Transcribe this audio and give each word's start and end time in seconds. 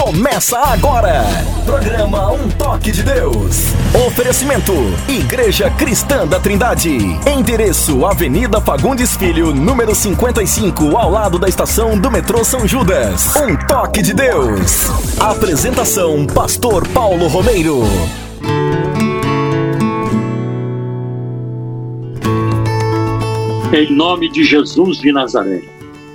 Começa 0.00 0.56
agora. 0.58 1.24
Programa 1.66 2.30
Um 2.30 2.48
Toque 2.50 2.92
de 2.92 3.02
Deus. 3.02 3.64
Oferecimento: 4.06 4.72
Igreja 5.08 5.68
Cristã 5.70 6.24
da 6.24 6.38
Trindade. 6.38 6.96
Endereço: 7.28 8.06
Avenida 8.06 8.60
Fagundes 8.60 9.16
Filho, 9.16 9.52
número 9.52 9.96
55, 9.96 10.96
ao 10.96 11.10
lado 11.10 11.36
da 11.36 11.48
estação 11.48 11.98
do 11.98 12.10
metrô 12.12 12.44
São 12.44 12.66
Judas. 12.66 13.34
Um 13.36 13.56
Toque 13.66 14.00
de 14.00 14.14
Deus. 14.14 14.88
Apresentação: 15.18 16.24
Pastor 16.26 16.86
Paulo 16.88 17.26
Romeiro. 17.26 17.82
Em 23.74 23.92
nome 23.92 24.30
de 24.30 24.44
Jesus 24.44 24.98
de 24.98 25.10
Nazaré, 25.10 25.60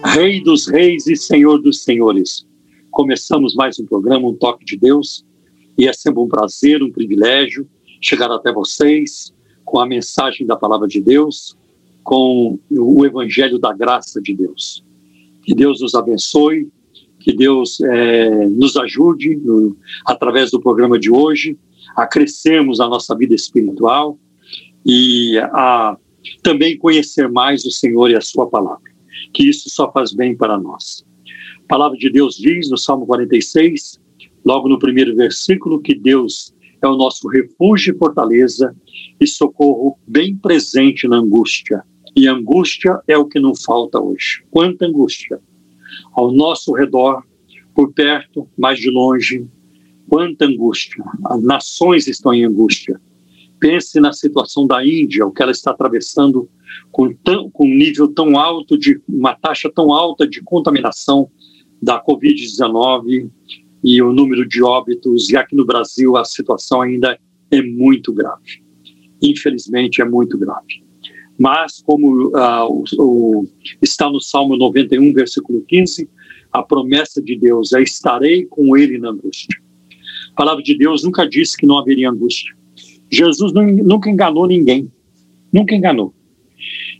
Rei 0.05 0.41
dos 0.41 0.67
Reis 0.67 1.05
e 1.05 1.15
Senhor 1.15 1.61
dos 1.61 1.83
Senhores, 1.83 2.45
começamos 2.93 3.55
mais 3.55 3.79
um 3.79 3.85
programa, 3.87 4.27
Um 4.27 4.35
Toque 4.35 4.63
de 4.63 4.77
Deus, 4.77 5.25
e 5.75 5.87
é 5.87 5.93
sempre 5.93 6.19
um 6.19 6.27
prazer, 6.27 6.83
um 6.83 6.91
privilégio 6.91 7.67
chegar 7.99 8.31
até 8.31 8.53
vocês 8.53 9.33
com 9.65 9.79
a 9.79 9.85
mensagem 9.87 10.45
da 10.45 10.55
Palavra 10.55 10.87
de 10.87 11.01
Deus, 11.01 11.57
com 12.03 12.59
o 12.69 13.03
Evangelho 13.03 13.57
da 13.57 13.73
Graça 13.73 14.21
de 14.21 14.35
Deus. 14.35 14.85
Que 15.41 15.55
Deus 15.55 15.81
nos 15.81 15.95
abençoe, 15.95 16.69
que 17.19 17.33
Deus 17.33 17.81
é, 17.81 18.47
nos 18.49 18.77
ajude, 18.77 19.37
no, 19.37 19.75
através 20.05 20.51
do 20.51 20.61
programa 20.61 20.99
de 20.99 21.09
hoje, 21.09 21.57
a 21.95 22.05
crescermos 22.05 22.79
a 22.79 22.87
nossa 22.87 23.15
vida 23.17 23.33
espiritual 23.33 24.19
e 24.85 25.39
a 25.51 25.97
também 26.43 26.77
conhecer 26.77 27.27
mais 27.27 27.65
o 27.65 27.71
Senhor 27.71 28.11
e 28.11 28.15
a 28.15 28.21
Sua 28.21 28.47
palavra, 28.47 28.91
que 29.33 29.49
isso 29.49 29.67
só 29.71 29.91
faz 29.91 30.13
bem 30.13 30.37
para 30.37 30.59
nós. 30.59 31.03
A 31.63 31.67
palavra 31.67 31.97
de 31.97 32.09
Deus 32.09 32.35
diz 32.35 32.69
no 32.69 32.77
Salmo 32.77 33.05
46, 33.05 33.99
logo 34.45 34.67
no 34.67 34.77
primeiro 34.77 35.15
versículo, 35.15 35.81
que 35.81 35.95
Deus 35.95 36.53
é 36.81 36.87
o 36.87 36.95
nosso 36.95 37.27
refúgio 37.27 37.95
e 37.95 37.97
fortaleza 37.97 38.75
e 39.19 39.25
socorro 39.25 39.97
bem 40.05 40.35
presente 40.35 41.07
na 41.07 41.17
angústia. 41.17 41.83
E 42.15 42.27
angústia 42.27 42.99
é 43.07 43.17
o 43.17 43.25
que 43.25 43.39
não 43.39 43.55
falta 43.55 43.99
hoje. 43.99 44.43
Quanta 44.51 44.85
angústia! 44.85 45.39
Ao 46.11 46.31
nosso 46.31 46.73
redor, 46.73 47.23
por 47.73 47.91
perto, 47.93 48.47
mais 48.57 48.79
de 48.79 48.91
longe, 48.91 49.47
quanta 50.07 50.45
angústia! 50.45 51.03
As 51.25 51.41
nações 51.41 52.07
estão 52.07 52.33
em 52.33 52.43
angústia 52.43 52.99
Pense 53.63 53.97
na 53.97 54.11
situação 54.11 54.67
da 54.67 54.85
Índia, 54.85 55.25
o 55.25 55.31
que 55.31 55.41
ela 55.41 55.53
está 55.53 55.71
atravessando 55.71 56.49
com, 56.91 57.13
tão, 57.13 57.49
com 57.49 57.65
um 57.65 57.73
nível 57.73 58.09
tão 58.09 58.37
alto, 58.37 58.77
de 58.77 59.01
uma 59.07 59.33
taxa 59.35 59.71
tão 59.73 59.93
alta 59.93 60.27
de 60.27 60.41
contaminação 60.41 61.31
da 61.83 62.01
Covid-19 62.01 63.29
e 63.83 64.01
o 64.01 64.13
número 64.13 64.47
de 64.47 64.63
óbitos. 64.63 65.29
E 65.29 65.35
aqui 65.35 65.55
no 65.55 65.65
Brasil 65.65 66.15
a 66.15 66.23
situação 66.23 66.81
ainda 66.81 67.19
é 67.51 67.61
muito 67.61 68.13
grave. 68.13 68.63
Infelizmente 69.21 70.01
é 70.01 70.05
muito 70.05 70.37
grave. 70.37 70.83
Mas, 71.37 71.81
como 71.81 72.27
uh, 72.27 72.67
o, 72.69 72.83
o, 72.99 73.47
está 73.81 74.09
no 74.09 74.21
Salmo 74.21 74.55
91, 74.55 75.13
versículo 75.13 75.61
15, 75.67 76.07
a 76.51 76.61
promessa 76.61 77.21
de 77.21 77.35
Deus 77.35 77.73
é: 77.73 77.81
estarei 77.81 78.45
com 78.45 78.77
ele 78.77 78.97
na 78.97 79.09
angústia. 79.09 79.59
A 80.31 80.35
palavra 80.35 80.63
de 80.63 80.77
Deus 80.77 81.03
nunca 81.03 81.27
disse 81.27 81.57
que 81.57 81.65
não 81.65 81.77
haveria 81.77 82.09
angústia. 82.09 82.55
Jesus 83.11 83.51
nunca 83.51 84.09
enganou 84.09 84.47
ninguém, 84.47 84.91
nunca 85.51 85.75
enganou. 85.75 86.13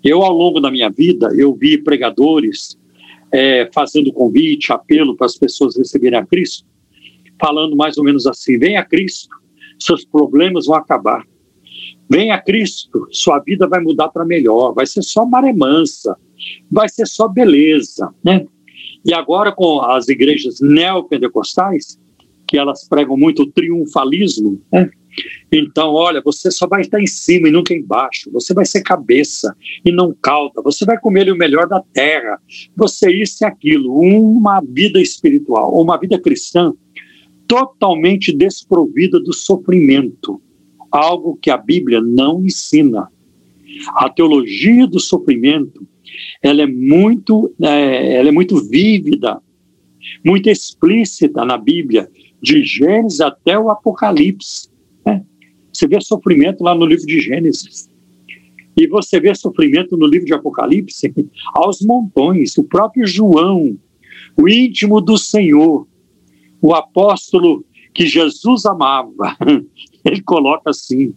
Eu, 0.03 0.21
ao 0.21 0.33
longo 0.35 0.59
da 0.59 0.69
minha 0.69 0.89
vida, 0.89 1.29
eu 1.35 1.55
vi 1.55 1.77
pregadores 1.77 2.77
é, 3.33 3.67
fazendo 3.73 4.13
convite, 4.13 4.71
apelo 4.71 5.17
para 5.17 5.25
as 5.25 5.35
pessoas 5.35 5.75
receberem 5.75 6.19
a 6.19 6.25
Cristo, 6.25 6.67
falando 7.41 7.75
mais 7.75 7.97
ou 7.97 8.03
menos 8.03 8.27
assim: 8.27 8.59
vem 8.59 8.77
a 8.77 8.85
Cristo, 8.85 9.35
seus 9.79 10.05
problemas 10.05 10.67
vão 10.67 10.75
acabar. 10.75 11.25
Vem 12.07 12.31
a 12.31 12.39
Cristo, 12.39 13.07
sua 13.09 13.39
vida 13.39 13.67
vai 13.67 13.81
mudar 13.81 14.09
para 14.09 14.23
melhor, 14.23 14.73
vai 14.73 14.85
ser 14.85 15.01
só 15.01 15.25
maré 15.25 15.51
mansa, 15.51 16.15
vai 16.69 16.87
ser 16.87 17.07
só 17.07 17.27
beleza, 17.27 18.13
né? 18.23 18.45
E 19.03 19.13
agora 19.13 19.51
com 19.51 19.81
as 19.81 20.07
igrejas 20.07 20.59
neopentecostais, 20.61 21.99
que 22.47 22.57
elas 22.57 22.87
pregam 22.87 23.17
muito 23.17 23.43
o 23.43 23.51
triunfalismo, 23.51 24.61
né? 24.71 24.91
Então, 25.51 25.93
olha, 25.93 26.21
você 26.23 26.49
só 26.49 26.67
vai 26.67 26.81
estar 26.81 26.99
em 26.99 27.07
cima 27.07 27.47
e 27.47 27.51
nunca 27.51 27.73
embaixo. 27.73 28.31
Você 28.31 28.53
vai 28.53 28.65
ser 28.65 28.81
cabeça 28.81 29.55
e 29.85 29.91
não 29.91 30.15
cauda. 30.21 30.61
Você 30.63 30.85
vai 30.85 30.99
comer 30.99 31.31
o 31.31 31.37
melhor 31.37 31.67
da 31.67 31.81
terra. 31.93 32.39
Você 32.75 33.11
isso 33.11 33.43
e 33.43 33.45
aquilo. 33.45 33.93
Uma 33.93 34.61
vida 34.61 34.99
espiritual, 34.99 35.79
uma 35.79 35.97
vida 35.97 36.19
cristã 36.19 36.73
totalmente 37.47 38.35
desprovida 38.35 39.19
do 39.19 39.33
sofrimento. 39.33 40.41
Algo 40.91 41.37
que 41.41 41.49
a 41.49 41.57
Bíblia 41.57 42.01
não 42.01 42.43
ensina. 42.43 43.07
A 43.89 44.09
teologia 44.09 44.87
do 44.87 44.99
sofrimento, 44.99 45.85
ela 46.41 46.61
é 46.61 46.67
muito, 46.67 47.53
é, 47.61 48.15
ela 48.17 48.29
é 48.29 48.31
muito 48.31 48.57
vívida, 48.69 49.41
muito 50.23 50.49
explícita 50.49 51.43
na 51.45 51.57
Bíblia, 51.57 52.09
de 52.41 52.63
Gênesis 52.63 53.21
até 53.21 53.57
o 53.57 53.69
Apocalipse. 53.69 54.72
Você 55.73 55.87
vê 55.87 55.99
sofrimento 55.99 56.63
lá 56.63 56.75
no 56.75 56.85
livro 56.85 57.05
de 57.05 57.19
Gênesis. 57.19 57.89
E 58.75 58.87
você 58.87 59.19
vê 59.19 59.33
sofrimento 59.35 59.97
no 59.97 60.07
livro 60.07 60.25
de 60.25 60.33
Apocalipse 60.33 61.13
aos 61.53 61.81
montões. 61.81 62.57
O 62.57 62.63
próprio 62.63 63.05
João, 63.05 63.77
o 64.37 64.47
íntimo 64.47 65.01
do 65.01 65.17
Senhor, 65.17 65.87
o 66.61 66.73
apóstolo 66.73 67.65
que 67.93 68.05
Jesus 68.05 68.65
amava, 68.65 69.37
ele 70.05 70.21
coloca 70.21 70.69
assim: 70.71 71.13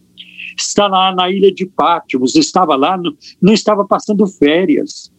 está 0.56 0.86
lá 0.86 1.14
na 1.14 1.30
ilha 1.30 1.52
de 1.52 1.66
Pátimos, 1.66 2.34
estava 2.34 2.76
lá, 2.76 2.96
no, 2.96 3.16
não 3.40 3.52
estava 3.52 3.86
passando 3.86 4.26
férias, 4.26 5.12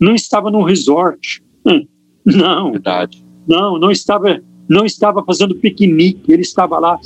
não 0.00 0.14
estava 0.14 0.50
num 0.50 0.62
resort, 0.62 1.42
não, 2.24 2.72
Verdade. 2.72 3.24
não, 3.46 3.78
não 3.78 3.90
estava, 3.90 4.42
não 4.68 4.84
estava 4.84 5.24
fazendo 5.24 5.54
piquenique, 5.54 6.32
ele 6.32 6.42
estava 6.42 6.78
lá 6.78 6.98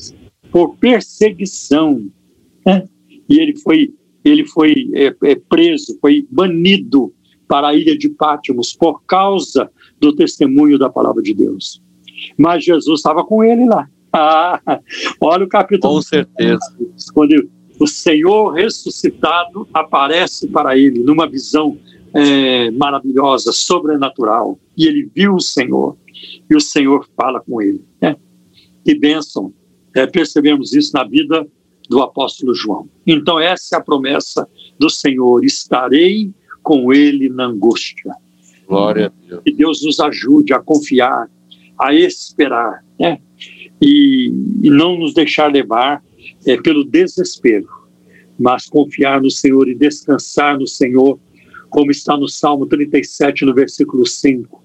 por 0.50 0.77
perseguição. 0.77 2.06
Né? 2.65 2.84
E 3.28 3.38
ele 3.38 3.56
foi, 3.56 3.94
ele 4.25 4.47
foi 4.47 4.91
é, 4.94 5.15
é, 5.25 5.34
preso, 5.34 5.99
foi 6.00 6.27
banido 6.31 7.12
para 7.49 7.69
a 7.69 7.75
ilha 7.75 7.97
de 7.97 8.09
Pátimos 8.11 8.72
por 8.72 9.03
causa 9.05 9.71
do 9.99 10.15
testemunho 10.15 10.78
da 10.78 10.88
palavra 10.88 11.22
de 11.22 11.34
Deus. 11.34 11.83
Mas 12.37 12.65
Jesus 12.65 13.00
estava 13.00 13.25
com 13.25 13.43
ele 13.43 13.66
lá. 13.66 13.88
Ah, 14.12 14.61
olha 15.21 15.44
o 15.44 15.49
capítulo. 15.49 15.94
Com 15.94 16.03
certeza. 16.03 16.59
Quando 17.15 17.49
o 17.78 17.87
Senhor 17.87 18.50
ressuscitado 18.55 19.69
aparece 19.72 20.49
para 20.49 20.77
ele 20.77 20.99
numa 20.99 21.28
visão 21.28 21.78
é, 22.12 22.72
maravilhosa, 22.72 23.53
sobrenatural. 23.53 24.59
E 24.77 24.88
ele 24.88 25.09
viu 25.15 25.34
o 25.34 25.41
Senhor. 25.41 25.97
E 26.50 26.56
o 26.56 26.61
Senhor 26.61 27.09
fala 27.17 27.41
com 27.41 27.62
ele. 27.62 27.84
Né? 28.03 28.17
Que 28.84 28.97
bênção 28.97 29.55
é, 29.95 30.06
percebemos 30.06 30.73
isso 30.73 30.93
na 30.95 31.05
vida 31.05 31.47
do 31.89 32.01
apóstolo 32.03 32.55
João. 32.55 32.89
Então, 33.06 33.39
essa 33.41 33.77
é 33.77 33.78
a 33.78 33.83
promessa 33.83 34.49
do 34.78 34.89
Senhor: 34.89 35.45
estarei 35.45 36.31
com 36.62 36.93
ele 36.93 37.28
na 37.28 37.47
angústia. 37.47 38.15
Glória 38.67 39.06
a 39.06 39.29
Deus. 39.29 39.43
Que 39.45 39.53
Deus 39.53 39.84
nos 39.84 39.99
ajude 39.99 40.53
a 40.53 40.61
confiar, 40.61 41.29
a 41.79 41.93
esperar, 41.93 42.84
né? 42.99 43.19
E, 43.83 44.33
e 44.62 44.71
não 44.71 44.97
nos 44.97 45.15
deixar 45.15 45.50
levar 45.50 46.03
é, 46.47 46.56
pelo 46.61 46.84
desespero, 46.84 47.69
mas 48.39 48.69
confiar 48.69 49.21
no 49.21 49.31
Senhor 49.31 49.69
e 49.69 49.75
descansar 49.75 50.59
no 50.59 50.67
Senhor, 50.67 51.19
como 51.69 51.91
está 51.91 52.17
no 52.17 52.29
Salmo 52.29 52.67
37, 52.67 53.45
no 53.45 53.55
versículo 53.55 54.06
5 54.06 54.61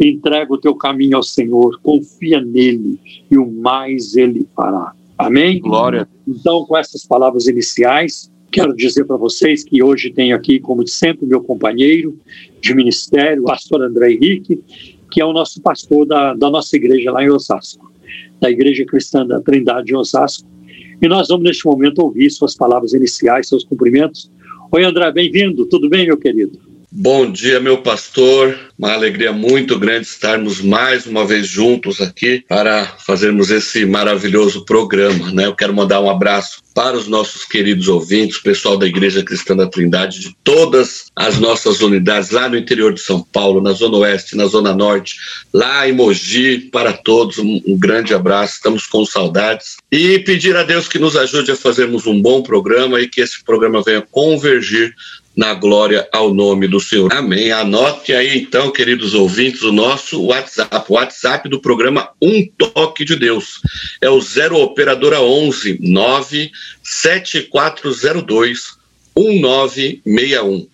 Entrega 0.00 0.52
o 0.52 0.58
teu 0.58 0.74
caminho 0.74 1.16
ao 1.16 1.22
Senhor, 1.22 1.78
confia 1.82 2.40
nele 2.40 2.98
e 3.30 3.38
o 3.38 3.50
mais 3.50 4.16
ele 4.16 4.46
fará. 4.54 4.92
Amém? 5.16 5.60
Glória. 5.60 6.08
Então, 6.26 6.64
com 6.64 6.76
essas 6.76 7.06
palavras 7.06 7.46
iniciais, 7.46 8.30
quero 8.50 8.74
dizer 8.74 9.04
para 9.04 9.16
vocês 9.16 9.64
que 9.64 9.82
hoje 9.82 10.10
tenho 10.10 10.34
aqui, 10.34 10.58
como 10.58 10.86
sempre, 10.86 11.26
meu 11.26 11.42
companheiro 11.42 12.18
de 12.60 12.74
ministério, 12.74 13.42
o 13.42 13.46
pastor 13.46 13.82
André 13.82 14.12
Henrique, 14.12 14.60
que 15.10 15.20
é 15.20 15.24
o 15.24 15.32
nosso 15.32 15.60
pastor 15.60 16.06
da, 16.06 16.34
da 16.34 16.50
nossa 16.50 16.74
igreja 16.76 17.12
lá 17.12 17.22
em 17.22 17.30
Osasco, 17.30 17.92
da 18.40 18.50
Igreja 18.50 18.84
Cristã 18.84 19.24
da 19.24 19.40
Trindade 19.40 19.86
de 19.86 19.96
Osasco. 19.96 20.48
E 21.00 21.08
nós 21.08 21.28
vamos, 21.28 21.44
neste 21.44 21.64
momento, 21.66 22.00
ouvir 22.00 22.30
suas 22.30 22.56
palavras 22.56 22.92
iniciais, 22.92 23.48
seus 23.48 23.64
cumprimentos. 23.64 24.30
Oi, 24.72 24.84
André, 24.84 25.10
bem-vindo. 25.12 25.66
Tudo 25.66 25.88
bem, 25.88 26.06
meu 26.06 26.16
querido? 26.16 26.58
Bom 26.96 27.28
dia, 27.28 27.58
meu 27.58 27.78
pastor. 27.78 28.56
Uma 28.78 28.92
alegria 28.92 29.32
muito 29.32 29.76
grande 29.80 30.06
estarmos 30.06 30.60
mais 30.60 31.06
uma 31.06 31.26
vez 31.26 31.44
juntos 31.44 32.00
aqui 32.00 32.44
para 32.48 32.86
fazermos 32.86 33.50
esse 33.50 33.84
maravilhoso 33.84 34.64
programa. 34.64 35.32
Né? 35.32 35.46
Eu 35.46 35.56
quero 35.56 35.74
mandar 35.74 36.00
um 36.00 36.08
abraço 36.08 36.62
para 36.72 36.96
os 36.96 37.08
nossos 37.08 37.44
queridos 37.44 37.88
ouvintes, 37.88 38.38
pessoal 38.38 38.76
da 38.76 38.86
Igreja 38.86 39.24
Cristã 39.24 39.56
da 39.56 39.66
Trindade, 39.66 40.20
de 40.20 40.36
todas 40.44 41.06
as 41.16 41.38
nossas 41.38 41.80
unidades 41.80 42.30
lá 42.30 42.48
no 42.48 42.56
interior 42.56 42.92
de 42.92 43.00
São 43.00 43.22
Paulo, 43.22 43.60
na 43.60 43.72
Zona 43.72 43.96
Oeste, 43.98 44.36
na 44.36 44.46
Zona 44.46 44.72
Norte, 44.72 45.16
lá 45.52 45.88
em 45.88 45.92
Mogi, 45.92 46.68
para 46.72 46.92
todos, 46.92 47.38
um, 47.38 47.60
um 47.66 47.76
grande 47.76 48.14
abraço, 48.14 48.54
estamos 48.54 48.86
com 48.86 49.04
saudades. 49.04 49.76
E 49.90 50.20
pedir 50.20 50.56
a 50.56 50.62
Deus 50.62 50.86
que 50.86 50.98
nos 50.98 51.16
ajude 51.16 51.50
a 51.50 51.56
fazermos 51.56 52.06
um 52.06 52.20
bom 52.22 52.40
programa 52.42 53.00
e 53.00 53.08
que 53.08 53.20
esse 53.20 53.42
programa 53.42 53.82
venha 53.82 54.02
convergir 54.02 54.94
na 55.36 55.52
glória 55.54 56.08
ao 56.12 56.32
nome 56.32 56.68
do 56.68 56.78
Senhor. 56.78 57.12
Amém. 57.12 57.50
Anote 57.50 58.12
aí 58.12 58.38
então, 58.38 58.70
queridos 58.70 59.14
ouvintes, 59.14 59.62
o 59.62 59.72
nosso 59.72 60.22
WhatsApp, 60.22 60.84
o 60.88 60.94
WhatsApp 60.94 61.48
do 61.48 61.60
programa 61.60 62.10
Um 62.20 62.46
Toque 62.46 63.04
de 63.04 63.16
Deus. 63.16 63.60
É 64.00 64.08
o 64.08 64.20
0 64.20 64.56
operadora 64.58 65.20
11 65.20 65.78
97402 65.80 68.78
1961. 69.16 70.68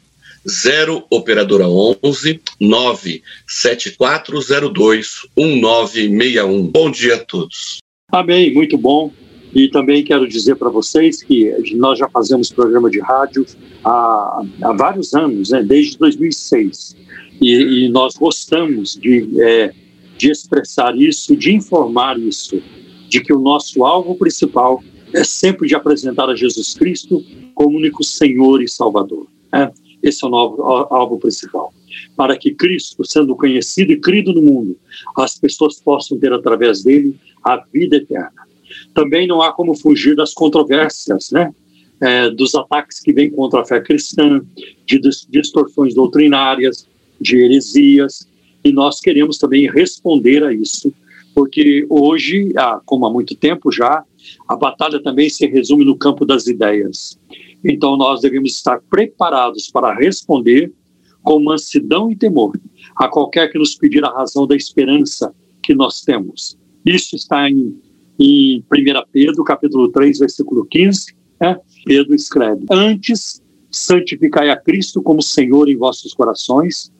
0 0.49 1.05
operadora 1.11 1.69
11 1.69 2.41
97402 2.59 5.27
1961. 5.37 6.67
Bom 6.67 6.91
dia 6.91 7.17
a 7.17 7.19
todos. 7.19 7.81
Amém, 8.11 8.51
muito 8.53 8.77
bom. 8.77 9.13
E 9.55 9.69
também 9.69 10.05
quero 10.05 10.29
dizer 10.29 10.57
para 10.57 10.69
vocês 10.69 11.23
que 11.23 11.53
nós 11.75 11.99
já 11.99 12.09
fazemos 12.09 12.51
programa 12.51 12.89
de 12.89 13.01
rádio 13.01 13.45
há, 13.85 14.43
há 14.63 14.73
vários 14.73 15.13
anos, 15.13 15.51
né, 15.51 15.63
desde 15.63 15.99
2006. 15.99 16.97
E, 17.41 17.87
e 17.87 17.89
nós 17.89 18.15
gostamos 18.17 18.95
de, 18.95 19.41
é, 19.41 19.73
de 20.17 20.31
expressar 20.31 20.97
isso, 20.97 21.35
de 21.35 21.53
informar 21.53 22.19
isso, 22.19 22.63
de 23.09 23.21
que 23.21 23.33
o 23.33 23.41
nosso 23.41 23.85
alvo 23.85 24.15
principal 24.15 24.83
é 25.13 25.25
sempre 25.25 25.67
de 25.67 25.75
apresentar 25.75 26.29
a 26.29 26.37
Jesus 26.37 26.75
Cristo 26.75 27.25
como 27.55 27.77
único 27.77 28.05
Senhor 28.05 28.63
e 28.63 28.69
Salvador. 28.69 29.27
Né? 29.53 29.73
Esse 30.03 30.25
é 30.25 30.29
o 30.29 30.31
novo 30.31 30.63
alvo 30.63 31.19
principal. 31.19 31.75
Para 32.17 32.37
que 32.37 32.55
Cristo, 32.55 33.05
sendo 33.05 33.35
conhecido 33.35 33.93
e 33.93 34.01
crido 34.01 34.33
no 34.33 34.43
mundo, 34.43 34.79
as 35.17 35.37
pessoas 35.37 35.81
possam 35.81 36.19
ter 36.19 36.33
através 36.33 36.85
dele 36.85 37.17
a 37.45 37.57
vida 37.73 37.97
eterna. 37.97 38.50
Também 38.95 39.27
não 39.27 39.41
há 39.43 39.53
como 39.53 39.75
fugir 39.75 40.17
das 40.17 40.35
controvérsias, 40.35 41.31
né? 41.31 41.53
É, 42.01 42.31
dos 42.31 42.55
ataques 42.55 42.99
que 42.99 43.13
vêm 43.13 43.31
contra 43.31 43.61
a 43.61 43.65
fé 43.65 43.79
cristã, 43.81 44.41
de 44.87 44.99
distorções 45.29 45.95
doutrinárias, 45.95 46.89
de 47.21 47.37
heresias, 47.37 48.27
e 48.65 48.73
nós 48.73 49.01
queremos 49.01 49.37
também 49.37 49.71
responder 49.71 50.43
a 50.43 50.53
isso, 50.53 50.93
porque 51.35 51.87
hoje, 51.91 52.53
como 52.87 53.05
há 53.05 53.13
muito 53.13 53.35
tempo 53.35 53.71
já, 53.71 54.03
a 54.49 54.57
batalha 54.57 55.03
também 55.03 55.29
se 55.29 55.47
resume 55.47 55.85
no 55.85 55.97
campo 55.97 56.25
das 56.25 56.47
ideias. 56.47 57.19
Então 57.65 57.97
nós 57.97 58.21
devemos 58.21 58.55
estar 58.55 58.81
preparados 58.89 59.71
para 59.71 59.95
responder 59.95 60.73
com 61.23 61.43
mansidão 61.43 62.11
e 62.11 62.17
temor 62.17 62.59
a 62.97 63.09
qualquer 63.09 63.51
que 63.51 63.59
nos 63.59 63.75
pedir 63.75 64.05
a 64.05 64.11
razão 64.11 64.47
da 64.47 64.57
esperança 64.57 65.35
que 65.63 65.75
nós 65.75 66.01
temos. 66.03 66.59
Isso 66.85 67.17
está 67.17 67.49
em 67.49 67.79
em 68.21 68.59
1 68.59 68.65
Pedro, 69.11 69.43
capítulo 69.43 69.91
3, 69.91 70.19
versículo 70.19 70.67
15, 70.67 71.15
né? 71.41 71.59
Pedro 71.87 72.15
escreve: 72.15 72.67
Antes 72.71 73.43
santificai 73.71 74.51
a 74.51 74.57
Cristo 74.57 75.03
como 75.03 75.23
Senhor 75.23 75.69
em 75.69 75.77
vossos 75.77 76.13
corações 76.13 76.93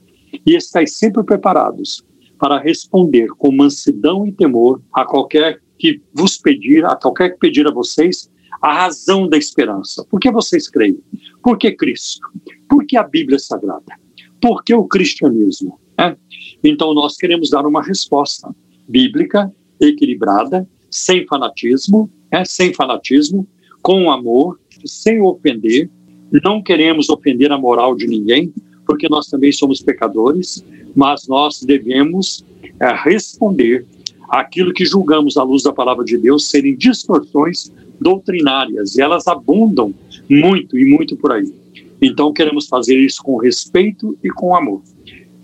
e 0.47 0.57
estáis 0.57 0.97
sempre 0.97 1.23
preparados 1.23 2.03
para 2.39 2.59
responder 2.59 3.29
com 3.37 3.53
mansidão 3.53 4.27
e 4.27 4.33
temor 4.33 4.81
a 4.95 5.05
qualquer 5.05 5.61
que 5.79 6.01
vos 6.15 6.39
pedir, 6.39 6.85
a 6.87 6.97
qualquer 6.97 7.33
que 7.33 7.39
pedir 7.39 7.67
a 7.67 7.71
vocês 7.71 8.31
a 8.63 8.73
razão 8.73 9.29
da 9.29 9.37
esperança. 9.37 10.05
Por 10.05 10.21
que 10.21 10.31
vocês 10.31 10.69
creem? 10.69 10.99
Por 11.43 11.59
que 11.59 11.73
Cristo? 11.73 12.27
Por 12.69 12.87
que 12.87 12.97
a 12.97 13.03
Bíblia 13.03 13.39
Sagrada? 13.39 13.95
Por 14.41 14.63
que 14.63 14.75
o 14.75 14.85
cristianismo? 14.85 15.79
É? 15.99 16.17
Então 16.65 16.95
nós 16.95 17.17
queremos 17.17 17.51
dar 17.51 17.67
uma 17.67 17.83
resposta 17.83 18.55
bíblica, 18.89 19.53
equilibrada, 19.79 20.67
sem 20.91 21.27
fanatismo, 21.27 22.11
é, 22.31 22.45
sem 22.45 22.73
fanatismo, 22.75 23.47
com 23.83 24.11
amor, 24.11 24.59
sem 24.85 25.21
ofender. 25.21 25.91
Não 26.45 26.63
queremos 26.63 27.09
ofender 27.09 27.51
a 27.53 27.59
moral 27.59 27.95
de 27.95 28.07
ninguém, 28.07 28.53
porque 28.87 29.09
nós 29.09 29.27
também 29.27 29.53
somos 29.53 29.81
pecadores, 29.81 30.65
mas 30.95 31.27
nós 31.29 31.63
devemos 31.63 32.45
é, 32.81 32.93
responder 32.93 33.87
aquilo 34.29 34.73
que 34.73 34.85
julgamos 34.85 35.37
à 35.37 35.43
luz 35.43 35.63
da 35.63 35.73
palavra 35.73 36.05
de 36.05 36.17
Deus 36.17 36.49
serem 36.49 36.77
distorções 36.77 37.73
doutrinárias, 38.01 38.97
e 38.97 39.03
elas 39.03 39.27
abundam 39.27 39.93
muito 40.29 40.79
e 40.79 40.85
muito 40.85 41.17
por 41.17 41.33
aí. 41.33 41.53
Então 42.01 42.33
queremos 42.33 42.67
fazer 42.67 42.99
isso 42.99 43.23
com 43.23 43.37
respeito 43.37 44.17
e 44.25 44.31
com 44.31 44.55
amor, 44.55 44.83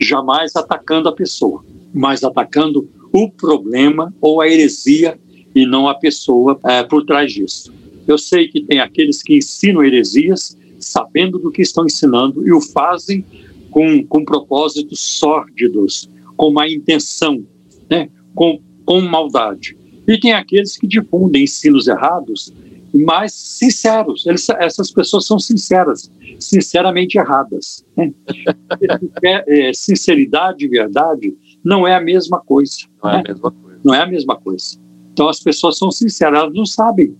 jamais 0.00 0.56
atacando 0.56 1.08
a 1.08 1.12
pessoa, 1.12 1.64
mas 1.92 2.24
atacando 2.24 2.88
o 3.12 3.30
problema 3.30 4.14
ou 4.20 4.40
a 4.40 4.48
heresia 4.48 5.18
e 5.56 5.64
não 5.64 5.88
a 5.88 5.94
pessoa 5.94 6.60
é, 6.66 6.82
por 6.82 7.02
trás 7.06 7.32
disso. 7.32 7.72
Eu 8.06 8.18
sei 8.18 8.46
que 8.46 8.60
tem 8.60 8.78
aqueles 8.78 9.22
que 9.22 9.38
ensinam 9.38 9.82
heresias 9.82 10.54
sabendo 10.78 11.38
do 11.38 11.50
que 11.50 11.62
estão 11.62 11.86
ensinando 11.86 12.46
e 12.46 12.52
o 12.52 12.60
fazem 12.60 13.24
com, 13.70 14.06
com 14.06 14.22
propósitos 14.22 15.00
sórdidos, 15.00 16.10
com 16.36 16.52
má 16.52 16.68
intenção, 16.68 17.42
né? 17.88 18.10
com, 18.34 18.60
com 18.84 19.00
maldade. 19.00 19.74
E 20.06 20.20
tem 20.20 20.34
aqueles 20.34 20.76
que 20.76 20.86
difundem 20.86 21.44
ensinos 21.44 21.88
errados, 21.88 22.52
mas 22.92 23.32
sinceros. 23.32 24.26
Eles, 24.26 24.46
essas 24.50 24.90
pessoas 24.92 25.26
são 25.26 25.38
sinceras, 25.38 26.12
sinceramente 26.38 27.16
erradas. 27.16 27.82
Né? 27.96 28.12
é, 29.24 29.68
é, 29.68 29.72
sinceridade 29.72 30.66
e 30.66 30.68
verdade 30.68 31.34
não 31.64 31.88
é 31.88 31.94
a 31.94 32.00
mesma 32.00 32.40
coisa. 32.40 32.76
Não 33.02 33.10
né? 33.10 33.16
é 33.16 33.20
a 33.20 33.24
mesma 33.32 33.50
coisa. 33.50 33.80
Não 33.82 33.94
é 33.94 34.02
a 34.02 34.06
mesma 34.06 34.36
coisa. 34.36 34.85
Então 35.16 35.30
as 35.30 35.40
pessoas 35.40 35.78
são 35.78 35.90
sinceras, 35.90 36.38
elas 36.38 36.52
não 36.52 36.66
sabem. 36.66 37.16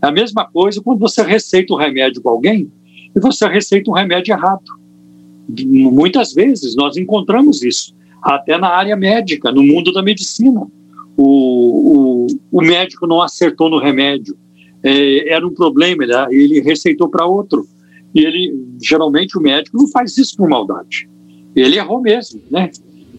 É 0.00 0.06
a 0.06 0.10
mesma 0.10 0.46
coisa 0.46 0.80
quando 0.80 0.98
você 0.98 1.22
receita 1.22 1.74
um 1.74 1.76
remédio 1.76 2.22
para 2.22 2.32
alguém 2.32 2.72
e 3.14 3.20
você 3.20 3.46
receita 3.46 3.90
um 3.90 3.94
remédio 3.94 4.32
errado. 4.32 4.64
Muitas 5.66 6.32
vezes 6.32 6.74
nós 6.74 6.96
encontramos 6.96 7.62
isso, 7.62 7.94
até 8.22 8.56
na 8.56 8.68
área 8.68 8.96
médica, 8.96 9.52
no 9.52 9.62
mundo 9.62 9.92
da 9.92 10.02
medicina. 10.02 10.66
O, 11.18 11.26
o, 11.26 12.26
o 12.50 12.62
médico 12.62 13.06
não 13.06 13.20
acertou 13.20 13.68
no 13.68 13.78
remédio, 13.78 14.34
é, 14.82 15.30
era 15.30 15.46
um 15.46 15.52
problema, 15.52 16.02
ele, 16.02 16.14
ele 16.30 16.60
receitou 16.62 17.10
para 17.10 17.26
outro. 17.26 17.68
E 18.14 18.20
ele, 18.20 18.54
geralmente, 18.80 19.36
o 19.36 19.40
médico 19.42 19.76
não 19.76 19.86
faz 19.88 20.16
isso 20.16 20.34
por 20.34 20.48
maldade. 20.48 21.10
Ele 21.54 21.76
errou 21.76 22.00
mesmo, 22.00 22.40
né? 22.50 22.70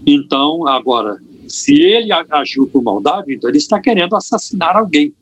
Então, 0.04 0.68
agora, 0.68 1.20
se 1.48 1.82
ele 1.82 2.12
agiu 2.12 2.68
por 2.68 2.82
maldade, 2.82 3.34
então 3.34 3.50
ele 3.50 3.58
está 3.58 3.80
querendo 3.80 4.16
assassinar 4.16 4.76
alguém. 4.76 5.14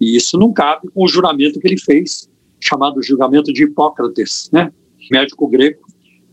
E 0.00 0.16
isso 0.16 0.38
não 0.38 0.52
cabe 0.52 0.88
com 0.88 1.04
o 1.04 1.08
juramento 1.08 1.60
que 1.60 1.66
ele 1.68 1.78
fez, 1.78 2.28
chamado 2.60 3.02
julgamento 3.02 3.52
de 3.52 3.64
Hipócrates, 3.64 4.50
né? 4.52 4.72
médico 5.10 5.48
grego, 5.48 5.80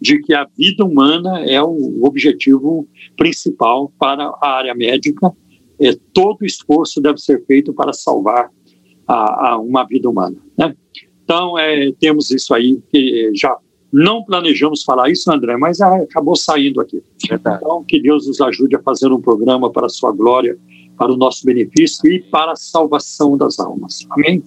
de 0.02 0.20
que 0.20 0.34
a 0.34 0.48
vida 0.58 0.86
humana 0.86 1.44
é 1.46 1.62
o 1.62 2.04
objetivo 2.04 2.88
principal 3.18 3.92
para 4.00 4.24
a 4.42 4.50
área 4.58 4.74
médica. 4.74 5.32
É, 5.80 5.92
todo 6.14 6.46
esforço 6.46 7.02
deve 7.02 7.20
ser 7.20 7.46
feito 7.46 7.74
para 7.74 7.94
salvar 7.94 8.50
a, 9.08 9.50
a 9.50 9.58
uma 9.58 9.84
vida 9.86 10.10
humana. 10.10 10.38
Né? 10.58 10.76
Então, 11.24 11.58
é, 11.58 11.92
temos 12.00 12.32
isso 12.32 12.54
aí 12.54 12.82
que 12.92 13.32
já 13.36 13.56
não 13.92 14.24
planejamos 14.24 14.84
falar 14.84 15.10
isso, 15.10 15.32
André, 15.32 15.58
mas 15.58 15.82
acabou 15.82 16.36
saindo 16.36 16.80
aqui. 16.80 17.02
Verdade. 17.28 17.60
Então, 17.62 17.84
que 17.84 18.02
Deus 18.02 18.28
nos 18.28 18.40
ajude 18.40 18.76
a 18.76 18.82
fazer 18.82 19.12
um 19.12 19.20
programa 19.20 19.72
para 19.72 19.88
a 19.88 19.90
sua 19.90 20.12
glória, 20.12 20.58
para 20.98 21.12
o 21.14 21.18
nosso 21.18 21.46
benefício 21.46 22.12
e 22.12 22.20
para 22.20 22.52
a 22.52 22.56
salvação 22.56 23.38
das 23.38 23.58
almas. 23.58 24.06
Amém? 24.12 24.44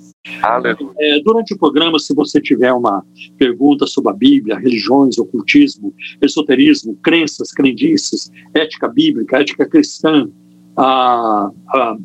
É, 1.00 1.20
durante 1.20 1.54
o 1.54 1.58
programa, 1.58 1.98
se 1.98 2.14
você 2.14 2.40
tiver 2.40 2.72
uma 2.72 3.04
pergunta 3.38 3.86
sobre 3.86 4.10
a 4.10 4.14
Bíblia, 4.14 4.58
religiões, 4.58 5.18
ocultismo, 5.18 5.94
esoterismo, 6.20 6.96
crenças, 7.02 7.50
crendices, 7.52 8.30
ética 8.54 8.86
bíblica, 8.86 9.40
ética 9.40 9.66
cristã, 9.66 10.28
a, 10.76 11.50
a, 11.68 11.78
a, 11.78 11.96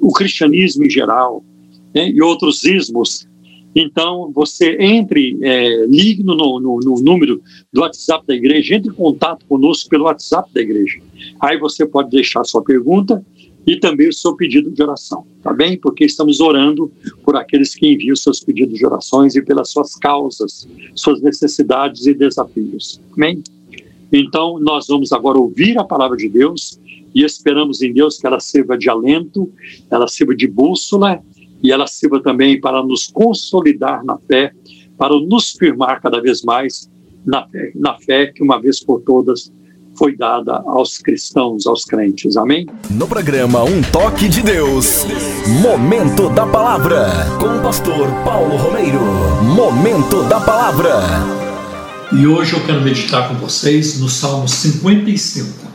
o 0.00 0.12
cristianismo 0.12 0.84
em 0.84 0.90
geral 0.90 1.44
né, 1.94 2.08
e 2.08 2.22
outros 2.22 2.64
ismos, 2.64 3.28
então, 3.74 4.30
você 4.32 4.76
entre, 4.78 5.36
é, 5.42 5.84
ligue 5.86 6.22
no, 6.22 6.36
no, 6.36 6.78
no, 6.78 6.94
número 7.00 7.42
do 7.72 7.80
WhatsApp 7.80 8.24
da 8.26 8.34
igreja, 8.34 8.76
entre 8.76 8.90
em 8.90 8.94
contato 8.94 9.44
conosco 9.46 9.90
pelo 9.90 10.04
WhatsApp 10.04 10.48
da 10.54 10.60
igreja. 10.60 11.00
Aí 11.40 11.58
você 11.58 11.84
pode 11.84 12.10
deixar 12.10 12.44
sua 12.44 12.62
pergunta 12.62 13.24
e 13.66 13.76
também 13.76 14.08
o 14.08 14.12
seu 14.12 14.36
pedido 14.36 14.70
de 14.70 14.82
oração, 14.82 15.26
tá 15.42 15.52
bem? 15.52 15.76
Porque 15.76 16.04
estamos 16.04 16.38
orando 16.38 16.92
por 17.24 17.34
aqueles 17.34 17.74
que 17.74 17.92
enviam 17.92 18.14
seus 18.14 18.40
pedidos 18.40 18.78
de 18.78 18.86
orações 18.86 19.34
e 19.34 19.42
pelas 19.42 19.70
suas 19.70 19.96
causas, 19.96 20.68
suas 20.94 21.20
necessidades 21.20 22.06
e 22.06 22.14
desafios. 22.14 23.00
Amém? 23.16 23.42
Então, 24.12 24.60
nós 24.60 24.86
vamos 24.86 25.12
agora 25.12 25.38
ouvir 25.38 25.78
a 25.78 25.84
palavra 25.84 26.16
de 26.16 26.28
Deus 26.28 26.78
e 27.14 27.24
esperamos 27.24 27.80
em 27.80 27.92
Deus 27.92 28.18
que 28.18 28.26
ela 28.26 28.38
sirva 28.38 28.76
de 28.76 28.88
alento, 28.88 29.50
ela 29.90 30.06
sirva 30.06 30.34
de 30.36 30.46
bússola 30.46 31.22
e 31.64 31.72
ela 31.72 31.86
sirva 31.86 32.22
também 32.22 32.60
para 32.60 32.82
nos 32.84 33.06
consolidar 33.06 34.04
na 34.04 34.18
fé, 34.18 34.52
para 34.98 35.18
nos 35.18 35.52
firmar 35.52 36.00
cada 36.02 36.20
vez 36.20 36.42
mais 36.42 36.90
na 37.24 37.48
fé, 37.48 37.72
na 37.74 37.94
fé 37.98 38.26
que 38.26 38.42
uma 38.42 38.60
vez 38.60 38.84
por 38.84 39.00
todas 39.00 39.50
foi 39.96 40.14
dada 40.14 40.62
aos 40.66 40.98
cristãos, 40.98 41.66
aos 41.66 41.84
crentes. 41.84 42.36
Amém? 42.36 42.66
No 42.90 43.08
programa 43.08 43.64
Um 43.64 43.80
Toque 43.80 44.28
de 44.28 44.42
Deus, 44.42 45.06
Momento 45.62 46.28
da 46.28 46.46
Palavra, 46.46 47.06
com 47.40 47.46
o 47.46 47.62
pastor 47.62 48.08
Paulo 48.24 48.56
Romeiro. 48.56 49.00
Momento 49.56 50.22
da 50.24 50.40
Palavra. 50.40 51.00
E 52.12 52.26
hoje 52.26 52.54
eu 52.54 52.66
quero 52.66 52.82
meditar 52.82 53.28
com 53.28 53.36
vocês 53.36 53.98
no 54.00 54.08
Salmo 54.08 54.46
55, 54.46 55.66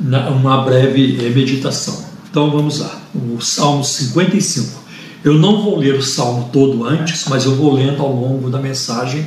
uma 0.00 0.64
breve 0.64 1.24
eh, 1.24 1.30
meditação. 1.30 2.04
Então 2.28 2.50
vamos 2.50 2.80
lá, 2.80 3.00
o 3.14 3.40
Salmo 3.40 3.84
55. 3.84 4.87
Eu 5.24 5.34
não 5.34 5.62
vou 5.62 5.78
ler 5.78 5.94
o 5.94 6.02
salmo 6.02 6.50
todo 6.52 6.84
antes, 6.84 7.24
mas 7.28 7.44
eu 7.44 7.56
vou 7.56 7.72
lendo 7.72 8.02
ao 8.02 8.12
longo 8.12 8.50
da 8.50 8.58
mensagem 8.58 9.26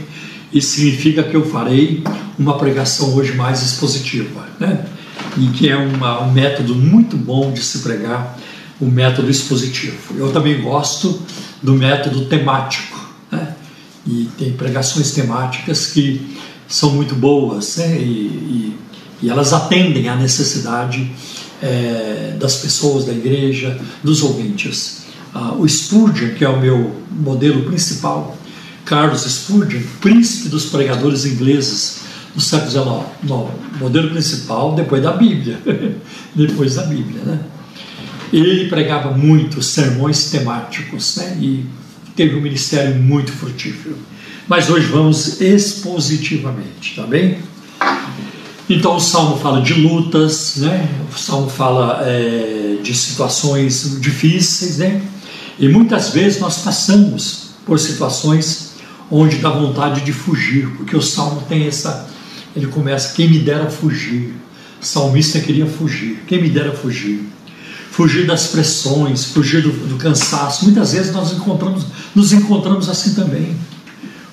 isso 0.53 0.75
significa 0.75 1.23
que 1.23 1.35
eu 1.35 1.45
farei 1.45 2.03
uma 2.37 2.57
pregação 2.57 3.15
hoje 3.15 3.33
mais 3.33 3.61
expositiva, 3.61 4.45
né? 4.59 4.85
E 5.37 5.47
que 5.47 5.69
é 5.69 5.77
uma, 5.77 6.23
um 6.23 6.31
método 6.31 6.75
muito 6.75 7.15
bom 7.15 7.51
de 7.51 7.61
se 7.61 7.79
pregar, 7.79 8.37
o 8.79 8.85
método 8.85 9.29
expositivo. 9.29 10.15
Eu 10.17 10.31
também 10.33 10.61
gosto 10.61 11.21
do 11.61 11.73
método 11.73 12.25
temático, 12.25 12.99
né? 13.31 13.55
E 14.05 14.27
tem 14.37 14.51
pregações 14.51 15.11
temáticas 15.11 15.87
que 15.87 16.37
são 16.67 16.91
muito 16.91 17.15
boas, 17.15 17.77
né? 17.77 17.95
E, 17.97 18.01
e, 18.01 18.77
e 19.21 19.29
elas 19.29 19.53
atendem 19.53 20.09
à 20.09 20.15
necessidade 20.15 21.09
é, 21.61 22.35
das 22.37 22.57
pessoas 22.57 23.05
da 23.05 23.13
igreja, 23.13 23.79
dos 24.03 24.21
ouvintes. 24.21 25.00
Ah, 25.33 25.53
o 25.53 25.67
Spurgeon, 25.67 26.35
que 26.35 26.43
é 26.43 26.49
o 26.49 26.59
meu 26.59 26.95
modelo 27.09 27.63
principal, 27.63 28.37
Carlos 28.85 29.23
Spurgeon, 29.23 29.81
príncipe 30.01 30.49
dos 30.49 30.65
pregadores 30.65 31.25
ingleses 31.25 32.01
do 32.35 32.41
século 32.41 32.71
XIX, 32.71 33.79
modelo 33.79 34.09
principal 34.09 34.73
depois 34.73 35.01
da 35.01 35.13
Bíblia, 35.13 35.59
depois 36.35 36.75
da 36.75 36.83
Bíblia, 36.83 37.21
né? 37.23 37.39
Ele 38.31 38.69
pregava 38.69 39.11
muito 39.11 39.61
sermões 39.61 40.31
temáticos, 40.31 41.17
né? 41.17 41.37
E 41.39 41.65
teve 42.15 42.35
um 42.35 42.41
ministério 42.41 42.95
muito 42.95 43.31
frutífero. 43.31 43.97
Mas 44.47 44.69
hoje 44.69 44.87
vamos 44.87 45.41
expositivamente, 45.41 46.95
tá 46.95 47.03
bem? 47.03 47.39
Então 48.69 48.95
o 48.95 48.99
Salmo 48.99 49.37
fala 49.37 49.61
de 49.61 49.73
lutas, 49.73 50.57
né? 50.57 50.89
O 51.13 51.17
Salmo 51.17 51.49
fala 51.49 52.01
é, 52.05 52.77
de 52.81 52.93
situações 52.93 53.99
difíceis, 53.99 54.77
né? 54.77 55.01
E 55.61 55.69
muitas 55.69 56.09
vezes 56.09 56.39
nós 56.39 56.57
passamos 56.57 57.51
por 57.67 57.79
situações 57.79 58.71
onde 59.11 59.37
dá 59.37 59.51
vontade 59.51 60.01
de 60.01 60.11
fugir, 60.11 60.67
porque 60.75 60.97
o 60.97 61.01
salmo 61.03 61.43
tem 61.47 61.67
essa. 61.67 62.09
Ele 62.55 62.65
começa: 62.65 63.13
quem 63.13 63.29
me 63.29 63.37
dera 63.37 63.69
fugir. 63.69 64.33
O 64.81 64.85
salmista 64.85 65.39
queria 65.39 65.67
fugir, 65.67 66.23
quem 66.25 66.41
me 66.41 66.49
dera 66.49 66.71
fugir. 66.71 67.21
Fugir 67.91 68.25
das 68.25 68.47
pressões, 68.47 69.25
fugir 69.25 69.61
do, 69.61 69.69
do 69.69 69.97
cansaço. 69.97 70.65
Muitas 70.65 70.93
vezes 70.93 71.13
nós 71.13 71.31
encontramos, 71.31 71.85
nos 72.15 72.33
encontramos 72.33 72.89
assim 72.89 73.13
também. 73.13 73.55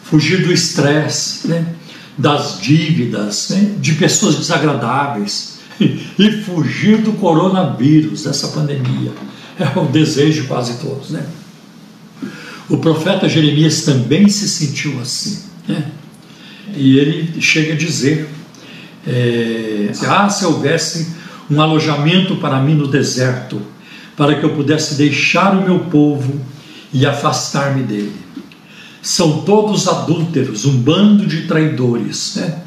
Fugir 0.05 0.43
do 0.47 0.51
estresse, 0.51 1.47
né? 1.47 1.75
das 2.17 2.59
dívidas, 2.59 3.51
né? 3.51 3.75
de 3.79 3.93
pessoas 3.95 4.37
desagradáveis. 4.37 5.59
E 6.19 6.43
fugir 6.43 7.03
do 7.03 7.13
coronavírus, 7.13 8.25
dessa 8.25 8.49
pandemia. 8.49 9.13
É 9.59 9.79
o 9.79 9.87
desejo 9.87 10.43
de 10.43 10.49
quase 10.49 10.79
todos, 10.79 11.11
né? 11.11 11.27
O 12.69 12.79
profeta 12.79 13.29
Jeremias 13.29 13.83
também 13.83 14.29
se 14.29 14.49
sentiu 14.49 15.01
assim. 15.01 15.43
Né? 15.67 15.91
E 16.77 16.99
ele 16.99 17.41
chega 17.41 17.73
a 17.73 17.77
dizer: 17.77 18.29
é, 19.07 19.91
Ah, 20.07 20.29
se 20.29 20.45
houvesse 20.45 21.09
um 21.51 21.61
alojamento 21.61 22.37
para 22.37 22.61
mim 22.61 22.75
no 22.75 22.87
deserto, 22.87 23.61
para 24.17 24.35
que 24.35 24.45
eu 24.45 24.51
pudesse 24.51 24.95
deixar 24.97 25.57
o 25.57 25.63
meu 25.63 25.81
povo 25.81 26.41
e 26.93 27.07
afastar-me 27.07 27.83
dele. 27.83 28.13
São 29.01 29.43
todos 29.43 29.89
adúlteros, 29.89 30.65
um 30.65 30.77
bando 30.77 31.27
de 31.27 31.43
traidores. 31.43 32.35
Né? 32.37 32.59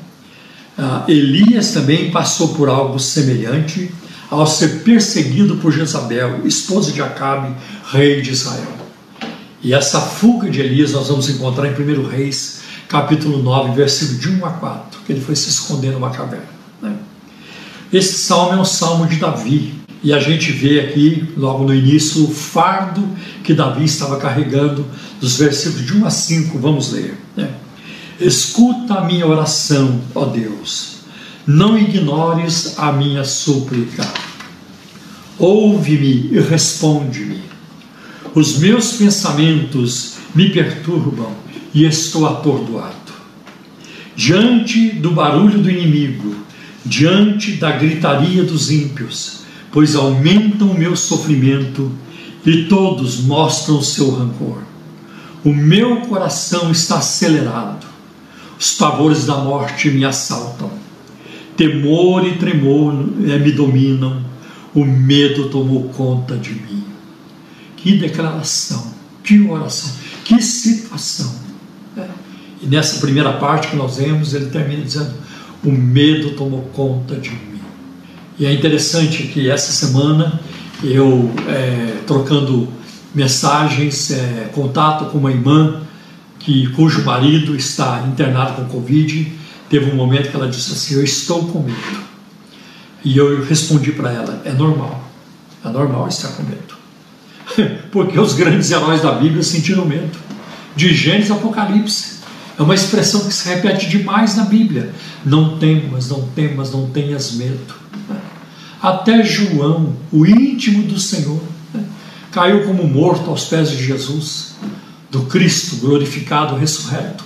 Ah, 0.77 1.03
Elias 1.07 1.71
também 1.71 2.09
passou 2.09 2.49
por 2.49 2.69
algo 2.69 2.97
semelhante 2.99 3.91
ao 4.31 4.47
ser 4.47 4.83
perseguido 4.83 5.57
por 5.57 5.73
Jezabel, 5.73 6.47
esposa 6.47 6.93
de 6.93 7.01
Acabe, 7.01 7.53
rei 7.91 8.21
de 8.21 8.31
Israel. 8.31 8.77
E 9.61 9.73
essa 9.73 9.99
fuga 9.99 10.49
de 10.49 10.61
Elias 10.61 10.93
nós 10.93 11.09
vamos 11.09 11.29
encontrar 11.29 11.67
em 11.67 11.73
1 11.73 12.07
Reis, 12.07 12.61
capítulo 12.87 13.43
9, 13.43 13.75
versículo 13.75 14.19
de 14.19 14.29
1 14.29 14.45
a 14.45 14.51
4, 14.51 15.01
que 15.05 15.11
ele 15.11 15.19
foi 15.21 15.35
se 15.35 15.49
esconder 15.49 15.91
numa 15.91 16.11
caverna. 16.11 16.47
Né? 16.81 16.95
Esse 17.91 18.13
salmo 18.19 18.53
é 18.53 18.61
um 18.61 18.65
salmo 18.65 19.05
de 19.05 19.17
Davi, 19.17 19.73
e 20.01 20.13
a 20.13 20.19
gente 20.19 20.51
vê 20.53 20.79
aqui, 20.79 21.29
logo 21.35 21.65
no 21.65 21.75
início, 21.75 22.23
o 22.23 22.33
fardo 22.33 23.07
que 23.43 23.53
Davi 23.53 23.83
estava 23.83 24.17
carregando, 24.17 24.87
dos 25.19 25.37
versículos 25.37 25.85
de 25.85 25.93
1 25.93 26.05
a 26.05 26.09
5, 26.09 26.57
vamos 26.57 26.93
ler. 26.93 27.17
Né? 27.35 27.49
Escuta 28.17 28.95
a 28.95 29.03
minha 29.03 29.27
oração, 29.27 29.99
ó 30.15 30.25
Deus, 30.25 30.90
não 31.45 31.77
ignores 31.77 32.77
a 32.77 32.91
minha 32.91 33.23
súplica. 33.23 34.07
Ouve-me 35.37 36.29
e 36.31 36.39
responde-me 36.39 37.51
os 38.33 38.59
meus 38.59 38.93
pensamentos 38.93 40.13
me 40.33 40.49
perturbam 40.51 41.31
e 41.73 41.83
estou 41.83 42.25
atordoado. 42.25 42.95
Diante 44.15 44.89
do 44.89 45.11
barulho 45.11 45.59
do 45.59 45.69
inimigo, 45.69 46.37
diante 46.85 47.53
da 47.53 47.71
gritaria 47.71 48.43
dos 48.43 48.71
ímpios, 48.71 49.41
pois 49.69 49.95
aumentam 49.95 50.71
o 50.71 50.77
meu 50.77 50.95
sofrimento 50.95 51.91
e 52.45 52.65
todos 52.65 53.19
mostram 53.19 53.79
o 53.79 53.83
seu 53.83 54.11
rancor. 54.11 54.61
O 55.43 55.53
meu 55.53 55.97
coração 56.01 56.71
está 56.71 56.99
acelerado, 56.99 57.85
os 58.57 58.71
pavores 58.75 59.25
da 59.25 59.37
morte 59.37 59.89
me 59.89 60.05
assaltam. 60.05 60.71
Temor 61.61 62.25
e 62.25 62.37
tremor 62.37 62.91
eh, 63.23 63.37
me 63.37 63.51
dominam, 63.51 64.19
o 64.73 64.83
medo 64.83 65.47
tomou 65.49 65.89
conta 65.89 66.35
de 66.35 66.53
mim. 66.55 66.83
Que 67.77 67.99
declaração, 67.99 68.91
que 69.23 69.41
oração, 69.41 69.91
que 70.25 70.41
situação. 70.41 71.31
É. 71.95 72.07
E 72.63 72.65
nessa 72.65 72.99
primeira 72.99 73.33
parte 73.33 73.67
que 73.67 73.75
nós 73.75 73.97
vemos, 73.97 74.33
ele 74.33 74.47
termina 74.47 74.81
dizendo: 74.81 75.13
O 75.63 75.71
medo 75.71 76.31
tomou 76.31 76.63
conta 76.73 77.13
de 77.13 77.29
mim. 77.29 77.61
E 78.39 78.47
é 78.47 78.51
interessante 78.51 79.21
que 79.27 79.47
essa 79.47 79.71
semana 79.71 80.41
eu, 80.83 81.31
é, 81.47 81.97
trocando 82.07 82.67
mensagens, 83.13 84.09
é, 84.09 84.49
contato 84.51 85.11
com 85.11 85.19
uma 85.19 85.29
irmã 85.29 85.83
que, 86.39 86.65
cujo 86.69 87.03
marido 87.03 87.55
está 87.55 88.03
internado 88.11 88.53
com 88.53 88.65
Covid, 88.65 89.40
teve 89.71 89.89
um 89.89 89.95
momento 89.95 90.29
que 90.29 90.35
ela 90.35 90.49
disse 90.49 90.73
assim: 90.73 90.95
Eu 90.95 91.03
estou 91.03 91.47
com 91.47 91.59
medo. 91.63 92.01
E 93.03 93.17
eu 93.17 93.43
respondi 93.43 93.93
para 93.93 94.11
ela: 94.11 94.41
É 94.43 94.51
normal, 94.51 95.01
é 95.63 95.69
normal 95.69 96.09
estar 96.09 96.27
com 96.29 96.43
medo. 96.43 96.75
porque 97.89 98.19
os 98.19 98.33
grandes 98.33 98.69
heróis 98.69 99.01
da 99.01 99.13
Bíblia 99.13 99.41
sentiram 99.41 99.85
medo. 99.85 100.19
De 100.75 100.93
Gênesis 100.93 101.31
a 101.31 101.35
Apocalipse. 101.35 102.21
É 102.59 102.61
uma 102.61 102.75
expressão 102.75 103.21
que 103.21 103.33
se 103.33 103.47
repete 103.47 103.89
demais 103.89 104.35
na 104.35 104.43
Bíblia. 104.43 104.93
Não 105.25 105.57
temas, 105.57 106.09
não 106.09 106.27
temas, 106.27 106.71
não 106.71 106.89
tenhas 106.89 107.31
medo. 107.31 107.73
Até 108.81 109.23
João, 109.23 109.95
o 110.11 110.25
íntimo 110.25 110.83
do 110.83 110.99
Senhor, 110.99 111.41
caiu 112.31 112.65
como 112.65 112.87
morto 112.87 113.29
aos 113.29 113.45
pés 113.45 113.69
de 113.69 113.83
Jesus, 113.83 114.55
do 115.09 115.23
Cristo 115.23 115.77
glorificado, 115.77 116.55
ressurreto, 116.55 117.23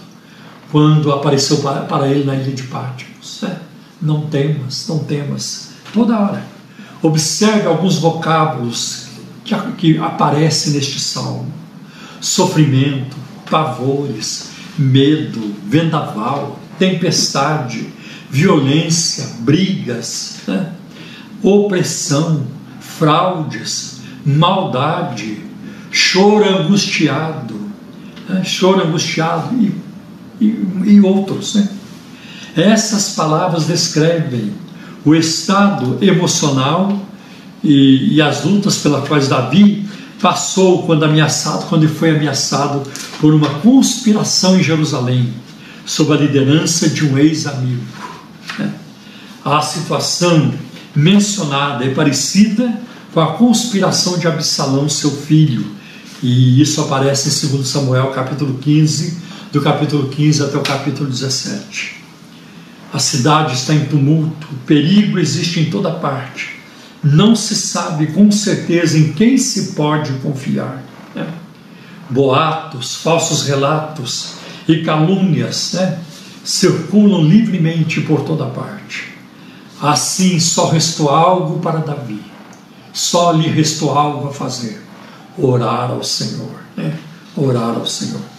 quando 0.75 1.09
apareceu 1.13 1.59
para 1.87 2.09
ele 2.09 2.25
na 2.25 2.35
ilha 2.35 2.53
de 2.53 2.63
Pátimos. 2.63 3.41
Não 4.01 4.27
temas, 4.27 4.85
não 4.89 4.99
temas. 4.99 5.69
Toda 5.93 6.19
hora. 6.19 6.43
Observe 7.01 7.65
alguns 7.65 7.97
vocábulos 7.97 9.07
que, 9.45 9.55
que 9.77 9.97
aparece 9.97 10.71
neste 10.71 10.99
salmo: 10.99 11.49
sofrimento, 12.19 13.15
pavores, 13.49 14.49
medo, 14.77 15.55
vendaval, 15.65 16.59
tempestade, 16.77 17.87
violência, 18.29 19.29
brigas, 19.39 20.39
né? 20.45 20.73
opressão, 21.41 22.47
fraudes, 22.81 24.01
maldade, 24.25 25.41
choro 25.89 26.43
angustiado, 26.43 27.55
né? 28.27 28.43
choro 28.43 28.85
angustiado 28.85 29.55
e, 29.55 29.84
e, 30.39 30.45
e 30.85 31.01
outros. 31.01 31.55
Né? 31.55 31.69
Essas 32.55 33.09
palavras 33.09 33.65
descrevem 33.65 34.53
o 35.03 35.13
estado 35.13 35.97
emocional 36.01 36.99
e, 37.63 38.15
e 38.15 38.21
as 38.21 38.43
lutas 38.43 38.77
pelas 38.77 39.07
quais 39.07 39.27
Davi 39.27 39.85
passou 40.21 40.83
quando 40.83 41.03
ameaçado, 41.03 41.67
quando 41.67 41.87
foi 41.87 42.11
ameaçado 42.11 42.81
por 43.19 43.33
uma 43.33 43.49
conspiração 43.59 44.59
em 44.59 44.63
Jerusalém, 44.63 45.33
sob 45.85 46.13
a 46.13 46.17
liderança 46.17 46.89
de 46.89 47.05
um 47.05 47.17
ex-amigo. 47.17 47.83
Né? 48.57 48.71
A 49.43 49.61
situação 49.61 50.53
mencionada 50.95 51.83
é 51.83 51.93
parecida 51.93 52.73
com 53.13 53.19
a 53.19 53.33
conspiração 53.33 54.17
de 54.17 54.27
Absalão, 54.27 54.89
seu 54.89 55.11
filho, 55.11 55.65
e 56.23 56.61
isso 56.61 56.81
aparece 56.81 57.45
em 57.45 57.49
2 57.49 57.67
Samuel, 57.67 58.07
capítulo 58.07 58.57
15, 58.59 59.17
do 59.55 59.61
capítulo 59.61 60.09
15 60.09 60.43
até 60.43 60.57
o 60.57 60.61
capítulo 60.61 61.09
17. 61.09 62.03
A 62.91 62.99
cidade 62.99 63.53
está 63.53 63.73
em 63.73 63.85
tumulto, 63.85 64.47
o 64.51 64.55
perigo 64.65 65.17
existe 65.17 65.61
em 65.61 65.69
toda 65.69 65.91
parte. 65.91 66.59
Não 67.01 67.37
se 67.37 67.55
sabe 67.55 68.07
com 68.07 68.29
certeza 68.29 68.97
em 68.97 69.13
quem 69.13 69.37
se 69.37 69.71
pode 69.71 70.11
confiar. 70.19 70.83
Né? 71.15 71.25
Boatos, 72.09 72.95
falsos 72.95 73.47
relatos 73.47 74.33
e 74.67 74.83
calúnias 74.83 75.71
né, 75.71 75.99
circulam 76.43 77.23
livremente 77.23 78.01
por 78.01 78.25
toda 78.25 78.47
parte. 78.47 79.15
Assim, 79.81 80.37
só 80.37 80.69
restou 80.69 81.09
algo 81.09 81.59
para 81.61 81.79
Davi, 81.79 82.21
só 82.91 83.31
lhe 83.31 83.47
restou 83.47 83.97
algo 83.97 84.27
a 84.27 84.33
fazer: 84.33 84.83
orar 85.37 85.91
ao 85.91 86.03
Senhor. 86.03 86.61
Né? 86.75 86.93
Orar 87.37 87.75
ao 87.75 87.85
Senhor. 87.85 88.34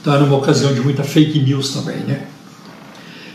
Então, 0.00 0.14
era 0.14 0.24
uma 0.24 0.36
ocasião 0.36 0.72
de 0.72 0.80
muita 0.80 1.04
fake 1.04 1.38
news 1.40 1.70
também, 1.70 1.98
né? 1.98 2.26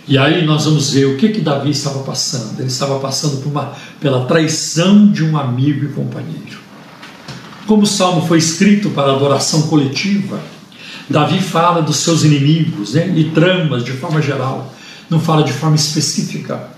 E 0.08 0.18
aí 0.18 0.46
nós 0.46 0.66
vamos 0.66 0.92
ver 0.92 1.06
o 1.06 1.18
que 1.18 1.30
que 1.30 1.42
Davi 1.42 1.72
estava 1.72 2.04
passando. 2.04 2.60
Ele 2.60 2.68
estava 2.68 3.00
passando 3.00 3.42
por 3.42 3.50
uma, 3.50 3.74
pela 4.00 4.26
traição 4.26 5.08
de 5.08 5.24
um 5.24 5.38
amigo 5.38 5.86
e 5.86 5.90
companheiro. 5.90 6.60
Como 7.66 7.84
o 7.84 7.88
salmo 7.88 8.28
foi 8.28 8.38
escrito 8.38 8.92
para 8.92 9.12
adoração 9.12 9.64
coletiva, 9.64 10.40
Davi 11.10 11.40
fala 11.40 11.82
dos 11.82 11.98
seus 11.98 12.24
inimigos 12.24 12.94
né, 12.94 13.12
e 13.16 13.32
tramas 13.32 13.84
de 13.84 13.92
forma 13.94 14.22
geral, 14.22 14.74
não 15.10 15.20
fala 15.20 15.44
de 15.44 15.54
forma 15.54 15.76
específica. 15.76 16.70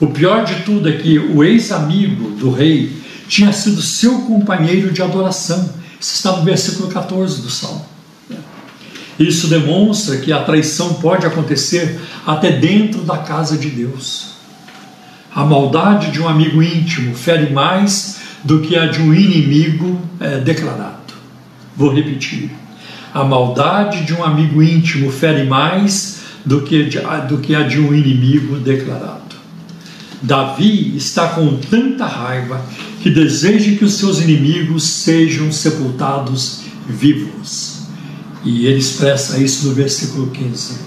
O 0.00 0.08
pior 0.08 0.44
de 0.44 0.62
tudo 0.62 0.88
é 0.88 0.92
que 0.92 1.18
o 1.18 1.42
ex-amigo 1.42 2.30
do 2.30 2.50
rei 2.50 2.92
tinha 3.28 3.52
sido 3.52 3.82
seu 3.82 4.20
companheiro 4.22 4.92
de 4.92 5.02
adoração. 5.02 5.70
Isso 6.00 6.14
está 6.14 6.36
no 6.36 6.44
versículo 6.44 6.88
14 6.88 7.42
do 7.42 7.50
salmo. 7.50 7.91
Isso 9.18 9.48
demonstra 9.48 10.16
que 10.18 10.32
a 10.32 10.42
traição 10.42 10.94
pode 10.94 11.26
acontecer 11.26 12.00
até 12.26 12.50
dentro 12.50 13.02
da 13.02 13.18
casa 13.18 13.56
de 13.56 13.68
Deus. 13.68 14.32
A 15.34 15.44
maldade 15.44 16.10
de 16.10 16.20
um 16.20 16.28
amigo 16.28 16.62
íntimo 16.62 17.14
fere 17.14 17.52
mais 17.52 18.20
do 18.44 18.60
que 18.60 18.76
a 18.76 18.86
de 18.86 19.00
um 19.00 19.14
inimigo 19.14 20.00
é, 20.20 20.38
declarado. 20.38 21.14
Vou 21.76 21.92
repetir. 21.92 22.50
A 23.14 23.24
maldade 23.24 24.04
de 24.04 24.14
um 24.14 24.24
amigo 24.24 24.62
íntimo 24.62 25.10
fere 25.10 25.44
mais 25.44 26.20
do 26.44 26.62
que, 26.62 26.84
de, 26.84 26.98
do 27.28 27.38
que 27.38 27.54
a 27.54 27.62
de 27.62 27.78
um 27.80 27.94
inimigo 27.94 28.56
declarado. 28.56 29.22
Davi 30.22 30.96
está 30.96 31.28
com 31.28 31.56
tanta 31.56 32.06
raiva 32.06 32.64
que 33.02 33.10
deseja 33.10 33.76
que 33.76 33.84
os 33.84 33.94
seus 33.94 34.20
inimigos 34.20 34.84
sejam 34.84 35.50
sepultados 35.50 36.62
vivos. 36.86 37.71
E 38.44 38.66
ele 38.66 38.78
expressa 38.78 39.38
isso 39.38 39.68
no 39.68 39.74
versículo 39.74 40.30
15. 40.30 40.78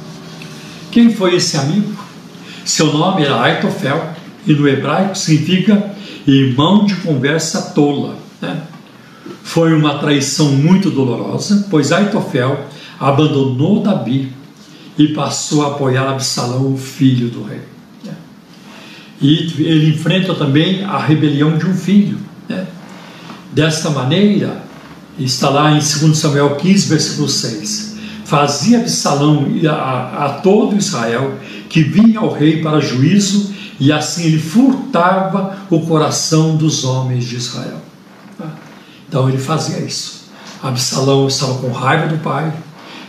Quem 0.91 1.13
foi 1.13 1.35
esse 1.35 1.57
amigo? 1.57 1.93
Seu 2.63 2.91
nome 2.91 3.23
era 3.23 3.41
Aitofel, 3.41 4.13
e 4.47 4.53
no 4.53 4.67
hebraico 4.67 5.17
significa 5.17 5.91
irmão 6.27 6.85
de 6.85 6.95
conversa 6.95 7.61
tola. 7.73 8.17
Né? 8.41 8.61
Foi 9.43 9.73
uma 9.73 9.99
traição 9.99 10.51
muito 10.51 10.89
dolorosa, 10.89 11.67
pois 11.69 11.91
Aitofel 11.91 12.65
abandonou 12.99 13.81
Davi 13.81 14.31
e 14.97 15.09
passou 15.09 15.65
a 15.65 15.71
apoiar 15.71 16.09
Absalão, 16.09 16.73
o 16.73 16.77
filho 16.77 17.29
do 17.29 17.43
rei. 17.43 17.61
Né? 18.03 18.13
E 19.21 19.53
ele 19.59 19.89
enfrenta 19.89 20.33
também 20.33 20.83
a 20.83 20.97
rebelião 20.97 21.57
de 21.57 21.65
um 21.65 21.73
filho. 21.75 22.17
Né? 22.47 22.65
Desta 23.51 23.89
maneira, 23.89 24.63
Está 25.17 25.49
lá 25.49 25.71
em 25.71 25.79
2 25.79 26.17
Samuel 26.17 26.55
15, 26.55 26.87
versículo 26.89 27.29
6. 27.29 27.95
Fazia 28.25 28.79
Absalão 28.79 29.45
a, 29.69 30.25
a 30.25 30.29
todo 30.41 30.75
Israel 30.75 31.37
que 31.69 31.83
vinha 31.83 32.19
ao 32.19 32.33
rei 32.33 32.61
para 32.61 32.79
juízo, 32.79 33.53
e 33.79 33.91
assim 33.91 34.25
ele 34.25 34.39
furtava 34.39 35.57
o 35.69 35.81
coração 35.81 36.55
dos 36.55 36.83
homens 36.83 37.25
de 37.25 37.35
Israel. 37.35 37.81
Então 39.07 39.29
ele 39.29 39.37
fazia 39.37 39.79
isso. 39.79 40.25
Absalão 40.61 41.27
estava 41.27 41.55
com 41.55 41.71
raiva 41.71 42.07
do 42.07 42.17
pai, 42.17 42.51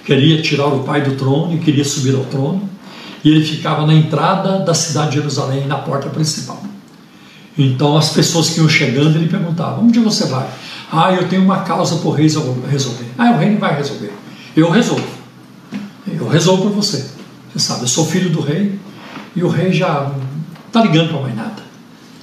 queria 0.04 0.42
tirar 0.42 0.66
o 0.66 0.84
pai 0.84 1.02
do 1.02 1.16
trono 1.16 1.54
e 1.54 1.58
queria 1.58 1.84
subir 1.84 2.14
ao 2.14 2.24
trono, 2.24 2.68
e 3.24 3.30
ele 3.30 3.44
ficava 3.44 3.86
na 3.86 3.94
entrada 3.94 4.60
da 4.60 4.74
cidade 4.74 5.10
de 5.10 5.16
Jerusalém, 5.16 5.66
na 5.66 5.78
porta 5.78 6.08
principal. 6.08 6.62
Então 7.58 7.96
as 7.96 8.10
pessoas 8.10 8.50
que 8.50 8.60
iam 8.60 8.68
chegando, 8.68 9.16
ele 9.16 9.28
perguntava: 9.28 9.80
Onde 9.80 9.98
você 9.98 10.26
vai? 10.26 10.46
Ah, 10.90 11.12
eu 11.12 11.28
tenho 11.28 11.42
uma 11.42 11.62
causa 11.62 11.96
rei 11.96 12.10
resolver. 12.12 13.06
Ah, 13.18 13.32
o 13.32 13.38
rei 13.38 13.50
não 13.50 13.58
vai 13.58 13.76
resolver. 13.76 14.12
Eu 14.56 14.70
resolvo. 14.70 15.06
Eu 16.06 16.28
resolvo 16.28 16.64
por 16.64 16.72
você. 16.72 17.10
Você 17.52 17.58
sabe, 17.58 17.82
eu 17.82 17.88
sou 17.88 18.06
filho 18.06 18.30
do 18.30 18.40
rei 18.40 18.78
e 19.34 19.42
o 19.42 19.48
rei 19.48 19.72
já 19.72 20.12
está 20.66 20.82
ligando 20.82 21.10
para 21.10 21.22
mais 21.22 21.36
nada. 21.36 21.62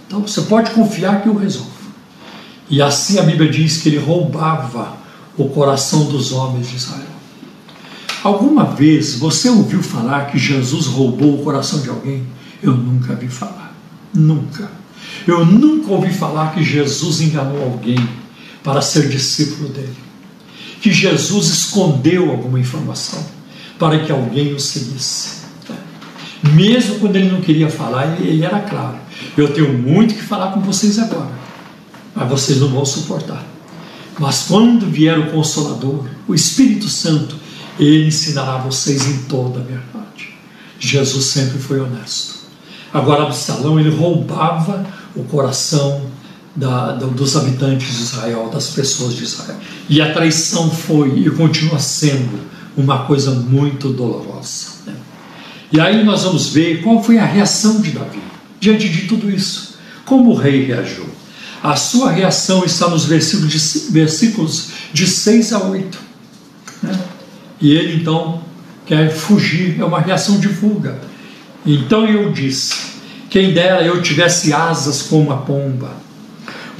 Então 0.08 0.22
você 0.22 0.42
pode 0.42 0.72
confiar 0.72 1.22
que 1.22 1.28
eu 1.28 1.36
resolvo. 1.36 1.72
E 2.70 2.82
assim 2.82 3.20
a 3.20 3.24
Bíblia 3.24 3.52
diz 3.52 3.78
que 3.78 3.90
ele 3.90 3.98
roubava 3.98 4.98
o 5.38 5.50
coração 5.50 6.06
dos 6.06 6.32
homens 6.32 6.70
de 6.70 6.76
Israel. 6.76 7.14
Alguma 8.24 8.64
vez 8.64 9.16
você 9.16 9.50
ouviu 9.50 9.84
falar 9.84 10.28
que 10.28 10.38
Jesus 10.38 10.86
roubou 10.86 11.40
o 11.40 11.44
coração 11.44 11.82
de 11.82 11.90
alguém? 11.90 12.26
Eu 12.62 12.74
nunca 12.74 13.16
vi 13.16 13.28
falar. 13.28 13.76
Nunca. 14.14 14.72
Eu 15.28 15.46
nunca 15.46 15.92
ouvi 15.92 16.14
falar 16.14 16.54
que 16.54 16.64
Jesus 16.64 17.20
enganou 17.20 17.62
alguém 17.62 17.98
para 18.64 18.82
ser 18.82 19.10
discípulo 19.10 19.70
dele. 19.70 19.98
Que 20.82 20.92
Jesus 20.92 21.48
escondeu 21.48 22.32
alguma 22.32 22.60
informação 22.60 23.24
para 23.78 24.00
que 24.00 24.12
alguém 24.12 24.54
o 24.54 24.60
seguisse. 24.60 25.44
Mesmo 26.52 27.00
quando 27.00 27.16
ele 27.16 27.32
não 27.32 27.40
queria 27.40 27.70
falar, 27.70 28.20
ele, 28.20 28.44
era 28.44 28.60
claro: 28.60 28.98
Eu 29.38 29.54
tenho 29.54 29.78
muito 29.78 30.14
que 30.14 30.22
falar 30.22 30.52
com 30.52 30.60
vocês 30.60 31.00
agora, 31.00 31.32
mas 32.14 32.30
vocês 32.30 32.60
não 32.60 32.68
vão 32.68 32.86
suportar. 32.86 33.44
Mas 34.20 34.44
quando 34.48 34.86
vier 34.86 35.18
o 35.18 35.32
Consolador, 35.32 36.06
o 36.28 36.36
Espírito 36.36 36.90
Santo, 36.90 37.36
ele 37.80 38.08
ensinará 38.08 38.58
vocês 38.58 39.08
em 39.08 39.24
toda 39.24 39.60
a 39.60 39.64
verdade. 39.64 40.36
Jesus 40.80 41.26
sempre 41.26 41.58
foi 41.58 41.80
honesto. 41.80 42.44
Agora, 42.94 43.24
Absalão, 43.24 43.80
ele 43.80 43.90
roubava 43.90 44.86
o 45.16 45.24
coração 45.24 46.13
da, 46.56 46.92
dos 46.94 47.36
habitantes 47.36 47.98
de 47.98 48.04
Israel, 48.04 48.50
das 48.54 48.70
pessoas 48.70 49.16
de 49.16 49.24
Israel. 49.24 49.58
E 49.90 50.02
a 50.02 50.14
traição 50.14 50.70
foi 50.70 51.20
e 51.20 51.30
continua 51.32 51.80
sendo 51.80 52.40
uma 52.78 53.06
coisa 53.06 53.32
muito 53.32 53.90
dolorosa. 53.90 54.68
Né? 54.86 54.94
E 55.72 55.80
aí 55.80 56.04
nós 56.04 56.24
vamos 56.24 56.50
ver 56.50 56.82
qual 56.84 57.02
foi 57.02 57.18
a 57.18 57.26
reação 57.26 57.82
de 57.82 57.92
Davi 57.92 58.20
diante 58.60 58.88
de 58.88 59.08
tudo 59.08 59.30
isso. 59.30 59.76
Como 60.06 60.32
o 60.32 60.36
rei 60.36 60.66
reagiu? 60.66 61.08
A 61.62 61.76
sua 61.76 62.12
reação 62.12 62.66
está 62.66 62.90
nos 62.90 63.06
versículos 63.06 63.52
de, 63.52 63.92
versículos 63.92 64.68
de 64.92 65.08
6 65.08 65.54
a 65.54 65.64
8. 65.64 66.00
Né? 66.84 67.00
E 67.62 67.72
ele 67.72 68.02
então 68.02 68.44
quer 68.86 69.10
fugir, 69.10 69.80
é 69.80 69.86
uma 69.86 70.00
reação 70.00 70.40
de 70.40 70.50
fuga. 70.50 71.00
Então 71.66 72.06
eu 72.06 72.32
disse: 72.32 72.76
quem 73.30 73.54
dera 73.54 73.82
eu 73.82 74.02
tivesse 74.02 74.54
asas 74.54 75.04
como 75.04 75.24
uma 75.24 75.38
pomba 75.38 76.03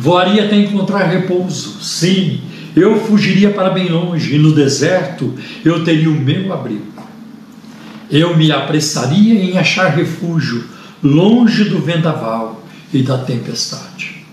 Voaria 0.04 0.44
até 0.44 0.58
encontrar 0.58 1.06
repouso. 1.06 1.82
Sim, 1.82 2.42
eu 2.76 3.00
fugiria 3.06 3.52
para 3.52 3.70
bem 3.70 3.88
longe, 3.88 4.36
e 4.36 4.38
no 4.38 4.54
deserto 4.54 5.34
eu 5.64 5.86
teria 5.86 6.10
o 6.10 6.14
meu 6.14 6.52
abrigo. 6.52 6.92
Eu 8.12 8.36
me 8.36 8.52
apressaria 8.52 9.34
em 9.34 9.58
achar 9.58 9.96
refúgio, 9.96 10.66
longe 11.02 11.64
do 11.64 11.80
vendaval 11.80 12.66
e 12.94 13.02
da 13.02 13.18
tempestade. 13.18 14.26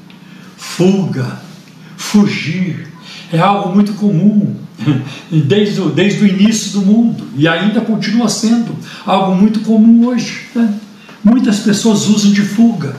Fuga, 0.56 1.40
fugir, 1.96 2.88
é 3.32 3.38
algo 3.38 3.72
muito 3.72 3.92
comum 3.92 4.56
desde 5.30 5.82
o, 5.82 5.88
desde 5.88 6.24
o 6.24 6.26
início 6.26 6.80
do 6.80 6.82
mundo 6.84 7.28
e 7.36 7.46
ainda 7.46 7.80
continua 7.80 8.28
sendo 8.28 8.74
algo 9.06 9.36
muito 9.36 9.60
comum 9.60 10.08
hoje. 10.08 10.48
Né? 10.52 10.74
Muitas 11.22 11.60
pessoas 11.60 12.08
usam 12.08 12.32
de 12.32 12.42
fuga 12.42 12.96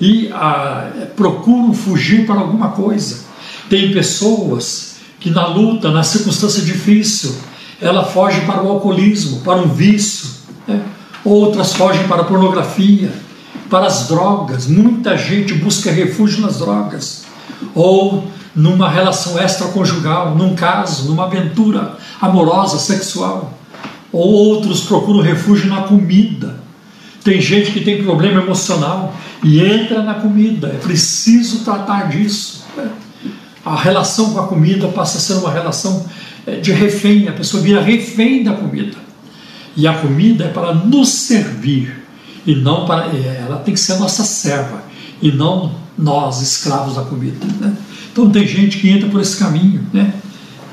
e 0.00 0.30
ah, 0.32 0.90
procuram 1.14 1.72
fugir 1.72 2.26
para 2.26 2.40
alguma 2.40 2.68
coisa. 2.68 3.24
Tem 3.68 3.92
pessoas 3.92 4.96
que 5.18 5.30
na 5.30 5.46
luta, 5.46 5.90
na 5.90 6.02
circunstância 6.02 6.62
difícil, 6.62 7.34
ela 7.80 8.04
foge 8.04 8.40
para 8.42 8.62
o 8.62 8.68
alcoolismo, 8.68 9.40
para 9.40 9.58
um 9.58 9.68
vício. 9.68 10.28
Né? 10.66 10.80
outras 11.26 11.74
fogem 11.74 12.06
para 12.06 12.22
a 12.22 12.24
pornografia, 12.24 13.12
para 13.68 13.86
as 13.86 14.06
drogas. 14.06 14.66
Muita 14.66 15.16
gente 15.16 15.52
busca 15.54 15.90
refúgio 15.90 16.40
nas 16.40 16.58
drogas, 16.58 17.24
ou 17.74 18.24
numa 18.54 18.88
relação 18.88 19.38
extraconjugal, 19.38 20.34
num 20.34 20.54
caso, 20.54 21.08
numa 21.08 21.24
aventura 21.24 21.96
amorosa, 22.20 22.78
sexual. 22.78 23.52
Ou 24.12 24.32
outros 24.32 24.82
procuram 24.82 25.20
refúgio 25.20 25.68
na 25.68 25.82
comida. 25.82 26.60
Tem 27.26 27.40
gente 27.40 27.72
que 27.72 27.80
tem 27.80 28.04
problema 28.04 28.40
emocional 28.40 29.12
e 29.42 29.60
entra 29.60 30.00
na 30.00 30.14
comida. 30.14 30.68
É 30.68 30.78
preciso 30.78 31.64
tratar 31.64 32.08
disso. 32.08 32.64
A 33.64 33.74
relação 33.74 34.32
com 34.32 34.38
a 34.38 34.46
comida 34.46 34.86
passa 34.86 35.18
a 35.18 35.20
ser 35.20 35.32
uma 35.32 35.50
relação 35.50 36.06
é, 36.46 36.60
de 36.60 36.70
refém, 36.70 37.26
a 37.28 37.32
pessoa 37.32 37.60
vira 37.60 37.82
refém 37.82 38.44
da 38.44 38.52
comida. 38.52 38.96
E 39.76 39.88
a 39.88 39.94
comida 39.94 40.44
é 40.44 40.48
para 40.50 40.72
nos 40.72 41.08
servir 41.08 42.00
e 42.46 42.54
não 42.54 42.86
para 42.86 43.06
é, 43.06 43.42
ela 43.44 43.56
tem 43.56 43.74
que 43.74 43.80
ser 43.80 43.98
nossa 43.98 44.22
serva 44.22 44.84
e 45.20 45.32
não 45.32 45.74
nós 45.98 46.40
escravos 46.40 46.94
da 46.94 47.02
comida. 47.02 47.44
Né? 47.58 47.74
Então 48.12 48.30
tem 48.30 48.46
gente 48.46 48.78
que 48.78 48.88
entra 48.88 49.08
por 49.08 49.20
esse 49.20 49.36
caminho, 49.36 49.84
né? 49.92 50.14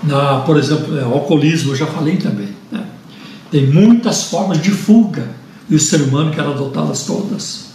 Na, 0.04 0.42
por 0.42 0.58
exemplo, 0.58 1.00
é, 1.00 1.02
alcoolismo, 1.02 1.72
eu 1.72 1.76
já 1.78 1.88
falei 1.88 2.18
também. 2.18 2.50
Né? 2.72 2.84
Tem 3.50 3.66
muitas 3.66 4.26
formas 4.26 4.62
de 4.62 4.70
fuga 4.70 5.42
e 5.70 5.76
o 5.76 5.80
ser 5.80 6.02
humano 6.02 6.32
quer 6.32 6.42
adotá-las 6.42 7.06
todas. 7.06 7.74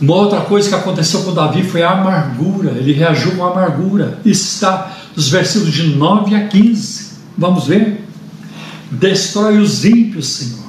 Uma 0.00 0.14
outra 0.16 0.40
coisa 0.40 0.68
que 0.68 0.74
aconteceu 0.74 1.22
com 1.22 1.32
Davi 1.32 1.62
foi 1.62 1.82
a 1.82 1.92
amargura, 1.92 2.72
ele 2.72 2.92
reagiu 2.92 3.32
com 3.32 3.44
amargura. 3.44 4.18
Isso 4.24 4.54
está 4.54 4.96
nos 5.14 5.28
versículos 5.28 5.72
de 5.72 5.88
9 5.96 6.34
a 6.34 6.48
15. 6.48 7.14
Vamos 7.38 7.66
ver? 7.66 8.04
Destrói 8.90 9.58
os 9.58 9.84
ímpios, 9.84 10.26
Senhor. 10.28 10.64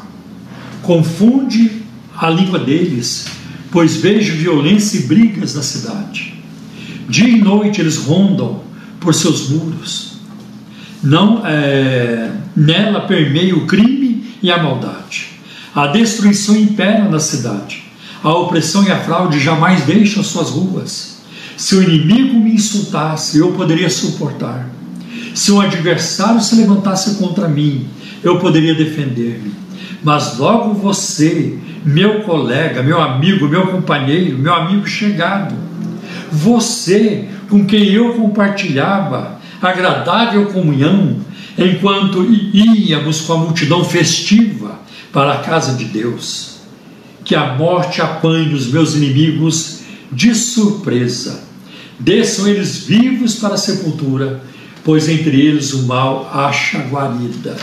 Confunde 0.83 1.83
a 2.15 2.29
língua 2.29 2.59
deles, 2.59 3.25
pois 3.71 3.97
vejo 3.97 4.35
violência 4.35 4.99
e 4.99 5.03
brigas 5.03 5.55
na 5.55 5.63
cidade. 5.63 6.35
Dia 7.09 7.27
e 7.27 7.41
noite 7.41 7.81
eles 7.81 7.97
rondam 7.97 8.61
por 8.99 9.13
seus 9.13 9.49
muros. 9.49 10.17
Não 11.03 11.45
é, 11.45 12.31
nela 12.55 13.01
permeia 13.01 13.55
o 13.55 13.67
crime 13.67 14.23
e 14.41 14.51
a 14.51 14.61
maldade. 14.61 15.34
A 15.75 15.87
destruição 15.87 16.55
impera 16.55 17.09
na 17.09 17.19
cidade 17.19 17.83
a 18.23 18.33
opressão 18.33 18.83
e 18.83 18.91
a 18.91 18.97
fraude 18.97 19.39
jamais 19.39 19.83
deixam 19.83 20.23
suas 20.23 20.49
ruas. 20.49 21.17
Se 21.55 21.75
o 21.75 21.83
inimigo 21.83 22.39
me 22.39 22.55
insultasse, 22.55 23.37
eu 23.37 23.51
poderia 23.51 23.89
suportar. 23.89 24.67
Se 25.35 25.51
um 25.51 25.61
adversário 25.61 26.41
se 26.41 26.55
levantasse 26.55 27.15
contra 27.15 27.47
mim, 27.47 27.85
eu 28.23 28.39
poderia 28.39 28.73
defender-me. 28.73 29.53
Mas 30.01 30.39
logo 30.39 30.73
você, 30.73 31.59
meu 31.85 32.21
colega, 32.21 32.81
meu 32.81 32.99
amigo, 32.99 33.47
meu 33.47 33.67
companheiro, 33.67 34.39
meu 34.39 34.55
amigo 34.55 34.87
chegado, 34.87 35.53
você 36.31 37.27
com 37.47 37.63
quem 37.63 37.91
eu 37.91 38.13
compartilhava 38.13 39.39
agradável 39.61 40.47
comunhão, 40.47 41.17
enquanto 41.57 42.25
íamos 42.25 43.21
com 43.21 43.33
a 43.33 43.37
multidão 43.37 43.83
festiva 43.83 44.79
para 45.15 45.35
a 45.35 45.37
casa 45.37 45.75
de 45.75 45.85
Deus 45.85 46.55
que 47.23 47.35
a 47.35 47.55
morte 47.55 48.01
apanhe 48.01 48.53
os 48.53 48.67
meus 48.67 48.95
inimigos 48.95 49.79
de 50.11 50.35
surpresa. 50.35 51.41
Desçam 51.97 52.45
eles 52.49 52.79
vivos 52.79 53.35
para 53.35 53.53
a 53.53 53.57
sepultura, 53.57 54.43
pois 54.83 55.07
entre 55.07 55.39
eles 55.39 55.71
o 55.71 55.83
mal 55.83 56.29
acha 56.33 56.79
guarida. 56.79 57.55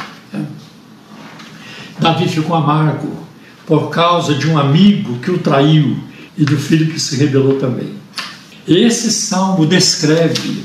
Davi 2.00 2.26
ficou 2.26 2.56
amargo 2.56 3.18
por 3.66 3.90
causa 3.90 4.34
de 4.34 4.48
um 4.48 4.58
amigo 4.58 5.18
que 5.18 5.30
o 5.30 5.36
traiu 5.36 5.98
e 6.38 6.46
do 6.46 6.56
filho 6.56 6.90
que 6.90 6.98
se 6.98 7.16
rebelou 7.16 7.58
também. 7.58 7.92
Esse 8.66 9.12
salmo 9.12 9.66
descreve 9.66 10.64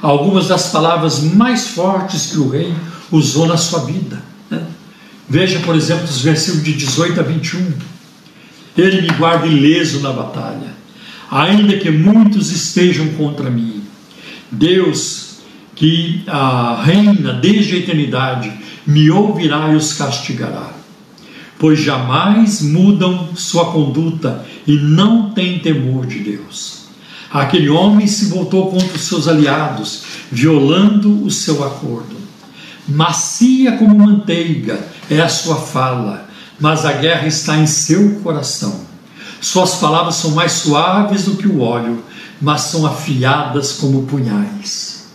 algumas 0.00 0.46
das 0.46 0.68
palavras 0.68 1.20
mais 1.20 1.66
fortes 1.66 2.26
que 2.26 2.38
o 2.38 2.48
rei 2.48 2.72
usou 3.10 3.48
na 3.48 3.56
sua 3.56 3.80
vida. 3.80 4.22
Veja, 5.28 5.60
por 5.60 5.76
exemplo, 5.76 6.04
os 6.04 6.22
versículos 6.22 6.64
de 6.64 6.72
18 6.72 7.20
a 7.20 7.22
21 7.22 7.72
ele 8.76 9.02
me 9.02 9.08
guarda 9.08 9.46
ileso 9.46 10.00
na 10.00 10.12
batalha, 10.12 10.72
ainda 11.30 11.76
que 11.76 11.90
muitos 11.90 12.52
estejam 12.52 13.08
contra 13.08 13.50
mim. 13.50 13.82
Deus, 14.50 15.38
que 15.74 16.22
ah, 16.28 16.80
reina 16.84 17.32
desde 17.32 17.74
a 17.74 17.78
eternidade, 17.78 18.52
me 18.86 19.10
ouvirá 19.10 19.72
e 19.72 19.76
os 19.76 19.92
castigará, 19.92 20.72
pois 21.58 21.80
jamais 21.80 22.62
mudam 22.62 23.30
sua 23.34 23.72
conduta 23.72 24.46
e 24.66 24.76
não 24.76 25.30
têm 25.30 25.58
temor 25.58 26.06
de 26.06 26.20
Deus. 26.20 26.86
Aquele 27.30 27.68
homem 27.68 28.06
se 28.06 28.26
voltou 28.26 28.70
contra 28.70 28.96
os 28.96 29.02
seus 29.02 29.28
aliados, 29.28 30.04
violando 30.30 31.24
o 31.24 31.30
seu 31.30 31.62
acordo. 31.64 32.16
Macia 32.88 33.72
como 33.72 33.98
manteiga 33.98 34.80
é 35.10 35.20
a 35.20 35.28
sua 35.28 35.56
fala, 35.56 36.28
mas 36.60 36.84
a 36.84 36.92
guerra 36.92 37.26
está 37.26 37.56
em 37.56 37.66
seu 37.66 38.16
coração. 38.20 38.86
Suas 39.40 39.76
palavras 39.76 40.16
são 40.16 40.32
mais 40.32 40.52
suaves 40.52 41.24
do 41.24 41.36
que 41.36 41.46
o 41.46 41.60
óleo, 41.60 42.02
mas 42.40 42.62
são 42.62 42.86
afiadas 42.86 43.72
como 43.72 44.02
punhais. 44.02 45.06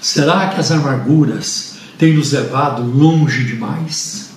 Será 0.00 0.48
que 0.48 0.60
as 0.60 0.70
amarguras 0.70 1.76
têm 1.98 2.14
nos 2.14 2.32
levado 2.32 2.82
longe 2.82 3.44
demais? 3.44 4.30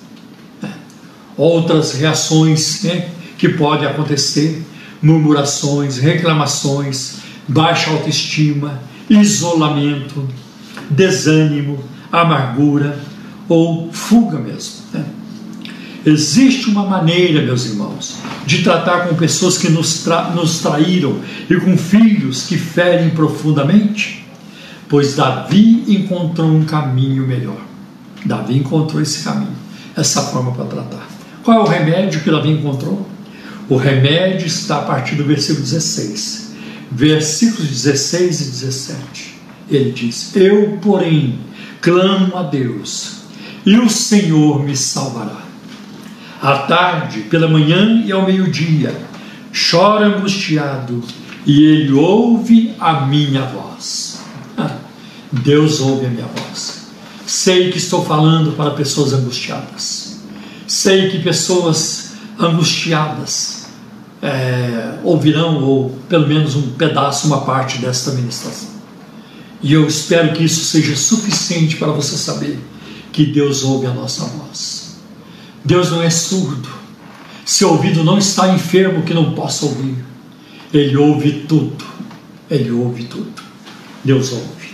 Outras 1.36 1.92
reações 1.92 2.84
né, 2.84 3.10
que 3.38 3.50
podem 3.50 3.88
acontecer: 3.88 4.66
murmurações, 5.02 5.98
reclamações, 5.98 7.18
baixa 7.48 7.92
autoestima, 7.92 8.82
isolamento, 9.10 10.28
desânimo, 10.90 11.84
amargura 12.12 12.98
ou 13.48 13.92
fuga 13.92 14.38
mesmo. 14.38 14.76
Né? 14.94 15.06
Existe 16.06 16.70
uma 16.70 16.86
maneira, 16.86 17.42
meus 17.42 17.66
irmãos, 17.66 18.18
de 18.46 18.64
tratar 18.64 19.08
com 19.08 19.16
pessoas 19.16 19.58
que 19.58 19.70
nos, 19.70 20.04
tra 20.04 20.30
nos 20.30 20.60
traíram 20.60 21.20
e 21.50 21.56
com 21.58 21.78
filhos 21.78 22.44
que 22.44 22.58
ferem 22.58 23.10
profundamente? 23.10 24.26
Pois 24.88 25.16
Davi 25.16 25.84
encontrou 25.88 26.48
um 26.48 26.64
caminho 26.64 27.28
melhor. 27.28 27.60
Davi 28.26 28.58
encontrou 28.58 29.02
esse 29.02 29.24
caminho, 29.24 29.56
essa 29.96 30.22
forma 30.22 30.54
para 30.54 30.66
tratar. 30.66 31.08
Qual 31.44 31.60
é 31.60 31.64
o 31.64 31.68
remédio 31.68 32.22
que 32.22 32.32
Davi 32.32 32.52
encontrou? 32.52 33.06
O 33.70 33.76
remédio 33.76 34.48
está 34.48 34.78
a 34.78 34.82
partir 34.84 35.16
do 35.16 35.26
versículo 35.26 35.64
16. 35.64 36.52
Versículos 36.90 37.68
16 37.68 38.42
e 38.42 38.44
17. 38.46 39.36
Ele 39.70 39.92
diz: 39.92 40.34
Eu, 40.36 40.80
porém, 40.82 41.40
clamo 41.82 42.38
a 42.38 42.44
Deus, 42.44 43.17
e 43.68 43.78
o 43.78 43.90
Senhor 43.90 44.64
me 44.64 44.78
salvará 44.78 45.42
à 46.42 46.60
tarde, 46.60 47.24
pela 47.24 47.50
manhã 47.50 48.02
e 48.06 48.14
ao 48.14 48.26
meio-dia. 48.26 48.96
Chora 49.70 50.06
angustiado 50.06 51.04
e 51.46 51.64
ele 51.64 51.92
ouve 51.92 52.74
a 52.80 53.06
minha 53.06 53.42
voz. 53.42 54.22
Deus 55.44 55.82
ouve 55.82 56.06
a 56.06 56.10
minha 56.10 56.28
voz. 56.28 56.88
Sei 57.26 57.70
que 57.70 57.78
estou 57.78 58.06
falando 58.06 58.56
para 58.56 58.72
pessoas 58.72 59.12
angustiadas. 59.12 60.22
Sei 60.66 61.10
que 61.10 61.20
pessoas 61.20 62.14
angustiadas 62.40 63.68
é, 64.22 64.94
ouvirão, 65.04 65.62
ou 65.62 65.90
pelo 66.08 66.26
menos 66.26 66.56
um 66.56 66.72
pedaço, 66.72 67.28
uma 67.28 67.42
parte 67.42 67.80
desta 67.80 68.12
ministração. 68.12 68.70
E 69.62 69.74
eu 69.74 69.86
espero 69.86 70.32
que 70.32 70.46
isso 70.46 70.64
seja 70.64 70.96
suficiente 70.96 71.76
para 71.76 71.92
você 71.92 72.16
saber 72.16 72.58
que 73.18 73.26
Deus 73.26 73.64
ouve 73.64 73.88
a 73.88 73.92
nossa 73.92 74.26
voz. 74.26 74.98
Deus 75.66 75.90
não 75.90 76.04
é 76.04 76.10
surdo. 76.12 76.70
Seu 77.44 77.72
ouvido 77.72 78.04
não 78.04 78.20
está 78.20 78.54
enfermo 78.54 79.02
que 79.02 79.12
não 79.12 79.34
possa 79.34 79.66
ouvir. 79.66 80.06
Ele 80.72 80.96
ouve 80.96 81.46
tudo. 81.48 81.84
Ele 82.48 82.70
ouve 82.70 83.06
tudo. 83.06 83.42
Deus 84.04 84.32
ouve. 84.32 84.70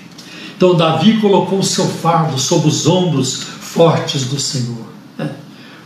Então 0.57 0.75
Davi 0.75 1.21
colocou 1.21 1.59
o 1.59 1.63
seu 1.63 1.87
fardo 1.87 2.37
sob 2.37 2.67
os 2.67 2.85
ombros 2.85 3.43
fortes 3.61 4.25
do 4.25 4.37
Senhor. 4.37 4.87
Né? 5.17 5.31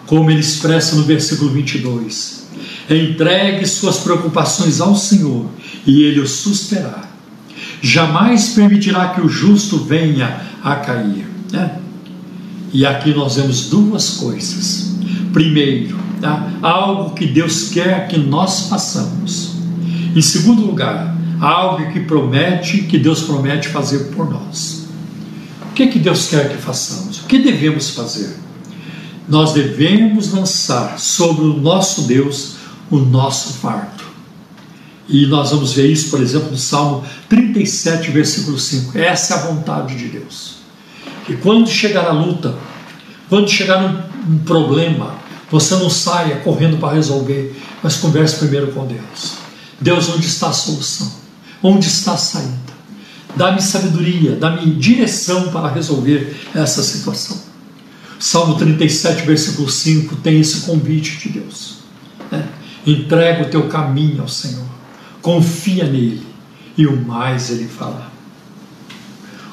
Como 0.07 0.31
ele 0.31 0.39
expressa 0.39 0.95
no 0.95 1.03
versículo 1.03 1.51
22. 1.51 2.47
Entregue 2.89 3.67
suas 3.67 3.97
preocupações 3.97 4.81
ao 4.81 4.95
Senhor 4.95 5.45
e 5.85 6.01
ele 6.01 6.21
o 6.21 6.27
susterá. 6.27 7.07
Jamais 7.83 8.49
permitirá 8.49 9.09
que 9.09 9.21
o 9.21 9.29
justo 9.29 9.77
venha 9.77 10.41
a 10.63 10.75
cair. 10.77 11.27
Né? 11.51 11.81
E 12.73 12.85
aqui 12.85 13.13
nós 13.13 13.35
vemos 13.35 13.69
duas 13.69 14.11
coisas 14.11 14.95
primeiro, 15.33 15.97
tá? 16.19 16.51
algo 16.61 17.13
que 17.13 17.27
Deus 17.27 17.69
quer 17.69 18.07
que 18.07 18.17
nós 18.17 18.67
façamos. 18.69 19.57
Em 20.15 20.21
segundo 20.21 20.65
lugar, 20.65 21.15
algo 21.39 21.91
que 21.91 21.99
promete, 21.99 22.83
que 22.83 22.97
Deus 22.97 23.21
promete 23.21 23.67
fazer 23.69 24.05
por 24.15 24.29
nós. 24.29 24.87
O 25.69 25.73
que, 25.73 25.87
que 25.87 25.99
Deus 25.99 26.27
quer 26.27 26.49
que 26.49 26.57
façamos? 26.57 27.19
O 27.19 27.25
que 27.25 27.37
devemos 27.37 27.91
fazer? 27.91 28.47
nós 29.27 29.53
devemos 29.53 30.31
lançar 30.31 30.99
sobre 30.99 31.45
o 31.45 31.57
nosso 31.57 32.03
Deus 32.03 32.55
o 32.89 32.97
nosso 32.97 33.53
fardo. 33.55 34.05
E 35.09 35.25
nós 35.25 35.51
vamos 35.51 35.73
ver 35.73 35.91
isso, 35.91 36.09
por 36.09 36.21
exemplo, 36.21 36.51
no 36.51 36.57
Salmo 36.57 37.03
37, 37.27 38.11
versículo 38.11 38.57
5. 38.57 38.97
Essa 38.97 39.33
é 39.33 39.37
a 39.37 39.41
vontade 39.47 39.97
de 39.97 40.07
Deus. 40.07 40.56
Que 41.27 41.35
quando 41.35 41.69
chegar 41.69 42.07
a 42.07 42.11
luta, 42.11 42.57
quando 43.29 43.49
chegar 43.49 43.83
um, 43.83 44.33
um 44.33 44.37
problema, 44.39 45.15
você 45.51 45.75
não 45.75 45.89
saia 45.89 46.37
correndo 46.37 46.77
para 46.77 46.93
resolver, 46.93 47.55
mas 47.83 47.97
converse 47.97 48.37
primeiro 48.37 48.71
com 48.71 48.87
Deus. 48.87 49.35
Deus, 49.79 50.09
onde 50.09 50.25
está 50.25 50.47
a 50.47 50.53
solução? 50.53 51.11
Onde 51.61 51.87
está 51.87 52.13
a 52.13 52.17
saída? 52.17 52.67
Dá-me 53.35 53.61
sabedoria, 53.61 54.35
dá-me 54.35 54.73
direção 54.75 55.49
para 55.49 55.67
resolver 55.67 56.35
essa 56.55 56.81
situação. 56.81 57.37
Salmo 58.19 58.55
37, 58.55 59.25
versículo 59.25 59.69
5 59.69 60.15
tem 60.17 60.39
esse 60.39 60.61
convite 60.61 61.17
de 61.17 61.39
Deus. 61.39 61.79
Né? 62.31 62.47
Entrega 62.85 63.43
o 63.43 63.49
teu 63.49 63.67
caminho 63.67 64.21
ao 64.21 64.27
Senhor, 64.27 64.65
confia 65.21 65.83
nele 65.83 66.25
e 66.75 66.87
o 66.87 66.95
mais 67.05 67.51
ele 67.51 67.67
fará. 67.67 68.16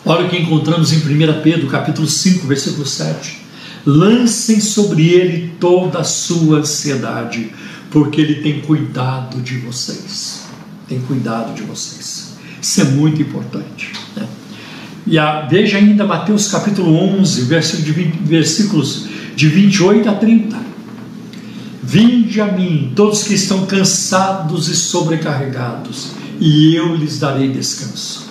Olha 0.06 0.26
o 0.26 0.28
que 0.28 0.36
encontramos 0.36 0.92
em 0.92 0.98
1 0.98 1.40
Pedro, 1.42 1.66
capítulo 1.66 2.06
5, 2.06 2.46
versículo 2.46 2.84
7. 2.84 3.38
Lancem 3.86 4.60
sobre 4.60 5.08
ele 5.08 5.54
toda 5.58 6.00
a 6.00 6.04
sua 6.04 6.58
ansiedade, 6.58 7.50
porque 7.90 8.20
ele 8.20 8.42
tem 8.42 8.60
cuidado 8.60 9.40
de 9.40 9.56
vocês. 9.58 10.42
Tem 10.86 11.00
cuidado 11.00 11.54
de 11.54 11.62
vocês. 11.62 12.34
Isso 12.60 12.80
é 12.82 12.84
muito 12.84 13.22
importante. 13.22 13.92
Né? 14.14 14.28
E 15.06 15.18
a, 15.18 15.46
veja 15.46 15.78
ainda 15.78 16.04
Mateus 16.04 16.48
capítulo 16.48 16.94
11, 16.94 17.42
versículo 17.42 17.84
de 17.84 17.92
20, 17.92 18.16
versículos 18.24 19.06
de 19.34 19.48
28 19.48 20.08
a 20.10 20.14
30. 20.16 20.56
Vinde 21.82 22.42
a 22.42 22.46
mim, 22.52 22.92
todos 22.94 23.22
que 23.22 23.34
estão 23.34 23.64
cansados 23.64 24.68
e 24.68 24.76
sobrecarregados, 24.76 26.12
e 26.38 26.74
eu 26.74 26.94
lhes 26.94 27.18
darei 27.18 27.50
descanso. 27.50 28.23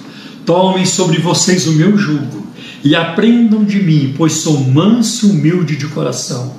Tomem 0.46 0.86
sobre 0.86 1.20
vocês 1.20 1.68
o 1.68 1.74
meu 1.74 1.98
jugo 1.98 2.46
e 2.84 2.96
aprendam 2.96 3.64
de 3.64 3.82
mim, 3.82 4.14
pois 4.18 4.34
sou 4.34 4.60
manso 4.60 5.28
e 5.28 5.30
humilde 5.32 5.78
de 5.78 5.88
coração, 5.88 6.54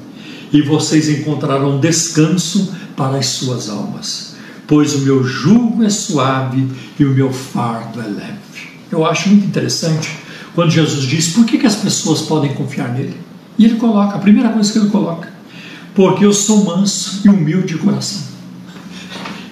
e 0.51 0.63
vocês 0.63 1.09
encontrarão 1.09 1.79
descanso 1.79 2.73
para 2.97 3.19
as 3.19 3.27
suas 3.27 3.69
almas, 3.69 4.37
pois 4.67 4.95
o 4.95 5.01
meu 5.01 5.23
jugo 5.23 5.83
é 5.83 5.91
suave 5.91 6.67
e 6.99 7.05
o 7.05 7.11
meu 7.11 7.31
fardo 7.31 8.01
é 8.01 8.07
leve. 8.07 8.39
Eu 8.91 9.05
acho 9.05 9.29
muito 9.29 9.47
interessante 9.47 10.11
quando 10.55 10.71
Jesus 10.71 11.05
diz 11.05 11.29
por 11.29 11.45
que, 11.45 11.59
que 11.59 11.67
as 11.67 11.77
pessoas 11.77 12.23
podem 12.23 12.55
confiar 12.55 12.89
nele. 12.89 13.17
E 13.59 13.65
ele 13.67 13.77
coloca, 13.77 14.15
a 14.15 14.19
primeira 14.19 14.49
coisa 14.49 14.73
que 14.73 14.79
ele 14.79 14.89
coloca, 14.89 15.29
porque 15.95 16.25
eu 16.25 16.33
sou 16.33 16.65
manso 16.65 17.21
e 17.25 17.29
humilde 17.29 17.75
de 17.75 17.79
coração. 17.79 18.23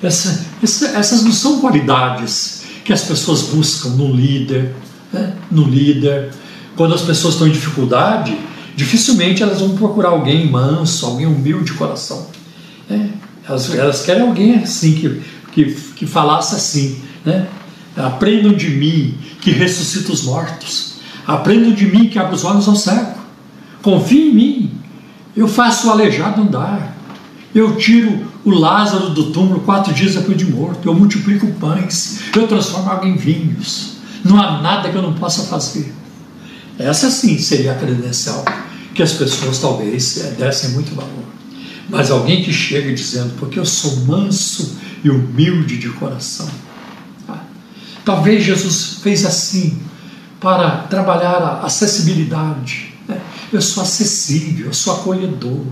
Essa, 0.03 0.47
essa, 0.62 0.87
essas 0.88 1.23
não 1.23 1.33
são 1.33 1.61
qualidades 1.61 2.62
que 2.85 2.92
as 2.92 3.03
pessoas 3.03 3.42
buscam 3.42 3.90
no 3.90 4.12
líder, 4.12 4.75
né? 5.12 5.35
no 5.51 5.64
líder. 5.64 6.33
Quando 6.77 6.95
as 6.95 7.03
pessoas 7.03 7.35
estão 7.35 7.47
em 7.47 7.53
dificuldade, 7.53 8.37
dificilmente 8.75 9.42
elas 9.42 9.61
vão 9.61 9.77
procurar 9.77 10.11
alguém 10.11 10.51
manso, 10.51 11.07
alguém 11.07 11.27
humilde 11.27 11.66
de 11.66 11.75
coração. 11.75 12.27
É, 12.90 13.09
elas, 13.49 13.75
elas, 13.75 14.03
querem 14.03 14.23
alguém 14.23 14.57
assim 14.57 14.95
que, 14.95 15.23
que, 15.53 15.75
que 15.97 16.07
falasse 16.07 16.55
assim, 16.55 17.01
né? 17.25 17.47
Aprendam 17.97 18.53
de 18.55 18.71
mim 18.71 19.18
que 19.40 19.51
ressuscita 19.51 20.12
os 20.12 20.23
mortos. 20.23 20.95
Aprendam 21.27 21.73
de 21.73 21.87
mim 21.87 22.09
que 22.09 22.18
abre 22.18 22.35
os 22.35 22.45
olhos 22.45 22.66
ao 22.66 22.75
cego. 22.75 23.21
Confiem 23.83 24.29
em 24.29 24.35
mim. 24.35 24.71
Eu 25.37 25.47
faço 25.47 25.88
o 25.88 25.90
aleijado 25.90 26.40
andar. 26.40 26.97
Eu 27.55 27.77
tiro 27.77 28.32
o 28.44 28.50
Lázaro 28.50 29.11
do 29.11 29.31
túmulo 29.31 29.61
quatro 29.61 29.92
dias 29.92 30.14
depois 30.14 30.37
de 30.37 30.44
morto. 30.44 30.88
Eu 30.88 30.94
multiplico 30.94 31.46
pães. 31.61 32.20
Eu 32.35 32.46
transformo 32.46 32.90
água 32.90 33.09
em 33.09 33.16
vinhos. 33.16 33.96
Não 34.24 34.40
há 34.40 34.61
nada 34.61 34.88
que 34.88 34.96
eu 34.96 35.02
não 35.02 35.14
possa 35.14 35.42
fazer. 35.44 35.92
Essa 36.78 37.11
sim 37.11 37.38
seria 37.38 37.72
a 37.72 37.74
credencial 37.74 38.44
que 38.94 39.02
as 39.02 39.12
pessoas 39.12 39.59
talvez 39.59 40.18
eh, 40.18 40.35
dessem 40.38 40.70
muito 40.70 40.94
valor. 40.94 41.24
Mas 41.88 42.11
alguém 42.11 42.42
que 42.42 42.52
chega 42.52 42.92
dizendo, 42.92 43.35
porque 43.38 43.59
eu 43.59 43.66
sou 43.66 43.96
manso 44.07 44.78
e 45.05 45.11
humilde 45.11 45.78
de 45.78 45.88
coração 45.90 46.48
Talvez 48.05 48.42
Jesus 48.42 48.98
fez 49.02 49.24
assim 49.24 49.78
para 50.40 50.78
trabalhar 50.88 51.37
a 51.37 51.66
acessibilidade. 51.66 52.94
Né? 53.07 53.20
Eu 53.52 53.62
sou 53.62 53.83
acessível, 53.83 54.66
eu 54.66 54.74
sou 54.74 54.94
acolhedor. 54.94 55.64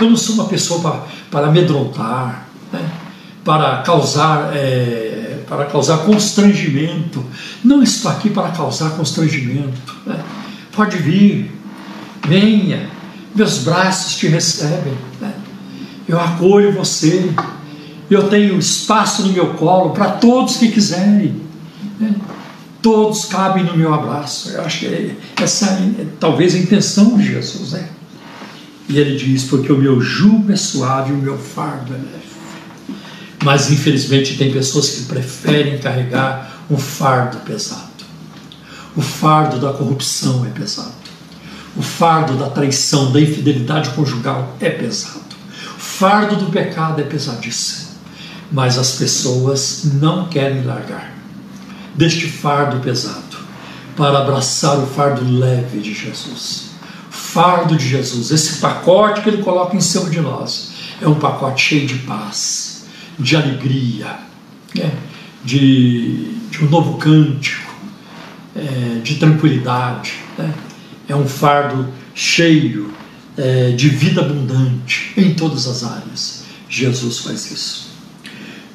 Eu 0.00 0.10
não 0.10 0.16
sou 0.16 0.36
uma 0.36 0.44
pessoa 0.46 0.80
para, 0.80 1.02
para 1.30 1.46
amedrontar, 1.48 2.48
né? 2.72 2.90
para 3.44 3.82
causar 3.82 4.50
é, 4.54 5.22
para 5.48 5.66
causar 5.66 5.98
constrangimento. 5.98 7.22
Não 7.62 7.82
estou 7.82 8.10
aqui 8.10 8.30
para 8.30 8.48
causar 8.50 8.90
constrangimento. 8.90 9.80
Né? 10.06 10.18
Pode 10.74 10.96
vir, 10.96 11.52
venha, 12.26 12.88
meus 13.34 13.58
braços 13.58 14.16
te 14.16 14.28
recebem. 14.28 14.94
Né? 15.20 15.32
Eu 16.08 16.18
acolho 16.18 16.72
você. 16.72 17.30
Eu 18.10 18.28
tenho 18.28 18.58
espaço 18.58 19.22
no 19.22 19.32
meu 19.32 19.54
colo 19.54 19.90
para 19.90 20.12
todos 20.12 20.56
que 20.56 20.70
quiserem. 20.70 21.40
Né? 22.00 22.14
Todos 22.80 23.26
cabem 23.26 23.64
no 23.64 23.76
meu 23.76 23.92
abraço. 23.92 24.50
Eu 24.50 24.64
acho 24.64 24.80
que 24.80 25.16
essa 25.40 25.66
é 25.66 26.06
talvez 26.18 26.54
a 26.54 26.58
intenção 26.58 27.16
de 27.16 27.26
Jesus, 27.26 27.72
né? 27.72 27.88
E 28.88 28.98
ele 28.98 29.16
diz: 29.16 29.44
Porque 29.44 29.72
o 29.72 29.78
meu 29.78 30.00
jugo 30.00 30.52
é 30.52 30.56
suave 30.56 31.12
o 31.12 31.16
meu 31.16 31.38
fardo 31.38 31.92
é 31.92 31.96
leve. 31.96 32.32
Mas 33.44 33.70
infelizmente 33.70 34.36
tem 34.36 34.52
pessoas 34.52 34.90
que 34.90 35.02
preferem 35.04 35.78
carregar 35.78 36.64
um 36.70 36.76
fardo 36.76 37.38
pesado. 37.38 37.90
O 38.96 39.00
fardo 39.00 39.58
da 39.58 39.72
corrupção 39.72 40.44
é 40.44 40.50
pesado. 40.50 40.92
O 41.76 41.82
fardo 41.82 42.36
da 42.36 42.50
traição, 42.50 43.10
da 43.10 43.20
infidelidade 43.20 43.90
conjugal 43.90 44.56
é 44.60 44.70
pesado. 44.70 45.20
O 45.76 45.80
fardo 45.80 46.36
do 46.36 46.46
pecado 46.52 47.00
é 47.00 47.04
pesadíssimo 47.04 47.92
mas 48.52 48.78
as 48.78 48.92
pessoas 48.92 49.84
não 49.94 50.28
querem 50.28 50.62
largar 50.62 51.10
deste 51.94 52.28
fardo 52.28 52.80
pesado 52.80 53.38
para 53.96 54.18
abraçar 54.18 54.78
o 54.78 54.86
fardo 54.86 55.24
leve 55.24 55.80
de 55.80 55.94
Jesus. 55.94 56.61
Fardo 57.32 57.76
de 57.78 57.88
Jesus, 57.88 58.30
esse 58.30 58.60
pacote 58.60 59.22
que 59.22 59.30
ele 59.30 59.42
coloca 59.42 59.74
em 59.74 59.80
cima 59.80 60.10
de 60.10 60.20
nós, 60.20 60.72
é 61.00 61.08
um 61.08 61.14
pacote 61.14 61.62
cheio 61.62 61.86
de 61.86 61.94
paz, 62.00 62.84
de 63.18 63.34
alegria, 63.34 64.18
né? 64.74 64.92
de, 65.42 66.34
de 66.50 66.62
um 66.62 66.68
novo 66.68 66.98
cântico, 66.98 67.72
é, 68.54 69.00
de 69.02 69.14
tranquilidade. 69.14 70.12
Né? 70.36 70.52
É 71.08 71.16
um 71.16 71.26
fardo 71.26 71.88
cheio 72.14 72.92
é, 73.38 73.70
de 73.70 73.88
vida 73.88 74.20
abundante 74.20 75.14
em 75.16 75.32
todas 75.32 75.66
as 75.66 75.84
áreas. 75.84 76.44
Jesus 76.68 77.20
faz 77.20 77.50
isso. 77.50 77.92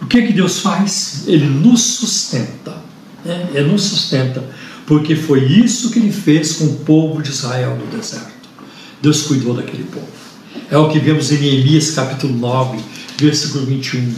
O 0.02 0.08
que, 0.08 0.24
que 0.24 0.34
Deus 0.34 0.62
faz? 0.62 1.26
Ele 1.28 1.46
nos 1.46 1.84
sustenta. 1.84 2.76
Né? 3.24 3.50
Ele 3.54 3.72
nos 3.72 3.84
sustenta. 3.84 4.44
Porque 4.88 5.16
foi 5.16 5.44
isso 5.44 5.92
que 5.92 6.00
ele 6.00 6.12
fez 6.12 6.54
com 6.54 6.66
o 6.66 6.76
povo 6.78 7.22
de 7.22 7.30
Israel 7.30 7.78
no 7.78 7.86
deserto. 7.96 8.37
Deus 9.02 9.24
cuidou 9.24 9.54
daquele 9.54 9.84
povo. 9.84 10.08
É 10.70 10.78
o 10.78 10.90
que 10.90 11.00
vemos 11.00 11.32
em 11.32 11.38
Neemias 11.38 11.92
capítulo 11.92 12.36
9, 12.36 12.80
versículo 13.18 13.66
21. 13.66 14.14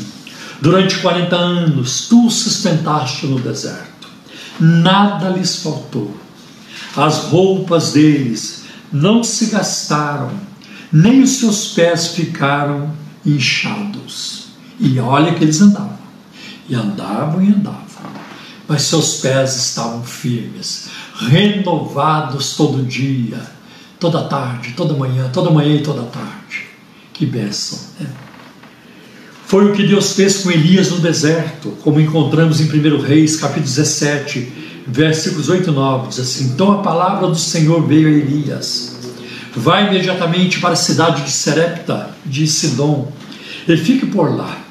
Durante 0.62 0.98
40 1.00 1.36
anos 1.36 2.08
tu 2.08 2.30
sustentaste 2.30 3.28
no 3.28 3.40
deserto. 3.40 4.08
Nada 4.60 5.30
lhes 5.30 5.58
faltou. 5.58 6.16
As 6.96 7.26
roupas 7.26 7.94
deles 7.94 8.64
não 8.92 9.24
se 9.24 9.48
gastaram, 9.48 10.32
nem 10.92 11.22
os 11.22 11.32
seus 11.32 11.74
pés 11.74 12.10
ficaram 12.10 12.92
inchados. 13.26 14.48
E 14.80 15.00
olha 15.00 15.34
que 15.34 15.44
eles 15.44 15.62
andavam. 15.62 16.00
E 16.68 16.76
andavam 16.76 17.44
e 17.44 17.50
andavam. 17.50 17.80
Mas 18.68 18.84
seus 18.84 19.16
pés 19.16 19.56
estavam 19.56 20.04
firmes, 20.04 20.90
renovados 21.16 22.56
todo 22.56 22.84
dia, 22.84 23.42
toda 24.00 24.24
tarde, 24.24 24.74
toda 24.76 24.94
manhã, 24.94 25.30
toda 25.32 25.50
manhã 25.52 25.76
e 25.76 25.84
toda 25.84 26.04
tarde. 26.04 26.68
Que 27.14 27.26
bênção, 27.26 27.80
né? 28.00 28.08
Foi 29.46 29.66
o 29.66 29.74
que 29.74 29.84
Deus 29.84 30.14
fez 30.14 30.44
com 30.44 30.52
Elias 30.52 30.92
no 30.92 31.00
deserto, 31.00 31.72
como 31.82 32.00
encontramos 32.00 32.62
em 32.62 32.66
1 32.66 33.02
Reis, 33.02 33.36
capítulo 33.36 33.66
17, 33.66 34.84
versículos 34.88 35.50
8 35.50 35.70
e 35.70 35.74
9. 35.74 36.08
Diz 36.10 36.20
assim: 36.20 36.46
Então 36.46 36.72
a 36.72 36.84
palavra 36.84 37.28
do 37.28 37.36
Senhor 37.36 37.86
veio 37.86 38.08
a 38.08 38.12
Elias. 38.12 38.98
Vai 39.56 39.88
imediatamente 39.88 40.60
para 40.60 40.74
a 40.74 40.76
cidade 40.76 41.24
de 41.24 41.32
Serepta, 41.32 42.12
de 42.24 42.48
Sidom. 42.48 43.12
Ele 43.68 43.84
fique 43.84 44.06
por 44.06 44.36
lá 44.36 44.70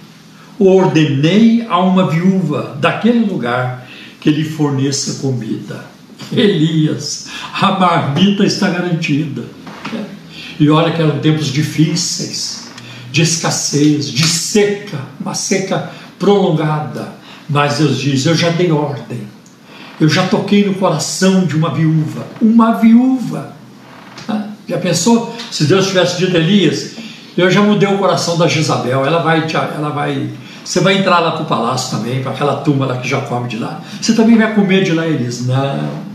ordenei 0.59 1.65
a 1.69 1.79
uma 1.79 2.11
viúva 2.11 2.77
daquele 2.81 3.21
lugar 3.21 3.87
que 4.21 4.31
lhe 4.31 4.45
forneça 4.45 5.21
comida. 5.23 5.85
Elias, 6.33 7.29
a 7.53 7.73
marmita 7.73 8.45
está 8.45 8.69
garantida. 8.71 9.45
E 10.61 10.69
olha 10.69 10.93
que 10.93 11.01
eram 11.01 11.19
tempos 11.21 11.47
difíceis, 11.47 12.69
de 13.13 13.23
escassez, 13.23 14.11
de 14.11 14.27
seca, 14.27 14.99
uma 15.21 15.35
seca 15.35 15.91
prolongada. 16.19 17.13
Mas 17.49 17.79
Deus 17.79 17.99
diz: 17.99 18.27
Eu 18.27 18.35
já 18.35 18.51
dei 18.51 18.71
ordem, 18.71 19.23
eu 20.01 20.09
já 20.09 20.27
toquei 20.27 20.67
no 20.67 20.75
coração 20.75 21.47
de 21.47 21.57
uma 21.57 21.73
viúva, 21.73 22.27
uma 22.41 22.73
viúva. 22.73 23.53
Ah, 24.29 24.49
já 24.69 24.79
pensou 24.79 25.35
se 25.51 25.65
Deus 25.65 25.87
tivesse 25.87 26.19
dito 26.19 26.37
Elias? 26.37 26.97
Eu 27.37 27.49
já 27.49 27.63
mudei 27.63 27.89
o 27.89 27.99
coração 27.99 28.37
da 28.37 28.49
Jezabel, 28.49 29.07
ela 29.07 29.23
vai, 29.23 29.47
ela 29.77 29.91
vai, 29.91 30.29
você 30.65 30.81
vai 30.81 30.99
entrar 30.99 31.21
lá 31.21 31.31
para 31.31 31.43
o 31.43 31.47
palácio 31.47 31.97
também, 31.97 32.21
para 32.21 32.33
aquela 32.33 32.57
turma 32.57 32.85
lá 32.85 32.97
que 32.99 33.09
já 33.09 33.21
come 33.21 33.49
de 33.49 33.59
lá. 33.59 33.81
Você 34.03 34.13
também 34.13 34.37
vai 34.37 34.53
comer 34.57 34.83
de 34.83 34.93
lá, 34.93 35.07
Elias? 35.07 35.47
Não, 35.47 36.08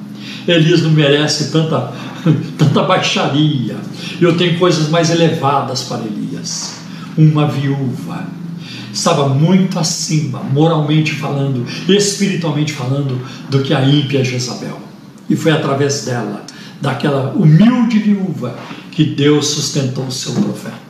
Elias 0.47 0.82
não 0.82 0.91
merece 0.91 1.51
tanta, 1.51 1.93
tanta 2.58 2.84
baixaria. 2.84 3.75
Eu 4.19 4.38
tenho 4.38 4.58
coisas 4.60 4.89
mais 4.89 5.10
elevadas 5.10 5.84
para 5.84 6.03
Elias. 6.03 6.75
Uma 7.17 7.47
viúva 7.47 8.25
estava 8.91 9.27
muito 9.29 9.79
acima, 9.79 10.43
moralmente 10.43 11.13
falando, 11.13 11.65
espiritualmente 11.88 12.73
falando, 12.73 13.19
do 13.49 13.62
que 13.62 13.73
a 13.73 13.84
ímpia 13.84 14.23
Jezabel. 14.23 14.79
E 15.29 15.36
foi 15.36 15.51
através 15.51 16.06
dela, 16.06 16.43
daquela 16.79 17.34
humilde 17.36 17.97
viúva, 17.99 18.56
que 18.91 19.03
Deus 19.03 19.47
sustentou 19.47 20.06
o 20.06 20.12
seu 20.12 20.34
profeta 20.34 20.84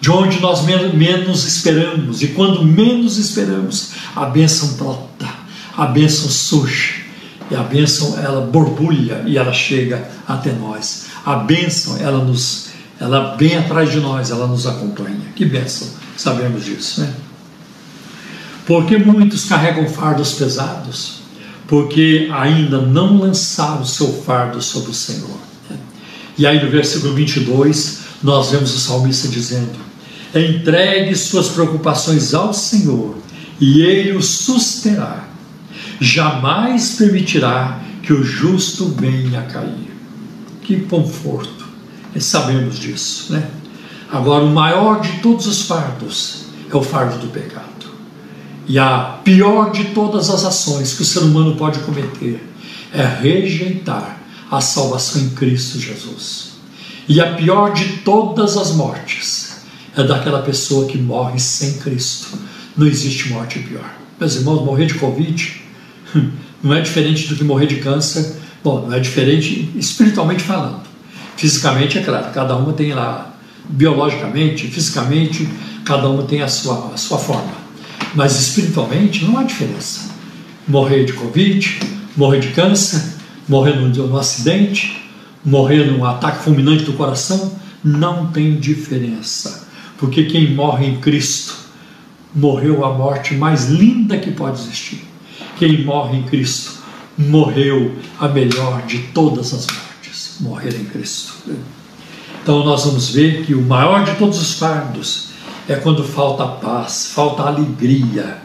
de 0.00 0.10
onde 0.10 0.40
nós 0.40 0.64
menos 0.64 1.44
esperamos, 1.44 2.22
e 2.22 2.28
quando 2.28 2.64
menos 2.64 3.18
esperamos, 3.18 3.90
a 4.14 4.26
bênção 4.26 4.74
brota, 4.76 5.28
a 5.76 5.86
bênção 5.86 6.30
surge, 6.30 7.04
e 7.50 7.54
a 7.54 7.62
bênção 7.62 8.18
ela 8.18 8.40
borbulha 8.40 9.22
e 9.26 9.38
ela 9.38 9.52
chega 9.52 10.08
até 10.26 10.52
nós. 10.52 11.06
A 11.24 11.36
bênção 11.36 11.96
ela 11.98 12.22
nos, 12.24 12.68
ela 13.00 13.36
vem 13.36 13.56
atrás 13.56 13.90
de 13.90 14.00
nós, 14.00 14.30
ela 14.30 14.46
nos 14.46 14.66
acompanha. 14.66 15.20
Que 15.34 15.44
bênção, 15.44 15.88
sabemos 16.16 16.64
disso, 16.64 17.00
né? 17.00 17.12
Porque 18.66 18.98
muitos 18.98 19.46
carregam 19.46 19.88
fardos 19.88 20.34
pesados, 20.34 21.20
porque 21.66 22.28
ainda 22.30 22.82
não 22.82 23.18
lançaram 23.18 23.80
o 23.80 23.86
seu 23.86 24.12
fardo 24.24 24.60
sobre 24.60 24.90
o 24.90 24.94
Senhor. 24.94 25.38
E 26.36 26.46
aí 26.46 26.62
no 26.62 26.70
versículo 26.70 27.14
22, 27.14 28.00
nós 28.22 28.50
vemos 28.50 28.74
o 28.74 28.78
salmista 28.78 29.26
dizendo: 29.26 29.78
Entregue 30.34 31.16
suas 31.16 31.48
preocupações 31.48 32.34
ao 32.34 32.52
Senhor 32.52 33.16
e 33.58 33.80
Ele 33.80 34.12
o 34.12 34.22
susterá. 34.22 35.28
Jamais 36.00 36.94
permitirá 36.96 37.80
que 38.02 38.12
o 38.12 38.22
justo 38.22 38.86
venha 38.88 39.40
a 39.40 39.42
cair. 39.42 39.90
Que 40.62 40.80
conforto, 40.80 41.66
e 42.14 42.20
sabemos 42.20 42.78
disso, 42.78 43.32
né? 43.32 43.50
Agora, 44.10 44.44
o 44.44 44.50
maior 44.50 45.00
de 45.00 45.18
todos 45.20 45.46
os 45.46 45.62
fardos 45.62 46.44
é 46.70 46.76
o 46.76 46.82
fardo 46.82 47.18
do 47.18 47.28
pecado. 47.28 47.66
E 48.66 48.78
a 48.78 49.18
pior 49.24 49.70
de 49.70 49.86
todas 49.86 50.30
as 50.30 50.44
ações 50.44 50.94
que 50.94 51.02
o 51.02 51.04
ser 51.04 51.20
humano 51.20 51.56
pode 51.56 51.78
cometer 51.80 52.46
é 52.92 53.04
rejeitar 53.04 54.20
a 54.50 54.60
salvação 54.60 55.22
em 55.22 55.30
Cristo 55.30 55.78
Jesus. 55.78 56.52
E 57.08 57.20
a 57.20 57.34
pior 57.34 57.72
de 57.72 57.98
todas 57.98 58.56
as 58.56 58.72
mortes 58.72 59.62
é 59.96 60.02
daquela 60.02 60.42
pessoa 60.42 60.86
que 60.86 60.98
morre 60.98 61.38
sem 61.38 61.78
Cristo. 61.78 62.38
Não 62.76 62.86
existe 62.86 63.30
morte 63.30 63.58
pior. 63.58 63.94
Meus 64.20 64.36
irmãos, 64.36 64.64
morrer 64.64 64.86
de 64.86 64.94
Covid 64.94 65.62
não 66.62 66.74
é 66.74 66.80
diferente 66.80 67.28
do 67.28 67.36
que 67.36 67.44
morrer 67.44 67.66
de 67.66 67.76
câncer. 67.76 68.36
Bom, 68.62 68.86
não 68.86 68.94
é 68.94 69.00
diferente 69.00 69.70
espiritualmente 69.76 70.42
falando. 70.42 70.80
Fisicamente, 71.36 71.98
é 71.98 72.02
claro, 72.02 72.32
cada 72.32 72.56
uma 72.56 72.72
tem 72.72 72.92
lá, 72.92 73.34
biologicamente, 73.68 74.66
fisicamente, 74.66 75.48
cada 75.84 76.08
uma 76.08 76.24
tem 76.24 76.42
a 76.42 76.48
sua, 76.48 76.92
a 76.94 76.96
sua 76.96 77.18
forma. 77.18 77.52
Mas 78.14 78.38
espiritualmente 78.40 79.24
não 79.24 79.38
há 79.38 79.44
diferença. 79.44 80.10
Morrer 80.66 81.04
de 81.04 81.12
Covid, 81.12 81.80
morrer 82.16 82.40
de 82.40 82.48
câncer, 82.48 83.02
morrer 83.48 83.76
num, 83.76 83.88
num 83.88 84.16
acidente, 84.16 85.08
morrer 85.44 85.84
num 85.84 86.04
ataque 86.04 86.42
fulminante 86.42 86.84
do 86.84 86.92
coração, 86.94 87.52
não 87.84 88.26
tem 88.26 88.56
diferença 88.56 89.68
porque 89.98 90.24
quem 90.24 90.54
morre 90.54 90.86
em 90.86 91.00
Cristo 91.00 91.54
morreu 92.34 92.84
a 92.84 92.94
morte 92.94 93.34
mais 93.34 93.68
linda 93.68 94.16
que 94.16 94.30
pode 94.30 94.60
existir. 94.60 95.04
Quem 95.58 95.84
morre 95.84 96.18
em 96.18 96.22
Cristo 96.22 96.78
morreu 97.16 97.96
a 98.18 98.28
melhor 98.28 98.82
de 98.82 98.98
todas 99.14 99.52
as 99.52 99.66
mortes 99.66 100.36
morrer 100.40 100.74
em 100.74 100.84
Cristo. 100.84 101.34
Então 102.42 102.64
nós 102.64 102.84
vamos 102.84 103.10
ver 103.10 103.44
que 103.44 103.54
o 103.54 103.62
maior 103.62 104.04
de 104.04 104.14
todos 104.14 104.40
os 104.40 104.54
fardos 104.54 105.28
é 105.68 105.74
quando 105.74 106.04
falta 106.04 106.46
paz, 106.46 107.10
falta 107.12 107.42
alegria, 107.42 108.38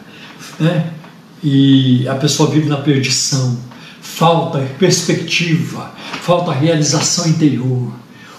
né? 0.58 0.92
e 1.42 2.06
a 2.08 2.14
pessoa 2.14 2.50
vive 2.50 2.68
na 2.68 2.78
perdição, 2.78 3.58
falta 4.00 4.58
perspectiva, 4.78 5.92
falta 6.20 6.52
realização 6.52 7.28
interior 7.28 7.92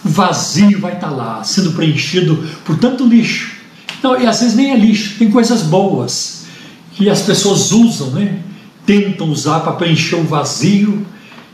o 0.05 0.09
vazio 0.09 0.79
vai 0.79 0.93
estar 0.93 1.09
lá, 1.09 1.43
sendo 1.43 1.71
preenchido 1.71 2.47
por 2.63 2.77
tanto 2.77 3.07
lixo. 3.07 3.55
Não, 4.03 4.21
e 4.21 4.27
às 4.27 4.39
vezes 4.39 4.55
nem 4.55 4.71
é 4.71 4.77
lixo, 4.77 5.17
tem 5.17 5.31
coisas 5.31 5.63
boas 5.63 6.45
que 6.93 7.09
as 7.09 7.23
pessoas 7.23 7.71
usam, 7.71 8.11
né? 8.11 8.39
Tentam 8.85 9.29
usar 9.29 9.61
para 9.61 9.73
preencher 9.73 10.15
o 10.15 10.23
vazio 10.23 11.05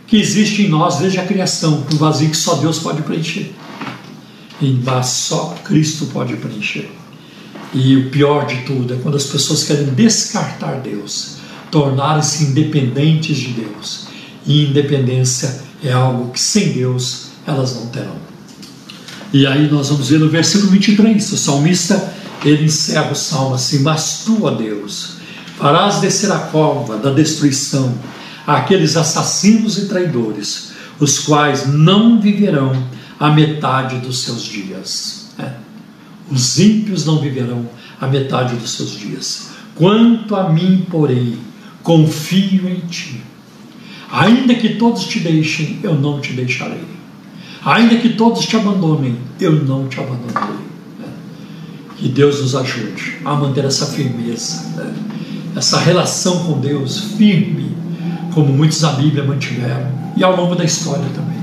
que 0.08 0.18
existe 0.18 0.64
em 0.64 0.70
nós 0.70 0.98
desde 0.98 1.20
a 1.20 1.26
criação, 1.26 1.86
um 1.92 1.98
vazio 1.98 2.30
que 2.30 2.38
só 2.38 2.56
Deus 2.56 2.80
pode 2.80 3.02
preencher. 3.02 3.54
E 4.62 4.80
só 5.04 5.56
Cristo 5.64 6.08
pode 6.08 6.36
preencher. 6.36 6.92
E 7.74 7.96
o 7.96 8.10
pior 8.10 8.46
de 8.46 8.58
tudo 8.64 8.94
é 8.94 8.98
quando 8.98 9.16
as 9.16 9.24
pessoas 9.24 9.64
querem 9.64 9.86
descartar 9.86 10.82
Deus, 10.82 11.38
tornarem-se 11.72 12.44
independentes 12.44 13.38
de 13.38 13.54
Deus. 13.54 14.08
E 14.46 14.66
independência 14.66 15.62
é 15.84 15.94
algo 15.94 16.32
que 16.32 16.40
sem 16.40 16.74
Deus 16.74 17.28
elas 17.48 17.76
não 17.76 17.88
terão. 17.88 18.18
E 19.34 19.48
aí 19.48 19.72
nós 19.72 19.90
vamos 19.90 20.10
ver 20.10 20.20
no 20.20 20.30
versículo 20.30 20.72
23, 20.72 21.32
o 21.32 21.38
salmista 21.38 22.14
ele 22.44 22.66
encerra 22.66 23.12
o 23.12 23.16
salmo 23.16 23.56
assim: 23.56 23.80
Mas 23.80 24.24
tu, 24.26 24.44
ó 24.44 24.52
Deus, 24.52 25.21
farás 25.62 26.02
descer 26.02 26.32
a 26.32 26.40
cova 26.40 26.98
da 26.98 27.12
destruição 27.12 27.94
aqueles 28.48 28.98
assassinos 28.98 29.78
e 29.78 29.88
traidores, 29.88 30.72
os 31.00 31.20
quais 31.20 31.68
não 31.68 32.20
viverão 32.20 32.72
a 33.20 33.30
metade 33.30 33.98
dos 33.98 34.24
seus 34.24 34.42
dias. 34.42 35.30
É. 35.38 35.52
Os 36.32 36.58
ímpios 36.58 37.06
não 37.06 37.20
viverão 37.20 37.70
a 38.00 38.08
metade 38.08 38.56
dos 38.56 38.72
seus 38.72 38.92
dias. 38.92 39.52
Quanto 39.76 40.36
a 40.36 40.50
mim, 40.50 40.88
porém, 40.90 41.38
confio 41.84 42.68
em 42.68 42.80
ti. 42.88 43.22
Ainda 44.12 44.56
que 44.56 44.76
todos 44.76 45.04
te 45.06 45.20
deixem, 45.20 45.80
eu 45.84 45.94
não 45.94 46.20
te 46.20 46.34
deixarei. 46.34 46.84
Ainda 47.64 47.98
que 47.98 48.10
todos 48.10 48.46
te 48.48 48.56
abandonem, 48.56 49.16
eu 49.40 49.52
não 49.64 49.88
te 49.88 50.00
abandonarei. 50.00 50.72
Que 51.98 52.10
Deus 52.10 52.42
nos 52.42 52.56
ajude 52.56 53.20
a 53.24 53.36
manter 53.36 53.64
essa 53.64 53.86
firmeza, 53.86 54.64
né? 54.76 54.94
Essa 55.56 55.80
relação 55.80 56.46
com 56.46 56.60
Deus 56.60 56.98
firme, 57.18 57.76
como 58.34 58.54
muitos 58.54 58.82
da 58.82 58.94
Bíblia 58.94 59.24
mantiveram, 59.24 59.92
e 60.16 60.24
ao 60.24 60.36
longo 60.36 60.56
da 60.56 60.64
história 60.64 61.06
também. 61.16 61.42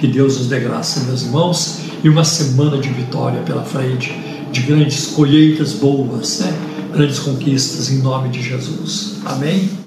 Que 0.00 0.06
Deus 0.06 0.38
nos 0.38 0.48
dê 0.48 0.60
graça, 0.60 1.00
meus 1.04 1.22
irmãos, 1.22 1.78
e 2.02 2.08
uma 2.08 2.24
semana 2.24 2.78
de 2.78 2.88
vitória 2.88 3.40
pela 3.42 3.62
frente, 3.62 4.14
de 4.52 4.60
grandes 4.60 5.06
colheitas 5.06 5.72
boas, 5.72 6.40
né? 6.40 6.52
grandes 6.92 7.18
conquistas, 7.18 7.90
em 7.90 7.98
nome 7.98 8.28
de 8.28 8.42
Jesus. 8.42 9.16
Amém? 9.24 9.83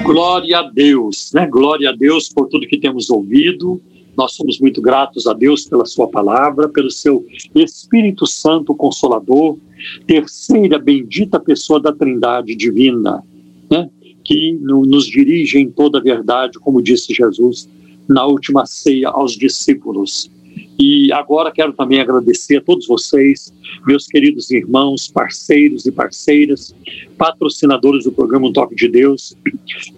Glória 0.03 0.59
a 0.59 0.63
Deus, 0.63 1.31
né? 1.35 1.47
Glória 1.47 1.91
a 1.91 1.93
Deus 1.93 2.29
por 2.29 2.49
tudo 2.49 2.67
que 2.67 2.79
temos 2.79 3.11
ouvido. 3.11 3.81
Nós 4.17 4.35
somos 4.35 4.59
muito 4.61 4.83
gratos 4.83 5.27
a 5.27 5.33
Deus 5.33 5.65
pela 5.65 5.85
Sua 5.85 6.09
palavra, 6.09 6.69
pelo 6.69 6.91
Seu 6.91 7.25
Espírito 7.55 8.27
Santo 8.27 8.75
Consolador, 8.75 9.57
terceira 10.07 10.79
bendita 10.79 11.41
pessoa 11.41 11.81
da 11.81 11.93
Trindade 11.93 12.55
Divina, 12.55 13.23
né? 13.71 13.89
que 14.25 14.53
nos 14.61 15.07
dirige 15.07 15.59
em 15.59 15.71
toda 15.71 15.99
a 15.99 16.03
verdade, 16.03 16.59
como 16.59 16.83
disse 16.83 17.15
Jesus 17.15 17.69
na 18.09 18.27
última 18.27 18.67
ceia 18.67 19.09
aos 19.09 19.33
discípulos. 19.33 20.31
E 20.79 21.13
agora 21.13 21.53
quero 21.53 21.75
também 21.75 22.01
agradecer 22.01 22.57
a 22.57 22.61
todos 22.63 22.87
vocês, 22.87 23.53
meus 23.87 24.07
queridos 24.07 24.51
irmãos, 24.51 25.09
parceiros 25.09 25.85
e 25.85 25.93
parceiras, 25.93 26.75
patrocinadores 27.19 28.05
do 28.05 28.13
programa 28.13 28.49
Um 28.49 28.53
Toque 28.53 28.75
de 28.75 28.89
Deus. 28.89 29.37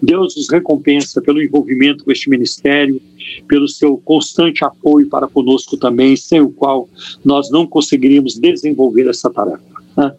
Deus 0.01 0.35
os 0.35 0.49
recompensa 0.49 1.21
pelo 1.21 1.41
envolvimento 1.41 2.03
com 2.03 2.11
este 2.11 2.29
ministério, 2.29 3.01
pelo 3.47 3.67
seu 3.67 3.97
constante 3.97 4.65
apoio 4.65 5.07
para 5.07 5.27
conosco 5.27 5.77
também, 5.77 6.17
sem 6.17 6.41
o 6.41 6.49
qual 6.49 6.89
nós 7.23 7.49
não 7.49 7.65
conseguiríamos 7.65 8.37
desenvolver 8.37 9.07
essa 9.07 9.29
tarefa. 9.29 9.63
Né? 9.95 10.13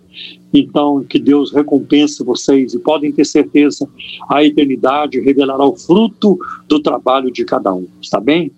Então, 0.52 1.04
que 1.04 1.18
Deus 1.18 1.52
recompense 1.52 2.24
vocês 2.24 2.74
e 2.74 2.78
podem 2.78 3.12
ter 3.12 3.24
certeza, 3.24 3.88
a 4.30 4.44
eternidade 4.44 5.20
revelará 5.20 5.64
o 5.64 5.76
fruto 5.76 6.38
do 6.68 6.80
trabalho 6.80 7.30
de 7.30 7.44
cada 7.44 7.74
um, 7.74 7.86
está 8.00 8.20
bem? 8.20 8.52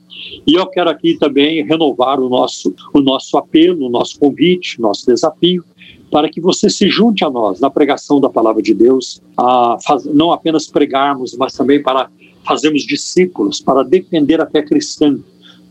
E 0.46 0.54
eu 0.54 0.66
quero 0.66 0.88
aqui 0.88 1.16
também 1.18 1.64
renovar 1.64 2.20
o 2.20 2.28
nosso, 2.28 2.74
o 2.94 3.00
nosso 3.00 3.36
apelo, 3.36 3.86
o 3.86 3.90
nosso 3.90 4.18
convite, 4.18 4.80
nosso 4.80 5.06
desafio, 5.06 5.64
para 6.10 6.28
que 6.28 6.40
você 6.40 6.70
se 6.70 6.88
junte 6.88 7.24
a 7.24 7.30
nós 7.30 7.60
na 7.60 7.68
pregação 7.68 8.20
da 8.20 8.30
palavra 8.30 8.62
de 8.62 8.72
Deus, 8.72 9.20
a 9.36 9.76
faz, 9.84 10.04
não 10.04 10.30
apenas 10.30 10.68
pregarmos, 10.68 11.36
mas 11.36 11.52
também 11.54 11.82
para 11.82 12.08
fazermos 12.44 12.84
discípulos, 12.84 13.60
para 13.60 13.82
defender 13.82 14.40
a 14.40 14.46
fé 14.46 14.62
cristã 14.62 15.18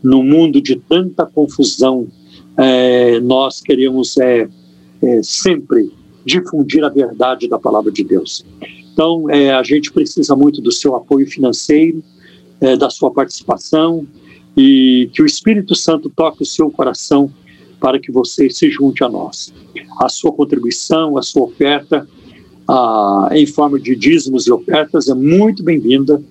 no 0.02 0.22
mundo 0.22 0.60
de 0.60 0.76
tanta 0.76 1.24
confusão. 1.24 2.06
É, 2.58 3.18
nós 3.20 3.60
queremos 3.62 4.16
é, 4.18 4.48
é, 5.02 5.20
sempre 5.22 5.90
difundir 6.24 6.84
a 6.84 6.88
verdade 6.90 7.48
da 7.48 7.58
palavra 7.58 7.90
de 7.90 8.04
Deus. 8.04 8.44
Então, 8.92 9.30
é, 9.30 9.52
a 9.52 9.62
gente 9.62 9.90
precisa 9.90 10.36
muito 10.36 10.60
do 10.60 10.72
seu 10.72 10.94
apoio 10.94 11.26
financeiro, 11.26 12.02
é, 12.60 12.76
da 12.76 12.90
sua 12.90 13.10
participação 13.10 14.06
e 14.56 15.10
que 15.12 15.22
o 15.22 15.26
Espírito 15.26 15.74
Santo 15.74 16.08
toque 16.08 16.42
o 16.42 16.46
seu 16.46 16.70
coração 16.70 17.30
para 17.80 17.98
que 17.98 18.10
você 18.10 18.48
se 18.48 18.70
junte 18.70 19.04
a 19.04 19.08
nós. 19.08 19.52
A 20.00 20.08
sua 20.08 20.32
contribuição, 20.32 21.18
a 21.18 21.22
sua 21.22 21.42
oferta, 21.44 22.08
a, 22.66 23.28
em 23.32 23.46
forma 23.46 23.78
de 23.78 23.94
dízimos 23.94 24.46
e 24.46 24.52
ofertas, 24.52 25.08
é 25.08 25.14
muito 25.14 25.62
bem-vinda 25.62 26.22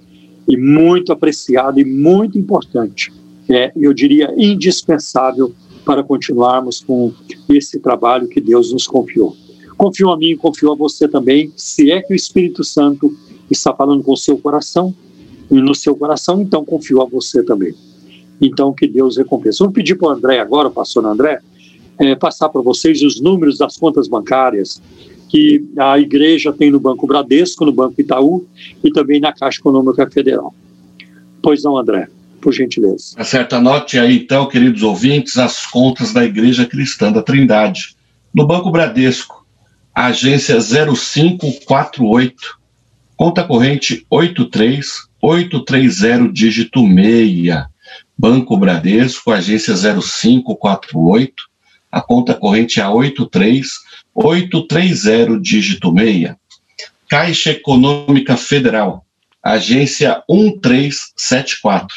e 0.47 0.57
muito 0.57 1.11
apreciada 1.11 1.79
e 1.79 1.85
muito 1.85 2.37
importante. 2.37 3.13
É, 3.47 3.71
eu 3.75 3.93
diria, 3.93 4.33
indispensável 4.35 5.53
para 5.85 6.03
continuarmos 6.03 6.81
com 6.81 7.13
esse 7.47 7.79
trabalho 7.79 8.27
que 8.27 8.41
Deus 8.41 8.73
nos 8.73 8.87
confiou. 8.87 9.35
Confio 9.77 10.09
a 10.09 10.17
mim, 10.17 10.35
confio 10.35 10.71
a 10.71 10.75
você 10.75 11.07
também. 11.07 11.51
Se 11.55 11.91
é 11.91 12.01
que 12.01 12.13
o 12.13 12.15
Espírito 12.15 12.63
Santo 12.63 13.15
está 13.51 13.71
falando 13.71 14.03
com 14.03 14.13
o 14.13 14.17
seu 14.17 14.37
coração, 14.37 14.95
e 15.49 15.55
no 15.55 15.75
seu 15.75 15.95
coração, 15.95 16.41
então 16.41 16.65
confio 16.65 17.01
a 17.01 17.05
você 17.05 17.43
também. 17.43 17.73
Então, 18.41 18.73
que 18.73 18.87
Deus 18.87 19.17
recompense. 19.17 19.59
Vou 19.59 19.71
pedir 19.71 19.95
para 19.95 20.09
o 20.09 20.11
André 20.11 20.39
agora, 20.39 20.69
pastor 20.69 21.05
André, 21.05 21.39
é, 21.97 22.15
passar 22.15 22.49
para 22.49 22.61
vocês 22.61 23.01
os 23.01 23.21
números 23.21 23.57
das 23.57 23.77
contas 23.77 24.07
bancárias 24.07 24.81
que 25.29 25.63
a 25.77 25.99
igreja 25.99 26.53
tem 26.53 26.71
no 26.71 26.79
Banco 26.79 27.05
Bradesco, 27.07 27.65
no 27.65 27.71
Banco 27.71 27.99
Itaú 27.99 28.45
e 28.83 28.91
também 28.91 29.19
na 29.19 29.33
Caixa 29.33 29.59
Econômica 29.59 30.07
Federal. 30.09 30.53
Pois 31.41 31.63
não, 31.63 31.77
André, 31.77 32.07
por 32.41 32.53
gentileza. 32.53 33.21
Certo, 33.23 33.55
anote 33.55 33.99
aí 33.99 34.19
então, 34.19 34.47
queridos 34.47 34.83
ouvintes, 34.83 35.37
as 35.37 35.65
contas 35.65 36.13
da 36.13 36.23
Igreja 36.23 36.65
Cristã 36.65 37.11
da 37.11 37.21
Trindade. 37.21 37.95
No 38.33 38.45
Banco 38.45 38.71
Bradesco, 38.71 39.45
agência 39.93 40.59
0548, 40.59 42.59
conta 43.15 43.43
corrente 43.43 44.05
83830, 44.09 46.31
dígito 46.31 46.81
6. 46.81 47.74
Banco 48.17 48.57
Bradesco, 48.57 49.31
agência 49.31 49.75
0548, 49.75 51.33
a 51.91 52.01
conta 52.01 52.33
corrente 52.33 52.79
é 52.79 52.83
a 52.83 52.89
83830, 52.89 55.39
dígito 55.41 55.93
6. 55.93 56.33
Caixa 57.07 57.51
Econômica 57.51 58.35
Federal, 58.35 59.05
agência 59.43 60.23
1374, 60.29 61.95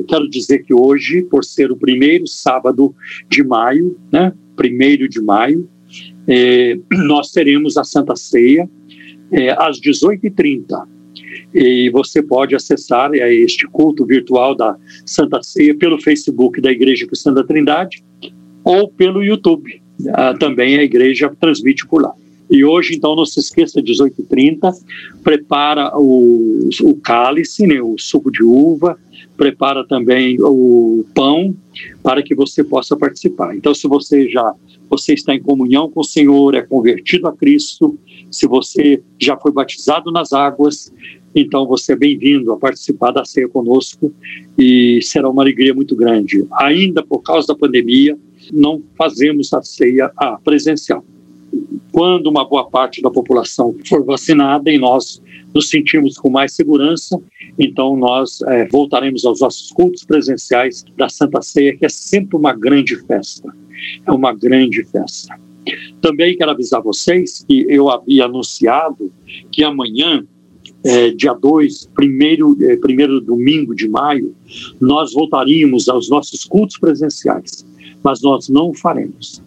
quero 0.08 0.28
dizer 0.28 0.64
que 0.64 0.74
hoje, 0.74 1.22
por 1.22 1.44
ser 1.44 1.70
o 1.70 1.76
primeiro 1.76 2.26
sábado 2.26 2.92
de 3.28 3.44
maio, 3.44 3.96
né, 4.12 4.32
primeiro 4.56 5.08
de 5.08 5.20
maio, 5.20 5.68
é, 6.26 6.76
nós 7.06 7.30
teremos 7.30 7.76
a 7.76 7.84
Santa 7.84 8.16
Ceia 8.16 8.68
é, 9.30 9.50
às 9.50 9.80
18h30 9.80 10.86
e 11.54 11.88
você 11.90 12.20
pode 12.20 12.56
acessar 12.56 13.14
é, 13.14 13.32
este 13.32 13.66
culto 13.68 14.04
virtual 14.04 14.54
da 14.54 14.76
Santa 15.06 15.40
Ceia 15.42 15.76
pelo 15.76 16.00
Facebook 16.00 16.60
da 16.60 16.72
Igreja 16.72 17.06
Cristã 17.06 17.32
da 17.32 17.44
Trindade 17.44 18.02
ou 18.64 18.88
pelo 18.90 19.22
YouTube. 19.22 19.80
Ah, 20.10 20.34
também 20.34 20.78
a 20.78 20.82
igreja 20.82 21.34
transmite 21.40 21.86
por 21.86 22.02
lá. 22.02 22.12
E 22.50 22.64
hoje, 22.64 22.94
então, 22.94 23.14
não 23.14 23.26
se 23.26 23.40
esqueça, 23.40 23.82
18h30, 23.82 24.72
prepara 25.22 25.92
o, 25.94 26.68
o 26.82 26.94
cálice, 26.96 27.66
né, 27.66 27.80
o 27.80 27.96
suco 27.98 28.30
de 28.30 28.42
uva, 28.42 28.98
prepara 29.36 29.86
também 29.86 30.36
o 30.40 31.04
pão 31.14 31.54
para 32.02 32.22
que 32.22 32.34
você 32.34 32.64
possa 32.64 32.96
participar. 32.96 33.54
Então, 33.54 33.74
se 33.74 33.86
você 33.86 34.28
já 34.28 34.54
você 34.90 35.12
está 35.12 35.34
em 35.34 35.42
comunhão 35.42 35.90
com 35.90 36.00
o 36.00 36.04
Senhor, 36.04 36.54
é 36.54 36.62
convertido 36.62 37.28
a 37.28 37.36
Cristo, 37.36 37.98
se 38.30 38.46
você 38.46 39.02
já 39.18 39.36
foi 39.36 39.52
batizado 39.52 40.10
nas 40.10 40.32
águas, 40.32 40.90
então 41.34 41.66
você 41.66 41.92
é 41.92 41.96
bem-vindo 41.96 42.50
a 42.52 42.56
participar 42.56 43.10
da 43.10 43.24
ceia 43.24 43.48
conosco 43.48 44.12
e 44.58 44.98
será 45.02 45.28
uma 45.28 45.42
alegria 45.42 45.74
muito 45.74 45.94
grande. 45.94 46.46
Ainda 46.52 47.02
por 47.02 47.20
causa 47.20 47.48
da 47.48 47.54
pandemia, 47.54 48.18
não 48.52 48.82
fazemos 48.96 49.52
a 49.52 49.62
ceia 49.62 50.10
a 50.16 50.38
presencial. 50.38 51.04
Quando 51.92 52.28
uma 52.28 52.44
boa 52.44 52.68
parte 52.68 53.00
da 53.02 53.10
população 53.10 53.74
for 53.86 54.04
vacinada 54.04 54.70
e 54.70 54.78
nós 54.78 55.22
nos 55.54 55.70
sentimos 55.70 56.16
com 56.16 56.30
mais 56.30 56.54
segurança, 56.54 57.20
então 57.58 57.96
nós 57.96 58.40
é, 58.42 58.66
voltaremos 58.68 59.24
aos 59.24 59.40
nossos 59.40 59.70
cultos 59.72 60.04
presenciais 60.04 60.84
da 60.96 61.08
Santa 61.08 61.40
Ceia, 61.42 61.76
que 61.76 61.86
é 61.86 61.88
sempre 61.88 62.36
uma 62.36 62.52
grande 62.52 62.96
festa. 62.96 63.54
É 64.06 64.12
uma 64.12 64.32
grande 64.32 64.84
festa. 64.84 65.38
Também 66.00 66.36
quero 66.36 66.50
avisar 66.50 66.82
vocês 66.82 67.44
que 67.46 67.66
eu 67.68 67.88
havia 67.88 68.24
anunciado 68.24 69.12
que 69.52 69.62
amanhã 69.62 70.24
é, 70.84 71.10
dia 71.10 71.34
2, 71.34 71.90
primeiro, 71.94 72.56
é, 72.62 72.76
primeiro 72.76 73.20
domingo 73.20 73.74
de 73.74 73.88
maio, 73.88 74.34
nós 74.80 75.12
voltaríamos 75.12 75.88
aos 75.88 76.08
nossos 76.08 76.44
cultos 76.44 76.78
presenciais, 76.78 77.66
mas 78.02 78.22
nós 78.22 78.48
não 78.48 78.72
faremos. 78.72 79.42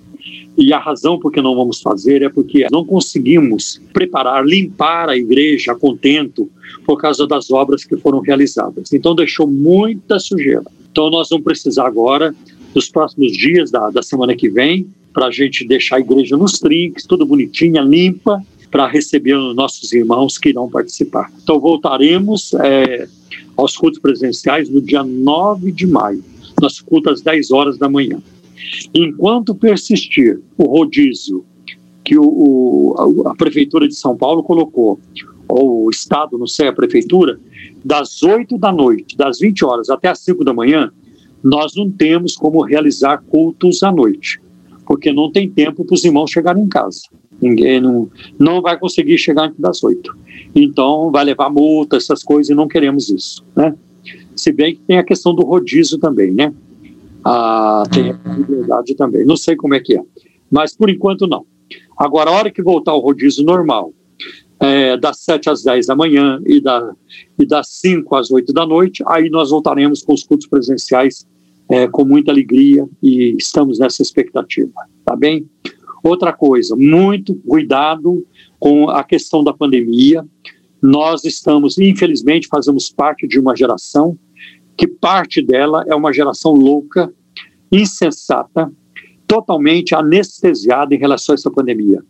E 0.58 0.74
a 0.74 0.80
razão 0.80 1.18
por 1.18 1.32
que 1.32 1.42
não 1.42 1.56
vamos 1.56 1.82
fazer 1.82 2.22
é 2.22 2.30
porque 2.30 2.68
não 2.72 2.86
conseguimos 2.86 3.82
preparar, 3.94 4.46
limpar 4.46 5.10
a 5.10 5.18
igreja 5.18 5.72
a 5.72 5.76
contento 5.76 6.50
por 6.86 7.00
causa 7.00 7.26
das 7.26 7.50
obras 7.52 7.86
que 7.86 7.96
foram 7.98 8.20
realizadas. 8.20 8.92
Então 8.94 9.16
deixou 9.16 9.48
muita 9.48 10.20
sujeira. 10.20 10.64
Então 10.92 11.10
nós 11.10 11.30
vamos 11.30 11.46
precisar 11.46 11.88
agora, 11.88 12.36
nos 12.76 12.90
próximos 12.90 13.32
dias 13.32 13.72
da, 13.72 13.90
da 13.90 14.04
semana 14.04 14.36
que 14.36 14.50
vem, 14.50 14.88
para 15.14 15.28
a 15.28 15.32
gente 15.32 15.66
deixar 15.66 15.98
a 15.98 16.00
igreja 16.00 16.38
nos 16.38 16.60
trinques, 16.60 17.06
tudo 17.06 17.26
bonitinha, 17.26 17.82
limpa, 17.82 18.42
para 18.70 18.88
receber 18.88 19.34
os 19.34 19.56
nossos 19.56 19.92
irmãos 19.92 20.38
que 20.38 20.50
irão 20.50 20.70
participar. 20.70 21.30
Então 21.44 21.60
voltaremos 21.60 22.54
é, 22.54 23.08
aos 23.58 23.76
cultos 23.76 24.00
presenciais 24.00 24.70
no 24.70 24.82
dia 24.82 25.04
9 25.04 25.72
de 25.72 25.86
maio, 25.86 26.24
nosso 26.62 26.86
culto 26.86 27.10
às 27.10 27.22
10 27.22 27.52
horas 27.52 27.78
da 27.78 27.90
manhã. 27.90 28.20
Enquanto 28.94 29.56
persistir 29.56 30.40
o 30.58 30.64
rodízio 30.64 31.46
que 32.04 32.18
o, 32.18 32.24
o, 32.24 33.28
a 33.28 33.36
Prefeitura 33.36 33.88
de 33.88 33.96
São 33.96 34.18
Paulo 34.18 34.44
colocou, 34.44 35.00
ou 35.48 35.86
o 35.86 35.90
Estado, 35.90 36.38
não 36.38 36.48
sei, 36.48 36.68
a 36.68 36.74
Prefeitura, 36.74 37.40
das 37.84 38.24
8 38.24 38.58
da 38.58 38.72
noite, 38.72 39.18
das 39.18 39.40
20 39.40 39.66
horas 39.66 39.90
até 39.90 40.10
as 40.10 40.20
5 40.20 40.44
da 40.44 40.54
manhã, 40.54 40.92
nós 41.44 41.76
não 41.76 41.90
temos 41.90 42.36
como 42.36 42.62
realizar 42.62 43.24
cultos 43.30 43.84
à 43.84 43.92
noite, 43.92 44.40
porque 44.86 45.12
não 45.12 45.32
tem 45.32 45.50
tempo 45.50 45.84
para 45.84 45.94
os 45.94 46.04
irmãos 46.04 46.32
chegarem 46.32 46.64
em 46.64 46.70
casa. 46.70 47.02
Ninguém 47.42 47.82
não, 47.82 48.10
não 48.38 48.62
vai 48.62 48.78
conseguir 48.78 49.18
chegar 49.18 49.46
antes 49.46 49.60
das 49.60 49.84
8. 49.84 50.16
Então, 50.56 51.10
vai 51.12 51.26
levar 51.26 51.50
multa, 51.50 51.98
essas 51.98 52.24
coisas, 52.24 52.50
e 52.50 52.54
não 52.54 52.68
queremos 52.68 53.10
isso, 53.10 53.44
né? 53.56 53.74
Se 54.36 54.52
bem 54.52 54.76
que 54.76 54.82
tem 54.82 54.98
a 54.98 55.04
questão 55.04 55.34
do 55.34 55.44
rodízio 55.44 55.98
também, 55.98 56.32
né? 56.32 56.54
Ah, 57.24 57.84
tem 57.92 58.12
a 58.12 58.14
possibilidade 58.18 58.96
também. 58.96 59.26
Não 59.26 59.38
sei 59.38 59.56
como 59.56 59.74
é 59.74 59.80
que 59.80 59.98
é, 59.98 60.02
mas 60.50 60.76
por 60.76 60.90
enquanto 60.90 61.28
não. 61.28 61.46
Agora, 61.98 62.30
a 62.30 62.34
hora 62.34 62.52
que 62.52 62.62
voltar 62.62 62.94
o 62.94 63.00
rodízio 63.00 63.46
normal, 63.46 63.94
é, 64.60 64.96
das 64.98 65.20
7 65.22 65.50
às 65.50 65.64
10 65.64 65.88
da 65.88 65.96
manhã 65.96 66.40
e, 66.46 66.62
da, 66.62 66.94
e 67.40 67.46
das 67.46 67.70
5 67.80 68.16
às 68.16 68.30
8 68.30 68.54
da 68.54 68.66
noite, 68.66 69.04
aí 69.08 69.30
nós 69.30 69.50
voltaremos 69.50 70.04
com 70.04 70.14
os 70.14 70.24
cultos 70.24 70.48
presenciais 70.48 71.28
é, 71.70 71.88
com 71.88 72.06
muita 72.06 72.32
alegria 72.32 72.88
e 73.02 73.36
estamos 73.40 73.80
nessa 73.80 74.02
expectativa, 74.02 74.74
tá 75.06 75.16
bem? 75.16 75.50
Outra 76.04 76.34
coisa, 76.34 76.76
muito 76.76 77.36
cuidado 77.48 78.26
com 78.60 78.90
a 78.90 79.04
questão 79.04 79.44
da 79.44 79.54
pandemia. 79.54 80.26
Nós 80.82 81.24
estamos, 81.24 81.78
infelizmente, 81.78 82.48
fazemos 82.48 82.92
parte 82.92 83.28
de 83.28 83.40
uma 83.40 83.56
geração 83.56 84.18
que 84.82 84.88
parte 84.88 85.44
dela 85.44 85.86
é 85.88 85.94
uma 85.94 86.12
geração 86.12 86.54
louca, 86.54 87.14
insensata, 87.72 88.74
totalmente 89.28 89.94
anestesiada 89.94 90.96
em 90.96 90.98
relação 90.98 91.34
a 91.34 91.36
essa 91.36 91.52
pandemia. 91.52 92.04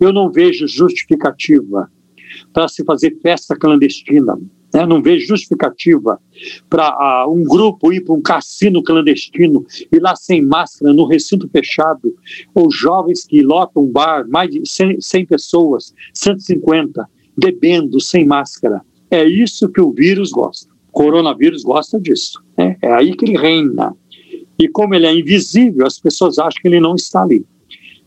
Eu 0.00 0.12
não 0.12 0.28
vejo 0.28 0.66
justificativa 0.66 1.88
para 2.52 2.66
se 2.66 2.84
fazer 2.84 3.16
festa 3.22 3.56
clandestina. 3.56 4.36
Né? 4.74 4.84
Não 4.84 5.00
vejo 5.00 5.28
justificativa 5.28 6.20
para 6.68 7.24
uh, 7.24 7.32
um 7.32 7.44
grupo 7.44 7.92
ir 7.92 8.00
para 8.00 8.16
um 8.16 8.20
cassino 8.20 8.82
clandestino 8.82 9.64
e 9.92 10.00
lá 10.00 10.16
sem 10.16 10.44
máscara, 10.44 10.92
no 10.92 11.06
recinto 11.06 11.48
fechado, 11.48 12.16
ou 12.52 12.68
jovens 12.68 13.24
que 13.24 13.42
lotam 13.42 13.84
um 13.84 13.92
bar, 13.92 14.26
mais 14.28 14.50
de 14.50 14.68
100, 14.68 15.00
100 15.00 15.26
pessoas, 15.26 15.94
150, 16.12 17.08
bebendo 17.36 18.00
sem 18.00 18.26
máscara. 18.26 18.82
É 19.08 19.24
isso 19.24 19.68
que 19.68 19.80
o 19.80 19.92
vírus 19.92 20.32
gosta 20.32 20.76
coronavírus 20.98 21.62
gosta 21.62 22.00
disso. 22.00 22.42
Né? 22.56 22.76
É 22.82 22.92
aí 22.92 23.14
que 23.14 23.24
ele 23.24 23.38
reina. 23.38 23.94
E 24.58 24.66
como 24.66 24.96
ele 24.96 25.06
é 25.06 25.14
invisível, 25.14 25.86
as 25.86 26.00
pessoas 26.00 26.40
acham 26.40 26.60
que 26.60 26.66
ele 26.66 26.80
não 26.80 26.96
está 26.96 27.22
ali. 27.22 27.46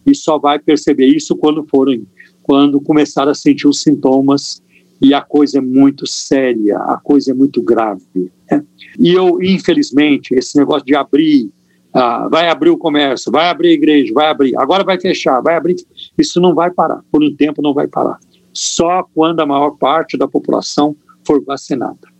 E 0.06 0.14
só 0.14 0.38
vai 0.38 0.60
perceber 0.60 1.06
isso 1.06 1.38
quando 1.38 1.64
forem, 1.64 2.06
quando 2.44 2.82
começar 2.82 3.30
a 3.30 3.34
sentir 3.34 3.66
os 3.66 3.82
sintomas 3.82 4.62
e 5.02 5.14
a 5.14 5.22
coisa 5.22 5.60
é 5.60 5.62
muito 5.62 6.06
séria, 6.06 6.80
a 6.80 6.98
coisa 6.98 7.32
é 7.32 7.34
muito 7.34 7.62
grave. 7.62 8.04
Né? 8.52 8.62
E 9.00 9.14
eu, 9.14 9.42
infelizmente, 9.42 10.34
esse 10.34 10.58
negócio 10.58 10.86
de 10.86 10.94
abrir, 10.94 11.50
ah, 11.94 12.28
vai 12.30 12.50
abrir 12.50 12.72
o 12.72 12.78
comércio, 12.78 13.32
vai 13.32 13.48
abrir 13.48 13.70
a 13.70 13.74
igreja, 13.74 14.14
vai 14.14 14.28
abrir, 14.28 14.54
agora 14.58 14.84
vai 14.84 15.00
fechar, 15.00 15.39
vai 15.39 15.56
abrir, 15.56 15.78
isso 16.18 16.42
não 16.42 16.54
vai 16.54 16.70
parar, 16.70 17.02
por 17.10 17.24
um 17.24 17.34
tempo 17.34 17.62
não 17.62 17.74
vai 17.74 17.88
parar. 17.88 18.20
Só 18.52 19.08
quando 19.16 19.39
a 19.39 19.46
maior 19.46 19.78
parte 19.78 20.18
da 20.18 20.28
população 20.28 20.94
for 21.26 21.42
vacinada. 21.42 22.11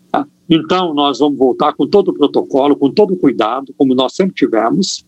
Então, 0.53 0.93
nós 0.93 1.20
vamos 1.20 1.38
voltar 1.38 1.72
com 1.72 1.88
todo 1.88 2.09
o 2.09 2.14
protocolo, 2.14 2.76
com 2.76 2.91
todo 2.91 3.14
o 3.14 3.18
cuidado, 3.18 3.74
como 3.78 3.95
nós 3.95 4.14
sempre 4.14 4.36
tivemos. 4.36 5.05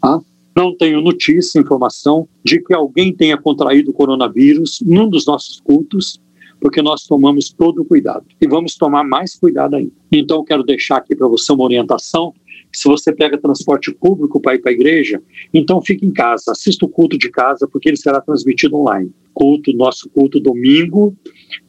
Tá? 0.00 0.22
Não 0.56 0.74
tenho 0.74 1.02
notícia, 1.02 1.60
informação 1.60 2.26
de 2.42 2.62
que 2.62 2.72
alguém 2.72 3.14
tenha 3.14 3.36
contraído 3.36 3.90
o 3.90 3.94
coronavírus 3.94 4.80
num 4.80 5.06
dos 5.06 5.26
nossos 5.26 5.60
cultos, 5.60 6.18
porque 6.58 6.80
nós 6.80 7.02
tomamos 7.02 7.50
todo 7.50 7.82
o 7.82 7.84
cuidado. 7.84 8.24
E 8.40 8.48
vamos 8.48 8.74
tomar 8.76 9.04
mais 9.04 9.34
cuidado 9.34 9.76
ainda. 9.76 9.92
Então, 10.10 10.42
quero 10.42 10.62
deixar 10.62 10.96
aqui 10.96 11.14
para 11.14 11.28
você 11.28 11.52
uma 11.52 11.64
orientação. 11.64 12.32
Se 12.72 12.88
você 12.88 13.12
pega 13.12 13.36
transporte 13.36 13.94
público 13.94 14.40
para 14.40 14.54
ir 14.54 14.60
para 14.60 14.70
a 14.70 14.74
igreja, 14.74 15.22
então 15.52 15.82
fique 15.82 16.06
em 16.06 16.10
casa, 16.10 16.52
assista 16.52 16.86
o 16.86 16.88
culto 16.88 17.18
de 17.18 17.30
casa, 17.30 17.68
porque 17.70 17.90
ele 17.90 17.98
será 17.98 18.18
transmitido 18.18 18.76
online. 18.76 19.12
Culto, 19.34 19.74
nosso 19.74 20.08
culto 20.08 20.40
domingo, 20.40 21.14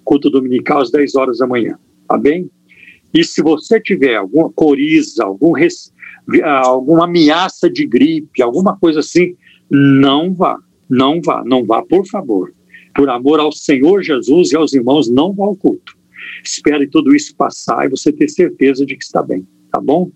culto 0.06 0.30
dominical 0.30 0.80
às 0.80 0.90
10 0.92 1.16
horas 1.16 1.40
da 1.40 1.48
manhã. 1.48 1.78
Tá 2.08 2.18
bem? 2.18 2.50
E 3.14 3.24
se 3.24 3.41
você 3.41 3.80
tiver 3.80 4.16
alguma 4.16 4.51
coriza, 4.51 5.24
algum 5.24 5.51
res, 5.51 5.91
alguma 6.43 7.05
ameaça 7.05 7.70
de 7.70 7.86
gripe, 7.86 8.41
alguma 8.41 8.78
coisa 8.78 8.99
assim, 8.99 9.36
não 9.70 10.34
vá, 10.34 10.58
não 10.89 11.22
vá, 11.22 11.43
não 11.45 11.66
vá, 11.66 11.82
por 11.84 12.05
favor. 12.08 12.53
Por 12.95 13.10
amor 13.10 13.39
ao 13.39 13.51
Senhor 13.51 14.01
Jesus 14.01 14.51
e 14.51 14.55
aos 14.55 14.74
irmãos, 14.74 15.10
não 15.10 15.34
vá 15.34 15.45
ao 15.45 15.55
culto. 15.55 15.95
Espere 16.43 16.88
tudo 16.88 17.16
isso 17.16 17.36
passar 17.36 17.86
e 17.86 17.89
você 17.89 18.12
ter 18.12 18.28
certeza 18.28 18.86
de 18.86 18.95
que 18.95 19.03
está 19.03 19.22
bem, 19.22 19.47
tá 19.72 19.80
bom? 19.80 20.12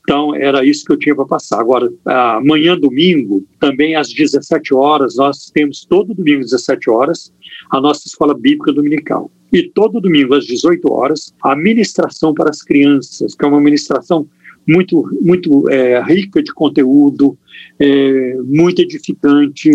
Então, 0.00 0.34
era 0.34 0.64
isso 0.64 0.84
que 0.84 0.92
eu 0.92 0.98
tinha 0.98 1.14
para 1.14 1.26
passar. 1.26 1.60
Agora, 1.60 1.90
amanhã, 2.04 2.78
domingo, 2.78 3.44
também 3.58 3.96
às 3.96 4.12
17 4.12 4.72
horas, 4.74 5.16
nós 5.16 5.50
temos 5.52 5.84
todo 5.84 6.14
domingo 6.14 6.40
às 6.40 6.50
17 6.50 6.90
horas 6.90 7.32
a 7.70 7.80
nossa 7.80 8.06
escola 8.06 8.34
bíblica 8.34 8.72
dominical. 8.72 9.30
E 9.52 9.62
todo 9.62 10.00
domingo 10.00 10.34
às 10.34 10.44
18 10.44 10.90
horas, 10.92 11.34
a 11.42 11.56
ministração 11.56 12.34
para 12.34 12.50
as 12.50 12.62
crianças, 12.62 13.34
que 13.34 13.44
é 13.44 13.48
uma 13.48 13.60
ministração 13.60 14.28
muito, 14.66 15.08
muito 15.22 15.68
é, 15.70 16.02
rica 16.02 16.42
de 16.42 16.52
conteúdo, 16.52 17.38
é, 17.78 18.36
muito 18.44 18.82
edificante 18.82 19.70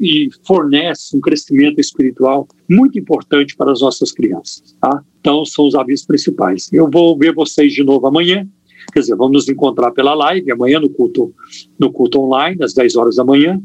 e 0.00 0.28
fornece 0.46 1.16
um 1.16 1.20
crescimento 1.20 1.80
espiritual 1.80 2.48
muito 2.68 2.98
importante 2.98 3.54
para 3.56 3.72
as 3.72 3.80
nossas 3.80 4.12
crianças. 4.12 4.74
Tá? 4.80 5.02
Então, 5.20 5.44
são 5.44 5.66
os 5.66 5.74
avisos 5.74 6.06
principais. 6.06 6.72
Eu 6.72 6.88
vou 6.90 7.18
ver 7.18 7.34
vocês 7.34 7.72
de 7.72 7.84
novo 7.84 8.06
amanhã. 8.06 8.48
Quer 8.92 9.00
dizer, 9.00 9.16
vamos 9.16 9.32
nos 9.32 9.48
encontrar 9.48 9.90
pela 9.90 10.14
live 10.14 10.50
amanhã 10.50 10.80
no 10.80 10.88
culto, 10.88 11.34
no 11.78 11.92
culto 11.92 12.20
online, 12.20 12.62
às 12.62 12.72
10 12.72 12.96
horas 12.96 13.16
da 13.16 13.24
manhã. 13.24 13.60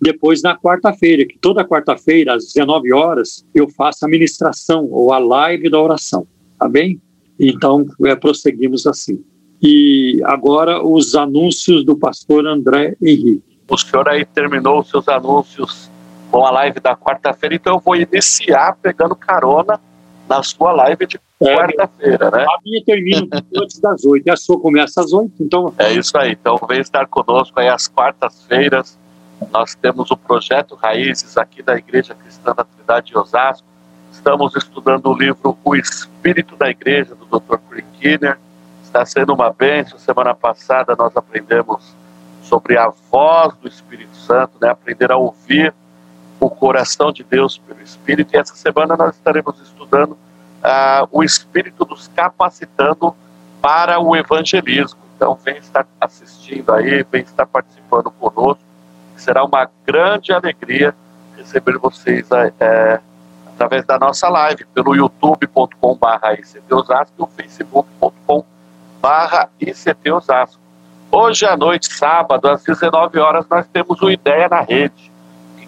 Depois, 0.00 0.42
na 0.42 0.56
quarta-feira, 0.56 1.26
que 1.26 1.38
toda 1.38 1.64
quarta-feira, 1.64 2.34
às 2.34 2.52
19 2.52 2.92
horas, 2.92 3.44
eu 3.54 3.68
faço 3.68 4.04
a 4.04 4.08
ministração 4.08 4.88
ou 4.90 5.12
a 5.12 5.18
live 5.18 5.68
da 5.68 5.80
oração, 5.80 6.26
tá 6.58 6.68
bem? 6.68 7.00
Então, 7.38 7.86
é, 8.04 8.14
prosseguimos 8.14 8.86
assim. 8.86 9.22
E 9.60 10.20
agora, 10.24 10.84
os 10.84 11.16
anúncios 11.16 11.84
do 11.84 11.96
pastor 11.96 12.46
André 12.46 12.96
Henrique. 13.02 13.42
O 13.68 13.76
senhor 13.76 14.08
aí 14.08 14.24
terminou 14.24 14.80
os 14.80 14.88
seus 14.88 15.08
anúncios 15.08 15.90
com 16.30 16.44
a 16.46 16.50
live 16.50 16.80
da 16.80 16.96
quarta-feira, 16.96 17.54
então 17.54 17.74
eu 17.74 17.80
vou 17.80 17.96
iniciar 17.96 18.76
pegando 18.80 19.14
carona 19.16 19.80
na 20.28 20.42
sua 20.42 20.72
live 20.72 21.06
de 21.06 21.18
é, 21.40 21.54
quarta-feira, 21.54 22.30
né? 22.30 22.44
A 22.44 22.58
minha 22.64 22.82
termina 22.84 23.26
antes 23.56 23.78
das 23.78 24.04
oito, 24.04 24.30
a 24.30 24.36
sua 24.36 24.60
começa 24.60 25.00
às 25.00 25.12
oito, 25.12 25.34
então... 25.40 25.72
É 25.76 25.92
isso 25.92 26.16
aí, 26.16 26.32
então 26.32 26.58
vem 26.68 26.80
estar 26.80 27.06
conosco 27.06 27.58
aí 27.58 27.68
às 27.68 27.88
quartas-feiras, 27.88 28.98
nós 29.50 29.74
temos 29.74 30.10
o 30.10 30.16
projeto 30.16 30.74
Raízes 30.74 31.36
aqui 31.36 31.62
da 31.62 31.76
Igreja 31.76 32.14
Cristã 32.14 32.54
da 32.54 32.64
Trindade 32.64 33.08
de 33.08 33.18
Osasco. 33.18 33.66
Estamos 34.10 34.54
estudando 34.56 35.06
o 35.06 35.16
livro 35.16 35.56
O 35.64 35.76
Espírito 35.76 36.56
da 36.56 36.68
Igreja, 36.68 37.14
do 37.14 37.24
Dr. 37.24 37.58
Kinner. 37.98 38.38
Está 38.82 39.04
sendo 39.06 39.32
uma 39.32 39.52
bênção. 39.52 39.98
Semana 39.98 40.34
passada 40.34 40.96
nós 40.96 41.16
aprendemos 41.16 41.94
sobre 42.42 42.76
a 42.76 42.88
voz 43.10 43.54
do 43.56 43.68
Espírito 43.68 44.16
Santo, 44.16 44.52
né? 44.60 44.70
aprender 44.70 45.12
a 45.12 45.16
ouvir 45.16 45.72
o 46.40 46.50
coração 46.50 47.12
de 47.12 47.22
Deus 47.22 47.58
pelo 47.58 47.80
Espírito. 47.80 48.34
E 48.34 48.38
essa 48.38 48.54
semana 48.54 48.96
nós 48.96 49.14
estaremos 49.14 49.60
estudando 49.60 50.12
uh, 50.12 51.08
o 51.10 51.22
Espírito 51.22 51.86
nos 51.88 52.08
capacitando 52.08 53.14
para 53.60 54.00
o 54.00 54.16
evangelismo. 54.16 54.98
Então, 55.16 55.34
vem 55.34 55.58
estar 55.58 55.86
assistindo 56.00 56.72
aí, 56.72 57.04
vem 57.10 57.22
estar 57.22 57.46
participando 57.46 58.10
conosco 58.10 58.67
será 59.20 59.44
uma 59.44 59.68
grande 59.86 60.32
alegria 60.32 60.94
receber 61.36 61.78
vocês 61.78 62.28
é, 62.60 63.00
através 63.54 63.84
da 63.84 63.98
nossa 63.98 64.28
live, 64.28 64.64
pelo 64.74 64.94
youtube.com.br 64.94 66.32
ICTosasco 66.38 67.14
e 67.18 67.22
o 67.22 67.26
facebook.com.br 67.26 68.44
ICTosasco. 69.60 70.60
Hoje 71.10 71.46
à 71.46 71.56
noite, 71.56 71.92
sábado, 71.92 72.48
às 72.48 72.62
19 72.62 73.18
horas, 73.18 73.46
nós 73.48 73.66
temos 73.68 74.00
o 74.02 74.10
Ideia 74.10 74.48
na 74.48 74.60
Rede. 74.60 75.10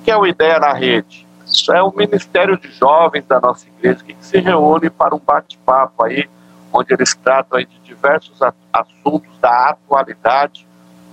que 0.04 0.10
é 0.10 0.16
o 0.16 0.26
Ideia 0.26 0.58
na 0.58 0.72
Rede? 0.72 1.26
Isso 1.46 1.72
é 1.72 1.82
o 1.82 1.92
Ministério 1.94 2.58
de 2.58 2.70
Jovens 2.70 3.26
da 3.26 3.40
nossa 3.40 3.66
igreja 3.66 4.04
que 4.04 4.16
se 4.20 4.38
reúne 4.38 4.88
para 4.88 5.14
um 5.14 5.18
bate-papo 5.18 6.04
aí, 6.04 6.28
onde 6.72 6.92
eles 6.94 7.14
tratam 7.14 7.58
aí 7.58 7.66
de 7.66 7.78
diversos 7.80 8.38
assuntos 8.72 9.36
da 9.40 9.70
atualidade 9.70 10.66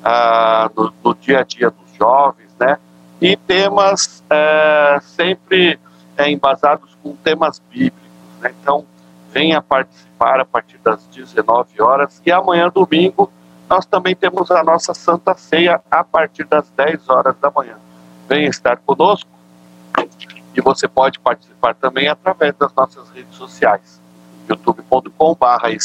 ah, 0.03 0.69
no, 0.75 0.93
no, 1.03 1.15
dia 1.15 1.39
a 1.39 1.43
dia 1.43 1.71
dos 1.71 1.86
jovens, 1.97 2.53
né? 2.59 2.77
E 3.19 3.35
temas 3.35 4.23
é, 4.29 4.99
sempre 5.01 5.79
é, 6.15 6.29
embasados 6.29 6.95
com 7.01 7.15
temas 7.15 7.59
bíblicos, 7.69 8.01
né? 8.41 8.53
Então, 8.61 8.85
venha 9.31 9.61
participar 9.61 10.39
a 10.39 10.45
partir 10.45 10.77
das 10.79 11.05
19 11.07 11.81
horas 11.81 12.21
e 12.25 12.31
amanhã, 12.31 12.69
domingo, 12.69 13.31
nós 13.69 13.85
também 13.85 14.15
temos 14.15 14.49
a 14.49 14.63
nossa 14.63 14.93
Santa 14.93 15.35
Ceia 15.35 15.81
a 15.91 16.03
partir 16.03 16.45
das 16.45 16.69
10 16.69 17.09
horas 17.09 17.35
da 17.39 17.51
manhã. 17.51 17.75
Venha 18.27 18.49
estar 18.49 18.77
conosco 18.77 19.29
e 20.55 20.61
você 20.61 20.87
pode 20.87 21.19
participar 21.19 21.75
também 21.75 22.07
através 22.07 22.55
das 22.55 22.73
nossas 22.73 23.09
redes 23.09 23.35
sociais 23.35 23.99
youtube.com.br 24.47 25.69
e 25.69 25.77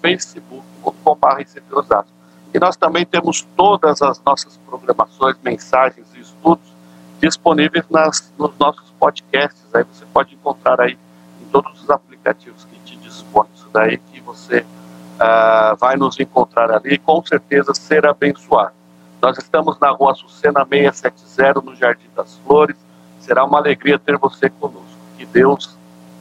facebook.com.br. 0.00 2.23
E 2.54 2.60
nós 2.60 2.76
também 2.76 3.04
temos 3.04 3.44
todas 3.56 4.00
as 4.00 4.22
nossas 4.22 4.56
programações, 4.58 5.36
mensagens 5.42 6.06
e 6.14 6.20
estudos 6.20 6.72
disponíveis 7.20 7.84
nas, 7.90 8.32
nos 8.38 8.52
nossos 8.60 8.88
podcasts. 8.98 9.74
Aí 9.74 9.82
você 9.82 10.04
pode 10.12 10.34
encontrar 10.34 10.80
aí 10.80 10.96
em 11.42 11.46
todos 11.50 11.82
os 11.82 11.90
aplicativos 11.90 12.64
que 12.64 12.78
te 12.80 12.96
dispõem 12.96 13.48
isso 13.56 13.68
daí 13.72 13.98
que 13.98 14.20
você 14.20 14.60
uh, 14.60 15.76
vai 15.80 15.96
nos 15.96 16.18
encontrar 16.20 16.70
ali 16.70 16.94
e 16.94 16.98
com 16.98 17.24
certeza 17.26 17.74
ser 17.74 18.06
abençoado. 18.06 18.72
Nós 19.20 19.36
estamos 19.36 19.76
na 19.80 19.90
rua 19.90 20.14
Sucena 20.14 20.64
670, 20.64 21.60
no 21.60 21.74
Jardim 21.74 22.08
das 22.14 22.36
Flores. 22.38 22.76
Será 23.18 23.44
uma 23.44 23.58
alegria 23.58 23.98
ter 23.98 24.16
você 24.16 24.48
conosco. 24.48 24.84
Que 25.16 25.26
Deus 25.26 25.76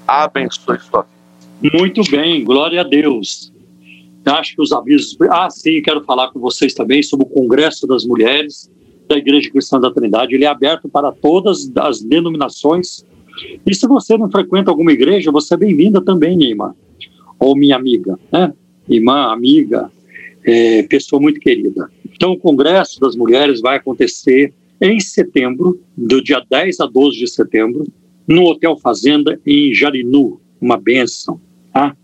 abençoe 0.08 0.80
sua 0.80 1.06
vida. 1.62 1.78
Muito 1.78 2.02
bem, 2.10 2.44
glória 2.44 2.82
a 2.82 2.84
Deus. 2.84 3.53
Acho 4.26 4.56
que 4.56 4.62
os 4.62 4.72
avisos. 4.72 5.18
Ah, 5.30 5.50
sim, 5.50 5.82
quero 5.82 6.04
falar 6.04 6.32
com 6.32 6.40
vocês 6.40 6.74
também 6.74 7.04
sobre 7.04 7.26
o 7.26 7.30
Congresso 7.30 7.86
das 7.86 8.06
Mulheres 8.06 8.72
da 9.08 9.18
Igreja 9.18 9.50
Cristã 9.50 9.80
da 9.80 9.92
Trindade. 9.92 10.34
Ele 10.34 10.46
é 10.46 10.48
aberto 10.48 10.88
para 10.88 11.12
todas 11.12 11.72
as 11.76 12.02
denominações. 12.02 13.06
E 13.66 13.76
se 13.76 13.88
você 13.88 14.18
não 14.18 14.30
frequenta 14.30 14.72
alguma 14.72 14.92
igreja, 14.92 15.32
você 15.32 15.56
é 15.56 15.58
bem-vinda 15.58 16.02
também, 16.02 16.42
irmã, 16.44 16.74
ou 17.40 17.56
minha 17.56 17.76
amiga, 17.76 18.18
né? 18.32 18.54
Irmã, 18.88 19.32
amiga, 19.32 19.92
é, 20.44 20.84
pessoa 20.84 21.22
muito 21.22 21.40
querida. 21.40 21.90
Então, 22.14 22.34
o 22.34 22.38
Congresso 22.38 23.00
das 23.00 23.16
Mulheres 23.16 23.60
vai 23.60 23.78
acontecer 23.78 24.54
em 24.80 25.00
setembro, 25.00 25.80
do 25.98 26.22
dia 26.22 26.44
10 26.50 26.80
a 26.82 26.86
12 26.86 27.18
de 27.18 27.28
setembro, 27.28 27.86
no 28.28 28.44
Hotel 28.46 28.78
Fazenda, 28.78 29.40
em 29.46 29.74
Jarinu, 29.74 30.40
uma 30.60 30.78
benção. 30.78 31.40
Tá? 31.74 31.96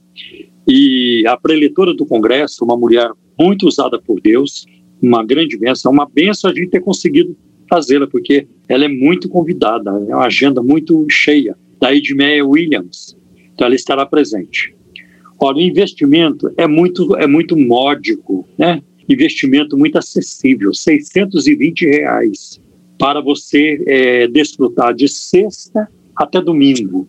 E 0.67 1.23
a 1.27 1.37
preletora 1.37 1.93
do 1.93 2.05
Congresso, 2.05 2.63
uma 2.63 2.77
mulher 2.77 3.09
muito 3.39 3.67
usada 3.67 3.99
por 3.99 4.19
Deus, 4.21 4.65
uma 5.01 5.25
grande 5.25 5.57
benção, 5.57 5.91
uma 5.91 6.07
benção 6.07 6.51
a 6.51 6.53
gente 6.53 6.69
ter 6.69 6.81
conseguido 6.81 7.35
fazê-la, 7.69 8.07
porque 8.07 8.47
ela 8.67 8.85
é 8.85 8.87
muito 8.87 9.29
convidada, 9.29 9.89
é 9.89 10.15
uma 10.15 10.25
agenda 10.25 10.61
muito 10.61 11.05
cheia, 11.09 11.55
da 11.79 11.95
Edmeia 11.95 12.45
Williams, 12.45 13.15
então 13.53 13.65
ela 13.65 13.75
estará 13.75 14.05
presente. 14.05 14.75
Olha, 15.39 15.57
o 15.57 15.61
investimento 15.61 16.51
é 16.57 16.67
muito, 16.67 17.15
é 17.15 17.25
muito 17.25 17.55
módico, 17.55 18.45
né? 18.57 18.81
Investimento 19.07 19.77
muito 19.77 19.97
acessível, 19.97 20.73
620 20.73 21.85
reais 21.85 22.59
para 22.99 23.21
você 23.21 23.81
é, 23.87 24.27
desfrutar 24.27 24.93
de 24.93 25.07
sexta 25.07 25.89
até 26.13 26.41
domingo 26.41 27.07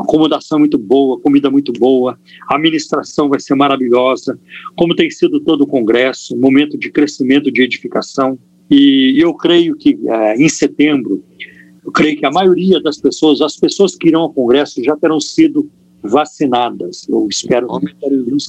acomodação 0.00 0.56
é 0.56 0.60
muito 0.60 0.78
boa, 0.78 1.20
comida 1.20 1.50
muito 1.50 1.72
boa, 1.72 2.18
a 2.48 2.56
administração 2.56 3.28
vai 3.28 3.40
ser 3.40 3.54
maravilhosa, 3.54 4.38
como 4.76 4.94
tem 4.94 5.10
sido 5.10 5.40
todo 5.40 5.62
o 5.62 5.66
congresso, 5.66 6.36
momento 6.36 6.76
de 6.76 6.90
crescimento, 6.90 7.50
de 7.50 7.62
edificação. 7.62 8.38
E 8.70 9.14
eu 9.18 9.34
creio 9.34 9.76
que 9.76 9.98
é, 10.06 10.36
em 10.36 10.48
setembro, 10.48 11.22
eu 11.84 11.92
creio 11.92 12.16
que 12.16 12.26
a 12.26 12.30
maioria 12.30 12.80
das 12.80 12.98
pessoas, 12.98 13.40
as 13.40 13.56
pessoas 13.56 13.94
que 13.96 14.08
irão 14.08 14.22
ao 14.22 14.32
congresso 14.32 14.82
já 14.82 14.96
terão 14.96 15.20
sido 15.20 15.70
vacinadas. 16.02 17.06
Eu 17.08 17.26
espero 17.28 17.68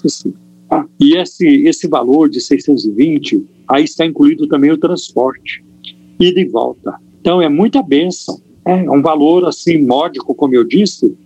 que 0.01 0.09
sim. 0.09 0.33
Ah, 0.69 0.85
e 0.99 1.17
esse, 1.17 1.45
esse 1.67 1.87
valor 1.87 2.29
de 2.29 2.39
620, 2.39 3.45
aí 3.67 3.83
está 3.83 4.05
incluído 4.05 4.47
também 4.47 4.71
o 4.71 4.77
transporte, 4.77 5.63
ida 6.19 6.39
e 6.39 6.45
volta. 6.45 6.95
Então 7.19 7.41
é 7.41 7.49
muita 7.49 7.83
bênção. 7.83 8.41
É, 8.65 8.89
um 8.89 9.01
valor 9.01 9.45
assim 9.45 9.79
módico, 9.79 10.35
como 10.35 10.53
eu 10.53 10.63
disse, 10.63 11.17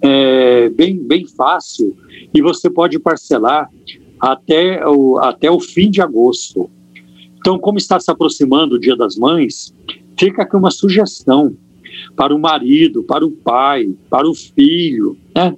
é, 0.00 0.68
bem, 0.70 0.98
bem 0.98 1.26
fácil 1.26 1.96
e 2.32 2.42
você 2.42 2.68
pode 2.68 2.98
parcelar 2.98 3.70
até 4.20 4.86
o, 4.86 5.18
até 5.18 5.50
o 5.50 5.60
fim 5.60 5.90
de 5.90 6.00
agosto. 6.00 6.70
Então, 7.38 7.58
como 7.58 7.78
está 7.78 8.00
se 8.00 8.10
aproximando 8.10 8.76
o 8.76 8.80
Dia 8.80 8.96
das 8.96 9.16
Mães, 9.16 9.74
fica 10.18 10.42
aqui 10.42 10.56
uma 10.56 10.70
sugestão 10.70 11.56
para 12.16 12.34
o 12.34 12.38
marido, 12.38 13.02
para 13.02 13.24
o 13.24 13.30
pai, 13.30 13.94
para 14.10 14.28
o 14.28 14.34
filho, 14.34 15.16
né? 15.34 15.54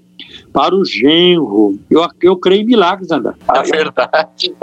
para 0.53 0.75
o 0.75 0.85
genro. 0.85 1.79
Eu, 1.91 2.07
eu 2.23 2.37
creio 2.37 2.63
em 2.63 2.67
milagres, 2.67 3.11
André. 3.11 3.35
É 3.49 3.63
verdade. 3.63 4.55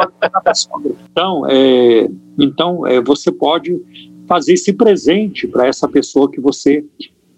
Então, 1.11 1.45
é, 1.47 2.09
então 2.37 2.85
é, 2.87 3.01
você 3.01 3.31
pode 3.31 3.79
fazer 4.27 4.53
esse 4.53 4.71
presente 4.73 5.47
para 5.47 5.65
essa 5.67 5.87
pessoa 5.87 6.29
que 6.29 6.39
você 6.39 6.85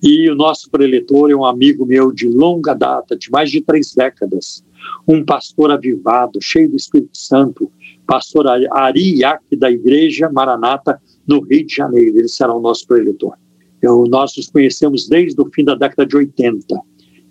E 0.03 0.29
o 0.29 0.35
nosso 0.35 0.69
preletor 0.71 1.31
é 1.31 1.35
um 1.35 1.45
amigo 1.45 1.87
meu 1.87 2.13
de 2.13 2.29
longa 2.29 2.75
data, 2.75 3.17
de 3.17 3.31
mais 3.31 3.51
de 3.51 3.61
três 3.61 3.95
décadas, 3.95 4.65
um 5.09 5.25
pastor 5.25 5.71
avivado, 5.71 6.43
cheio 6.43 6.69
do 6.69 6.77
Espírito 6.77 7.17
Santo, 7.17 7.71
pastor 8.07 8.47
Ari 8.49 9.21
da 9.57 9.71
Igreja 9.71 10.29
Maranata, 10.31 11.01
no 11.27 11.41
Rio 11.41 11.65
de 11.65 11.75
Janeiro. 11.75 12.19
Ele 12.19 12.29
será 12.29 12.53
o 12.53 12.61
nosso 12.61 12.87
preletor. 12.87 13.35
Eu, 13.81 14.05
nós 14.09 14.37
nos 14.37 14.49
conhecemos 14.51 15.09
desde 15.09 15.41
o 15.41 15.51
fim 15.55 15.65
da 15.65 15.75
década 15.75 16.05
de 16.05 16.17
80 16.17 16.77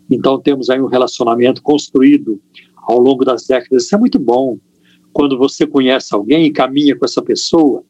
então 0.09 0.39
temos 0.39 0.69
aí 0.69 0.81
um 0.81 0.87
relacionamento 0.87 1.61
construído 1.61 2.39
ao 2.75 2.99
longo 2.99 3.23
das 3.23 3.47
décadas. 3.47 3.85
Isso 3.85 3.95
é 3.95 3.97
muito 3.97 4.19
bom. 4.19 4.57
Quando 5.11 5.37
você 5.37 5.65
conhece 5.65 6.13
alguém 6.13 6.45
e 6.45 6.51
caminha 6.51 6.95
com 6.95 7.05
essa 7.05 7.21
pessoa, 7.21 7.83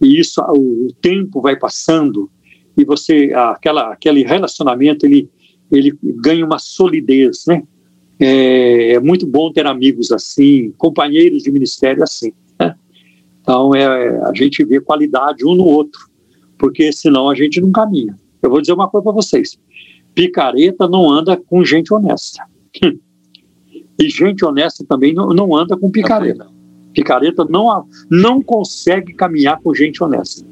e 0.00 0.18
isso 0.18 0.40
o 0.40 0.88
tempo 1.00 1.40
vai 1.40 1.56
passando 1.56 2.30
e 2.76 2.84
você 2.84 3.32
aquela 3.34 3.92
aquele 3.92 4.24
relacionamento 4.24 5.06
ele 5.06 5.30
ele 5.72 5.96
ganha 6.02 6.44
uma 6.44 6.58
solidez, 6.58 7.44
né? 7.46 7.62
É, 8.18 8.92
é 8.92 9.00
muito 9.00 9.26
bom 9.26 9.52
ter 9.52 9.66
amigos 9.66 10.12
assim, 10.12 10.72
companheiros 10.76 11.42
de 11.42 11.50
ministério 11.50 12.02
assim. 12.02 12.32
Né? 12.60 12.76
Então 13.40 13.74
é, 13.74 14.20
a 14.24 14.32
gente 14.34 14.64
vê 14.64 14.80
qualidade 14.80 15.44
um 15.44 15.54
no 15.54 15.64
outro, 15.64 16.00
porque 16.58 16.92
senão 16.92 17.28
a 17.28 17.34
gente 17.34 17.60
não 17.60 17.72
caminha. 17.72 18.14
Eu 18.42 18.50
vou 18.50 18.60
dizer 18.60 18.72
uma 18.72 18.88
coisa 18.88 19.04
para 19.04 19.12
vocês: 19.12 19.58
picareta 20.14 20.88
não 20.88 21.10
anda 21.10 21.36
com 21.36 21.64
gente 21.64 21.92
honesta. 21.92 22.44
e 23.98 24.08
gente 24.08 24.44
honesta 24.44 24.84
também 24.88 25.12
não, 25.12 25.56
anda 25.56 25.76
com 25.76 25.90
picareta. 25.90 26.46
Picareta 26.92 27.44
não, 27.44 27.86
não 28.10 28.42
consegue 28.42 29.14
caminhar 29.14 29.60
com 29.60 29.74
gente 29.74 30.02
honesta. 30.02 30.46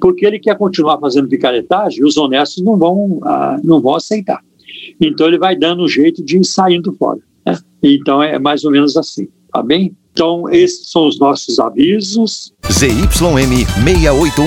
Porque 0.00 0.24
ele 0.24 0.38
quer 0.38 0.56
continuar 0.56 0.98
fazendo 0.98 1.28
picaretagem 1.28 2.04
os 2.04 2.16
honestos 2.16 2.62
não 2.62 2.76
vão, 2.76 3.18
ah, 3.24 3.58
não 3.64 3.80
vão 3.80 3.96
aceitar. 3.96 4.40
Então 5.00 5.26
ele 5.26 5.38
vai 5.38 5.56
dando 5.56 5.82
um 5.82 5.88
jeito 5.88 6.24
de 6.24 6.38
ir 6.38 6.44
saindo 6.44 6.92
fora. 6.92 7.20
Né? 7.44 7.58
Então 7.82 8.22
é 8.22 8.38
mais 8.38 8.64
ou 8.64 8.70
menos 8.70 8.96
assim, 8.96 9.28
tá 9.52 9.62
bem? 9.62 9.96
Então 10.12 10.48
esses 10.50 10.90
são 10.90 11.06
os 11.08 11.18
nossos 11.18 11.58
avisos. 11.58 12.52
ZYM 12.70 13.66
681, 13.84 14.46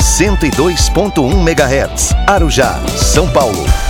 102.1 0.00 1.48
MHz, 1.48 2.12
Arujá, 2.26 2.78
São 2.88 3.30
Paulo. 3.32 3.87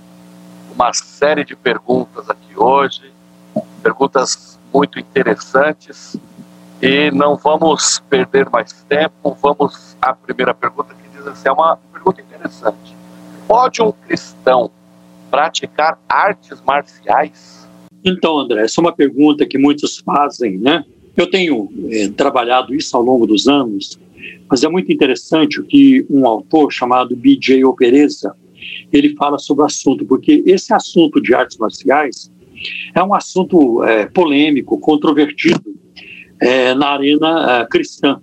uma 0.76 0.92
série 0.92 1.46
de 1.46 1.56
perguntas 1.56 2.30
aqui 2.30 2.60
hoje, 2.60 3.04
perguntas 3.82 4.60
muito 4.74 5.00
interessantes, 5.00 6.18
e 6.82 7.10
não 7.12 7.38
vamos 7.38 8.04
perder 8.10 8.50
mais 8.50 8.74
tempo. 8.90 9.38
Vamos 9.42 9.96
à 10.02 10.14
primeira 10.14 10.54
pergunta 10.54 10.94
assim: 11.28 11.48
é 11.48 11.52
uma 11.52 11.78
pergunta 11.92 12.22
interessante. 12.22 12.96
Pode 13.48 13.82
um 13.82 13.92
cristão 13.92 14.72
praticar 15.30 16.00
artes 16.08 16.62
marciais? 16.66 17.68
Então, 18.04 18.38
André, 18.38 18.64
essa 18.64 18.80
é 18.80 18.82
uma 18.82 18.92
pergunta 18.92 19.46
que 19.46 19.58
muitos 19.58 19.98
fazem, 20.00 20.58
né? 20.58 20.84
Eu 21.16 21.30
tenho 21.30 21.70
é, 21.90 22.10
trabalhado 22.10 22.74
isso 22.74 22.96
ao 22.98 23.04
longo 23.04 23.26
dos 23.26 23.48
anos, 23.48 24.00
mas 24.50 24.64
é 24.64 24.70
muito 24.70 24.92
interessante 24.92 25.60
o 25.60 25.64
que 25.64 26.06
um 26.10 26.28
autor 26.28 26.72
chamado 26.72 27.16
B.J. 27.16 27.64
Opereza, 27.64 28.36
ele 28.92 29.16
fala 29.16 29.38
sobre 29.38 29.64
o 29.64 29.66
assunto, 29.66 30.06
porque 30.06 30.44
esse 30.46 30.74
assunto 30.74 31.22
de 31.22 31.34
artes 31.34 31.58
marciais 31.58 32.32
é 32.96 33.04
um 33.04 33.14
assunto 33.14 33.84
é, 33.84 34.06
polêmico, 34.06 34.80
controvertido 34.80 35.76
é, 36.40 36.74
na 36.74 36.90
arena 36.90 37.68
cristã. 37.70 38.20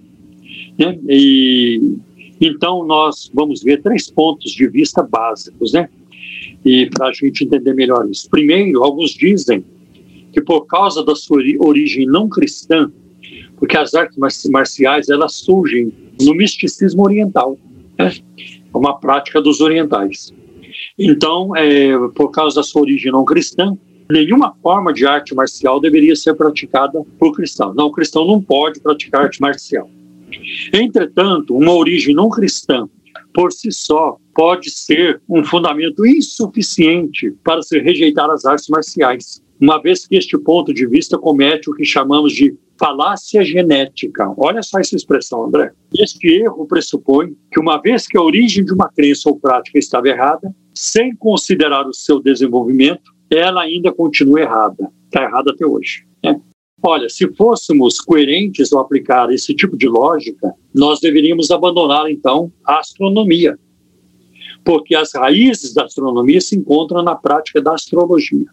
Né? 0.78 0.98
E 1.09 1.98
então, 2.41 2.84
nós 2.86 3.30
vamos 3.34 3.62
ver 3.62 3.82
três 3.82 4.11
pontos 4.11 4.53
de 4.53 4.66
vista 4.66 5.03
básicos, 5.03 5.72
né? 5.72 5.88
E 6.64 6.86
para 6.86 7.09
a 7.09 7.12
gente 7.12 7.45
entender 7.45 7.74
melhor 7.74 8.09
isso. 8.11 8.28
Primeiro, 8.30 8.82
alguns 8.82 9.11
dizem 9.11 9.64
que 10.32 10.41
por 10.41 10.62
causa 10.66 11.05
da 11.05 11.14
sua 11.14 11.43
origem 11.59 12.07
não 12.07 12.28
cristã, 12.28 12.91
porque 13.59 13.76
as 13.76 13.95
artes 13.95 14.18
marciais 14.51 15.09
elas 15.09 15.34
surgem 15.34 15.93
no 16.20 16.34
misticismo 16.34 17.03
oriental, 17.03 17.59
né? 17.99 18.14
é 18.72 18.76
uma 18.76 18.99
prática 18.99 19.41
dos 19.41 19.61
orientais. 19.61 20.32
Então, 20.99 21.55
é, 21.57 21.93
por 22.14 22.30
causa 22.30 22.57
da 22.57 22.62
sua 22.62 22.82
origem 22.82 23.12
não 23.12 23.24
cristã, 23.24 23.76
nenhuma 24.11 24.55
forma 24.62 24.93
de 24.93 25.07
arte 25.07 25.34
marcial 25.34 25.80
deveria 25.80 26.16
ser 26.16 26.34
praticada 26.34 27.03
por 27.18 27.34
cristão. 27.34 27.74
Não, 27.74 27.86
o 27.86 27.93
cristão 27.93 28.26
não 28.26 28.41
pode 28.41 28.80
praticar 28.80 29.22
arte 29.22 29.41
marcial. 29.41 29.91
Entretanto, 30.72 31.56
uma 31.56 31.72
origem 31.72 32.14
não 32.14 32.28
cristã, 32.28 32.88
por 33.34 33.52
si 33.52 33.70
só, 33.70 34.16
pode 34.34 34.70
ser 34.70 35.20
um 35.28 35.44
fundamento 35.44 36.04
insuficiente 36.06 37.32
para 37.44 37.62
se 37.62 37.78
rejeitar 37.78 38.30
as 38.30 38.44
artes 38.44 38.68
marciais, 38.68 39.42
uma 39.60 39.80
vez 39.80 40.06
que 40.06 40.16
este 40.16 40.36
ponto 40.38 40.72
de 40.72 40.86
vista 40.86 41.18
comete 41.18 41.70
o 41.70 41.74
que 41.74 41.84
chamamos 41.84 42.32
de 42.32 42.56
falácia 42.78 43.44
genética. 43.44 44.32
Olha 44.38 44.62
só 44.62 44.80
essa 44.80 44.96
expressão, 44.96 45.44
André. 45.44 45.70
Este 45.98 46.28
erro 46.28 46.66
pressupõe 46.66 47.36
que, 47.52 47.60
uma 47.60 47.76
vez 47.76 48.06
que 48.06 48.16
a 48.16 48.22
origem 48.22 48.64
de 48.64 48.72
uma 48.72 48.88
crença 48.88 49.28
ou 49.28 49.38
prática 49.38 49.78
estava 49.78 50.08
errada, 50.08 50.50
sem 50.74 51.14
considerar 51.14 51.86
o 51.86 51.92
seu 51.92 52.20
desenvolvimento, 52.22 53.12
ela 53.30 53.62
ainda 53.62 53.92
continua 53.92 54.40
errada. 54.40 54.90
Está 55.04 55.24
errada 55.24 55.50
até 55.50 55.66
hoje. 55.66 56.06
Né? 56.24 56.40
Olha, 56.82 57.08
se 57.08 57.30
fôssemos 57.34 58.00
coerentes 58.00 58.72
ao 58.72 58.80
aplicar 58.80 59.30
esse 59.30 59.54
tipo 59.54 59.76
de 59.76 59.86
lógica, 59.86 60.54
nós 60.74 60.98
deveríamos 60.98 61.50
abandonar 61.50 62.10
então 62.10 62.50
a 62.64 62.78
astronomia, 62.78 63.58
porque 64.64 64.94
as 64.94 65.14
raízes 65.14 65.74
da 65.74 65.84
astronomia 65.84 66.40
se 66.40 66.56
encontram 66.56 67.02
na 67.02 67.14
prática 67.14 67.60
da 67.60 67.74
astrologia. 67.74 68.46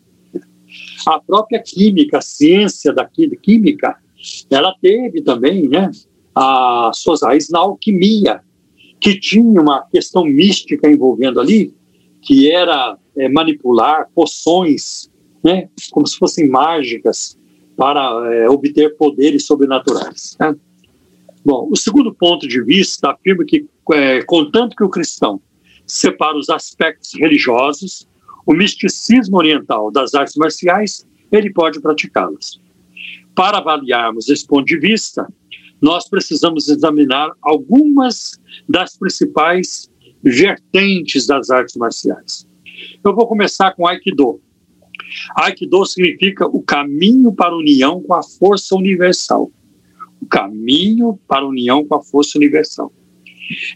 A 1.07 1.19
própria 1.19 1.61
química, 1.63 2.17
a 2.17 2.21
ciência 2.21 2.91
da 2.91 3.05
química, 3.41 3.95
ela 4.49 4.75
teve 4.81 5.21
também, 5.21 5.69
né, 5.69 5.89
as 6.35 6.97
suas 6.99 7.21
raízes 7.23 7.49
na 7.49 7.59
alquimia, 7.59 8.41
que 8.99 9.17
tinha 9.17 9.61
uma 9.61 9.83
questão 9.87 10.25
mística 10.25 10.89
envolvendo 10.89 11.39
ali, 11.39 11.73
que 12.21 12.51
era 12.51 12.97
é, 13.15 13.29
manipular 13.29 14.09
poções, 14.13 15.09
né, 15.41 15.69
como 15.91 16.05
se 16.05 16.17
fossem 16.17 16.49
mágicas, 16.49 17.37
para 17.77 18.33
é, 18.33 18.49
obter 18.49 18.97
poderes 18.97 19.45
sobrenaturais. 19.45 20.35
Né? 20.39 20.55
Bom, 21.45 21.69
o 21.71 21.77
segundo 21.77 22.13
ponto 22.13 22.47
de 22.47 22.61
vista 22.61 23.11
afirma 23.11 23.45
que, 23.45 23.65
é, 23.93 24.23
contanto 24.23 24.75
que 24.75 24.83
o 24.83 24.89
cristão 24.89 25.39
separa 25.85 26.35
os 26.35 26.49
aspectos 26.49 27.13
religiosos, 27.13 28.07
o 28.45 28.53
misticismo 28.53 29.37
oriental 29.37 29.91
das 29.91 30.13
artes 30.15 30.35
marciais, 30.35 31.07
ele 31.31 31.53
pode 31.53 31.79
praticá-las. 31.79 32.59
Para 33.35 33.59
avaliarmos 33.59 34.27
esse 34.27 34.45
ponto 34.45 34.65
de 34.65 34.79
vista, 34.79 35.27
nós 35.79 36.09
precisamos 36.09 36.67
examinar 36.67 37.31
algumas 37.41 38.41
das 38.67 38.97
principais 38.97 39.89
vertentes 40.23 41.27
das 41.27 41.49
artes 41.51 41.75
marciais. 41.75 42.47
Eu 43.03 43.15
vou 43.15 43.27
começar 43.27 43.73
com 43.73 43.87
Aikido. 43.87 44.41
Aikido 45.35 45.85
significa 45.85 46.45
o 46.47 46.61
caminho 46.61 47.33
para 47.33 47.51
a 47.51 47.57
união 47.57 48.01
com 48.01 48.13
a 48.13 48.23
força 48.23 48.75
universal. 48.75 49.51
O 50.21 50.25
caminho 50.25 51.19
para 51.27 51.41
a 51.41 51.47
união 51.47 51.85
com 51.85 51.95
a 51.95 52.03
força 52.03 52.37
universal. 52.37 52.91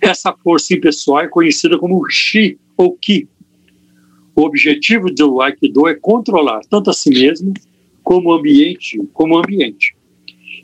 Essa 0.02 0.34
força 0.34 0.74
impessoal 0.74 1.22
é 1.22 1.28
conhecida 1.28 1.78
como 1.78 2.04
Shi 2.10 2.60
ou 2.78 2.94
Ki. 2.98 3.28
O 4.36 4.44
objetivo 4.44 5.08
do 5.14 5.42
Aikido 5.42 5.88
é 5.88 5.96
controlar 5.96 6.62
tanto 6.70 6.90
a 6.90 6.94
si 6.94 7.10
mesmo 7.10 7.54
como 8.04 8.30
o 8.30 8.34
ambiente, 8.34 9.00
como 9.14 9.38
ambiente. 9.38 9.96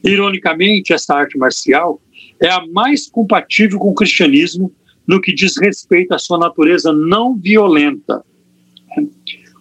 Ironicamente, 0.04 0.94
essa 0.94 1.16
arte 1.16 1.38
marcial 1.38 2.02
é 2.42 2.50
a 2.50 2.66
mais 2.68 3.08
compatível 3.10 3.80
com 3.80 3.90
o 3.90 3.96
cristianismo 3.96 4.72
no 5.08 5.22
que 5.22 5.34
diz 5.34 5.58
respeito 5.58 6.14
à 6.14 6.20
sua 6.20 6.38
natureza 6.38 6.92
não 6.92 7.36
violenta. 7.36 8.24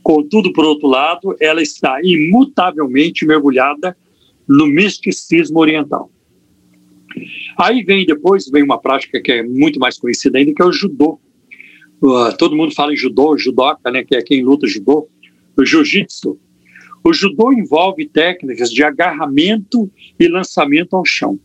Contudo, 0.07 0.52
por 0.52 0.64
outro 0.64 0.86
lado, 0.86 1.34
ela 1.40 1.61
está 1.61 1.98
imutavelmente 2.00 3.26
mergulhada 3.26 3.96
no 4.46 4.64
misticismo 4.64 5.59
oriental. 5.59 6.09
Aí 7.59 7.82
vem 7.82 8.07
depois, 8.07 8.48
vem 8.48 8.62
uma 8.62 8.80
prática 8.80 9.20
que 9.20 9.32
é 9.32 9.42
muito 9.42 9.80
mais 9.80 9.98
conhecida 9.98 10.38
ainda, 10.38 10.54
que 10.54 10.62
é 10.62 10.64
o 10.64 10.70
judô. 10.70 11.18
Uh, 12.00 12.36
todo 12.38 12.54
mundo 12.54 12.72
fala 12.72 12.92
em 12.92 12.96
judô, 12.96 13.36
judoca, 13.36 13.90
né, 13.90 14.04
que 14.04 14.14
é 14.14 14.22
quem 14.22 14.44
luta 14.44 14.68
judô. 14.68 15.09
O 15.59 15.64
jiu-jitsu. 15.64 16.38
O 17.02 17.12
judô 17.12 17.52
envolve 17.52 18.07
técnicas 18.07 18.70
de 18.70 18.84
agarramento 18.84 19.90
e 20.20 20.28
lançamento 20.28 20.94
ao 20.94 21.04
chão. 21.04 21.36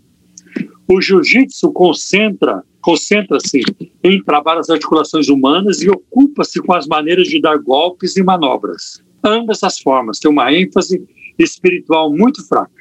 O 0.88 1.02
jiu-jitsu 1.02 1.74
concentra 1.74 2.64
concentra-se 2.82 3.62
em 4.04 4.24
trabalhar 4.24 4.60
as 4.60 4.70
articulações 4.70 5.30
humanas 5.30 5.82
e 5.82 5.90
ocupa-se 5.90 6.62
com 6.62 6.74
as 6.74 6.88
maneiras 6.88 7.28
de 7.28 7.40
dar 7.40 7.58
golpes 7.58 8.18
e 8.18 8.24
manobras. 8.24 9.04
Ambas 9.24 9.64
as 9.64 9.80
formas 9.80 10.20
têm 10.20 10.32
uma 10.32 10.52
ênfase 10.52 11.04
espiritual 11.38 12.12
muito 12.12 12.46
fraca. 12.48 12.72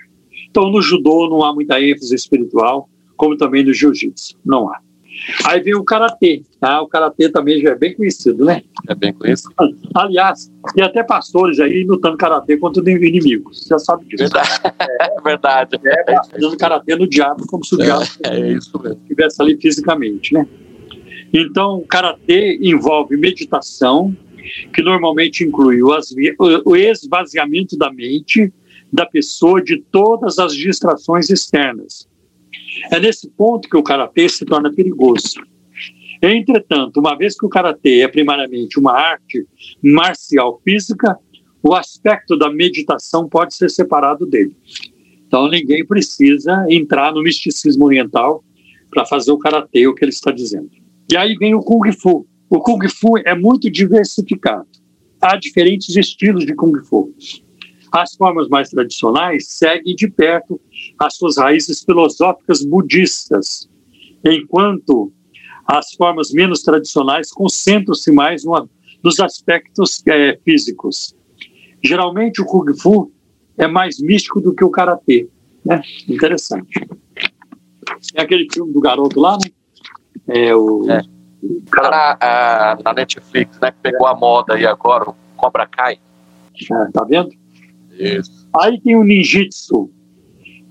Então, 0.49 0.71
no 0.71 0.81
judô 0.81 1.29
não 1.29 1.45
há 1.45 1.55
muita 1.55 1.81
ênfase 1.81 2.15
espiritual, 2.15 2.89
como 3.17 3.37
também 3.37 3.65
no 3.65 3.73
jiu-jitsu, 3.73 4.39
não 4.45 4.69
há. 4.69 4.81
Aí 5.47 5.61
vem 5.61 5.75
o 5.75 5.85
karatê. 5.85 6.43
Tá? 6.61 6.81
O 6.81 6.89
karatê 6.89 7.29
também 7.29 7.61
já 7.61 7.71
é 7.71 7.75
bem 7.75 7.95
conhecido, 7.95 8.45
né? 8.45 8.63
É 8.89 8.95
bem 8.95 9.13
conhecido. 9.13 9.55
Aliás, 9.95 10.51
tem 10.75 10.85
até 10.85 11.03
pastores 11.03 11.59
aí 11.61 11.85
lutando 11.85 12.17
karatê 12.17 12.57
contra 12.57 12.83
inimigos. 12.91 13.63
Você 13.63 13.69
já 13.69 13.79
sabe 13.79 14.05
disso. 14.07 14.25
Verdade. 14.25 14.51
É 14.65 15.21
verdade. 15.23 15.81
É, 15.85 16.17
fazendo 16.31 16.57
karatê 16.57 16.97
no 16.97 17.09
diabo, 17.09 17.47
como 17.47 17.65
se 17.65 17.75
o 17.75 17.81
é, 17.81 17.85
diabo 17.85 18.05
é 18.25 18.53
isso 18.53 18.81
mesmo. 18.83 19.01
estivesse 19.03 19.43
ali 19.43 19.57
fisicamente, 19.61 20.35
né? 20.35 20.47
Então, 21.33 21.79
o 21.79 21.87
karatê 21.87 22.59
envolve 22.61 23.17
meditação, 23.17 24.17
que 24.75 24.83
normalmente 24.83 25.45
inclui 25.45 25.81
o 25.83 26.77
esvaziamento 26.77 27.77
da 27.77 27.93
mente 27.93 28.53
da 28.93 29.07
pessoa 29.07 29.63
de 29.63 29.81
todas 29.93 30.41
as 30.41 30.53
distrações 30.53 31.31
externas 31.31 32.10
é 32.91 33.01
nesse 33.01 33.29
ponto 33.31 33.69
que 33.69 33.77
o 33.77 33.83
karatê 33.83 34.29
se 34.29 34.45
torna 34.45 34.73
perigoso. 34.73 35.41
Entretanto, 36.23 37.01
uma 37.01 37.17
vez 37.17 37.39
que 37.39 37.47
o 37.47 37.49
karatê 37.49 38.01
é 38.01 38.09
primariamente 38.09 38.79
uma 38.79 38.93
arte 38.93 39.47
marcial 39.83 40.61
física, 40.63 41.19
o 41.63 41.75
aspecto 41.75 42.37
da 42.37 42.51
meditação 42.51 43.29
pode 43.29 43.55
ser 43.55 43.71
separado 43.71 44.27
dele. 44.27 44.57
Então 45.27 45.49
ninguém 45.49 45.87
precisa 45.87 46.67
entrar 46.69 47.13
no 47.13 47.23
misticismo 47.23 47.85
oriental 47.85 48.45
para 48.91 49.07
fazer 49.07 49.31
o 49.31 49.39
karatê, 49.39 49.87
o 49.87 49.95
que 49.95 50.05
ele 50.05 50.11
está 50.11 50.31
dizendo. 50.31 50.71
E 51.11 51.17
aí 51.17 51.35
vem 51.37 51.55
o 51.55 51.61
kung 51.61 51.91
fu. 51.93 52.27
O 52.49 52.61
kung 52.61 52.87
fu 52.89 53.17
é 53.19 53.35
muito 53.35 53.71
diversificado. 53.71 54.67
Há 55.21 55.37
diferentes 55.37 55.95
estilos 55.97 56.45
de 56.45 56.55
kung 56.55 56.77
fu. 56.85 57.15
As 57.93 58.15
formas 58.15 58.49
mais 58.49 58.71
tradicionais 58.71 59.49
seguem 59.49 59.95
de 59.95 60.09
perto 60.09 60.61
as 61.01 61.17
suas 61.17 61.39
raízes 61.39 61.83
filosóficas 61.83 62.63
budistas, 62.63 63.69
enquanto 64.23 65.11
as 65.67 65.95
formas 65.95 66.31
menos 66.31 66.63
tradicionais 66.63 67.33
concentram-se 67.33 68.13
mais 68.13 68.45
no, 68.45 68.69
nos 69.03 69.19
aspectos 69.19 70.03
é, 70.07 70.39
físicos. 70.45 71.17
Geralmente 71.83 72.43
o 72.43 72.45
Kung 72.45 72.75
Fu 72.75 73.11
é 73.57 73.67
mais 73.67 73.99
místico 73.99 74.41
do 74.41 74.55
que 74.55 74.63
o 74.63 74.71
Karatê. 74.71 75.27
Né? 75.65 75.81
Interessante. 76.07 76.87
É 78.15 78.23
aquele 78.23 78.47
filme 78.53 78.73
do 78.73 78.81
garoto 78.81 79.19
lá, 79.19 79.39
né? 79.39 79.51
É 80.29 80.55
o. 80.55 80.91
É. 80.91 81.03
Tá 81.71 82.19
na, 82.21 82.79
na 82.85 82.93
Netflix, 82.93 83.59
né? 83.59 83.71
Que 83.71 83.79
pegou 83.83 84.07
a 84.07 84.15
moda 84.15 84.55
aí 84.55 84.67
agora, 84.67 85.09
o 85.09 85.15
Cobra 85.37 85.67
Kai. 85.67 85.99
É, 86.71 86.91
tá 86.93 87.05
vendo? 87.05 87.31
Isso. 87.93 88.47
Aí 88.61 88.79
tem 88.81 88.97
o 88.97 89.05
ninjitsu. 89.05 89.91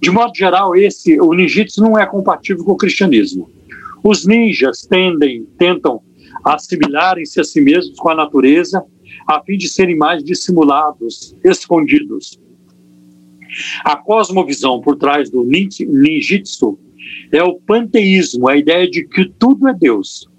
De 0.02 0.12
modo 0.12 0.36
geral, 0.36 0.76
esse, 0.76 1.20
o 1.20 1.34
ninjitsu 1.34 1.82
não 1.82 1.98
é 1.98 2.06
compatível 2.06 2.64
com 2.64 2.72
o 2.72 2.78
cristianismo. 2.78 3.50
Os 4.04 4.26
ninjas 4.26 4.86
tendem, 4.86 5.46
tentam 5.58 6.02
assimilarem-se 6.44 7.40
a 7.40 7.44
si 7.44 7.60
mesmos 7.60 8.00
com 8.00 8.10
a 8.10 8.16
natureza, 8.16 8.84
a 9.28 9.42
fim 9.42 9.58
de 9.58 9.68
serem 9.68 9.98
mais 9.98 10.24
dissimulados, 10.24 11.36
escondidos. 11.44 12.40
A 13.84 13.96
cosmovisão 13.96 14.80
por 14.80 14.96
trás 14.96 15.30
do 15.30 15.44
ninjitsu 15.44 16.80
é 17.32 17.44
o 17.44 17.56
panteísmo, 17.56 18.48
a 18.48 18.56
ideia 18.56 18.90
de 18.90 19.06
que 19.06 19.26
tudo 19.38 19.68
é 19.68 19.74
Deus, 19.74 20.30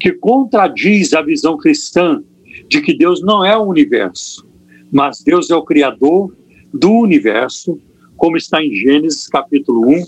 que 0.00 0.12
contradiz 0.12 1.12
a 1.12 1.22
visão 1.22 1.56
cristã 1.56 2.22
de 2.68 2.80
que 2.80 2.96
Deus 2.96 3.20
não 3.20 3.44
é 3.44 3.56
o 3.56 3.64
universo, 3.64 4.46
mas 4.90 5.22
Deus 5.22 5.50
é 5.50 5.56
o 5.56 5.64
Criador 5.64 6.34
do 6.72 6.92
universo, 6.92 7.80
como 8.16 8.36
está 8.36 8.62
em 8.62 8.74
Gênesis 8.74 9.28
capítulo 9.28 9.88
1, 9.88 10.04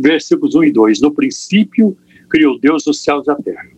versículos 0.00 0.54
1 0.54 0.64
e 0.64 0.72
2. 0.72 1.00
No 1.00 1.12
princípio 1.12 1.96
criou 2.28 2.58
Deus 2.58 2.86
os 2.86 3.02
céus 3.02 3.26
e 3.26 3.30
a 3.30 3.36
terra. 3.36 3.68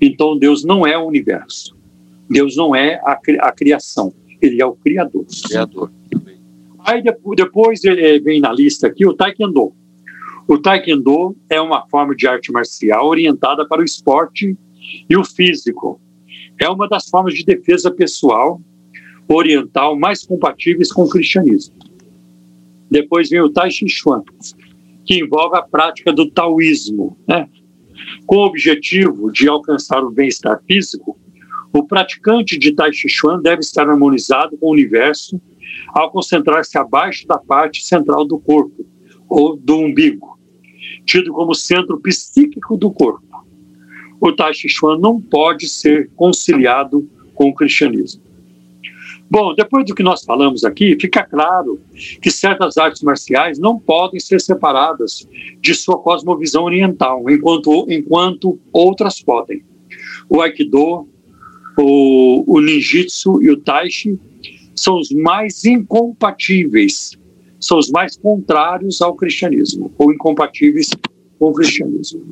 Então 0.00 0.38
Deus 0.38 0.64
não 0.64 0.86
é 0.86 0.96
o 0.96 1.06
universo. 1.06 1.76
Deus 2.28 2.56
não 2.56 2.74
é 2.74 3.00
a, 3.04 3.18
a 3.40 3.52
criação. 3.52 4.12
Ele 4.40 4.60
é 4.60 4.66
o 4.66 4.74
Criador. 4.74 5.24
Criador. 5.46 5.92
Aí 6.80 7.02
depois 7.36 7.80
vem 8.24 8.40
na 8.40 8.52
lista 8.52 8.88
aqui 8.88 9.06
o 9.06 9.14
Taekwondo. 9.14 9.72
O 10.48 10.58
Taekwondo 10.58 11.36
é 11.48 11.60
uma 11.60 11.86
forma 11.88 12.14
de 12.14 12.26
arte 12.26 12.50
marcial 12.50 13.06
orientada 13.06 13.66
para 13.66 13.80
o 13.80 13.84
esporte 13.84 14.56
e 15.08 15.16
o 15.16 15.24
físico. 15.24 16.00
É 16.60 16.68
uma 16.68 16.88
das 16.88 17.08
formas 17.08 17.34
de 17.34 17.44
defesa 17.44 17.90
pessoal 17.90 18.60
oriental 19.28 19.96
mais 19.96 20.24
compatíveis 20.24 20.92
com 20.92 21.04
o 21.04 21.08
cristianismo. 21.08 21.74
Depois 22.92 23.30
vem 23.30 23.40
o 23.40 23.48
Tai 23.48 23.70
Chi 23.70 23.88
Chuan, 23.88 24.22
que 25.06 25.18
envolve 25.18 25.56
a 25.56 25.62
prática 25.62 26.12
do 26.12 26.30
taoísmo. 26.30 27.16
Né? 27.26 27.48
Com 28.26 28.36
o 28.36 28.46
objetivo 28.46 29.32
de 29.32 29.48
alcançar 29.48 30.04
o 30.04 30.10
bem-estar 30.10 30.62
físico, 30.66 31.18
o 31.72 31.84
praticante 31.84 32.58
de 32.58 32.72
Tai 32.72 32.92
Chi 32.92 33.08
Chuan 33.08 33.40
deve 33.40 33.60
estar 33.62 33.88
harmonizado 33.88 34.58
com 34.58 34.66
o 34.66 34.72
universo 34.72 35.40
ao 35.94 36.10
concentrar-se 36.10 36.76
abaixo 36.76 37.26
da 37.26 37.38
parte 37.38 37.82
central 37.82 38.26
do 38.26 38.38
corpo, 38.38 38.84
ou 39.26 39.56
do 39.56 39.78
umbigo, 39.78 40.38
tido 41.06 41.32
como 41.32 41.54
centro 41.54 41.98
psíquico 41.98 42.76
do 42.76 42.90
corpo. 42.90 43.42
O 44.20 44.32
Tai 44.32 44.52
Chi 44.52 44.68
Chuan 44.68 44.98
não 44.98 45.18
pode 45.18 45.66
ser 45.66 46.10
conciliado 46.14 47.08
com 47.34 47.48
o 47.48 47.54
cristianismo. 47.54 48.21
Bom, 49.32 49.54
depois 49.54 49.86
do 49.86 49.94
que 49.94 50.02
nós 50.02 50.22
falamos 50.24 50.62
aqui, 50.62 50.94
fica 51.00 51.24
claro 51.24 51.80
que 52.20 52.30
certas 52.30 52.76
artes 52.76 53.00
marciais 53.00 53.58
não 53.58 53.78
podem 53.78 54.20
ser 54.20 54.38
separadas 54.42 55.26
de 55.58 55.74
sua 55.74 55.98
cosmovisão 55.98 56.64
oriental, 56.64 57.24
enquanto, 57.30 57.86
enquanto 57.88 58.60
outras 58.70 59.22
podem. 59.22 59.64
O 60.28 60.42
Aikido, 60.42 61.08
o, 61.78 62.44
o 62.46 62.60
Ninjitsu 62.60 63.42
e 63.42 63.50
o 63.50 63.56
Taichi 63.56 64.20
são 64.76 64.98
os 64.98 65.10
mais 65.10 65.64
incompatíveis, 65.64 67.12
são 67.58 67.78
os 67.78 67.90
mais 67.90 68.18
contrários 68.18 69.00
ao 69.00 69.14
cristianismo, 69.14 69.90
ou 69.96 70.12
incompatíveis 70.12 70.90
com 71.38 71.46
o 71.46 71.54
cristianismo. 71.54 72.22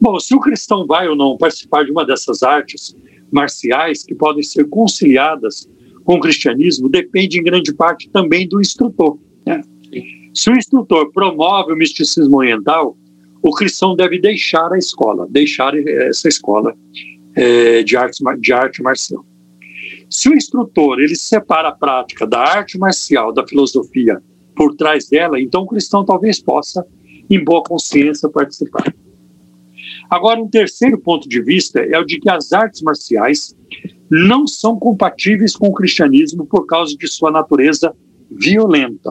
Bom, 0.00 0.18
se 0.18 0.34
o 0.34 0.40
cristão 0.40 0.86
vai 0.86 1.08
ou 1.08 1.14
não 1.14 1.36
participar 1.36 1.84
de 1.84 1.90
uma 1.90 2.06
dessas 2.06 2.42
artes 2.42 2.96
marciais 3.30 4.02
que 4.02 4.14
podem 4.14 4.42
ser 4.42 4.66
conciliadas 4.70 5.68
com 6.06 6.14
o 6.14 6.20
cristianismo 6.20 6.88
depende 6.88 7.38
em 7.38 7.42
grande 7.42 7.74
parte 7.74 8.08
também 8.08 8.48
do 8.48 8.60
instrutor. 8.60 9.18
Né? 9.44 9.60
Se 10.32 10.48
o 10.48 10.56
instrutor 10.56 11.10
promove 11.12 11.72
o 11.72 11.76
misticismo 11.76 12.38
oriental, 12.38 12.96
o 13.42 13.50
cristão 13.50 13.96
deve 13.96 14.20
deixar 14.20 14.72
a 14.72 14.78
escola, 14.78 15.26
deixar 15.28 15.76
essa 15.76 16.28
escola 16.28 16.74
é, 17.34 17.82
de, 17.82 17.96
arte, 17.96 18.22
de 18.38 18.52
arte 18.52 18.82
marcial. 18.82 19.26
Se 20.08 20.28
o 20.28 20.34
instrutor 20.34 21.00
ele 21.00 21.16
separa 21.16 21.68
a 21.68 21.72
prática 21.72 22.24
da 22.24 22.38
arte 22.38 22.78
marcial 22.78 23.32
da 23.32 23.46
filosofia 23.46 24.22
por 24.54 24.76
trás 24.76 25.08
dela, 25.08 25.40
então 25.40 25.62
o 25.62 25.66
cristão 25.66 26.04
talvez 26.04 26.40
possa, 26.40 26.86
em 27.28 27.42
boa 27.42 27.64
consciência, 27.64 28.28
participar. 28.28 28.94
Agora, 30.08 30.40
um 30.40 30.48
terceiro 30.48 30.98
ponto 30.98 31.28
de 31.28 31.42
vista 31.42 31.80
é 31.80 31.98
o 31.98 32.04
de 32.04 32.18
que 32.18 32.30
as 32.30 32.52
artes 32.52 32.82
marciais 32.82 33.56
não 34.10 34.46
são 34.46 34.78
compatíveis 34.78 35.56
com 35.56 35.68
o 35.68 35.72
cristianismo 35.72 36.46
por 36.46 36.66
causa 36.66 36.96
de 36.96 37.08
sua 37.08 37.30
natureza 37.30 37.94
violenta. 38.30 39.10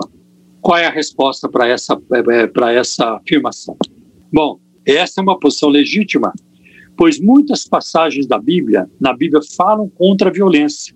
Qual 0.62 0.78
é 0.78 0.86
a 0.86 0.92
resposta 0.92 1.50
para 1.50 1.68
essa, 1.68 2.00
é, 2.32 2.48
para 2.48 2.72
essa 2.72 3.18
afirmação? 3.18 3.78
Bom, 4.32 4.60
essa 4.86 5.20
é 5.20 5.24
uma 5.24 5.40
posição 5.40 5.70
legítima, 5.70 6.34
pois 6.98 7.20
muitas 7.20 7.68
passagens 7.68 8.26
da 8.26 8.40
Bíblia, 8.40 8.90
na 9.00 9.14
Bíblia, 9.16 9.42
falam 9.56 9.90
contra 9.90 10.30
a 10.30 10.34
violência, 10.34 10.96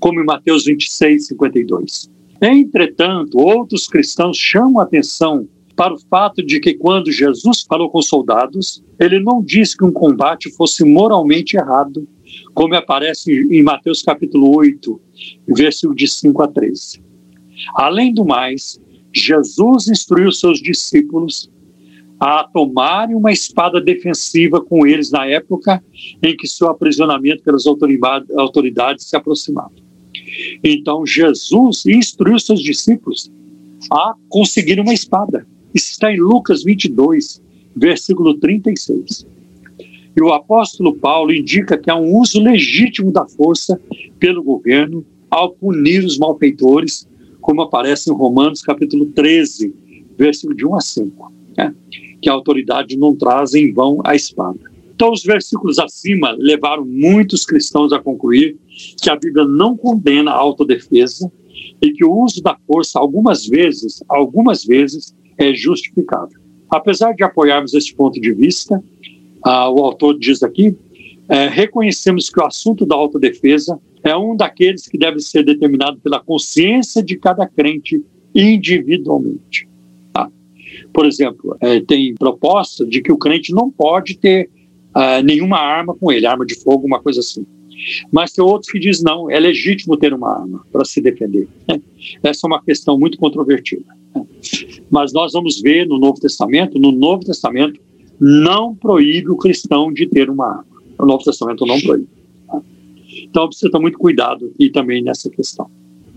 como 0.00 0.20
em 0.20 0.24
Mateus 0.24 0.64
26, 0.64 1.28
52. 1.28 2.10
Entretanto, 2.42 3.38
outros 3.38 3.86
cristãos 3.86 4.36
chamam 4.36 4.80
a 4.80 4.84
atenção 4.84 5.46
para 5.80 5.94
o 5.94 5.98
fato 5.98 6.44
de 6.44 6.60
que 6.60 6.74
quando 6.74 7.10
Jesus 7.10 7.62
falou 7.62 7.88
com 7.88 8.02
soldados, 8.02 8.84
ele 8.98 9.18
não 9.18 9.42
disse 9.42 9.74
que 9.74 9.82
um 9.82 9.90
combate 9.90 10.54
fosse 10.54 10.84
moralmente 10.84 11.56
errado, 11.56 12.06
como 12.52 12.74
aparece 12.74 13.32
em 13.32 13.62
Mateus 13.62 14.02
capítulo 14.02 14.54
8, 14.54 15.00
versículo 15.48 15.96
de 15.96 16.06
5 16.06 16.42
a 16.42 16.48
13. 16.48 17.02
Além 17.76 18.12
do 18.12 18.26
mais, 18.26 18.78
Jesus 19.10 19.88
instruiu 19.88 20.30
seus 20.32 20.60
discípulos 20.60 21.50
a 22.20 22.44
tomarem 22.44 23.16
uma 23.16 23.32
espada 23.32 23.80
defensiva 23.80 24.60
com 24.60 24.86
eles 24.86 25.10
na 25.10 25.24
época 25.24 25.82
em 26.22 26.36
que 26.36 26.46
seu 26.46 26.68
aprisionamento 26.68 27.42
pelas 27.42 27.64
autoridades 27.66 29.08
se 29.08 29.16
aproximava. 29.16 29.72
Então, 30.62 31.06
Jesus 31.06 31.86
instruiu 31.86 32.38
seus 32.38 32.60
discípulos 32.60 33.32
a 33.90 34.12
conseguir 34.28 34.78
uma 34.78 34.92
espada. 34.92 35.48
Está 35.74 36.12
em 36.12 36.18
Lucas 36.18 36.62
22, 36.64 37.42
versículo 37.76 38.34
36. 38.34 39.26
E 40.16 40.22
o 40.22 40.32
apóstolo 40.32 40.94
Paulo 40.94 41.32
indica 41.32 41.78
que 41.78 41.90
há 41.90 41.96
um 41.96 42.16
uso 42.16 42.40
legítimo 42.40 43.12
da 43.12 43.26
força 43.26 43.80
pelo 44.18 44.42
governo 44.42 45.04
ao 45.30 45.52
punir 45.52 46.04
os 46.04 46.18
malfeitores, 46.18 47.08
como 47.40 47.62
aparece 47.62 48.10
em 48.10 48.14
Romanos 48.14 48.62
capítulo 48.62 49.06
13, 49.06 49.72
versículo 50.18 50.56
de 50.56 50.66
1 50.66 50.74
a 50.74 50.80
5, 50.80 51.32
né? 51.56 51.74
que 52.20 52.28
a 52.28 52.32
autoridade 52.32 52.96
não 52.96 53.14
traz 53.14 53.54
em 53.54 53.72
vão 53.72 54.00
a 54.04 54.14
espada. 54.14 54.58
Então, 54.94 55.12
os 55.12 55.22
versículos 55.22 55.78
acima 55.78 56.32
levaram 56.32 56.84
muitos 56.84 57.46
cristãos 57.46 57.90
a 57.92 57.98
concluir 57.98 58.58
que 59.00 59.08
a 59.08 59.16
Bíblia 59.16 59.46
não 59.46 59.74
condena 59.74 60.30
a 60.32 60.36
autodefesa 60.36 61.32
e 61.80 61.90
que 61.92 62.04
o 62.04 62.12
uso 62.12 62.42
da 62.42 62.58
força, 62.66 62.98
algumas 62.98 63.46
vezes, 63.46 64.02
algumas 64.06 64.62
vezes, 64.62 65.14
é 65.40 65.54
justificável. 65.54 66.38
Apesar 66.68 67.12
de 67.14 67.24
apoiarmos 67.24 67.74
esse 67.74 67.92
ponto 67.94 68.20
de 68.20 68.32
vista, 68.32 68.82
ah, 69.44 69.70
o 69.70 69.78
autor 69.78 70.18
diz 70.18 70.42
aqui, 70.42 70.76
é, 71.28 71.48
reconhecemos 71.48 72.28
que 72.28 72.40
o 72.40 72.44
assunto 72.44 72.84
da 72.84 72.94
autodefesa 72.94 73.80
é 74.02 74.16
um 74.16 74.36
daqueles 74.36 74.86
que 74.86 74.98
deve 74.98 75.20
ser 75.20 75.44
determinado 75.44 75.98
pela 75.98 76.20
consciência 76.20 77.02
de 77.02 77.16
cada 77.16 77.46
crente 77.46 78.04
individualmente. 78.34 79.68
Tá? 80.12 80.28
Por 80.92 81.06
exemplo, 81.06 81.56
é, 81.60 81.80
tem 81.80 82.14
proposta 82.14 82.84
de 82.84 83.00
que 83.00 83.12
o 83.12 83.18
crente 83.18 83.52
não 83.52 83.70
pode 83.70 84.18
ter 84.18 84.50
ah, 84.92 85.22
nenhuma 85.22 85.58
arma 85.58 85.94
com 85.94 86.12
ele, 86.12 86.26
arma 86.26 86.44
de 86.44 86.54
fogo, 86.54 86.86
uma 86.86 87.00
coisa 87.00 87.20
assim. 87.20 87.46
Mas 88.10 88.32
tem 88.32 88.44
outros 88.44 88.70
que 88.70 88.78
dizem 88.78 89.04
não, 89.04 89.30
é 89.30 89.38
legítimo 89.38 89.96
ter 89.96 90.12
uma 90.12 90.40
arma 90.40 90.64
para 90.72 90.84
se 90.84 91.00
defender. 91.00 91.48
Né? 91.68 91.80
Essa 92.22 92.46
é 92.46 92.48
uma 92.48 92.62
questão 92.62 92.98
muito 92.98 93.18
controvertida. 93.18 93.84
Né? 94.14 94.26
Mas 94.90 95.12
nós 95.12 95.32
vamos 95.32 95.60
ver 95.60 95.86
no 95.86 95.98
Novo 95.98 96.20
Testamento, 96.20 96.78
no 96.78 96.92
Novo 96.92 97.24
Testamento 97.24 97.80
não 98.20 98.74
proíbe 98.74 99.30
o 99.30 99.36
cristão 99.36 99.92
de 99.92 100.06
ter 100.06 100.28
uma 100.28 100.46
arma. 100.46 100.66
O 100.98 101.06
Novo 101.06 101.24
Testamento 101.24 101.64
não 101.64 101.80
proíbe. 101.80 102.08
Tá? 102.46 102.60
Então 103.22 103.46
precisa 103.48 103.70
ter 103.70 103.78
muito 103.78 103.98
cuidado 103.98 104.52
e 104.58 104.68
também 104.68 105.02
nessa 105.02 105.30
questão. 105.30 105.70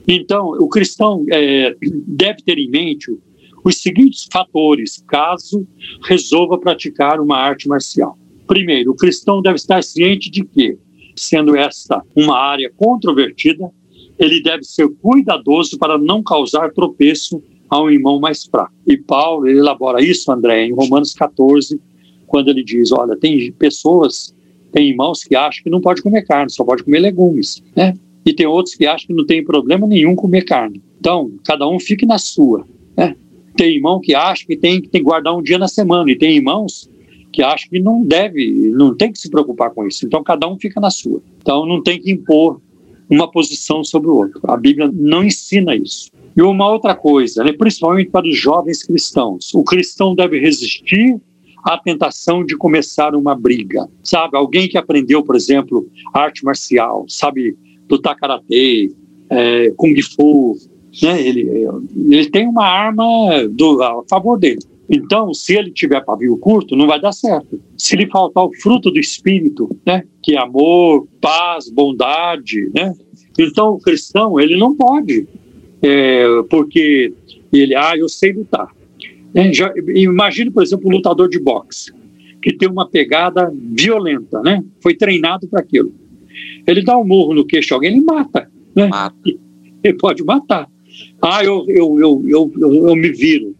Então, 0.08 0.50
o 0.60 0.68
cristão 0.68 1.26
é, 1.32 1.76
deve 2.06 2.42
ter 2.44 2.58
em 2.58 2.70
mente 2.70 3.18
os 3.64 3.82
seguintes 3.82 4.28
fatores 4.32 5.02
caso 5.08 5.66
resolva 6.04 6.58
praticar 6.58 7.22
uma 7.22 7.38
arte 7.38 7.68
marcial. 7.68 8.18
Primeiro, 8.46 8.92
o 8.92 8.96
cristão 8.96 9.42
deve 9.42 9.56
estar 9.56 9.82
ciente 9.82 10.30
de 10.30 10.44
que 10.44 10.78
sendo 11.16 11.56
esta 11.56 12.02
uma 12.16 12.38
área 12.38 12.72
controvertida, 12.76 13.70
ele 14.18 14.42
deve 14.42 14.64
ser 14.64 14.88
cuidadoso 15.02 15.78
para 15.78 15.98
não 15.98 16.22
causar 16.22 16.72
tropeço 16.72 17.42
a 17.70 17.82
um 17.82 17.90
irmão 17.90 18.20
mais 18.20 18.44
fraco. 18.44 18.74
E 18.86 18.96
Paulo 18.98 19.48
elabora 19.48 20.02
isso, 20.04 20.32
André, 20.32 20.66
em 20.66 20.74
Romanos 20.74 21.14
14, 21.14 21.80
quando 22.28 22.50
ele 22.50 22.64
diz: 22.64 22.92
olha, 22.92 23.16
tem 23.16 23.52
pessoas, 23.54 24.36
tem 24.72 24.90
irmãos 24.90 25.24
que 25.24 25.36
acham 25.36 25.64
que 25.64 25.70
não 25.70 25.82
pode 25.82 26.02
comer 26.02 26.24
carne, 26.24 26.52
só 26.52 26.64
pode 26.64 26.84
comer 26.84 27.00
legumes, 27.00 27.64
né? 27.76 27.94
E 28.26 28.34
tem 28.34 28.46
outros 28.46 28.76
que 28.76 28.86
acham 28.86 29.08
que 29.08 29.14
não 29.14 29.26
tem 29.26 29.44
problema 29.44 29.86
nenhum 29.86 30.16
comer 30.16 30.44
carne. 30.44 30.82
Então, 31.00 31.32
cada 31.44 31.68
um 31.68 31.80
fique 31.80 32.06
na 32.06 32.18
sua. 32.18 32.66
Né? 32.96 33.16
Tem 33.58 33.76
irmão 33.76 34.00
que 34.00 34.16
acha 34.16 34.46
que 34.46 34.56
tem, 34.56 34.82
que 34.82 34.88
tem 34.88 35.02
que 35.02 35.06
guardar 35.06 35.36
um 35.36 35.42
dia 35.42 35.58
na 35.58 35.68
semana, 35.68 36.10
e 36.10 36.16
tem 36.16 36.38
irmãos 36.38 36.90
que 37.34 37.42
acho 37.42 37.68
que 37.68 37.80
não 37.80 38.04
deve, 38.04 38.52
não 38.72 38.96
tem 38.96 39.12
que 39.12 39.18
se 39.18 39.30
preocupar 39.30 39.72
com 39.72 39.88
isso. 39.88 40.06
Então 40.06 40.24
cada 40.24 40.48
um 40.48 40.58
fica 40.58 40.80
na 40.80 40.92
sua. 40.92 41.22
Então 41.42 41.66
não 41.66 41.82
tem 41.82 42.00
que 42.00 42.12
impor 42.12 42.62
uma 43.10 43.30
posição 43.30 43.84
sobre 43.84 44.10
o 44.10 44.16
outro. 44.16 44.40
A 44.48 44.56
Bíblia 44.56 44.90
não 44.94 45.24
ensina 45.24 45.76
isso. 45.76 46.12
E 46.38 46.42
uma 46.42 46.70
outra 46.70 46.96
coisa, 46.96 47.44
né, 47.44 47.52
principalmente 47.52 48.10
para 48.10 48.28
os 48.28 48.38
jovens 48.38 48.84
cristãos, 48.84 49.54
o 49.54 49.64
cristão 49.64 50.16
deve 50.16 50.40
resistir 50.40 51.20
à 51.64 51.78
tentação 51.78 52.46
de 52.46 52.56
começar 52.56 53.16
uma 53.16 53.36
briga. 53.36 53.88
Sabe, 54.04 54.38
alguém 54.38 54.68
que 54.68 54.78
aprendeu, 54.78 55.24
por 55.24 55.36
exemplo, 55.36 55.88
arte 56.14 56.46
marcial, 56.46 57.06
sabe, 57.08 57.56
lutar 57.90 58.16
karatê, 58.16 58.92
é, 59.30 59.72
kung 59.76 59.96
fu, 60.02 60.58
né, 61.02 61.22
ele, 61.22 61.68
ele 62.10 62.30
tem 62.30 62.48
uma 62.48 62.66
arma 62.66 63.48
do, 63.50 63.82
a 63.82 64.04
favor 64.08 64.38
dele. 64.38 64.60
Então, 64.90 65.34
se 65.34 65.56
ele 65.56 65.72
tiver 65.72 66.04
pavio 66.04 66.38
curto, 66.38 66.76
não 66.76 66.88
vai 66.88 67.00
dar 67.00 67.12
certo. 67.12 67.60
Se 67.78 67.96
lhe 67.96 68.08
faltar 68.08 68.44
o 68.44 68.54
fruto 68.54 68.92
do 68.92 69.00
Espírito, 69.00 69.70
né, 69.86 70.04
que 70.22 70.36
é 70.36 70.40
amor, 70.40 71.08
paz, 71.22 71.70
bondade, 71.70 72.70
né, 72.74 72.94
então 73.40 73.74
o 73.74 73.80
cristão 73.80 74.40
ele 74.40 74.58
não 74.58 74.76
pode, 74.76 75.28
é, 75.82 76.26
porque 76.50 77.14
ele, 77.52 77.76
ah, 77.76 77.94
eu 77.98 78.10
sei 78.10 78.34
lutar. 78.34 78.68
É, 79.34 79.52
já, 79.52 79.74
imagine, 79.96 80.52
por 80.52 80.62
exemplo, 80.62 80.88
um 80.90 80.94
lutador 80.94 81.28
de 81.28 81.40
boxe 81.40 81.92
que 82.42 82.54
tem 82.54 82.70
uma 82.70 82.88
pegada 82.88 83.52
violenta, 83.56 84.42
né? 84.42 84.62
Foi 84.82 84.94
treinado 84.94 85.48
para 85.48 85.62
aquilo. 85.62 85.94
Ele 86.68 86.84
dá 86.84 86.98
um 86.98 87.06
murro 87.06 87.34
no 87.34 87.46
queixo 87.46 87.70
de 87.70 87.74
alguém, 87.74 87.92
ele 87.94 88.02
mata, 88.02 88.52
né? 88.76 88.88
Mata. 88.88 89.16
Ele 89.82 89.98
pode 89.98 90.24
matar. 90.24 90.68
Ah, 91.22 91.44
eu, 91.44 91.66
eu, 91.70 92.00
eu, 92.00 92.24
eu, 92.28 92.54
eu, 92.60 92.88
eu 92.90 92.96
me 92.96 93.12
viro 93.12 93.53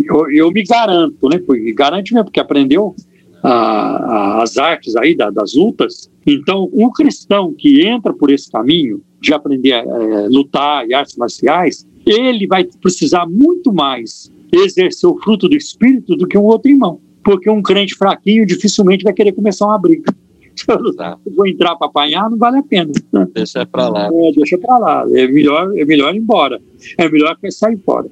eu, 0.00 0.30
eu 0.30 0.50
me 0.50 0.62
garanto, 0.62 1.28
né? 1.28 1.38
Porque 1.38 1.72
garante 1.72 2.12
mesmo, 2.12 2.26
porque 2.26 2.40
aprendeu 2.40 2.94
as 3.42 4.56
artes 4.56 4.94
aí 4.96 5.16
da, 5.16 5.30
das 5.30 5.54
lutas. 5.54 6.10
Então, 6.26 6.70
um 6.72 6.90
cristão 6.90 7.52
que 7.52 7.84
entra 7.84 8.12
por 8.12 8.30
esse 8.30 8.50
caminho 8.50 9.02
de 9.20 9.34
aprender 9.34 9.72
a 9.72 9.78
é, 9.78 10.28
lutar 10.28 10.86
e 10.88 10.94
artes 10.94 11.16
marciais, 11.16 11.86
ele 12.06 12.46
vai 12.46 12.64
precisar 12.80 13.26
muito 13.26 13.72
mais 13.72 14.30
exercer 14.52 15.08
o 15.08 15.18
fruto 15.18 15.48
do 15.48 15.56
Espírito 15.56 16.14
do 16.16 16.26
que 16.26 16.38
um 16.38 16.44
outro 16.44 16.70
irmão. 16.70 17.00
Porque 17.24 17.48
um 17.48 17.62
crente 17.62 17.94
fraquinho 17.94 18.46
dificilmente 18.46 19.04
vai 19.04 19.12
querer 19.12 19.32
começar 19.32 19.66
uma 19.66 19.78
briga. 19.78 20.12
Se 20.54 20.64
eu 20.68 20.94
tá. 20.94 21.18
vou 21.34 21.46
entrar 21.46 21.74
para 21.76 21.86
apanhar, 21.86 22.30
não 22.30 22.36
vale 22.36 22.58
a 22.58 22.62
pena. 22.62 22.92
Né? 23.12 23.26
Deixa 23.34 23.64
para 23.64 23.88
lá. 23.88 24.06
É, 24.06 24.32
deixa 24.32 24.58
para 24.58 24.78
lá. 24.78 25.06
É 25.10 25.26
melhor, 25.26 25.76
é 25.76 25.84
melhor 25.84 26.14
ir 26.14 26.18
embora. 26.18 26.60
É 26.98 27.08
melhor 27.08 27.36
sair 27.50 27.78
fora. 27.78 28.06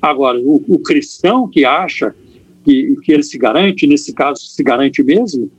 Agora, 0.00 0.38
o, 0.40 0.62
o 0.68 0.78
cristão 0.78 1.48
que 1.48 1.64
acha 1.64 2.14
que, 2.64 2.96
que 3.02 3.12
ele 3.12 3.22
se 3.22 3.38
garante, 3.38 3.86
nesse 3.86 4.12
caso 4.12 4.40
se 4.40 4.62
garante 4.62 5.02
mesmo, 5.02 5.50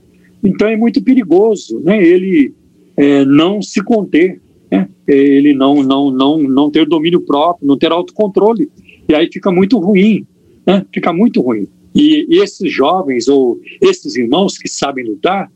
então 0.44 0.68
é 0.68 0.76
muito 0.76 1.02
perigoso, 1.02 1.80
né? 1.80 2.06
Ele 2.06 2.54
é, 2.98 3.26
não 3.26 3.62
se 3.62 3.82
conter, 3.84 4.42
né? 4.72 4.90
ele 5.08 5.54
não, 5.54 5.82
não, 5.84 6.12
não, 6.12 6.38
não 6.44 6.72
ter 6.72 6.86
domínio 6.86 7.22
próprio, 7.22 7.68
não 7.68 7.78
ter 7.78 7.92
autocontrole. 7.92 8.70
E 9.08 9.16
aí 9.16 9.30
fica 9.32 9.52
muito 9.52 9.78
ruim, 9.80 10.26
né? 10.66 10.86
Fica 10.94 11.14
muito 11.14 11.42
ruim. 11.42 11.68
E, 11.96 12.28
esses 12.42 12.72
jovens 12.72 13.28
ou 13.28 13.60
esses 13.82 14.16
irmãos 14.16 14.58
que 14.58 14.68
sabem 14.68 15.06
lutar, 15.06 15.52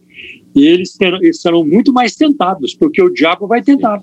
eles, 0.55 0.95
terão, 0.95 1.17
eles 1.21 1.41
serão 1.41 1.65
muito 1.65 1.91
mais 1.91 2.15
tentados, 2.15 2.73
porque 2.73 3.01
o 3.01 3.09
diabo 3.09 3.47
vai 3.47 3.61
tentar. 3.61 4.01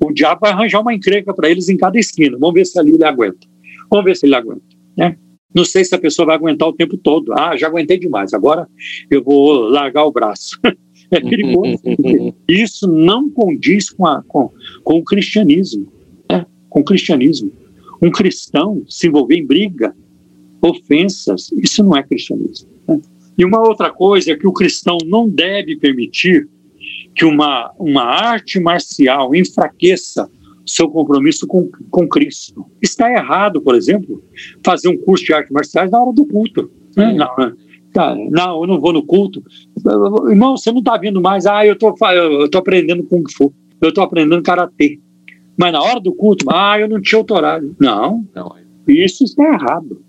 O 0.00 0.12
diabo 0.12 0.40
vai 0.42 0.52
arranjar 0.52 0.80
uma 0.80 0.94
encrenca 0.94 1.34
para 1.34 1.50
eles 1.50 1.68
em 1.68 1.76
cada 1.76 1.98
esquina. 1.98 2.36
Vamos 2.38 2.54
ver 2.54 2.66
se 2.66 2.78
ali 2.78 2.92
ele 2.92 3.04
aguenta. 3.04 3.46
Vamos 3.90 4.04
ver 4.04 4.16
se 4.16 4.26
ele 4.26 4.34
aguenta. 4.34 4.62
Né? 4.96 5.16
Não 5.54 5.64
sei 5.64 5.84
se 5.84 5.94
a 5.94 5.98
pessoa 5.98 6.26
vai 6.26 6.36
aguentar 6.36 6.68
o 6.68 6.72
tempo 6.72 6.96
todo. 6.96 7.32
Ah, 7.32 7.56
já 7.56 7.66
aguentei 7.66 7.98
demais, 7.98 8.34
agora 8.34 8.68
eu 9.10 9.22
vou 9.22 9.52
largar 9.68 10.04
o 10.04 10.12
braço. 10.12 10.58
é 11.10 11.20
perigoso. 11.20 11.80
Isso 12.48 12.86
não 12.86 13.30
condiz 13.30 13.90
com, 13.90 14.06
a, 14.06 14.22
com, 14.22 14.50
com 14.84 14.98
o 14.98 15.04
cristianismo. 15.04 15.90
Né? 16.30 16.44
Com 16.68 16.80
o 16.80 16.84
cristianismo. 16.84 17.50
Um 18.00 18.10
cristão 18.10 18.82
se 18.88 19.08
envolver 19.08 19.36
em 19.36 19.46
briga, 19.46 19.94
ofensas, 20.62 21.50
isso 21.52 21.82
não 21.82 21.96
é 21.96 22.02
cristianismo. 22.02 22.68
Né? 22.86 23.00
E 23.36 23.44
uma 23.44 23.60
outra 23.60 23.90
coisa 23.90 24.32
é 24.32 24.36
que 24.36 24.46
o 24.46 24.52
cristão 24.52 24.98
não 25.06 25.28
deve 25.28 25.76
permitir 25.76 26.48
que 27.14 27.24
uma, 27.24 27.72
uma 27.78 28.02
arte 28.02 28.60
marcial 28.60 29.34
enfraqueça 29.34 30.30
seu 30.68 30.88
compromisso 30.88 31.46
com, 31.46 31.70
com 31.90 32.08
Cristo. 32.08 32.66
Está 32.82 33.10
errado, 33.10 33.60
por 33.60 33.74
exemplo, 33.74 34.22
fazer 34.64 34.88
um 34.88 34.96
curso 34.96 35.24
de 35.24 35.32
artes 35.32 35.50
marciais 35.50 35.90
na 35.90 36.00
hora 36.00 36.12
do 36.12 36.26
culto. 36.26 36.70
Né? 36.96 37.12
Não, 37.12 37.36
né? 37.36 37.52
tá, 37.92 38.14
não, 38.30 38.60
eu 38.60 38.66
não 38.66 38.80
vou 38.80 38.92
no 38.92 39.02
culto. 39.02 39.42
Irmão, 40.28 40.56
você 40.56 40.70
não 40.70 40.80
está 40.80 40.96
vindo 40.96 41.20
mais. 41.20 41.46
Ah, 41.46 41.64
eu 41.64 41.76
tô, 41.76 41.94
estou 42.44 42.58
aprendendo 42.58 43.04
Kung 43.04 43.24
Fu. 43.32 43.52
Eu 43.80 43.90
estou 43.90 44.04
aprendendo 44.04 44.42
Karatê. 44.42 44.98
Mas 45.56 45.72
na 45.72 45.82
hora 45.82 46.00
do 46.00 46.12
culto, 46.12 46.44
ah, 46.50 46.78
eu 46.78 46.88
não 46.88 47.00
tinha 47.00 47.18
autorado. 47.18 47.74
Não, 47.80 48.24
não, 48.34 48.54
isso 48.86 49.24
está 49.24 49.44
errado. 49.44 50.00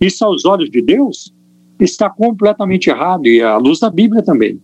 Isso, 0.00 0.24
aos 0.24 0.44
olhos 0.44 0.70
de 0.70 0.82
Deus, 0.82 1.32
está 1.80 2.10
completamente 2.10 2.90
errado. 2.90 3.26
E 3.26 3.40
à 3.40 3.56
luz 3.56 3.80
da 3.80 3.90
Bíblia 3.90 4.22
também. 4.22 4.60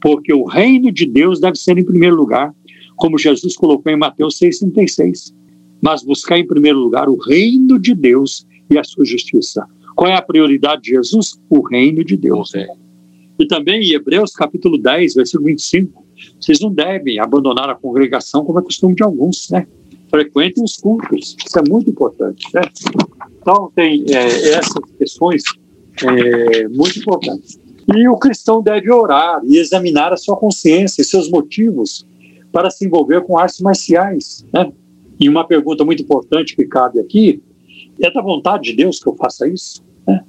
Porque 0.00 0.32
o 0.32 0.44
reino 0.44 0.92
de 0.92 1.06
Deus 1.06 1.40
deve 1.40 1.56
ser 1.56 1.78
em 1.78 1.84
primeiro 1.84 2.14
lugar 2.14 2.54
como 2.96 3.18
Jesus 3.18 3.56
colocou 3.56 3.92
em 3.92 3.96
Mateus 3.96 4.38
6,36. 4.38 5.34
Mas 5.80 6.02
buscar 6.02 6.38
em 6.38 6.46
primeiro 6.46 6.78
lugar 6.78 7.08
o 7.08 7.16
reino 7.16 7.78
de 7.78 7.94
Deus 7.94 8.46
e 8.70 8.78
a 8.78 8.84
sua 8.84 9.04
justiça. 9.04 9.66
Qual 9.94 10.10
é 10.10 10.14
a 10.14 10.22
prioridade 10.22 10.82
de 10.82 10.90
Jesus? 10.90 11.40
O 11.48 11.60
reino 11.60 12.04
de 12.04 12.16
Deus. 12.16 12.52
E 13.38 13.46
também 13.46 13.82
em 13.82 13.92
Hebreus 13.92 14.32
capítulo 14.32 14.78
10, 14.78 15.14
versículo 15.14 15.46
25, 15.46 16.04
vocês 16.40 16.60
não 16.60 16.72
devem 16.72 17.18
abandonar 17.18 17.68
a 17.68 17.74
congregação 17.74 18.44
como 18.44 18.58
é 18.58 18.62
costume 18.62 18.94
de 18.94 19.02
alguns, 19.02 19.50
né? 19.50 19.66
Frequentem 20.08 20.64
os 20.64 20.76
cultos, 20.76 21.36
isso 21.44 21.58
é 21.58 21.62
muito 21.68 21.90
importante, 21.90 22.46
né? 22.54 22.62
Então, 23.40 23.70
tem 23.74 24.04
é, 24.08 24.50
essas 24.54 24.82
questões 24.98 25.42
é, 26.02 26.68
muito 26.68 26.98
importantes. 26.98 27.58
E 27.94 28.08
o 28.08 28.16
cristão 28.16 28.62
deve 28.62 28.90
orar 28.90 29.40
e 29.44 29.58
examinar 29.58 30.12
a 30.12 30.16
sua 30.16 30.36
consciência 30.36 31.02
e 31.02 31.04
seus 31.04 31.30
motivos 31.30 32.05
para 32.56 32.70
se 32.70 32.86
envolver 32.86 33.20
com 33.20 33.36
artes 33.36 33.60
marciais. 33.60 34.46
Né? 34.50 34.72
E 35.20 35.28
uma 35.28 35.46
pergunta 35.46 35.84
muito 35.84 36.02
importante 36.02 36.56
que 36.56 36.64
cabe 36.64 36.98
aqui: 36.98 37.42
é 38.00 38.10
da 38.10 38.22
vontade 38.22 38.70
de 38.70 38.72
Deus 38.72 38.98
que 38.98 39.06
eu 39.06 39.14
faça 39.14 39.46
isso? 39.46 39.84
Né? 40.08 40.24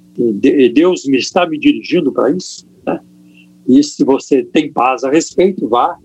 Deus 0.74 1.06
me 1.06 1.16
está 1.16 1.46
me 1.46 1.58
dirigindo 1.58 2.12
para 2.12 2.30
isso? 2.30 2.66
Né? 2.84 3.00
E 3.66 3.82
se 3.82 4.04
você 4.04 4.42
tem 4.42 4.70
paz 4.70 5.04
a 5.04 5.10
respeito, 5.10 5.66
vá, 5.70 5.96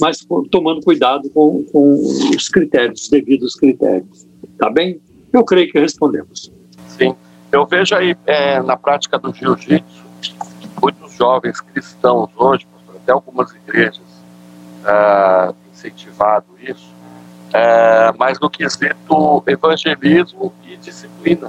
mas 0.00 0.26
tomando 0.50 0.80
cuidado 0.80 1.30
com, 1.30 1.62
com 1.70 1.94
os 1.94 2.48
critérios, 2.48 3.02
os 3.02 3.08
devidos 3.08 3.54
critérios. 3.54 4.26
Tá 4.58 4.68
bem? 4.68 5.00
Eu 5.32 5.44
creio 5.44 5.70
que 5.70 5.78
respondemos. 5.78 6.50
Sim. 6.88 7.14
Eu 7.52 7.64
vejo 7.66 7.94
aí 7.94 8.16
é, 8.26 8.60
na 8.60 8.76
prática 8.76 9.16
do 9.16 9.32
jiu-jitsu, 9.32 10.04
muitos 10.82 11.14
jovens 11.14 11.60
cristãos 11.60 12.30
hoje, 12.36 12.66
até 12.96 13.12
algumas 13.12 13.54
igrejas, 13.54 14.00
ah, 14.84 15.54
incentivado 15.78 16.46
isso, 16.60 16.92
é, 17.52 18.12
mas 18.18 18.38
no 18.40 18.50
quesito 18.50 19.42
evangelismo 19.46 20.52
e 20.66 20.76
disciplina. 20.76 21.48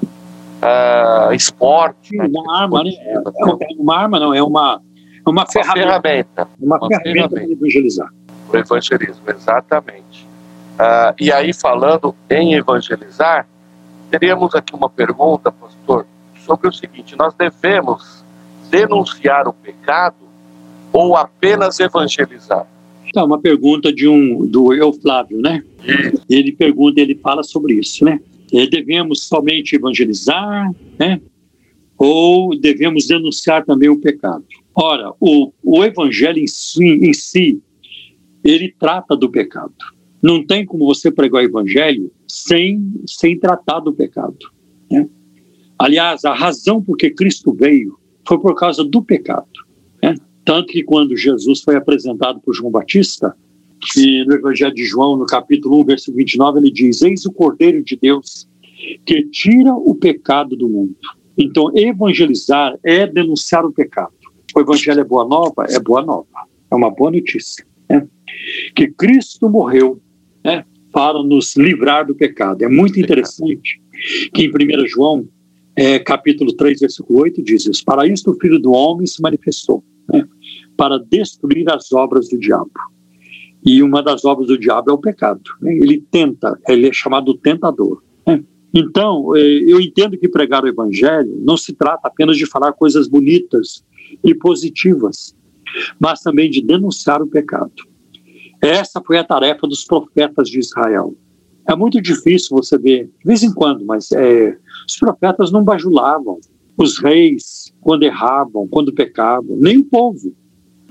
É, 0.62 1.36
esporte. 1.36 2.16
Né, 2.16 2.28
uma 2.30 2.62
arma, 2.62 2.84
né? 2.84 2.92
É 2.96 3.22
uma 3.78 3.98
arma, 3.98 4.20
não, 4.20 4.34
é 4.34 4.44
uma, 4.44 4.82
uma, 5.26 5.46
ferramenta. 5.46 6.02
ferramenta. 6.02 6.48
Uma, 6.60 6.78
uma 6.78 6.88
ferramenta, 6.88 7.30
ferramenta 7.30 7.36
para 7.36 7.44
evangelizar. 7.44 8.14
o 8.52 8.58
evangelismo, 8.58 9.24
exatamente. 9.28 10.28
Uh, 10.80 11.14
e 11.20 11.32
aí, 11.32 11.54
falando 11.54 12.16
em 12.30 12.54
evangelizar, 12.54 13.46
teríamos 14.10 14.56
aqui 14.56 14.74
uma 14.74 14.90
pergunta, 14.90 15.52
pastor, 15.52 16.06
sobre 16.46 16.70
o 16.70 16.74
seguinte: 16.74 17.18
nós 17.18 17.34
devemos 17.34 18.24
denunciar 18.70 19.48
o 19.48 19.54
pecado 19.54 20.16
ou 20.94 21.18
apenas 21.18 21.80
evangelizar? 21.80 22.66
Então, 23.10 23.26
uma 23.26 23.41
pergunta 23.41 23.91
de 23.91 24.07
um 24.07 24.45
do 24.45 24.72
Euflávio, 24.72 25.41
né? 25.41 25.64
Ele 26.30 26.52
pergunta, 26.52 27.02
ele 27.02 27.15
fala 27.15 27.41
sobre 27.41 27.73
isso, 27.73 28.06
né? 28.06 28.19
É, 28.53 28.68
devemos 28.68 29.23
somente 29.23 29.76
evangelizar, 29.76 30.72
né? 30.98 31.19
Ou 31.98 32.57
devemos 32.57 33.07
denunciar 33.07 33.65
também 33.65 33.90
o 33.90 33.99
pecado? 33.99 34.45
Ora, 34.76 35.11
o, 35.19 35.52
o 35.64 35.84
evangelho 35.84 36.38
em 36.38 36.48
si, 36.48 36.86
em 36.86 37.14
si, 37.14 37.60
ele 38.44 38.73
trata 38.80 39.18
do 39.18 39.30
pecado. 39.30 39.73
Não 40.22 40.45
tem 40.45 40.65
como 40.65 40.86
você 40.86 41.11
pregar 41.11 41.41
o 41.41 41.45
evangelho 41.45 42.11
sem, 42.27 42.94
sem 43.07 43.40
tratar 43.40 43.80
do 43.80 43.91
pecado. 43.91 44.38
Né? 44.90 45.10
Aliás, 45.77 46.26
a 46.26 46.34
razão 46.34 46.81
por 46.81 46.95
que 46.95 47.10
Cristo 47.10 47.53
veio 47.53 47.98
foi 48.27 48.40
por 48.40 48.53
causa 48.53 48.84
do 48.84 49.02
pecado. 49.02 49.48
Né? 50.02 50.15
Tanto 50.45 50.68
que 50.68 50.84
quando 50.84 51.16
Jesus 51.16 51.61
foi 51.61 51.76
apresentado 51.76 52.40
por 52.40 52.53
João 52.53 52.72
Batista, 52.72 53.36
e 53.95 54.26
no 54.26 54.34
Evangelho 54.34 54.74
de 54.74 54.86
João, 54.86 55.16
no 55.16 55.26
capítulo 55.26 55.80
1, 55.82 55.86
versículo 55.86 56.18
29, 56.18 56.60
ele 56.60 56.72
diz: 56.72 57.02
Eis 57.02 57.26
o 57.26 57.32
Cordeiro 57.32 57.84
de 57.84 57.95
Deus 57.95 58.48
que 59.06 59.24
tira 59.26 59.74
o 59.74 59.95
pecado 59.95 60.56
do 60.56 60.68
mundo. 60.68 60.95
Então, 61.38 61.72
evangelizar 61.76 62.78
é 62.84 63.07
denunciar 63.07 63.66
o 63.66 63.72
pecado. 63.72 64.14
O 64.56 64.60
Evangelho 64.60 64.99
é 64.99 65.03
boa 65.03 65.26
nova? 65.26 65.66
É 65.70 65.80
boa 65.80 66.02
nova. 66.02 66.28
É 66.72 66.76
uma 66.76 66.90
boa 66.90 67.11
notícia. 67.11 67.66
Né? 67.90 68.07
Que 68.76 68.88
Cristo 68.88 69.49
morreu 69.49 70.02
né, 70.44 70.66
para 70.91 71.22
nos 71.24 71.56
livrar 71.56 72.06
do 72.06 72.16
pecado. 72.16 72.64
É 72.64 72.68
muito 72.68 72.99
interessante 72.99 73.82
que 74.34 74.44
em 74.44 74.49
1 74.49 74.88
João, 74.88 75.28
é, 75.76 75.99
capítulo 75.99 76.53
3, 76.53 76.80
versículo 76.80 77.20
8, 77.22 77.41
diz 77.44 77.66
isso: 77.66 77.86
Para 77.86 78.07
isto 78.07 78.32
o 78.32 78.40
Filho 78.40 78.60
do 78.60 78.72
Homem 78.72 79.06
se 79.06 79.22
manifestou, 79.22 79.84
para 80.80 80.98
destruir 80.98 81.70
as 81.70 81.92
obras 81.92 82.30
do 82.30 82.40
diabo. 82.40 82.72
E 83.66 83.84
uma 83.84 84.02
das 84.02 84.24
obras 84.24 84.48
do 84.48 84.58
diabo 84.58 84.90
é 84.90 84.94
o 84.94 84.98
pecado. 84.98 85.42
Né? 85.62 85.76
Ele 85.76 86.02
tenta, 86.10 86.58
ele 86.70 86.88
é 86.88 86.94
chamado 86.94 87.34
tentador. 87.34 88.02
Né? 88.26 88.42
Então, 88.74 89.36
é, 89.36 89.42
eu 89.42 89.82
entendo 89.82 90.18
que 90.18 90.30
pregar 90.30 90.64
o 90.64 90.70
evangelho 90.70 91.38
não 91.44 91.58
se 91.58 91.74
trata 91.74 92.08
apenas 92.08 92.38
de 92.38 92.46
falar 92.46 92.72
coisas 92.72 93.10
bonitas 93.10 93.84
e 94.24 94.34
positivas, 94.34 95.36
mas 96.00 96.22
também 96.22 96.50
de 96.50 96.62
denunciar 96.62 97.22
o 97.22 97.28
pecado. 97.28 97.74
Essa 98.62 99.02
foi 99.06 99.18
a 99.18 99.24
tarefa 99.26 99.68
dos 99.68 99.84
profetas 99.84 100.48
de 100.48 100.60
Israel. 100.60 101.14
É 101.68 101.76
muito 101.76 102.02
difícil 102.02 102.56
você 102.56 102.78
ver, 102.78 103.08
de 103.20 103.26
vez 103.26 103.44
em 103.44 103.54
quando, 103.54 103.84
mas 103.84 104.14
é, 104.14 104.58
os 104.88 104.96
profetas 104.96 105.52
não 105.52 105.62
bajulavam. 105.62 106.40
Os 106.78 106.98
reis, 107.00 107.74
quando 107.82 108.04
erravam, 108.04 108.66
quando 108.66 108.94
pecavam, 108.94 109.58
nem 109.58 109.80
o 109.80 109.84
povo. 109.84 110.34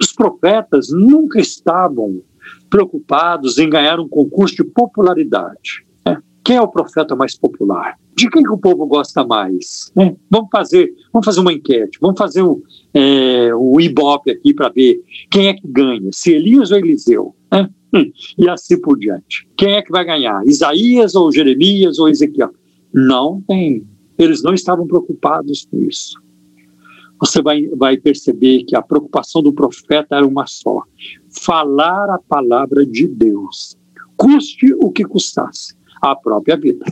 Os 0.01 0.13
profetas 0.13 0.89
nunca 0.91 1.41
estavam 1.41 2.23
preocupados 2.71 3.59
em 3.59 3.69
ganhar 3.69 3.99
um 3.99 4.09
concurso 4.09 4.57
de 4.57 4.65
popularidade. 4.65 5.85
Né? 6.07 6.23
Quem 6.45 6.57
é 6.57 6.63
o 6.63 6.69
profeta 6.69 7.17
mais 7.17 7.37
popular? 7.37 7.99
De 8.15 8.29
quem 8.31 8.43
que 8.43 8.51
o 8.51 8.59
povo 8.59 8.87
gosta 8.87 9.25
mais? 9.25 9.93
Né? 9.95 10.17
Vamos 10.31 10.49
fazer, 10.51 10.93
vamos 11.13 11.25
fazer 11.25 11.41
uma 11.41 11.53
enquete, 11.53 11.99
vamos 12.01 12.19
fazer 12.19 12.43
é, 12.95 13.55
um 13.55 13.81
Ibope 13.81 14.31
aqui 14.31 14.53
para 14.55 14.69
ver 14.69 15.01
quem 15.31 15.49
é 15.49 15.55
que 15.55 15.67
ganha, 15.67 16.11
se 16.13 16.33
Elias 16.33 16.71
ou 16.71 16.79
Eliseu. 16.79 17.35
Né? 17.51 17.69
E 18.37 18.49
assim 18.49 18.81
por 18.81 18.99
diante. 18.99 19.49
Quem 19.57 19.75
é 19.75 19.83
que 19.83 19.91
vai 19.91 20.05
ganhar? 20.05 20.45
Isaías 20.47 21.15
ou 21.15 21.33
Jeremias 21.33 21.99
ou 21.99 22.09
Ezequiel? 22.09 22.51
Não 22.93 23.41
tem. 23.47 23.87
Eles 24.19 24.43
não 24.43 24.53
estavam 24.53 24.87
preocupados 24.87 25.67
com 25.71 25.79
isso. 25.79 26.21
Você 27.21 27.43
vai, 27.43 27.67
vai 27.77 27.97
perceber 27.97 28.65
que 28.65 28.77
a 28.77 28.83
preocupação 28.83 29.43
do 29.43 29.53
profeta 29.53 30.17
era 30.17 30.27
uma 30.27 30.47
só: 30.47 30.83
falar 31.31 32.11
a 32.11 32.19
palavra 32.19 32.87
de 32.87 33.07
Deus, 33.09 33.77
custe 34.17 34.73
o 34.75 34.91
que 34.91 35.05
custasse, 35.05 35.75
a 36.01 36.15
própria 36.15 36.57
vida. 36.57 36.85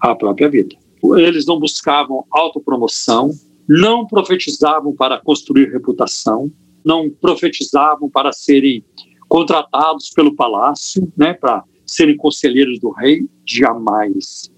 A 0.00 0.14
própria 0.14 0.48
vida. 0.48 0.76
Eles 1.16 1.46
não 1.46 1.58
buscavam 1.58 2.24
autopromoção, 2.30 3.30
não 3.68 4.06
profetizavam 4.06 4.94
para 4.94 5.20
construir 5.20 5.70
reputação, 5.70 6.50
não 6.84 7.10
profetizavam 7.10 8.08
para 8.08 8.32
serem 8.32 8.84
contratados 9.28 10.10
pelo 10.10 10.34
palácio, 10.34 11.10
né, 11.16 11.34
para 11.34 11.62
serem 11.86 12.16
conselheiros 12.16 12.78
do 12.80 12.90
rei, 12.90 13.28
jamais. 13.46 14.50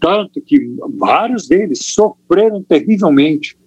Tanto 0.00 0.40
que 0.40 0.58
vários 0.96 1.48
deles 1.48 1.80
sofreram 1.84 2.62
terrivelmente 2.62 3.57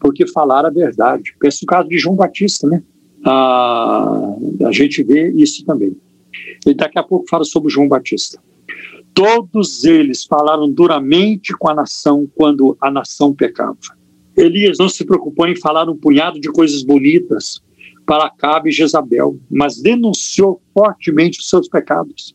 porque 0.00 0.26
falaram 0.26 0.68
a 0.68 0.72
verdade. 0.72 1.34
Pensa 1.38 1.58
no 1.62 1.66
caso 1.66 1.88
de 1.88 1.98
João 1.98 2.16
Batista, 2.16 2.68
né? 2.68 2.82
Ah, 3.24 4.34
a 4.66 4.72
gente 4.72 5.02
vê 5.02 5.30
isso 5.32 5.64
também. 5.64 5.96
E 6.66 6.74
daqui 6.74 6.98
a 6.98 7.02
pouco 7.02 7.26
fala 7.28 7.44
sobre 7.44 7.70
João 7.70 7.88
Batista. 7.88 8.38
Todos 9.14 9.84
eles 9.84 10.24
falaram 10.24 10.70
duramente 10.70 11.54
com 11.56 11.68
a 11.68 11.74
nação 11.74 12.28
quando 12.34 12.76
a 12.80 12.90
nação 12.90 13.32
pecava. 13.32 13.78
Elias 14.36 14.76
não 14.78 14.88
se 14.88 15.04
preocupou 15.04 15.48
em 15.48 15.56
falar 15.56 15.88
um 15.88 15.96
punhado 15.96 16.38
de 16.38 16.50
coisas 16.52 16.82
bonitas 16.82 17.62
para 18.04 18.26
Acabe 18.26 18.68
e 18.68 18.72
Jezabel, 18.72 19.38
mas 19.50 19.80
denunciou 19.80 20.60
fortemente 20.74 21.40
os 21.40 21.48
seus 21.48 21.68
pecados. 21.68 22.34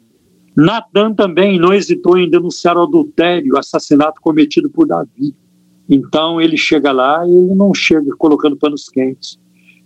Natan 0.55 1.13
também 1.13 1.59
não 1.59 1.73
hesitou 1.73 2.17
em 2.17 2.29
denunciar 2.29 2.75
o 2.75 2.81
adultério, 2.81 3.53
o 3.53 3.57
assassinato 3.57 4.19
cometido 4.19 4.69
por 4.69 4.87
Davi. 4.87 5.33
Então 5.91 6.39
ele 6.39 6.55
chega 6.55 6.93
lá 6.93 7.27
e 7.27 7.29
ele 7.29 7.53
não 7.53 7.73
chega 7.73 8.15
colocando 8.17 8.55
panos 8.55 8.87
quentes. 8.87 9.37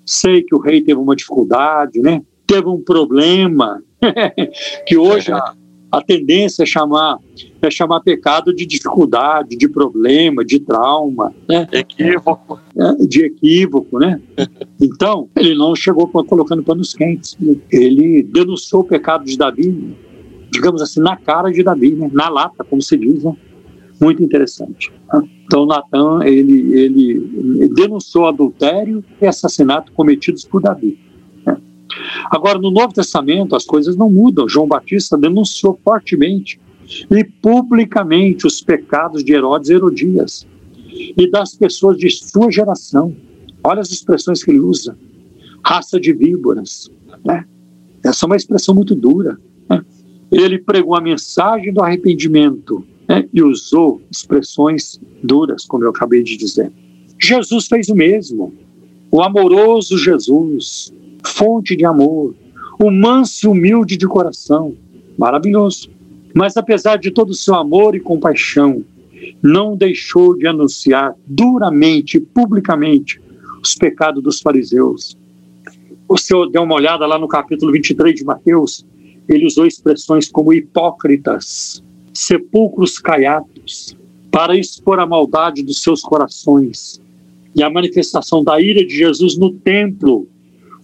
Sei 0.06 0.44
que 0.44 0.54
o 0.54 0.60
rei 0.60 0.82
teve 0.82 1.00
uma 1.00 1.16
dificuldade, 1.16 2.00
né? 2.00 2.22
Teve 2.46 2.68
um 2.68 2.80
problema 2.80 3.82
que 4.86 4.96
hoje 4.96 5.32
a, 5.32 5.56
a 5.92 6.02
tendência 6.04 6.62
é 6.62 6.66
chamar 6.66 7.18
é 7.60 7.72
chamar 7.72 8.02
pecado 8.02 8.54
de 8.54 8.68
dificuldade, 8.68 9.56
de 9.56 9.68
problema, 9.68 10.46
de 10.46 10.60
trauma, 10.60 11.34
né? 11.50 11.68
Equívoco. 11.72 12.60
É, 12.78 13.06
de 13.08 13.26
equívoco, 13.26 13.98
né? 13.98 14.22
Então, 14.80 15.28
ele 15.36 15.56
não 15.56 15.76
chegou 15.76 16.08
colocando 16.08 16.64
panos 16.64 16.94
quentes. 16.94 17.36
Ele 17.72 18.22
denunciou 18.22 18.84
o 18.84 18.86
pecado 18.86 19.26
de 19.26 19.36
Davi, 19.36 19.96
digamos 20.52 20.84
assim, 20.84 21.00
na 21.00 21.18
cara 21.18 21.50
de 21.50 21.64
Davi, 21.64 21.96
né? 21.96 22.12
na 22.14 22.30
lata, 22.30 22.64
como 22.64 22.80
se 22.80 22.96
diz, 22.96 23.24
né? 23.24 23.36
Muito 24.00 24.24
interessante. 24.24 24.92
Né? 25.14 25.30
Então, 25.46 25.66
Natan, 25.66 26.24
ele, 26.24 26.74
ele 26.74 27.70
denunciou 27.70 28.28
adultério 28.28 29.04
e 29.22 29.26
assassinato 29.26 29.92
cometidos 29.92 30.44
por 30.44 30.62
Davi. 30.62 31.00
Né? 31.46 31.58
Agora, 32.30 32.60
no 32.60 32.72
Novo 32.72 32.94
Testamento, 32.94 33.56
as 33.56 33.66
coisas 33.66 33.96
não 33.96 34.10
mudam. 34.10 34.50
João 34.50 34.68
Batista 34.68 35.18
denunciou 35.18 35.80
fortemente 35.84 36.60
e 37.10 37.24
publicamente 37.24 38.46
os 38.46 38.62
pecados 38.62 39.24
de 39.24 39.34
Herodes 39.34 39.70
e 39.70 39.74
Herodias 39.74 40.48
e 41.18 41.30
das 41.30 41.56
pessoas 41.56 41.98
de 41.98 42.10
sua 42.10 42.52
geração. 42.52 43.16
Olha 43.64 43.82
as 43.82 43.92
expressões 43.92 44.44
que 44.44 44.52
ele 44.52 44.60
usa: 44.60 44.98
raça 45.64 46.00
de 46.00 46.14
víboras. 46.14 46.90
Né? 47.24 47.46
Essa 48.04 48.26
é 48.26 48.28
uma 48.28 48.36
expressão 48.36 48.76
muito 48.76 48.94
dura. 48.94 49.38
Né? 49.70 49.84
Ele 50.32 50.60
pregou 50.60 50.96
a 50.96 51.02
mensagem 51.02 51.74
do 51.74 51.82
arrependimento 51.82 52.86
né? 53.08 53.28
e 53.34 53.42
usou 53.42 54.02
expressões 54.12 55.00
duras, 55.24 55.66
como 55.66 55.84
eu 55.84 55.90
acabei 55.90 56.24
de 56.24 56.38
dizer. 56.38 56.72
Jesus 57.20 57.68
fez 57.68 57.90
o 57.90 57.96
mesmo. 57.96 58.54
O 59.12 59.22
amoroso 59.22 59.98
Jesus, 59.98 60.94
fonte 61.26 61.76
de 61.76 61.86
amor, 61.86 62.36
o 62.80 62.92
manso 62.92 63.48
e 63.48 63.50
humilde 63.50 63.98
de 63.98 64.08
coração. 64.08 64.76
Maravilhoso. 65.18 65.90
Mas 66.34 66.58
apesar 66.58 66.98
de 66.98 67.12
todo 67.12 67.30
o 67.30 67.36
seu 67.36 67.56
amor 67.56 67.96
e 67.96 68.00
compaixão, 68.00 68.84
não 69.42 69.76
deixou 69.76 70.38
de 70.38 70.46
anunciar 70.46 71.16
duramente, 71.26 72.20
publicamente, 72.20 73.22
os 73.62 73.74
pecados 73.74 74.22
dos 74.22 74.42
fariseus. 74.42 75.18
O 76.08 76.18
Senhor 76.18 76.50
deu 76.52 76.64
uma 76.64 76.76
olhada 76.76 77.06
lá 77.06 77.18
no 77.18 77.28
capítulo 77.28 77.72
23 77.72 78.14
de 78.14 78.26
Mateus, 78.26 78.86
ele 79.28 79.46
usou 79.46 79.66
expressões 79.66 80.30
como 80.30 80.54
hipócritas, 80.54 81.84
sepulcros 82.18 82.98
caiados, 82.98 83.96
para 84.32 84.58
expor 84.58 85.00
a 85.00 85.06
maldade 85.06 85.64
dos 85.64 85.82
seus 85.82 86.02
corações 86.02 87.02
e 87.56 87.64
a 87.64 87.70
manifestação 87.70 88.44
da 88.44 88.60
ira 88.60 88.86
de 88.86 88.96
Jesus 88.96 89.38
no 89.38 89.52
templo, 89.52 90.28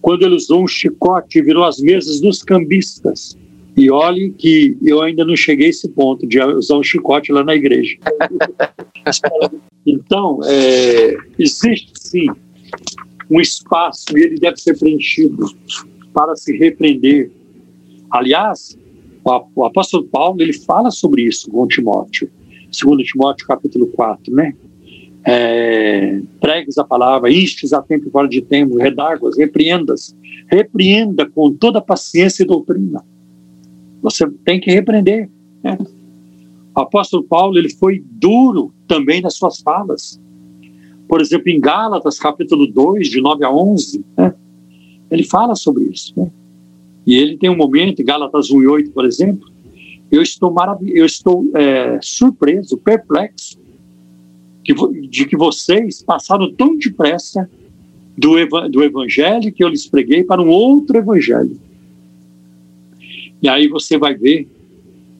quando 0.00 0.24
ele 0.24 0.34
usou 0.34 0.62
um 0.62 0.68
chicote 0.68 1.38
e 1.38 1.42
virou 1.42 1.64
as 1.64 1.78
mesas 1.78 2.20
dos 2.20 2.42
cambistas 2.42 3.36
e 3.76 3.90
olhe 3.90 4.30
que 4.30 4.76
eu 4.82 5.00
ainda 5.00 5.24
não 5.24 5.36
cheguei 5.36 5.66
a 5.66 5.70
esse 5.70 5.88
ponto 5.88 6.26
de 6.26 6.40
usar 6.40 6.76
um 6.76 6.82
chicote 6.82 7.32
lá 7.32 7.42
na 7.42 7.54
igreja. 7.54 7.96
então, 9.86 10.40
é, 10.44 11.16
existe 11.38 11.92
sim 11.94 12.26
um 13.30 13.40
espaço 13.40 14.16
e 14.16 14.22
ele 14.22 14.36
deve 14.36 14.58
ser 14.58 14.78
preenchido 14.78 15.46
para 16.12 16.36
se 16.36 16.56
repreender 16.56 17.30
Aliás, 18.12 18.78
o 19.24 19.64
apóstolo 19.64 20.04
Paulo 20.04 20.40
ele 20.42 20.52
fala 20.52 20.90
sobre 20.90 21.22
isso 21.22 21.50
com 21.50 21.66
Timóteo, 21.66 22.30
2 22.70 23.06
Timóteo 23.06 23.46
capítulo 23.46 23.86
4, 23.88 24.34
né? 24.34 24.54
É, 25.24 26.20
pregues 26.40 26.76
a 26.78 26.84
palavra, 26.84 27.30
instes 27.30 27.72
a 27.72 27.80
tempo 27.80 28.08
e 28.08 28.10
fora 28.10 28.28
de 28.28 28.42
tempo, 28.42 28.76
redarguas, 28.76 29.38
repreendas, 29.38 30.16
repreenda 30.48 31.28
com 31.30 31.52
toda 31.52 31.80
paciência 31.80 32.42
e 32.42 32.46
doutrina. 32.46 33.04
Você 34.02 34.28
tem 34.44 34.58
que 34.58 34.70
repreender. 34.72 35.30
Né? 35.62 35.78
O 36.74 36.80
apóstolo 36.80 37.22
Paulo 37.22 37.56
ele 37.56 37.70
foi 37.70 38.02
duro 38.04 38.74
também 38.88 39.20
nas 39.20 39.34
suas 39.34 39.60
falas. 39.60 40.20
Por 41.06 41.20
exemplo, 41.20 41.50
em 41.50 41.60
Gálatas, 41.60 42.18
capítulo 42.18 42.66
2, 42.66 43.08
de 43.08 43.20
9 43.20 43.44
a 43.44 43.52
11, 43.52 44.04
né? 44.16 44.34
ele 45.08 45.22
fala 45.22 45.54
sobre 45.54 45.84
isso. 45.84 46.12
Né? 46.16 46.28
E 47.06 47.16
ele 47.16 47.36
tem 47.36 47.50
um 47.50 47.56
momento, 47.56 48.04
Gálatas 48.04 48.50
1 48.50 48.62
e 48.62 48.66
8, 48.66 48.90
por 48.92 49.04
exemplo, 49.04 49.50
eu 50.10 50.22
estou, 50.22 50.54
eu 50.86 51.06
estou 51.06 51.44
é, 51.54 51.98
surpreso, 52.02 52.76
perplexo, 52.76 53.58
que, 54.62 54.74
de 55.08 55.26
que 55.26 55.36
vocês 55.36 56.02
passaram 56.02 56.52
tão 56.52 56.76
depressa 56.76 57.48
do, 58.16 58.38
eva 58.38 58.68
do 58.68 58.82
evangelho 58.82 59.52
que 59.52 59.64
eu 59.64 59.68
lhes 59.68 59.86
preguei 59.86 60.22
para 60.22 60.40
um 60.40 60.48
outro 60.48 60.96
evangelho. 60.96 61.58
E 63.42 63.48
aí 63.48 63.66
você 63.66 63.98
vai 63.98 64.14
ver 64.14 64.46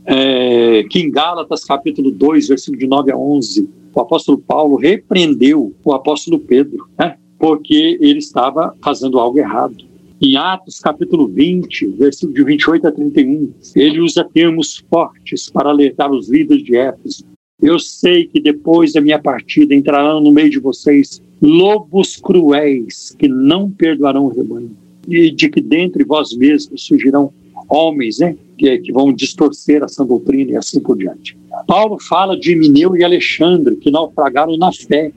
é, 0.04 0.84
que 0.84 1.00
em 1.00 1.10
Gálatas 1.10 1.64
capítulo 1.64 2.10
2, 2.10 2.48
versículo 2.48 2.78
de 2.78 2.86
9 2.86 3.12
a 3.12 3.16
11, 3.16 3.68
o 3.94 4.00
apóstolo 4.00 4.38
Paulo 4.38 4.76
repreendeu 4.76 5.74
o 5.84 5.92
apóstolo 5.92 6.38
Pedro, 6.38 6.88
né, 6.98 7.16
porque 7.38 7.98
ele 8.00 8.18
estava 8.18 8.76
fazendo 8.82 9.18
algo 9.18 9.38
errado. 9.38 9.91
Em 10.24 10.36
Atos 10.36 10.78
capítulo 10.78 11.26
20, 11.26 11.96
versículo 11.98 12.32
de 12.32 12.44
28 12.44 12.86
a 12.86 12.92
31, 12.92 13.52
ele 13.74 13.98
usa 13.98 14.22
termos 14.22 14.76
fortes 14.88 15.50
para 15.50 15.70
alertar 15.70 16.12
os 16.12 16.30
líderes 16.30 16.62
de 16.62 16.76
Éfeso. 16.76 17.24
Eu 17.60 17.76
sei 17.80 18.28
que 18.28 18.40
depois 18.40 18.92
da 18.92 19.00
minha 19.00 19.18
partida 19.20 19.74
entrarão 19.74 20.20
no 20.20 20.30
meio 20.30 20.48
de 20.48 20.60
vocês 20.60 21.20
lobos 21.42 22.18
cruéis 22.18 23.16
que 23.18 23.26
não 23.26 23.68
perdoarão 23.68 24.26
o 24.26 24.28
rebanho, 24.28 24.76
e 25.08 25.28
de 25.28 25.48
que 25.48 25.60
dentre 25.60 26.04
vós 26.04 26.32
mesmos 26.36 26.84
surgirão 26.84 27.32
homens 27.68 28.20
né, 28.20 28.36
que, 28.56 28.78
que 28.78 28.92
vão 28.92 29.12
distorcer 29.12 29.82
essa 29.82 30.04
doutrina 30.04 30.52
e 30.52 30.56
assim 30.56 30.78
por 30.78 30.96
diante. 30.96 31.36
Paulo 31.66 31.98
fala 31.98 32.38
de 32.38 32.54
Mineu 32.54 32.96
e 32.96 33.02
Alexandre, 33.02 33.74
que 33.74 33.90
naufragaram 33.90 34.56
na 34.56 34.70
fé, 34.72 35.12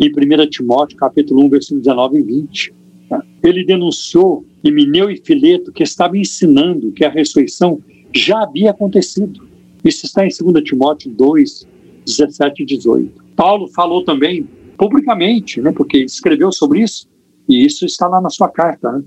em 0.00 0.08
1 0.10 0.50
Timóteo, 0.50 0.96
capítulo 0.96 1.44
1, 1.44 1.48
versículo 1.48 1.80
19 1.80 2.18
e 2.18 2.22
20. 2.22 2.77
Ele 3.48 3.64
denunciou 3.64 4.44
Emineu 4.62 5.10
e 5.10 5.16
Fileto, 5.16 5.72
que 5.72 5.82
estavam 5.82 6.16
ensinando 6.16 6.92
que 6.92 7.02
a 7.02 7.08
ressurreição 7.08 7.80
já 8.14 8.42
havia 8.42 8.72
acontecido. 8.72 9.48
Isso 9.82 10.04
está 10.04 10.26
em 10.26 10.28
2 10.28 10.62
Timóteo 10.62 11.10
2, 11.10 11.66
17 12.04 12.62
e 12.62 12.66
18. 12.66 13.24
Paulo 13.34 13.66
falou 13.68 14.04
também 14.04 14.46
publicamente, 14.76 15.62
né, 15.62 15.72
porque 15.72 15.96
escreveu 15.98 16.52
sobre 16.52 16.82
isso, 16.82 17.08
e 17.48 17.64
isso 17.64 17.86
está 17.86 18.06
lá 18.06 18.20
na 18.20 18.28
sua 18.28 18.50
carta. 18.50 18.92
Né? 18.92 19.02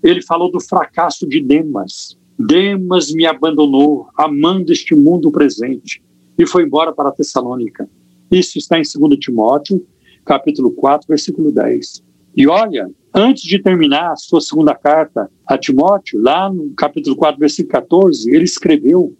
Ele 0.00 0.22
falou 0.22 0.48
do 0.48 0.60
fracasso 0.60 1.26
de 1.26 1.40
Demas. 1.40 2.16
Demas 2.38 3.12
me 3.12 3.26
abandonou, 3.26 4.06
amando 4.16 4.72
este 4.72 4.94
mundo 4.94 5.32
presente, 5.32 6.00
e 6.38 6.46
foi 6.46 6.62
embora 6.62 6.92
para 6.92 7.10
Tessalônica. 7.10 7.88
Isso 8.30 8.58
está 8.58 8.78
em 8.78 8.82
2 8.82 9.18
Timóteo, 9.18 9.84
capítulo 10.24 10.70
4, 10.70 11.08
versículo 11.08 11.50
10. 11.50 12.02
E 12.36 12.46
olha, 12.46 12.88
antes 13.14 13.42
de 13.42 13.58
terminar 13.58 14.12
a 14.12 14.16
sua 14.16 14.40
segunda 14.40 14.74
carta 14.74 15.30
a 15.46 15.58
Timóteo, 15.58 16.20
lá 16.20 16.50
no 16.52 16.70
capítulo 16.74 17.16
4, 17.16 17.38
versículo 17.38 17.72
14, 17.72 18.30
ele 18.30 18.44
escreveu 18.44 19.14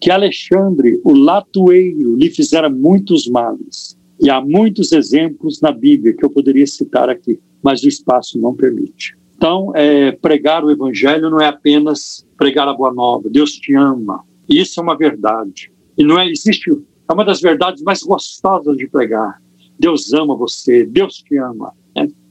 que 0.00 0.10
Alexandre, 0.10 1.00
o 1.04 1.12
latoeiro, 1.12 2.16
lhe 2.16 2.30
fizera 2.30 2.68
muitos 2.68 3.26
males. 3.28 3.96
E 4.20 4.30
há 4.30 4.40
muitos 4.40 4.92
exemplos 4.92 5.60
na 5.60 5.72
Bíblia 5.72 6.14
que 6.14 6.24
eu 6.24 6.30
poderia 6.30 6.66
citar 6.66 7.08
aqui, 7.08 7.38
mas 7.62 7.82
o 7.82 7.88
espaço 7.88 8.38
não 8.38 8.54
permite. 8.54 9.16
Então, 9.36 9.72
é, 9.74 10.12
pregar 10.12 10.64
o 10.64 10.70
evangelho 10.70 11.28
não 11.28 11.40
é 11.40 11.46
apenas 11.46 12.26
pregar 12.36 12.66
a 12.66 12.72
boa 12.72 12.92
nova. 12.92 13.28
Deus 13.28 13.52
te 13.52 13.74
ama. 13.74 14.24
Isso 14.48 14.80
é 14.80 14.82
uma 14.82 14.96
verdade. 14.96 15.70
E 15.96 16.02
não 16.02 16.18
é 16.18 16.28
existe 16.28 16.70
é 17.08 17.12
uma 17.12 17.24
das 17.24 17.40
verdades 17.40 17.82
mais 17.82 18.02
gostosas 18.02 18.76
de 18.76 18.88
pregar. 18.88 19.40
Deus 19.78 20.12
ama 20.12 20.34
você, 20.34 20.84
Deus 20.84 21.18
te 21.18 21.36
ama. 21.36 21.72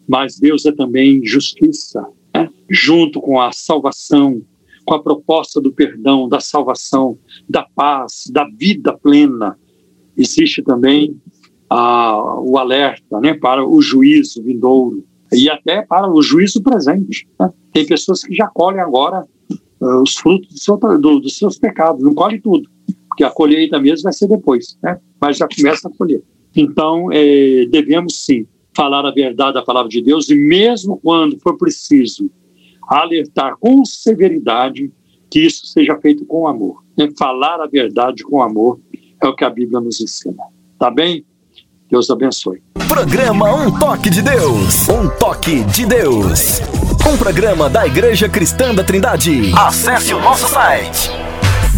Mas 0.07 0.39
Deus 0.39 0.65
é 0.65 0.71
também 0.71 1.25
justiça, 1.25 2.05
né? 2.33 2.49
junto 2.69 3.21
com 3.21 3.39
a 3.39 3.51
salvação, 3.51 4.41
com 4.85 4.93
a 4.93 5.01
proposta 5.01 5.59
do 5.59 5.71
perdão, 5.71 6.29
da 6.29 6.39
salvação, 6.39 7.17
da 7.49 7.63
paz, 7.63 8.29
da 8.31 8.45
vida 8.45 8.93
plena. 8.93 9.57
Existe 10.15 10.61
também 10.61 11.19
o 11.69 12.57
alerta 12.57 13.19
né, 13.19 13.33
para 13.33 13.67
o 13.67 13.81
juízo 13.81 14.41
vindouro 14.43 15.03
e 15.33 15.49
até 15.49 15.81
para 15.81 16.09
o 16.09 16.21
juízo 16.21 16.61
presente. 16.61 17.27
Né? 17.39 17.49
Tem 17.73 17.85
pessoas 17.85 18.23
que 18.23 18.33
já 18.33 18.47
colhem 18.47 18.79
agora 18.79 19.25
uh, 19.81 20.01
os 20.01 20.15
frutos 20.15 20.49
do 20.49 20.59
seu, 20.59 20.77
do, 20.77 21.19
dos 21.19 21.37
seus 21.37 21.57
pecados, 21.57 22.03
não 22.03 22.13
colhe 22.13 22.39
tudo, 22.39 22.69
porque 23.09 23.23
a 23.23 23.31
colheita 23.31 23.79
mesmo 23.79 24.03
vai 24.03 24.13
ser 24.13 24.27
depois, 24.27 24.77
né? 24.81 24.99
mas 25.19 25.37
já 25.37 25.47
começa 25.47 25.87
a 25.87 25.91
colher. 25.91 26.21
Então, 26.55 27.11
eh, 27.11 27.65
devemos 27.69 28.23
sim 28.23 28.47
falar 28.75 29.05
a 29.05 29.11
verdade 29.11 29.53
da 29.53 29.63
palavra 29.63 29.89
de 29.89 30.01
Deus 30.01 30.29
e 30.29 30.35
mesmo 30.35 30.99
quando 31.01 31.39
for 31.39 31.57
preciso 31.57 32.29
alertar 32.87 33.55
com 33.59 33.83
severidade 33.85 34.91
que 35.29 35.39
isso 35.39 35.65
seja 35.65 35.97
feito 35.99 36.25
com 36.25 36.47
amor. 36.47 36.83
Né? 36.97 37.09
Falar 37.17 37.61
a 37.61 37.67
verdade 37.67 38.23
com 38.23 38.41
amor 38.41 38.79
é 39.21 39.27
o 39.27 39.35
que 39.35 39.43
a 39.43 39.49
Bíblia 39.49 39.79
nos 39.79 39.99
ensina. 39.99 40.43
Tá 40.77 40.91
bem? 40.91 41.25
Deus 41.89 42.09
abençoe. 42.09 42.61
Programa 42.87 43.53
Um 43.53 43.79
Toque 43.79 44.09
de 44.09 44.21
Deus. 44.21 44.87
Um 44.89 45.09
Toque 45.17 45.63
de 45.63 45.85
Deus. 45.85 46.59
Um 47.07 47.17
programa 47.17 47.69
da 47.69 47.85
Igreja 47.85 48.27
Cristã 48.27 48.73
da 48.73 48.83
Trindade. 48.83 49.51
Acesse 49.55 50.13
o 50.13 50.21
nosso 50.21 50.47
site 50.47 51.09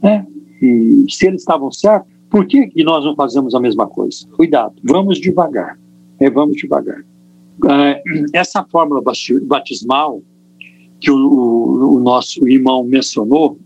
Né? 0.02 0.26
E 0.62 1.04
se 1.10 1.26
eles 1.26 1.40
estavam 1.40 1.70
certos, 1.72 2.10
por 2.30 2.46
que, 2.46 2.70
nós 2.84 3.04
não 3.04 3.14
fazemos 3.14 3.54
a 3.54 3.60
mesma 3.60 3.86
coisa? 3.86 4.26
Cuidado, 4.36 4.74
vamos 4.84 5.18
devagar. 5.18 5.78
É, 6.20 6.30
vamos 6.30 6.56
devagar. 6.56 7.04
É, 7.68 8.02
essa 8.32 8.64
fórmula 8.64 9.02
batismal 9.42 10.22
que 11.00 11.10
o, 11.10 11.16
o, 11.16 11.96
o, 11.96 12.00
nosso 12.00 12.46
irmão 12.48 12.84
mencionou, 12.84 13.58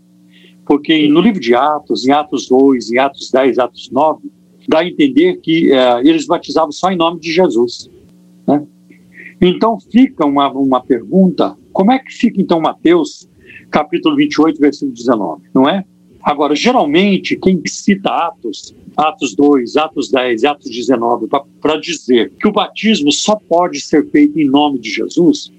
porque 0.65 1.07
no 1.07 1.21
livro 1.21 1.39
de 1.39 1.53
Atos, 1.53 2.07
em 2.07 2.11
Atos 2.11 2.47
2, 2.47 2.91
em 2.91 2.97
Atos 2.97 3.29
10, 3.31 3.59
Atos 3.59 3.89
9, 3.91 4.31
dá 4.67 4.79
a 4.79 4.87
entender 4.87 5.37
que 5.37 5.71
é, 5.71 5.99
eles 5.99 6.25
batizavam 6.25 6.71
só 6.71 6.91
em 6.91 6.95
nome 6.95 7.19
de 7.19 7.31
Jesus. 7.31 7.89
Então 9.41 9.79
fica 9.79 10.25
uma, 10.25 10.51
uma 10.51 10.81
pergunta: 10.81 11.57
como 11.73 11.91
é 11.91 11.99
que 11.99 12.13
fica 12.13 12.39
então 12.39 12.61
Mateus, 12.61 13.27
capítulo 13.71 14.15
28, 14.15 14.59
versículo 14.59 14.93
19? 14.93 15.41
Não 15.53 15.67
é? 15.67 15.83
Agora, 16.21 16.55
geralmente, 16.55 17.35
quem 17.35 17.59
cita 17.65 18.09
Atos, 18.09 18.75
Atos 18.95 19.35
2, 19.35 19.75
Atos 19.77 20.11
10, 20.11 20.43
Atos 20.43 20.69
19, 20.69 21.27
para 21.59 21.77
dizer 21.77 22.31
que 22.39 22.47
o 22.47 22.51
batismo 22.51 23.11
só 23.11 23.35
pode 23.35 23.81
ser 23.81 24.07
feito 24.11 24.39
em 24.39 24.47
nome 24.47 24.77
de 24.77 24.91
Jesus, 24.91 25.51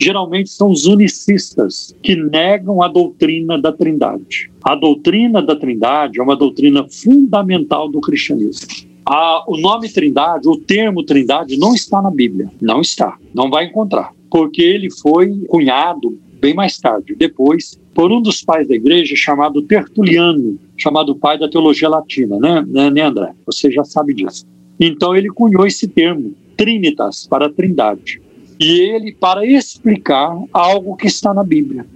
geralmente 0.00 0.50
são 0.50 0.70
os 0.70 0.86
unicistas 0.86 1.94
que 2.02 2.16
negam 2.16 2.82
a 2.82 2.88
doutrina 2.88 3.56
da 3.56 3.70
Trindade. 3.70 4.50
A 4.64 4.74
doutrina 4.74 5.40
da 5.40 5.54
Trindade 5.54 6.18
é 6.18 6.22
uma 6.22 6.36
doutrina 6.36 6.84
fundamental 6.88 7.88
do 7.88 8.00
cristianismo. 8.00 8.89
A, 9.04 9.44
o 9.48 9.56
nome 9.56 9.88
Trindade, 9.88 10.48
o 10.48 10.56
termo 10.56 11.02
Trindade, 11.02 11.58
não 11.58 11.74
está 11.74 12.00
na 12.00 12.10
Bíblia. 12.10 12.50
Não 12.60 12.80
está. 12.80 13.16
Não 13.34 13.50
vai 13.50 13.66
encontrar. 13.66 14.12
Porque 14.30 14.62
ele 14.62 14.90
foi 14.90 15.44
cunhado 15.48 16.18
bem 16.40 16.54
mais 16.54 16.78
tarde, 16.78 17.14
depois, 17.14 17.78
por 17.94 18.10
um 18.10 18.22
dos 18.22 18.42
pais 18.42 18.66
da 18.66 18.74
igreja 18.74 19.14
chamado 19.14 19.62
Tertuliano, 19.62 20.58
chamado 20.76 21.14
pai 21.14 21.38
da 21.38 21.48
teologia 21.48 21.88
latina, 21.88 22.38
né, 22.38 22.64
né, 22.66 22.90
né 22.90 23.02
André? 23.02 23.32
Você 23.44 23.70
já 23.70 23.84
sabe 23.84 24.14
disso. 24.14 24.46
Então 24.78 25.14
ele 25.14 25.28
cunhou 25.28 25.66
esse 25.66 25.86
termo, 25.86 26.32
Trinitas, 26.56 27.26
para 27.26 27.50
Trindade. 27.50 28.22
E 28.58 28.80
ele, 28.80 29.12
para 29.12 29.44
explicar 29.46 30.34
algo 30.52 30.96
que 30.96 31.06
está 31.06 31.34
na 31.34 31.44
Bíblia. 31.44 31.86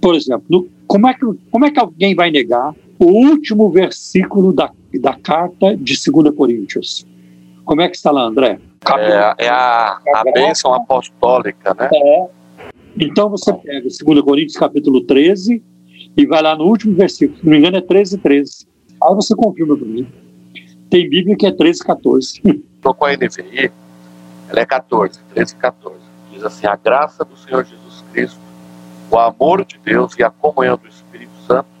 Por 0.00 0.14
exemplo, 0.14 0.44
no, 0.50 0.68
como, 0.86 1.08
é 1.08 1.14
que, 1.14 1.26
como 1.50 1.64
é 1.64 1.70
que 1.70 1.80
alguém 1.80 2.14
vai 2.14 2.30
negar 2.30 2.74
o 2.98 3.06
último 3.06 3.70
versículo 3.70 4.52
da, 4.52 4.70
da 5.00 5.14
carta 5.14 5.76
de 5.76 5.94
2 6.10 6.34
Coríntios? 6.34 7.06
Como 7.64 7.80
é 7.80 7.88
que 7.88 7.96
está 7.96 8.10
lá, 8.10 8.22
André? 8.22 8.58
É, 8.98 9.46
é 9.46 9.48
a, 9.48 9.98
a 10.14 10.24
bênção 10.32 10.74
apostólica, 10.74 11.74
né? 11.74 11.88
É. 11.92 12.28
Então 13.00 13.28
você 13.28 13.52
pega 13.52 13.80
2 13.80 13.96
Coríntios 14.22 14.56
capítulo 14.56 15.00
13 15.02 15.62
e 16.16 16.26
vai 16.26 16.42
lá 16.42 16.54
no 16.56 16.64
último 16.64 16.94
versículo, 16.94 17.38
se 17.38 17.44
não 17.44 17.52
me 17.52 17.58
engano 17.58 17.76
é 17.76 17.80
13, 17.80 18.18
13. 18.18 18.68
Aí 19.02 19.14
você 19.14 19.34
confirma 19.34 19.76
para 19.76 19.86
mim. 19.86 20.06
Tem 20.88 21.08
Bíblia 21.08 21.36
que 21.36 21.46
é 21.46 21.50
13, 21.50 21.82
14. 21.82 22.40
Estou 22.44 22.94
com 22.94 23.04
a 23.06 23.12
NVI, 23.12 23.72
ela 24.48 24.60
é 24.60 24.66
14, 24.66 25.18
13, 25.34 25.56
14. 25.56 25.96
Diz 26.30 26.44
assim: 26.44 26.66
A 26.66 26.76
graça 26.76 27.24
do 27.24 27.36
Senhor 27.36 27.64
Jesus 27.64 28.04
Cristo, 28.12 28.38
o 29.10 29.18
amor 29.18 29.64
de 29.64 29.78
Deus 29.78 30.14
e 30.18 30.22
a 30.22 30.30
comunhão 30.30 30.76
do 30.76 30.86
Espírito 30.86 31.32
Santo 31.46 31.73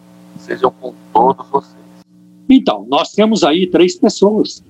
sejam 0.44 0.70
com 0.80 0.94
todos 1.12 1.46
vocês. 1.50 1.84
Então, 2.48 2.86
nós 2.88 3.12
temos 3.12 3.42
aí 3.42 3.66
três 3.66 3.96
pessoas: 3.96 4.62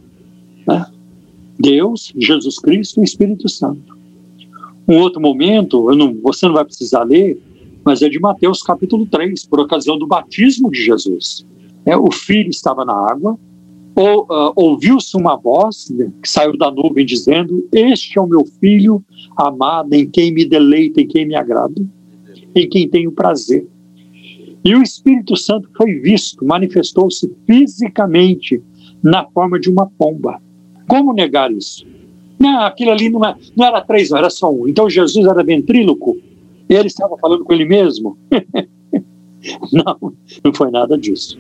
né? 0.67 0.87
Deus, 1.59 2.13
Jesus 2.17 2.59
Cristo 2.59 3.01
e 3.01 3.05
Espírito 3.05 3.49
Santo. 3.49 3.95
Um 4.87 4.99
outro 4.99 5.21
momento, 5.21 5.91
não, 5.95 6.15
você 6.23 6.47
não 6.47 6.55
vai 6.55 6.65
precisar 6.65 7.05
ler, 7.05 7.41
mas 7.85 8.03
é 8.03 8.09
de 8.09 8.19
Mateus 8.19 8.63
capítulo 8.63 9.07
3, 9.07 9.47
por 9.47 9.61
ocasião 9.61 9.99
do 9.99 10.07
batismo 10.07 10.71
de 10.71 10.83
Jesus. 10.83 11.47
É, 11.87 11.97
o 11.97 12.11
filho 12.11 12.51
estava 12.51 12.85
na 12.85 12.95
água, 12.95 13.39
ou, 13.97 14.25
uh, 14.25 14.53
ouviu-se 14.57 15.17
uma 15.17 15.37
voz 15.37 15.89
né, 15.91 16.11
que 16.21 16.29
saiu 16.29 16.57
da 16.57 16.71
nuvem 16.71 17.07
dizendo: 17.07 17.67
Este 17.71 18.19
é 18.19 18.21
o 18.21 18.27
meu 18.27 18.45
filho 18.45 19.05
amado, 19.37 19.95
em 19.95 20.09
quem 20.09 20.33
me 20.33 20.45
deleito, 20.45 21.01
em 21.01 21.07
quem 21.07 21.27
me 21.27 21.37
agrado, 21.37 21.89
em 22.55 22.69
quem 22.69 22.89
tenho 22.89 23.13
prazer. 23.13 23.67
E 24.65 24.75
o 24.75 24.83
Espírito 24.83 25.37
Santo 25.37 25.69
foi 25.77 25.95
visto, 25.99 26.45
manifestou-se 26.45 27.31
fisicamente 27.47 28.63
na 29.03 29.25
forma 29.27 29.61
de 29.61 29.69
uma 29.69 29.87
pomba. 29.99 30.41
Como 30.89 31.13
negar 31.13 31.53
isso? 31.53 31.87
Não, 32.39 32.63
aquilo 32.63 32.91
ali 32.91 33.11
não, 33.11 33.25
é, 33.25 33.37
não 33.55 33.67
era 33.67 33.81
três, 33.83 34.11
não, 34.11 34.19
era 34.19 34.31
só 34.31 34.51
um. 34.51 34.67
Então 34.67 34.89
Jesus 34.89 35.27
era 35.27 35.43
ventríloco? 35.43 36.17
Ele 36.69 36.87
estava 36.87 37.17
falando 37.19 37.45
com 37.45 37.53
ele 37.53 37.65
mesmo? 37.67 38.17
não, 39.73 40.15
não 40.43 40.55
foi 40.55 40.71
nada 40.71 40.97
disso. 40.97 41.39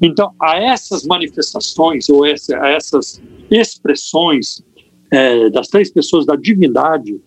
Então, 0.00 0.32
a 0.40 0.58
essas 0.58 1.06
manifestações, 1.06 2.08
ou 2.08 2.26
essa, 2.26 2.58
a 2.58 2.68
essas 2.68 3.22
expressões 3.50 4.62
é, 5.10 5.48
das 5.50 5.68
três 5.68 5.90
pessoas 5.90 6.26
da 6.26 6.36
divindade, 6.36 7.20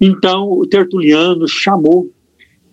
então 0.00 0.50
o 0.50 0.66
Tertuliano 0.66 1.48
chamou 1.48 2.10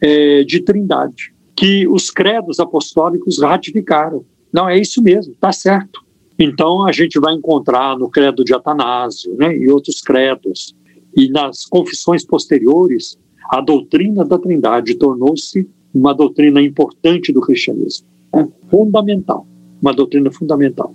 é, 0.01 0.43
de 0.43 0.61
trindade, 0.61 1.33
que 1.57 1.87
os 1.87 2.11
credos 2.11 2.59
apostólicos 2.59 3.41
ratificaram. 3.41 4.23
Não, 4.53 4.69
é 4.69 4.79
isso 4.79 5.01
mesmo, 5.01 5.33
está 5.33 5.51
certo. 5.51 6.01
Então 6.39 6.85
a 6.85 6.91
gente 6.91 7.19
vai 7.19 7.33
encontrar 7.33 7.97
no 7.97 8.09
credo 8.09 8.45
de 8.45 8.53
Atanásio 8.53 9.35
né, 9.35 9.57
e 9.57 9.67
outros 9.67 9.99
credos, 9.99 10.75
e 11.15 11.29
nas 11.29 11.65
confissões 11.65 12.23
posteriores, 12.23 13.17
a 13.49 13.59
doutrina 13.59 14.23
da 14.23 14.37
trindade 14.37 14.95
tornou-se 14.95 15.67
uma 15.93 16.13
doutrina 16.13 16.61
importante 16.61 17.33
do 17.33 17.41
cristianismo 17.41 18.05
é 18.33 18.47
fundamental, 18.69 19.45
uma 19.81 19.93
doutrina 19.93 20.31
fundamental. 20.31 20.93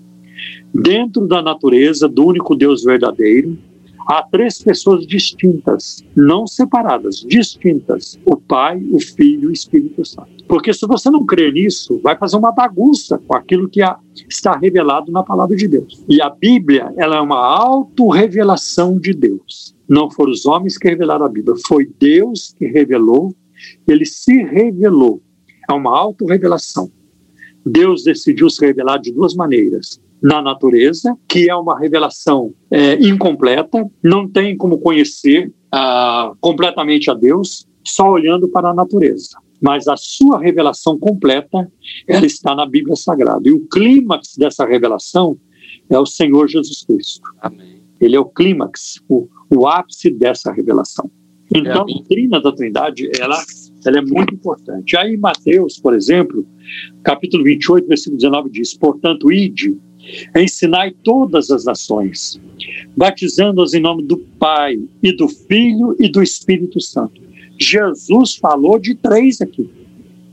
Dentro 0.74 1.26
da 1.26 1.42
natureza 1.42 2.08
do 2.08 2.26
único 2.26 2.54
Deus 2.54 2.82
verdadeiro, 2.82 3.56
há 4.06 4.22
três 4.22 4.62
pessoas 4.62 5.06
distintas, 5.06 6.04
não 6.16 6.46
separadas, 6.46 7.16
distintas: 7.16 8.18
o 8.24 8.36
Pai, 8.36 8.82
o 8.90 9.00
Filho 9.00 9.44
e 9.44 9.46
o 9.48 9.52
Espírito 9.52 10.04
Santo. 10.04 10.44
Porque 10.46 10.72
se 10.72 10.86
você 10.86 11.10
não 11.10 11.24
crê 11.24 11.50
nisso, 11.50 12.00
vai 12.02 12.16
fazer 12.16 12.36
uma 12.36 12.52
bagunça 12.52 13.18
com 13.26 13.34
aquilo 13.34 13.68
que 13.68 13.80
está 14.28 14.56
revelado 14.56 15.10
na 15.10 15.22
palavra 15.22 15.56
de 15.56 15.66
Deus. 15.66 16.04
E 16.08 16.20
a 16.20 16.28
Bíblia, 16.28 16.92
ela 16.96 17.16
é 17.16 17.20
uma 17.20 17.38
autorrevelação 17.38 18.98
de 18.98 19.14
Deus. 19.14 19.74
Não 19.88 20.10
foram 20.10 20.32
os 20.32 20.46
homens 20.46 20.76
que 20.76 20.88
revelaram 20.88 21.24
a 21.24 21.28
Bíblia, 21.28 21.56
foi 21.66 21.90
Deus 21.98 22.54
que 22.58 22.66
revelou, 22.66 23.34
ele 23.88 24.04
se 24.04 24.42
revelou. 24.42 25.22
É 25.68 25.72
uma 25.72 25.96
autorrevelação. 25.96 26.90
Deus 27.64 28.02
decidiu 28.02 28.50
se 28.50 28.64
revelar 28.64 28.98
de 28.98 29.12
duas 29.12 29.34
maneiras. 29.34 30.00
Na 30.22 30.40
natureza, 30.40 31.16
que 31.28 31.50
é 31.50 31.54
uma 31.54 31.78
revelação 31.78 32.54
é, 32.70 32.94
incompleta, 32.94 33.90
não 34.02 34.28
tem 34.28 34.56
como 34.56 34.78
conhecer 34.78 35.52
ah, 35.72 36.32
completamente 36.40 37.10
a 37.10 37.14
Deus 37.14 37.66
só 37.84 38.08
olhando 38.08 38.48
para 38.48 38.70
a 38.70 38.74
natureza. 38.74 39.36
Mas 39.60 39.86
a 39.88 39.96
sua 39.96 40.40
revelação 40.40 40.98
completa, 40.98 41.70
ela 42.06 42.26
está 42.26 42.54
na 42.54 42.66
Bíblia 42.66 42.96
Sagrada. 42.96 43.48
E 43.48 43.52
o 43.52 43.66
clímax 43.68 44.36
dessa 44.36 44.64
revelação 44.66 45.36
é 45.88 45.98
o 45.98 46.06
Senhor 46.06 46.48
Jesus 46.48 46.84
Cristo. 46.84 47.22
Amém. 47.40 47.82
Ele 48.00 48.16
é 48.16 48.20
o 48.20 48.24
clímax, 48.24 49.00
o, 49.08 49.28
o 49.48 49.66
ápice 49.66 50.10
dessa 50.10 50.52
revelação. 50.52 51.10
Então, 51.54 51.82
a 51.82 51.84
doutrina 51.84 52.40
da 52.40 52.50
Trindade, 52.50 53.10
ela, 53.20 53.36
ela 53.86 53.98
é 53.98 54.00
muito 54.00 54.34
importante. 54.34 54.96
Aí, 54.96 55.16
Mateus, 55.16 55.78
por 55.78 55.94
exemplo, 55.94 56.46
capítulo 57.04 57.44
28, 57.44 57.86
versículo 57.86 58.16
19 58.16 58.50
diz: 58.50 58.74
Portanto, 58.74 59.30
ide, 59.30 59.78
ensinai 60.36 60.92
todas 61.02 61.50
as 61.50 61.64
nações, 61.64 62.40
batizando-as 62.96 63.74
em 63.74 63.80
nome 63.80 64.02
do 64.04 64.16
Pai, 64.16 64.78
e 65.02 65.12
do 65.12 65.28
Filho 65.28 65.96
e 65.98 66.08
do 66.08 66.22
Espírito 66.22 66.80
Santo. 66.80 67.20
Jesus 67.58 68.36
falou 68.36 68.78
de 68.78 68.94
três 68.94 69.40
aqui, 69.40 69.70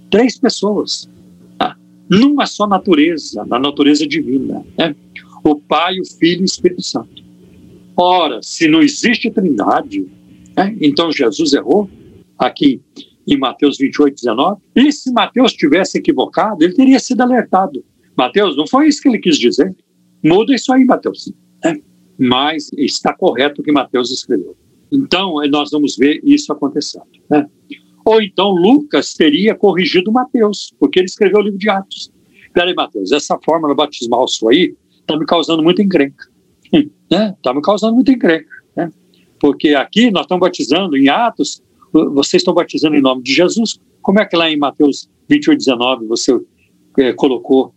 três 0.10 0.38
pessoas, 0.38 1.10
tá? 1.58 1.78
numa 2.10 2.46
só 2.46 2.68
natureza, 2.68 3.46
na 3.46 3.60
natureza 3.60 4.08
divina, 4.08 4.66
né? 4.78 4.96
o 5.44 5.56
Pai, 5.56 6.00
o 6.00 6.06
Filho 6.06 6.41
e 6.41 6.44
o 6.44 6.46
Espírito 6.46 6.82
Santo. 6.82 7.24
Ora, 7.96 8.40
se 8.41 8.68
não 8.68 8.82
existe 8.82 9.30
trindade, 9.30 10.08
né? 10.56 10.76
então 10.82 11.12
Jesus 11.12 11.54
errou 11.54 11.90
aqui 12.38 12.82
em 13.28 13.38
Mateus 13.38 13.78
28, 13.78 14.16
19. 14.16 14.62
E 14.76 14.91
se 14.91 15.12
Mateus 15.12 15.54
tivesse 15.54 15.98
equivocado, 15.98 16.64
ele 16.64 16.74
teria 16.74 17.00
sido 17.00 17.22
alertado. 17.22 17.84
Mateus, 18.20 18.58
não 18.58 18.68
foi 18.68 18.88
isso 18.88 19.02
que 19.02 19.08
ele 19.08 19.20
quis 19.20 19.38
dizer. 19.38 19.76
Muda 20.24 20.54
isso 20.54 20.72
aí, 20.74 20.84
Mateus. 20.84 21.32
É. 21.64 21.74
Mas 22.18 22.70
está 22.78 23.14
correto 23.14 23.62
o 23.62 23.64
que 23.64 23.72
Mateus 23.72 24.12
escreveu. 24.12 24.56
Então, 24.91 25.36
nós 25.50 25.72
vamos 25.72 25.96
ver 25.96 26.20
isso 26.24 26.52
acontecendo. 26.52 27.06
Né? 27.30 27.48
Ou 28.06 28.22
então 28.22 28.50
Lucas 28.50 29.14
teria 29.14 29.56
corrigido 29.56 30.12
Mateus, 30.12 30.74
porque 30.80 31.00
ele 31.00 31.06
escreveu 31.06 31.40
o 31.40 31.44
livro 31.44 31.60
de 31.60 31.70
Atos. 31.70 32.12
Peraí, 32.54 32.74
Mateus, 32.74 33.12
essa 33.12 33.38
fórmula 33.44 33.74
batismal 33.76 34.28
sua 34.28 34.52
aí 34.52 34.76
está 35.00 35.18
me 35.18 35.26
causando 35.26 35.64
muita 35.64 35.82
encrenca. 35.82 36.26
Está 36.74 36.90
né? 37.12 37.36
Tá 37.41 37.54
me 37.54 37.62
causando 37.62 37.94
muita 37.94 38.12
encrenca. 38.12 38.50
Né? 38.76 38.91
Porque 39.40 39.70
aqui 39.70 40.12
nós 40.12 40.24
estamos 40.24 40.41
batizando 40.41 40.98
em 40.98 41.08
Atos 41.08 41.62
vocês 41.91 42.41
estão 42.41 42.54
batizando 42.54 42.96
em 42.96 43.02
nome 43.02 43.24
de 43.24 43.34
Jesus. 43.34 43.80
Como 44.02 44.20
é 44.20 44.26
que 44.26 44.36
lá 44.36 44.50
em 44.50 44.58
Mateus 44.58 45.10
28, 45.28 45.58
19 45.58 46.06
você 46.08 46.40
é, 46.98 47.14
colocou 47.14 47.74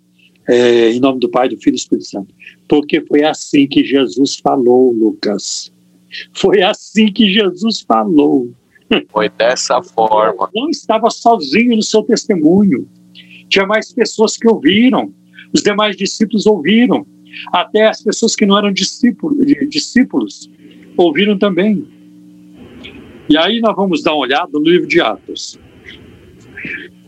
é, 0.49 0.91
em 0.91 1.01
nome 1.01 1.21
do 1.21 1.29
Pai, 1.29 1.49
do 1.49 1.57
Filho 1.57 1.75
e 1.75 1.77
do 1.77 1.81
Espírito 1.81 2.07
Santo? 2.07 2.35
Porque 2.69 3.01
foi 3.03 3.25
assim 3.25 3.67
que 3.67 3.85
Jesus 3.85 4.37
falou, 4.37 4.93
Lucas. 4.93 5.73
Foi 6.33 6.63
assim 6.63 7.13
que 7.13 7.33
Jesus 7.33 7.81
falou. 7.81 8.51
Foi 9.11 9.29
dessa 9.31 9.83
forma. 9.83 10.51
Não 10.55 10.69
estava 10.69 11.09
sozinho 11.11 11.77
no 11.77 11.83
seu 11.83 12.03
testemunho. 12.03 12.87
Tinha 13.49 13.67
mais 13.67 13.93
pessoas 13.93 14.37
que 14.37 14.47
ouviram. 14.49 15.13
Os 15.53 15.63
demais 15.63 15.97
discípulos 15.97 16.47
ouviram. 16.47 17.07
Até 17.53 17.89
as 17.89 18.03
pessoas 18.03 18.37
que 18.37 18.45
não 18.45 18.59
eram 18.59 18.73
discípulos, 18.73 19.47
discípulos 19.69 20.51
ouviram 20.97 21.39
também. 21.39 21.87
E 23.29 23.37
aí 23.37 23.61
nós 23.61 23.75
vamos 23.75 24.03
dar 24.03 24.13
uma 24.13 24.21
olhada 24.21 24.51
no 24.53 24.63
livro 24.63 24.87
de 24.87 25.01
Atos. 25.01 25.59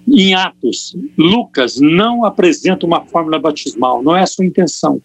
Em 0.06 0.34
Atos, 0.34 0.96
Lucas 1.16 1.80
não 1.80 2.24
apresenta 2.24 2.84
uma 2.84 3.04
fórmula 3.06 3.38
batismal, 3.38 4.02
não 4.02 4.16
é 4.16 4.22
a 4.22 4.26
sua 4.26 4.44
intenção, 4.44 5.00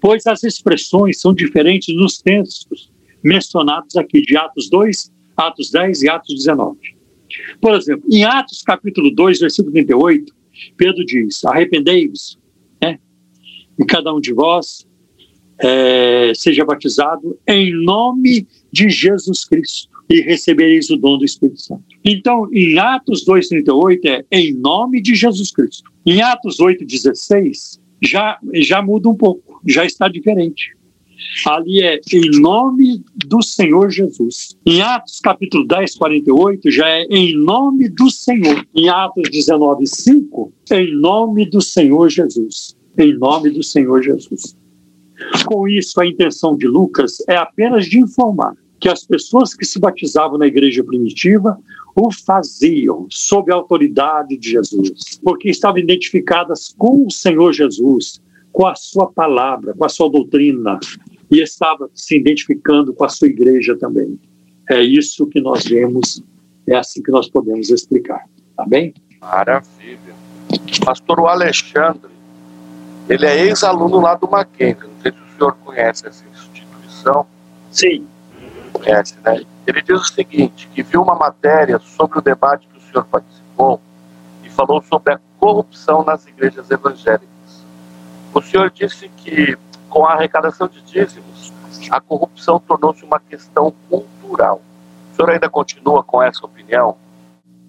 pois 0.00 0.26
as 0.26 0.42
expressões 0.44 1.20
são 1.20 1.34
diferentes 1.34 1.94
nos 1.94 2.18
textos 2.18 2.90
mencionados 3.22 3.96
aqui, 3.96 4.22
de 4.22 4.36
Atos 4.36 4.70
2, 4.70 5.12
Atos 5.36 5.70
10 5.70 6.02
e 6.02 6.08
Atos 6.08 6.34
19. 6.34 6.78
Por 7.60 7.74
exemplo, 7.74 8.04
em 8.10 8.24
Atos 8.24 8.62
capítulo 8.62 9.10
2, 9.10 9.40
versículo 9.40 9.72
38, 9.72 10.34
Pedro 10.76 11.04
diz: 11.04 11.44
Arrependei-vos, 11.44 12.38
né? 12.82 12.98
e 13.78 13.84
cada 13.84 14.14
um 14.14 14.20
de 14.20 14.32
vós 14.32 14.86
é, 15.58 16.32
seja 16.34 16.64
batizado 16.64 17.38
em 17.46 17.74
nome 17.84 18.46
de 18.72 18.88
Jesus 18.88 19.44
Cristo 19.44 19.97
e 20.08 20.20
recebereis 20.22 20.88
o 20.90 20.96
dom 20.96 21.18
do 21.18 21.24
Espírito 21.24 21.60
Santo. 21.60 21.84
Então, 22.04 22.48
em 22.52 22.78
Atos 22.78 23.24
2,38 23.26 24.24
é 24.30 24.40
em 24.40 24.54
nome 24.54 25.02
de 25.02 25.14
Jesus 25.14 25.50
Cristo. 25.50 25.90
Em 26.06 26.22
Atos 26.22 26.58
8,16 26.58 27.78
já, 28.02 28.38
já 28.54 28.80
muda 28.80 29.08
um 29.08 29.14
pouco, 29.14 29.60
já 29.66 29.84
está 29.84 30.08
diferente. 30.08 30.76
Ali 31.46 31.82
é 31.82 32.00
em 32.12 32.40
nome 32.40 33.04
do 33.26 33.42
Senhor 33.42 33.90
Jesus. 33.90 34.56
Em 34.64 34.80
Atos 34.80 35.20
capítulo 35.20 35.66
10, 35.66 35.96
48, 35.96 36.70
já 36.70 36.88
é 36.88 37.02
em 37.10 37.36
nome 37.36 37.88
do 37.88 38.08
Senhor. 38.08 38.66
Em 38.74 38.88
Atos 38.88 39.28
19, 39.30 39.86
5, 39.86 40.52
em 40.72 40.94
nome 40.94 41.44
do 41.44 41.60
Senhor 41.60 42.08
Jesus. 42.08 42.76
Em 42.96 43.12
nome 43.18 43.50
do 43.50 43.62
Senhor 43.62 44.02
Jesus. 44.02 44.56
Com 45.44 45.68
isso, 45.68 46.00
a 46.00 46.06
intenção 46.06 46.56
de 46.56 46.66
Lucas 46.66 47.18
é 47.28 47.36
apenas 47.36 47.86
de 47.86 47.98
informar 47.98 48.54
que 48.80 48.88
as 48.88 49.04
pessoas 49.04 49.54
que 49.54 49.64
se 49.64 49.78
batizavam 49.78 50.38
na 50.38 50.46
igreja 50.46 50.84
primitiva 50.84 51.58
o 51.94 52.12
faziam 52.12 53.06
sob 53.10 53.50
a 53.50 53.56
autoridade 53.56 54.36
de 54.36 54.50
Jesus, 54.50 55.18
porque 55.22 55.50
estavam 55.50 55.78
identificadas 55.78 56.74
com 56.78 57.06
o 57.06 57.10
Senhor 57.10 57.52
Jesus, 57.52 58.20
com 58.52 58.66
a 58.66 58.74
sua 58.76 59.10
palavra, 59.10 59.74
com 59.74 59.84
a 59.84 59.88
sua 59.88 60.08
doutrina, 60.08 60.78
e 61.30 61.40
estava 61.40 61.90
se 61.92 62.16
identificando 62.16 62.94
com 62.94 63.04
a 63.04 63.08
sua 63.08 63.26
igreja 63.26 63.76
também. 63.76 64.18
É 64.70 64.80
isso 64.80 65.26
que 65.26 65.40
nós 65.40 65.64
vemos, 65.64 66.22
é 66.66 66.76
assim 66.76 67.02
que 67.02 67.10
nós 67.10 67.28
podemos 67.28 67.68
explicar. 67.70 68.24
Tá 68.56 68.64
bem? 68.64 68.94
Maravilha. 69.20 70.14
Pastor 70.84 71.20
Alexandre, 71.26 72.10
ele 73.08 73.26
é 73.26 73.46
ex-aluno 73.46 74.00
lá 74.00 74.14
do 74.14 74.28
Mackenzie. 74.28 74.84
Não 74.84 75.02
sei 75.02 75.12
se 75.12 75.18
o 75.18 75.38
senhor 75.38 75.52
conhece 75.64 76.06
essa 76.06 76.24
instituição. 76.32 77.26
Sim. 77.70 78.06
Conhece, 78.88 79.16
né? 79.22 79.42
Ele 79.66 79.82
diz 79.82 80.00
o 80.00 80.04
seguinte, 80.04 80.66
que 80.74 80.82
viu 80.82 81.02
uma 81.02 81.14
matéria 81.14 81.78
sobre 81.78 82.18
o 82.18 82.22
debate 82.22 82.66
que 82.72 82.78
o 82.78 82.80
senhor 82.90 83.04
participou 83.04 83.78
e 84.42 84.48
falou 84.48 84.82
sobre 84.82 85.12
a 85.12 85.20
corrupção 85.38 86.02
nas 86.02 86.26
igrejas 86.26 86.70
evangélicas. 86.70 87.28
O 88.32 88.40
senhor 88.40 88.70
disse 88.70 89.10
que 89.18 89.58
com 89.90 90.06
a 90.06 90.14
arrecadação 90.14 90.68
de 90.68 90.80
dízimos, 90.80 91.52
a 91.90 92.00
corrupção 92.00 92.58
tornou-se 92.58 93.04
uma 93.04 93.20
questão 93.20 93.74
cultural. 93.90 94.62
O 95.12 95.16
senhor 95.16 95.30
ainda 95.32 95.50
continua 95.50 96.02
com 96.02 96.22
essa 96.22 96.46
opinião? 96.46 96.96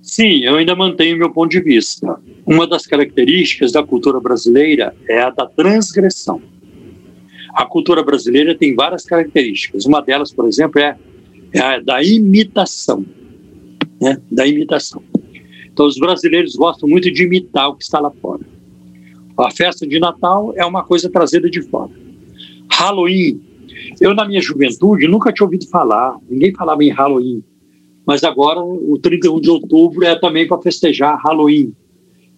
Sim, 0.01 0.39
eu 0.45 0.55
ainda 0.55 0.73
mantenho 0.73 1.17
meu 1.17 1.31
ponto 1.33 1.51
de 1.51 1.59
vista. 1.59 2.17
Uma 2.45 2.65
das 2.65 2.87
características 2.87 3.73
da 3.73 3.83
cultura 3.83 4.21
brasileira 4.21 4.95
é 5.07 5.21
a 5.21 5.29
da 5.29 5.45
transgressão. 5.45 6.41
A 7.53 7.65
cultura 7.65 8.03
brasileira 8.03 8.55
tem 8.55 8.75
várias 8.75 9.03
características. 9.05 9.85
Uma 9.85 10.01
delas, 10.01 10.31
por 10.31 10.47
exemplo, 10.47 10.79
é, 10.79 10.97
é 11.53 11.59
a 11.59 11.79
da 11.79 12.03
imitação. 12.03 13.05
Né? 14.01 14.17
Da 14.31 14.47
imitação. 14.47 15.01
Então, 15.71 15.85
os 15.85 15.97
brasileiros 15.97 16.55
gostam 16.55 16.87
muito 16.89 17.11
de 17.11 17.23
imitar 17.23 17.69
o 17.69 17.75
que 17.75 17.83
está 17.83 17.99
lá 17.99 18.11
fora. 18.11 18.41
A 19.37 19.51
festa 19.51 19.87
de 19.87 19.99
Natal 19.99 20.53
é 20.57 20.65
uma 20.65 20.83
coisa 20.83 21.09
trazida 21.09 21.49
de 21.49 21.61
fora. 21.61 21.91
Halloween. 22.69 23.41
Eu, 23.99 24.13
na 24.13 24.27
minha 24.27 24.41
juventude, 24.41 25.07
nunca 25.07 25.31
tinha 25.31 25.45
ouvido 25.45 25.65
falar, 25.67 26.17
ninguém 26.29 26.53
falava 26.53 26.83
em 26.83 26.89
Halloween. 26.89 27.43
Mas 28.05 28.23
agora, 28.23 28.59
o 28.61 28.97
31 29.01 29.39
de 29.39 29.49
outubro 29.49 30.03
é 30.03 30.15
também 30.19 30.47
para 30.47 30.61
festejar 30.61 31.21
Halloween. 31.23 31.73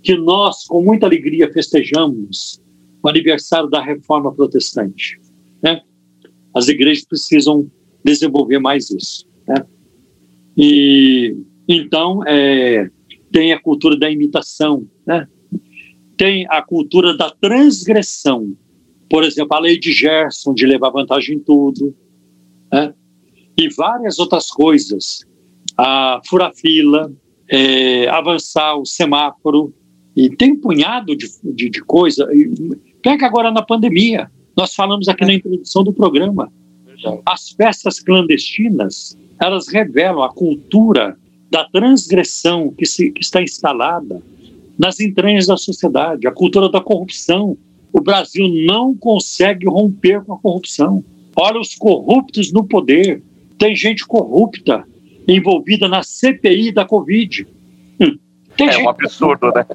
Que 0.03 0.15
nós, 0.15 0.65
com 0.67 0.83
muita 0.83 1.07
alegria, 1.07 1.51
festejamos 1.51 2.60
o 3.03 3.09
aniversário 3.09 3.69
da 3.69 3.81
reforma 3.81 4.33
protestante. 4.33 5.19
Né? 5.61 5.81
As 6.53 6.67
igrejas 6.67 7.05
precisam 7.05 7.69
desenvolver 8.03 8.59
mais 8.59 8.89
isso. 8.89 9.27
Né? 9.47 9.65
E 10.57 11.35
então 11.67 12.21
é, 12.25 12.89
tem 13.31 13.53
a 13.53 13.59
cultura 13.59 13.97
da 13.97 14.09
imitação, 14.09 14.87
né? 15.05 15.27
tem 16.17 16.45
a 16.49 16.61
cultura 16.61 17.15
da 17.15 17.29
transgressão. 17.29 18.55
Por 19.09 19.23
exemplo, 19.23 19.55
a 19.55 19.59
lei 19.59 19.77
de 19.77 19.91
Gerson, 19.91 20.53
de 20.53 20.65
levar 20.65 20.89
vantagem 20.89 21.37
em 21.37 21.39
tudo, 21.39 21.95
né? 22.71 22.93
e 23.57 23.69
várias 23.69 24.19
outras 24.19 24.49
coisas. 24.49 25.25
A 25.77 26.21
fura-fila, 26.25 27.11
é, 27.49 28.07
avançar 28.09 28.75
o 28.75 28.85
semáforo, 28.85 29.73
e 30.15 30.29
tem 30.29 30.53
um 30.53 30.59
punhado 30.59 31.15
de, 31.15 31.27
de, 31.43 31.69
de 31.69 31.81
coisa. 31.81 32.27
Pega 33.01 33.25
agora 33.25 33.51
na 33.51 33.61
pandemia, 33.61 34.29
nós 34.55 34.75
falamos 34.75 35.07
aqui 35.07 35.25
na 35.25 35.33
introdução 35.33 35.83
do 35.83 35.93
programa. 35.93 36.51
As 37.25 37.49
festas 37.49 37.99
clandestinas, 37.99 39.17
elas 39.41 39.67
revelam 39.67 40.21
a 40.21 40.29
cultura 40.29 41.17
da 41.49 41.65
transgressão 41.65 42.71
que, 42.71 42.85
se, 42.85 43.11
que 43.11 43.21
está 43.21 43.41
instalada 43.41 44.21
nas 44.77 44.99
entranhas 44.99 45.47
da 45.47 45.57
sociedade, 45.57 46.27
a 46.27 46.31
cultura 46.31 46.69
da 46.69 46.79
corrupção, 46.79 47.57
o 47.91 47.99
Brasil 47.99 48.47
não 48.47 48.95
consegue 48.95 49.67
romper 49.67 50.23
com 50.23 50.33
a 50.33 50.39
corrupção. 50.39 51.03
Olha 51.35 51.59
os 51.59 51.75
corruptos 51.75 52.51
no 52.51 52.63
poder. 52.63 53.21
Tem 53.57 53.75
gente 53.75 54.05
corrupta 54.05 54.85
envolvida 55.27 55.87
na 55.87 56.01
CPI 56.03 56.71
da 56.71 56.85
Covid. 56.85 57.47
Tem 58.69 58.69
é 58.69 58.83
um 58.83 58.89
absurdo, 58.89 59.51
né? 59.55 59.65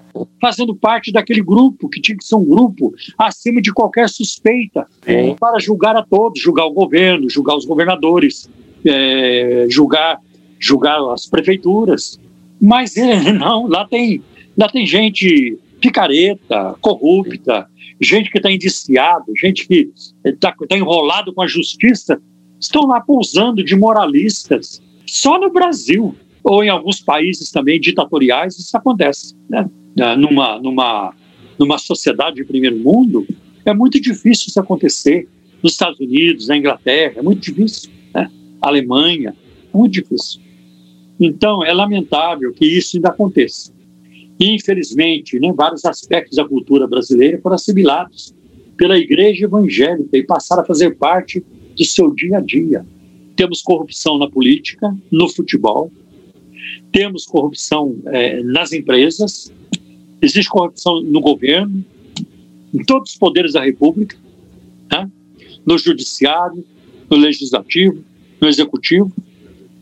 Fazendo 0.40 0.74
parte 0.74 1.10
daquele 1.10 1.42
grupo, 1.42 1.88
que 1.88 2.00
tinha 2.00 2.16
que 2.16 2.24
ser 2.24 2.36
um 2.36 2.44
grupo 2.44 2.94
acima 3.18 3.60
de 3.60 3.72
qualquer 3.72 4.08
suspeita, 4.08 4.86
Sim. 5.04 5.34
para 5.38 5.58
julgar 5.58 5.96
a 5.96 6.02
todos, 6.04 6.40
julgar 6.40 6.66
o 6.66 6.72
governo, 6.72 7.28
julgar 7.28 7.56
os 7.56 7.64
governadores, 7.64 8.48
é, 8.84 9.66
julgar, 9.68 10.20
julgar 10.60 11.00
as 11.12 11.26
prefeituras. 11.26 12.20
Mas 12.60 12.96
é, 12.96 13.32
não, 13.32 13.66
lá 13.66 13.84
tem, 13.86 14.22
lá 14.56 14.68
tem 14.68 14.86
gente 14.86 15.58
picareta, 15.80 16.76
corrupta, 16.80 17.66
gente 18.00 18.30
que 18.30 18.38
está 18.38 18.50
indiciado, 18.50 19.32
gente 19.36 19.66
que 19.66 19.90
está 20.24 20.54
tá 20.68 20.76
enrolado 20.76 21.32
com 21.34 21.42
a 21.42 21.46
justiça, 21.46 22.20
estão 22.60 22.86
lá 22.86 23.00
pousando 23.00 23.64
de 23.64 23.74
moralistas. 23.74 24.82
Só 25.06 25.38
no 25.38 25.52
Brasil, 25.52 26.14
ou 26.46 26.62
em 26.62 26.68
alguns 26.68 27.00
países 27.00 27.50
também 27.50 27.80
ditatoriais, 27.80 28.56
isso 28.56 28.76
acontece. 28.76 29.34
Né? 29.50 29.68
Ah, 30.00 30.16
numa, 30.16 30.60
numa, 30.60 31.12
numa 31.58 31.76
sociedade 31.76 32.36
de 32.36 32.44
primeiro 32.44 32.78
mundo, 32.78 33.26
é 33.64 33.74
muito 33.74 34.00
difícil 34.00 34.46
isso 34.48 34.60
acontecer. 34.60 35.28
Nos 35.60 35.72
Estados 35.72 35.98
Unidos, 35.98 36.46
na 36.46 36.56
Inglaterra, 36.56 37.14
é 37.16 37.22
muito 37.22 37.40
difícil. 37.40 37.90
Né? 38.14 38.30
Alemanha, 38.62 39.34
é 39.74 39.76
muito 39.76 39.94
difícil. 39.94 40.40
Então, 41.18 41.64
é 41.64 41.74
lamentável 41.74 42.52
que 42.52 42.64
isso 42.64 42.96
ainda 42.96 43.08
aconteça. 43.08 43.72
E, 44.38 44.54
infelizmente, 44.54 45.40
né, 45.40 45.52
vários 45.52 45.84
aspectos 45.84 46.36
da 46.36 46.44
cultura 46.44 46.86
brasileira 46.86 47.40
foram 47.42 47.56
assimilados 47.56 48.32
pela 48.76 48.96
igreja 48.96 49.46
evangélica 49.46 50.16
e 50.16 50.22
passaram 50.22 50.62
a 50.62 50.66
fazer 50.66 50.96
parte 50.96 51.44
do 51.76 51.84
seu 51.84 52.14
dia 52.14 52.38
a 52.38 52.40
dia. 52.40 52.86
Temos 53.34 53.62
corrupção 53.62 54.16
na 54.16 54.30
política, 54.30 54.94
no 55.10 55.28
futebol, 55.28 55.90
temos 56.96 57.26
corrupção 57.26 57.94
é, 58.06 58.42
nas 58.42 58.72
empresas, 58.72 59.52
existe 60.22 60.48
corrupção 60.48 61.02
no 61.02 61.20
governo, 61.20 61.84
em 62.72 62.82
todos 62.84 63.10
os 63.10 63.18
poderes 63.18 63.52
da 63.52 63.62
República, 63.62 64.16
né? 64.90 65.06
no 65.66 65.76
judiciário, 65.76 66.64
no 67.10 67.18
legislativo, 67.18 68.02
no 68.40 68.48
executivo, 68.48 69.12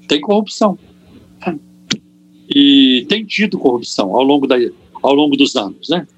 tem 0.08 0.20
corrupção 0.20 0.76
e 2.52 3.06
tem 3.08 3.24
tido 3.24 3.58
corrupção 3.58 4.16
ao 4.16 4.24
longo, 4.24 4.48
da, 4.48 4.56
ao 5.00 5.14
longo 5.14 5.36
dos 5.36 5.54
anos, 5.54 5.88
né? 5.88 6.08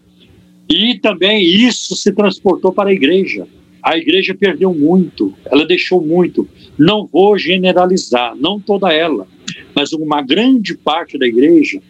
E 0.67 0.99
também 0.99 1.45
isso 1.45 1.95
se 1.95 2.11
transportou 2.11 2.73
para 2.73 2.89
a 2.89 2.93
igreja. 2.95 3.47
A 3.83 3.99
igreja 3.99 4.35
perdeu 4.35 4.73
muito, 4.73 5.35
ela 5.45 5.67
deixou 5.67 6.01
muito. 6.01 6.49
Não 6.79 7.07
vou 7.07 7.37
generalizar, 7.39 8.35
não 8.35 8.59
toda 8.59 8.93
ela, 8.93 9.29
mas 9.75 9.93
uma 9.93 10.23
grande 10.23 10.77
parte 10.77 11.19
da 11.19 11.27
igreja 11.27 11.81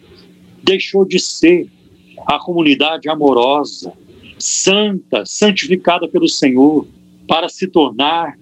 deixou 0.63 1.05
de 1.05 1.19
ser 1.19 1.67
a 2.25 2.39
comunidade 2.39 3.09
amorosa, 3.09 3.93
santa, 4.37 5.25
santificada 5.25 6.07
pelo 6.07 6.27
Senhor, 6.27 6.87
para 7.27 7.49
se 7.49 7.67
tornar 7.67 8.37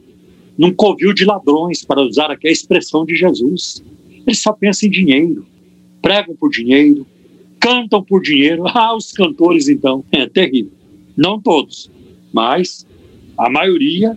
num 0.57 0.73
covil 0.73 1.13
de 1.13 1.25
ladrões, 1.25 1.83
para 1.83 2.01
usar 2.01 2.31
aqui 2.31 2.47
a 2.47 2.51
expressão 2.51 3.05
de 3.05 3.15
Jesus. 3.15 3.83
Eles 4.25 4.39
só 4.39 4.53
pensam 4.53 4.87
em 4.87 4.91
dinheiro 4.91 5.45
pregam 6.05 6.35
por 6.35 6.51
dinheiro, 6.51 7.03
cantam 7.59 8.03
por 8.03 8.21
dinheiro. 8.21 8.63
Ah, 8.75 8.95
os 8.95 9.11
cantores, 9.11 9.67
então, 9.67 10.05
é 10.11 10.27
terrível. 10.29 10.71
Não 11.17 11.41
todos, 11.41 11.89
mas 12.31 12.85
a 13.35 13.49
maioria 13.49 14.15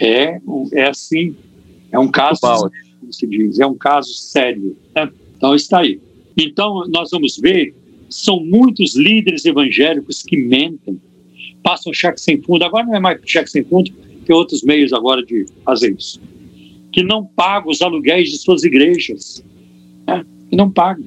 é, 0.00 0.40
é 0.72 0.88
assim, 0.88 1.36
é 1.92 1.98
um 1.98 2.08
caso, 2.08 2.40
como 3.08 3.12
se 3.12 3.26
diz, 3.26 3.58
é 3.58 3.66
um 3.66 3.74
caso 3.74 4.12
sério. 4.12 4.76
Né? 4.94 5.10
Então 5.36 5.54
está 5.54 5.80
aí. 5.80 5.98
Então 6.36 6.86
nós 6.88 7.10
vamos 7.10 7.38
ver, 7.38 7.74
são 8.10 8.40
muitos 8.40 8.94
líderes 8.94 9.44
evangélicos 9.46 10.22
que 10.22 10.36
mentem, 10.36 11.00
passam 11.62 11.92
cheque 11.92 12.20
sem 12.20 12.40
fundo. 12.42 12.64
Agora 12.64 12.84
não 12.84 12.94
é 12.94 13.00
mais 13.00 13.20
cheque 13.24 13.50
sem 13.50 13.64
fundo, 13.64 13.90
tem 14.26 14.36
outros 14.36 14.62
meios 14.62 14.92
agora 14.92 15.24
de 15.24 15.46
fazer 15.64 15.94
isso. 15.96 16.20
Que 16.92 17.02
não 17.02 17.24
pagam 17.24 17.70
os 17.70 17.80
aluguéis 17.80 18.30
de 18.30 18.38
suas 18.38 18.62
igrejas. 18.62 19.42
Né? 20.06 20.24
Que 20.50 20.56
não 20.56 20.70
pagam 20.70 21.06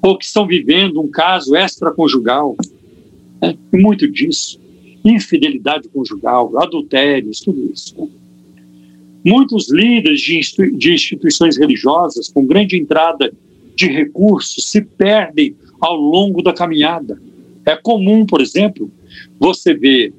ou 0.00 0.16
que 0.16 0.24
estão 0.24 0.46
vivendo 0.46 1.00
um 1.00 1.08
caso 1.08 1.56
extraconjugal. 1.56 2.54
Né? 3.40 3.56
E 3.72 3.78
muito 3.78 4.06
disso. 4.06 4.60
Infidelidade 5.04 5.88
conjugal, 5.88 6.56
adultérios, 6.58 7.40
tudo 7.40 7.72
isso. 7.72 7.98
Né? 7.98 8.08
Muitos 9.24 9.70
líderes 9.70 10.20
de, 10.20 10.40
de 10.76 10.92
instituições 10.92 11.58
religiosas, 11.58 12.28
com 12.28 12.46
grande 12.46 12.76
entrada 12.76 13.32
de 13.74 13.88
recursos, 13.88 14.70
se 14.70 14.80
perdem 14.82 15.54
ao 15.80 15.96
longo 15.96 16.42
da 16.42 16.52
caminhada. 16.52 17.20
É 17.64 17.76
comum, 17.76 18.24
por 18.24 18.40
exemplo, 18.40 18.90
você 19.38 19.74
ver 19.74 20.12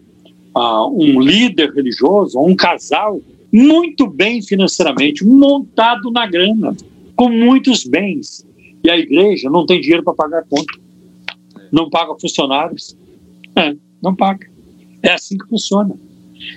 uh, 0.55 0.87
um 0.87 1.19
líder 1.19 1.73
religioso, 1.73 2.39
um 2.39 2.55
casal, 2.55 3.19
muito 3.51 4.07
bem 4.07 4.41
financeiramente, 4.41 5.25
montado 5.25 6.11
na 6.11 6.27
grana, 6.27 6.75
com 7.15 7.29
muitos 7.29 7.83
bens. 7.83 8.45
E 8.83 8.89
a 8.89 8.97
igreja 8.97 9.49
não 9.49 9.65
tem 9.65 9.81
dinheiro 9.81 10.03
para 10.03 10.13
pagar 10.13 10.45
conta. 10.47 10.79
Não 11.71 11.89
paga 11.89 12.15
funcionários. 12.19 12.95
É, 13.55 13.75
não 14.01 14.15
paga. 14.15 14.47
É 15.03 15.11
assim 15.11 15.37
que 15.37 15.47
funciona. 15.47 15.95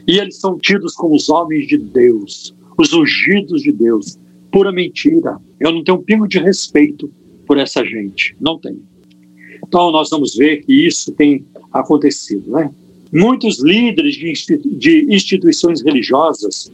E 0.06 0.18
eles 0.18 0.38
são 0.38 0.58
tidos 0.58 0.94
como 0.94 1.14
os 1.14 1.28
homens 1.28 1.66
de 1.66 1.78
Deus, 1.78 2.54
os 2.78 2.92
ungidos 2.92 3.62
de 3.62 3.72
Deus. 3.72 4.18
Pura 4.50 4.70
mentira. 4.70 5.38
Eu 5.58 5.72
não 5.72 5.82
tenho 5.82 5.98
um 5.98 6.02
pingo 6.02 6.28
de 6.28 6.38
respeito 6.38 7.10
por 7.46 7.58
essa 7.58 7.84
gente. 7.84 8.36
Não 8.40 8.58
tenho. 8.58 8.82
Então, 9.66 9.90
nós 9.90 10.10
vamos 10.10 10.34
ver 10.34 10.64
que 10.64 10.86
isso 10.86 11.12
tem 11.12 11.44
acontecido. 11.72 12.50
Né? 12.50 12.70
Muitos 13.12 13.62
líderes 13.62 14.14
de, 14.14 15.06
instituições 15.08 15.82
religiosas 15.82 16.70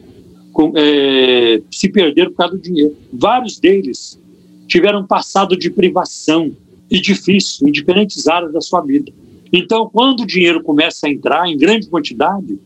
com, 0.53 0.73
é, 0.77 1.61
se 1.71 1.89
perderam 1.89 2.31
por 2.31 2.39
causa 2.39 2.57
do 2.57 2.63
dinheiro. 2.63 2.97
Vários 3.13 3.59
deles 3.59 4.19
tiveram 4.67 5.01
um 5.01 5.07
passado 5.07 5.57
de 5.57 5.71
privação 5.71 6.53
e 6.91 7.01
difícil 7.01 7.69
em 7.69 7.73
diferentes 7.73 8.27
áreas 8.27 8.53
da 8.53 8.61
sua 8.61 8.81
vida. 8.81 9.13
Então, 9.53 9.89
quando 9.93 10.21
o 10.21 10.27
dinheiro 10.27 10.63
começa 10.63 11.07
a 11.07 11.11
entrar 11.11 11.49
em 11.49 11.57
grande 11.57 11.89
quantidade, 11.89 12.59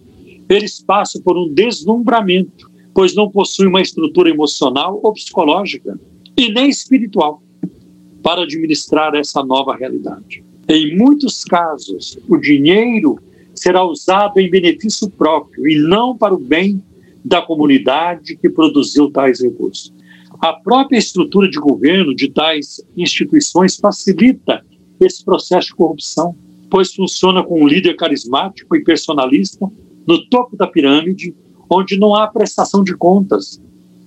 eles 0.52 0.80
passam 0.80 1.22
por 1.22 1.36
um 1.36 1.52
deslumbramento, 1.52 2.70
pois 2.94 3.14
não 3.14 3.30
possuem 3.30 3.68
uma 3.68 3.80
estrutura 3.80 4.28
emocional 4.28 5.00
ou 5.02 5.12
psicológica 5.12 5.98
e 6.36 6.52
nem 6.52 6.68
espiritual 6.68 7.42
para 8.22 8.42
administrar 8.42 9.14
essa 9.14 9.42
nova 9.42 9.74
realidade. 9.74 10.44
Em 10.68 10.96
muitos 10.96 11.44
casos, 11.44 12.18
o 12.28 12.36
dinheiro 12.36 13.18
será 13.54 13.84
usado 13.84 14.38
em 14.38 14.50
benefício 14.50 15.10
próprio 15.10 15.66
e 15.68 15.76
não 15.76 16.16
para 16.16 16.34
o 16.34 16.38
bem 16.38 16.82
da 17.24 17.42
comunidade 17.42 18.36
que 18.36 18.48
produziu 18.48 19.10
tais 19.10 19.40
recursos. 19.40 19.92
A 20.40 20.52
própria 20.52 20.98
estrutura 20.98 21.48
de 21.48 21.58
governo 21.58 22.14
de 22.14 22.28
tais 22.28 22.84
instituições 22.96 23.76
facilita 23.76 24.64
esse 25.00 25.24
processo 25.24 25.68
de 25.68 25.74
corrupção, 25.74 26.34
pois 26.68 26.92
funciona 26.92 27.42
com 27.42 27.62
um 27.62 27.66
líder 27.66 27.94
carismático 27.94 28.74
e 28.74 28.82
personalista 28.82 29.70
no 30.06 30.24
topo 30.28 30.56
da 30.56 30.66
pirâmide, 30.66 31.34
onde 31.68 31.98
não 31.98 32.14
há 32.14 32.26
prestação 32.26 32.84
de 32.84 32.96
contas 32.96 33.60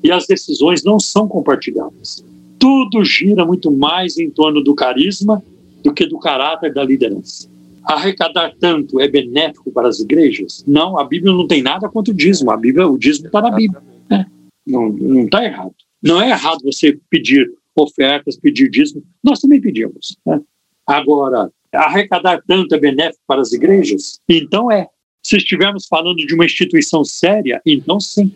e 0.04 0.12
as 0.12 0.28
decisões 0.28 0.84
não 0.84 1.00
são 1.00 1.28
compartilhadas. 1.28 2.24
Tudo 2.60 3.04
gira 3.04 3.46
muito 3.46 3.72
mais 3.72 4.18
em 4.18 4.30
torno 4.30 4.64
do 4.64 4.76
carisma 4.76 5.44
do 5.84 5.94
que 5.94 6.06
do 6.06 6.20
caráter 6.20 6.74
da 6.74 6.84
liderança. 6.84 7.50
Arrecadar 7.84 8.54
tanto 8.60 9.00
é 9.00 9.08
benéfico 9.08 9.72
para 9.72 9.88
as 9.88 10.00
igrejas? 10.00 10.64
Não, 10.68 10.98
a 10.98 11.04
Bíblia 11.04 11.34
não 11.34 11.48
tem 11.48 11.62
nada 11.62 11.88
contra 11.88 12.12
o 12.12 12.18
dízimo. 12.18 12.52
A 12.52 12.58
Bíblia, 12.58 12.88
o 12.88 12.98
dízimo 12.98 13.28
está 13.28 13.42
na 13.42 13.52
Bíblia. 13.52 13.82
Né? 14.10 14.26
Não 14.66 15.24
está 15.24 15.44
errado. 15.44 15.76
Não 16.02 16.22
é 16.22 16.30
errado 16.30 16.60
você 16.64 17.00
pedir 17.10 17.52
ofertas, 17.76 18.38
pedir 18.38 18.70
dízimo. 18.70 19.04
Nós 19.24 19.40
também 19.40 19.62
pedimos. 19.62 20.18
Né? 20.26 20.42
Agora, 20.88 21.52
arrecadar 21.72 22.42
tanto 22.48 22.74
é 22.74 22.80
benéfico 22.80 23.22
para 23.28 23.42
as 23.42 23.54
igrejas? 23.54 24.20
Então 24.28 24.72
é. 24.72 24.88
Se 25.26 25.38
estivermos 25.38 25.88
falando 25.88 26.18
de 26.18 26.36
uma 26.36 26.46
instituição 26.46 27.04
séria, 27.04 27.60
então 27.66 28.00
sim. 28.00 28.32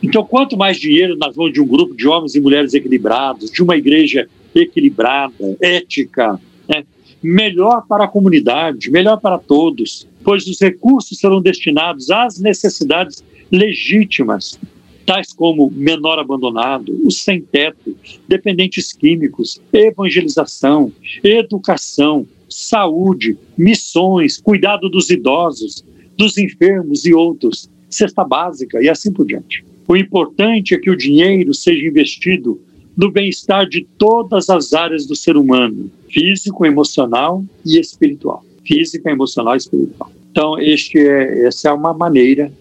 Então, 0.00 0.24
quanto 0.24 0.56
mais 0.56 0.78
dinheiro 0.78 1.16
nas 1.16 1.34
mãos 1.34 1.52
de 1.52 1.60
um 1.60 1.66
grupo 1.66 1.96
de 1.96 2.06
homens 2.06 2.36
e 2.36 2.40
mulheres 2.40 2.72
equilibrados, 2.72 3.50
de 3.50 3.64
uma 3.64 3.76
igreja 3.76 4.28
equilibrada, 4.54 5.56
ética, 5.60 6.40
né, 6.68 6.84
melhor 7.20 7.84
para 7.88 8.04
a 8.04 8.08
comunidade, 8.08 8.92
melhor 8.92 9.18
para 9.18 9.38
todos, 9.38 10.06
pois 10.22 10.46
os 10.46 10.60
recursos 10.60 11.18
serão 11.18 11.42
destinados 11.42 12.12
às 12.12 12.38
necessidades 12.38 13.24
legítimas, 13.50 14.60
tais 15.04 15.32
como 15.32 15.68
menor 15.68 16.16
abandonado, 16.16 16.96
os 17.04 17.24
sem-teto, 17.24 17.96
dependentes 18.28 18.92
químicos, 18.92 19.60
evangelização, 19.72 20.92
educação, 21.24 22.24
saúde, 22.52 23.36
missões, 23.56 24.40
cuidado 24.40 24.88
dos 24.88 25.10
idosos, 25.10 25.84
dos 26.16 26.38
enfermos 26.38 27.04
e 27.04 27.14
outros, 27.14 27.68
cesta 27.88 28.24
básica 28.24 28.82
e 28.82 28.88
assim 28.88 29.12
por 29.12 29.26
diante. 29.26 29.64
O 29.88 29.96
importante 29.96 30.74
é 30.74 30.78
que 30.78 30.90
o 30.90 30.96
dinheiro 30.96 31.52
seja 31.52 31.86
investido 31.86 32.60
no 32.96 33.10
bem-estar 33.10 33.66
de 33.68 33.86
todas 33.98 34.48
as 34.50 34.72
áreas 34.72 35.06
do 35.06 35.16
ser 35.16 35.36
humano, 35.36 35.90
físico, 36.10 36.64
emocional 36.64 37.44
e 37.64 37.78
espiritual. 37.78 38.44
Física, 38.64 39.10
emocional 39.10 39.54
e 39.54 39.58
espiritual. 39.58 40.12
Então, 40.30 40.58
este 40.58 40.98
é, 40.98 41.46
essa 41.46 41.68
é 41.68 41.72
uma 41.72 41.92
maneira 41.92 42.52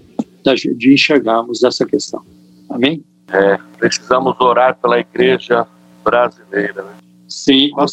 de 0.75 0.93
enxergarmos 0.93 1.63
essa 1.63 1.85
questão. 1.85 2.21
Amém? 2.69 3.03
É, 3.31 3.57
precisamos 3.77 4.35
orar 4.39 4.77
pela 4.81 4.99
igreja 4.99 5.67
brasileira. 6.03 6.83
Né? 6.83 6.93
Sim, 7.27 7.69
com 7.71 7.85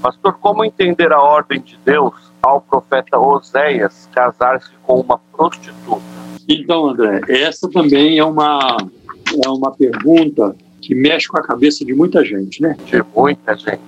Pastor, 0.00 0.34
como 0.34 0.64
entender 0.64 1.12
a 1.12 1.20
ordem 1.20 1.60
de 1.60 1.78
Deus 1.84 2.14
ao 2.42 2.60
profeta 2.60 3.18
Oséias 3.18 4.08
casar-se 4.12 4.70
com 4.82 5.00
uma 5.00 5.18
prostituta? 5.18 6.02
Então, 6.48 6.88
André, 6.88 7.20
essa 7.28 7.68
também 7.70 8.18
é 8.18 8.24
uma, 8.24 8.76
é 9.44 9.48
uma 9.48 9.72
pergunta 9.72 10.54
que 10.80 10.94
mexe 10.94 11.26
com 11.28 11.38
a 11.38 11.42
cabeça 11.42 11.84
de 11.84 11.94
muita 11.94 12.24
gente, 12.24 12.60
né? 12.60 12.76
De 12.86 13.02
muita 13.16 13.56
gente, 13.56 13.80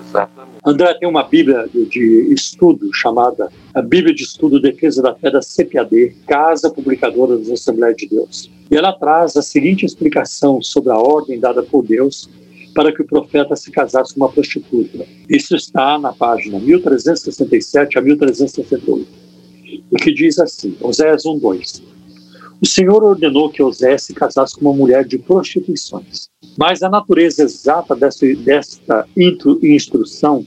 exatamente. 0.00 0.48
André 0.64 0.94
tem 0.94 1.08
uma 1.08 1.22
Bíblia 1.22 1.68
de 1.72 2.32
estudo 2.32 2.92
chamada 2.92 3.50
a 3.74 3.82
Bíblia 3.82 4.14
de 4.14 4.22
Estudo 4.22 4.60
Defesa 4.60 5.02
da 5.02 5.14
Fé 5.14 5.30
da 5.30 5.40
CPAD, 5.40 6.16
Casa 6.26 6.70
Publicadora 6.70 7.36
das 7.36 7.50
Assembleias 7.50 7.96
de 7.96 8.08
Deus. 8.08 8.50
E 8.70 8.76
ela 8.76 8.92
traz 8.92 9.36
a 9.36 9.42
seguinte 9.42 9.84
explicação 9.84 10.60
sobre 10.62 10.90
a 10.90 10.98
ordem 10.98 11.38
dada 11.38 11.62
por 11.62 11.82
Deus 11.84 12.28
para 12.78 12.92
que 12.92 13.02
o 13.02 13.04
profeta 13.04 13.56
se 13.56 13.72
casasse 13.72 14.14
com 14.14 14.20
uma 14.20 14.28
prostituta. 14.30 15.04
Isso 15.28 15.56
está 15.56 15.98
na 15.98 16.12
página 16.12 16.60
1367 16.60 17.98
a 17.98 18.00
1368. 18.00 19.08
O 19.90 19.96
que 19.96 20.14
diz 20.14 20.38
assim, 20.38 20.76
Oséias 20.80 21.24
1:2. 21.24 21.82
O 22.62 22.64
Senhor 22.64 23.02
ordenou 23.02 23.50
que 23.50 23.60
Oséias 23.60 24.04
se 24.04 24.14
casasse 24.14 24.54
com 24.54 24.60
uma 24.60 24.72
mulher 24.72 25.04
de 25.04 25.18
prostituições. 25.18 26.28
Mas 26.56 26.80
a 26.80 26.88
natureza 26.88 27.42
exata 27.42 27.96
desta, 27.96 29.08
instrução 29.60 30.46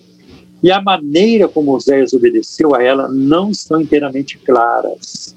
e 0.63 0.71
a 0.71 0.81
maneira 0.81 1.49
como 1.49 1.75
Oséias 1.75 2.13
obedeceu 2.13 2.73
a 2.73 2.81
ela 2.81 3.09
não 3.09 3.51
estão 3.51 3.81
inteiramente 3.81 4.37
claras. 4.37 5.35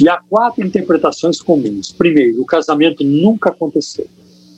E 0.00 0.08
há 0.08 0.18
quatro 0.28 0.66
interpretações 0.66 1.40
comuns. 1.40 1.92
Primeiro, 1.92 2.42
o 2.42 2.44
casamento 2.44 3.04
nunca 3.04 3.50
aconteceu. 3.50 4.08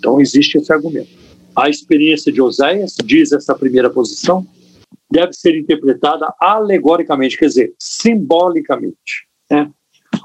Então, 0.06 0.20
existe 0.20 0.56
esse 0.56 0.72
argumento. 0.72 1.10
A 1.56 1.68
experiência 1.68 2.30
de 2.30 2.40
Oséias, 2.40 2.94
diz 3.04 3.32
essa 3.32 3.56
primeira 3.56 3.90
posição, 3.90 4.46
deve 5.10 5.32
ser 5.32 5.58
interpretada 5.58 6.32
alegoricamente, 6.38 7.36
quer 7.36 7.46
dizer, 7.46 7.74
simbolicamente, 7.76 9.26
né? 9.50 9.68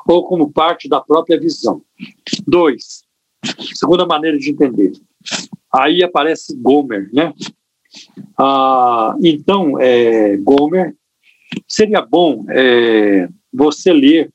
ou 0.05 0.27
como 0.27 0.51
parte 0.51 0.87
da 0.87 1.01
própria 1.01 1.39
visão. 1.39 1.81
Dois, 2.45 3.01
segunda 3.73 4.05
maneira 4.05 4.37
de 4.37 4.51
entender. 4.51 4.91
Aí 5.73 6.03
aparece 6.03 6.55
Gomer, 6.55 7.09
né? 7.11 7.33
Ah, 8.37 9.15
então, 9.19 9.79
é, 9.79 10.37
Gomer, 10.37 10.95
seria 11.67 12.03
bom 12.03 12.45
é, 12.49 13.27
você 13.51 13.91
ler 13.91 14.31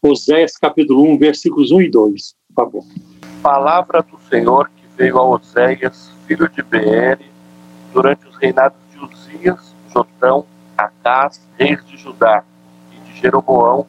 Oséias 0.00 0.56
capítulo 0.56 1.02
1, 1.02 1.18
versículos 1.18 1.72
1 1.72 1.82
e 1.82 1.90
2, 1.90 2.34
por 2.46 2.54
favor 2.54 3.07
palavra 3.42 4.02
do 4.02 4.18
Senhor 4.28 4.68
que 4.76 4.86
veio 4.96 5.18
a 5.18 5.22
Oséias, 5.22 6.12
filho 6.26 6.48
de 6.48 6.62
Beere, 6.62 7.30
durante 7.92 8.26
os 8.26 8.36
reinados 8.36 8.78
de 8.90 8.98
Uzias, 8.98 9.74
Jotão, 9.92 10.44
Acás, 10.76 11.40
reis 11.56 11.84
de 11.86 11.96
Judá, 11.96 12.42
e 12.92 12.96
de 13.00 13.20
Jeroboão, 13.20 13.86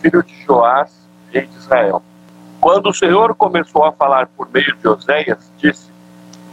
filho 0.00 0.22
de 0.22 0.34
Joás, 0.44 0.92
rei 1.32 1.46
de 1.46 1.56
Israel. 1.56 2.02
Quando 2.60 2.90
o 2.90 2.94
Senhor 2.94 3.34
começou 3.34 3.84
a 3.84 3.92
falar 3.92 4.28
por 4.28 4.48
meio 4.50 4.76
de 4.76 4.86
Oséias, 4.86 5.50
disse: 5.58 5.90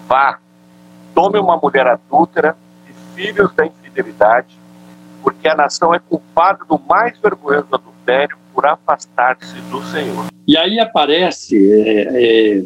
Vá, 0.07 0.40
tome 1.14 1.38
uma 1.40 1.57
mulher 1.57 1.86
adúltera 1.88 2.57
e 2.90 2.94
filhos 3.16 3.53
da 3.53 3.66
infidelidade, 3.66 4.57
porque 5.22 5.48
a 5.48 5.56
nação 5.56 5.94
é 5.94 5.99
culpada 5.99 6.66
do 6.66 6.80
mais 6.80 7.18
vergonhoso 7.20 7.68
adultério 7.72 8.39
por 8.54 8.66
afastar-se 8.66 9.56
do 9.72 9.82
Senhor. 9.92 10.28
E 10.48 10.58
aí 10.58 10.80
aparece 10.80 11.56
é, 11.72 12.58
é, 12.58 12.64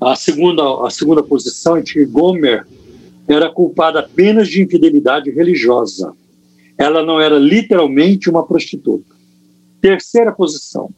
a, 0.00 0.14
segunda, 0.14 0.86
a 0.86 0.90
segunda 0.90 1.22
posição 1.22 1.78
em 1.78 1.82
que 1.82 2.04
Gomer 2.04 2.66
era 3.28 3.50
culpada 3.50 4.00
apenas 4.00 4.48
de 4.48 4.62
infidelidade 4.62 5.30
religiosa. 5.30 6.12
Ela 6.76 7.02
não 7.02 7.20
era 7.20 7.38
literalmente 7.38 8.28
uma 8.28 8.46
prostituta. 8.46 9.14
Terceira 9.80 10.32
posição. 10.32 10.90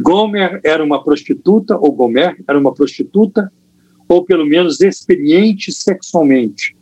Gomer 0.00 0.60
era 0.64 0.82
uma 0.82 1.02
prostituta, 1.02 1.76
ou 1.76 1.92
Gomer 1.92 2.36
era 2.46 2.58
uma 2.58 2.72
prostituta, 2.72 3.50
ou 4.08 4.24
pelo 4.24 4.46
menos 4.46 4.80
experiente 4.80 5.72
sexualmente, 5.72 6.76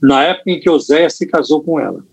na 0.00 0.24
época 0.24 0.50
em 0.50 0.60
que 0.60 0.70
Oséias 0.70 1.14
se 1.14 1.26
casou 1.26 1.62
com 1.62 1.78
ela. 1.78 2.04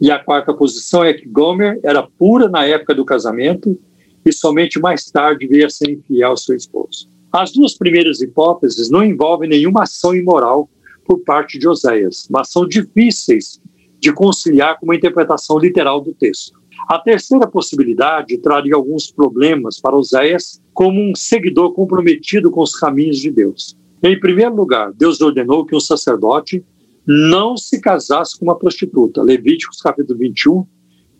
E 0.00 0.10
a 0.10 0.18
quarta 0.18 0.52
posição 0.52 1.02
é 1.02 1.14
que 1.14 1.28
Gomer 1.28 1.80
era 1.82 2.02
pura 2.02 2.48
na 2.48 2.66
época 2.66 2.94
do 2.94 3.04
casamento 3.04 3.78
e 4.24 4.32
somente 4.32 4.78
mais 4.78 5.04
tarde 5.04 5.46
veio 5.46 5.66
a 5.66 5.70
ser 5.70 5.90
infiel 5.90 6.30
ao 6.30 6.36
seu 6.36 6.54
esposo. 6.54 7.08
As 7.32 7.52
duas 7.52 7.74
primeiras 7.74 8.20
hipóteses 8.20 8.90
não 8.90 9.04
envolvem 9.04 9.48
nenhuma 9.48 9.84
ação 9.84 10.14
imoral 10.14 10.68
por 11.04 11.20
parte 11.20 11.58
de 11.58 11.68
Oséias, 11.68 12.26
mas 12.30 12.50
são 12.50 12.66
difíceis 12.66 13.60
de 13.98 14.12
conciliar 14.12 14.78
com 14.78 14.86
uma 14.86 14.96
interpretação 14.96 15.58
literal 15.58 16.00
do 16.00 16.12
texto. 16.12 16.58
A 16.88 16.98
terceira 16.98 17.46
possibilidade 17.46 18.38
traria 18.38 18.74
alguns 18.74 19.10
problemas 19.10 19.80
para 19.80 19.96
Oséias 19.96 20.60
como 20.74 21.00
um 21.00 21.14
seguidor 21.14 21.72
comprometido 21.72 22.50
com 22.50 22.60
os 22.60 22.76
caminhos 22.76 23.18
de 23.18 23.30
Deus. 23.30 23.76
Em 24.02 24.18
primeiro 24.20 24.54
lugar, 24.54 24.92
Deus 24.92 25.20
ordenou 25.20 25.64
que 25.64 25.74
um 25.74 25.80
sacerdote 25.80 26.62
não 27.06 27.56
se 27.56 27.80
casasse 27.80 28.38
com 28.38 28.46
uma 28.46 28.58
prostituta. 28.58 29.22
Levíticos 29.22 29.80
capítulo 29.80 30.18
21, 30.18 30.66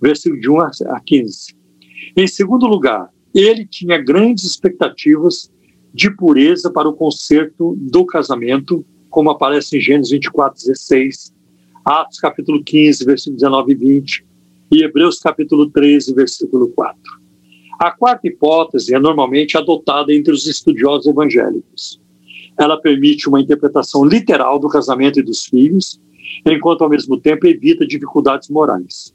versículo 0.01 0.41
de 0.41 0.51
1 0.51 0.61
a 0.61 1.01
15. 1.05 1.57
Em 2.17 2.27
segundo 2.27 2.67
lugar, 2.67 3.11
ele 3.35 3.67
tinha 3.67 3.99
grandes 3.99 4.45
expectativas 4.45 5.51
de 5.93 6.11
pureza 6.11 6.71
para 6.71 6.89
o 6.89 6.93
conserto 6.93 7.77
do 7.79 8.05
casamento, 8.05 8.85
como 9.09 9.31
aparece 9.31 9.77
em 9.77 9.81
Gênesis 9.81 10.11
24, 10.11 10.59
16, 10.67 11.35
Atos 11.85 12.19
capítulo 12.19 12.63
15, 12.63 13.05
versículo 13.05 13.37
19 13.37 13.73
e 13.73 13.75
20, 13.75 14.27
e 14.73 14.83
Hebreus 14.83 15.19
capítulo 15.21 15.71
13, 15.71 16.15
versículo 16.15 16.69
4. 16.69 16.99
A 17.79 17.91
quarta 17.91 18.27
hipótese 18.27 18.95
é 18.95 18.99
normalmente 18.99 19.57
adotada 19.57 20.13
entre 20.13 20.33
os 20.33 20.47
estudiosos 20.47 21.07
evangélicos. 21.07 22.01
Ela 22.59 22.81
permite 22.81 23.29
uma 23.29 23.41
interpretação 23.41 24.05
literal 24.05 24.59
do 24.59 24.69
casamento 24.69 25.21
e 25.21 25.23
dos 25.23 25.45
filhos, 25.45 26.01
enquanto 26.45 26.83
ao 26.83 26.91
mesmo 26.91 27.21
tempo 27.21 27.47
evita 27.47 27.87
dificuldades 27.87 28.49
morais. 28.49 29.15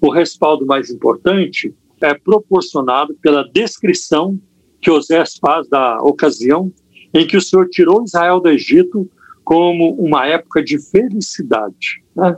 O 0.00 0.10
respaldo 0.10 0.64
mais 0.66 0.90
importante 0.90 1.74
é 2.00 2.14
proporcionado 2.14 3.14
pela 3.20 3.46
descrição 3.52 4.40
que 4.80 4.90
Osés 4.90 5.36
faz 5.38 5.68
da 5.68 5.98
ocasião 6.00 6.72
em 7.12 7.26
que 7.26 7.36
o 7.36 7.40
Senhor 7.40 7.68
tirou 7.68 8.04
Israel 8.04 8.40
do 8.40 8.48
Egito 8.48 9.08
como 9.44 9.94
uma 9.94 10.26
época 10.26 10.62
de 10.62 10.78
felicidade. 10.78 12.02
Né? 12.16 12.36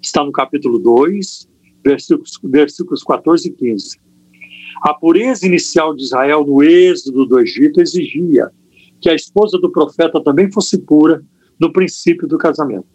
Está 0.00 0.24
no 0.24 0.32
capítulo 0.32 0.78
2, 0.78 1.48
versículos, 1.84 2.38
versículos 2.42 3.02
14 3.02 3.48
e 3.48 3.52
15. 3.52 3.98
A 4.82 4.94
pureza 4.94 5.44
inicial 5.44 5.94
de 5.94 6.04
Israel 6.04 6.44
no 6.46 6.62
êxodo 6.62 7.26
do 7.26 7.40
Egito 7.40 7.80
exigia 7.80 8.50
que 9.00 9.08
a 9.08 9.14
esposa 9.14 9.58
do 9.58 9.70
profeta 9.70 10.22
também 10.22 10.50
fosse 10.50 10.78
pura 10.78 11.22
no 11.58 11.72
princípio 11.72 12.26
do 12.26 12.38
casamento. 12.38 12.86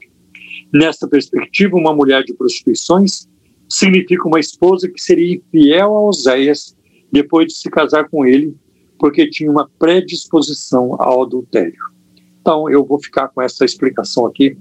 Nesta 0.74 1.08
perspectiva, 1.08 1.78
uma 1.78 1.94
mulher 1.94 2.24
de 2.24 2.34
prostituições 2.34 3.28
significa 3.70 4.28
uma 4.28 4.40
esposa 4.40 4.90
que 4.90 5.02
seria 5.02 5.36
infiel 5.36 5.94
a 5.94 6.02
Oséias 6.02 6.76
depois 7.12 7.48
de 7.48 7.54
se 7.54 7.70
casar 7.70 8.10
com 8.10 8.26
ele, 8.26 8.56
porque 8.98 9.30
tinha 9.30 9.52
uma 9.52 9.70
predisposição 9.78 10.96
ao 11.00 11.24
adultério. 11.24 11.94
Então, 12.42 12.70
eu 12.70 12.86
vou 12.86 13.00
ficar 13.00 13.28
com 13.30 13.42
essa 13.42 13.64
explicação 13.64 14.26
aqui 14.26 14.58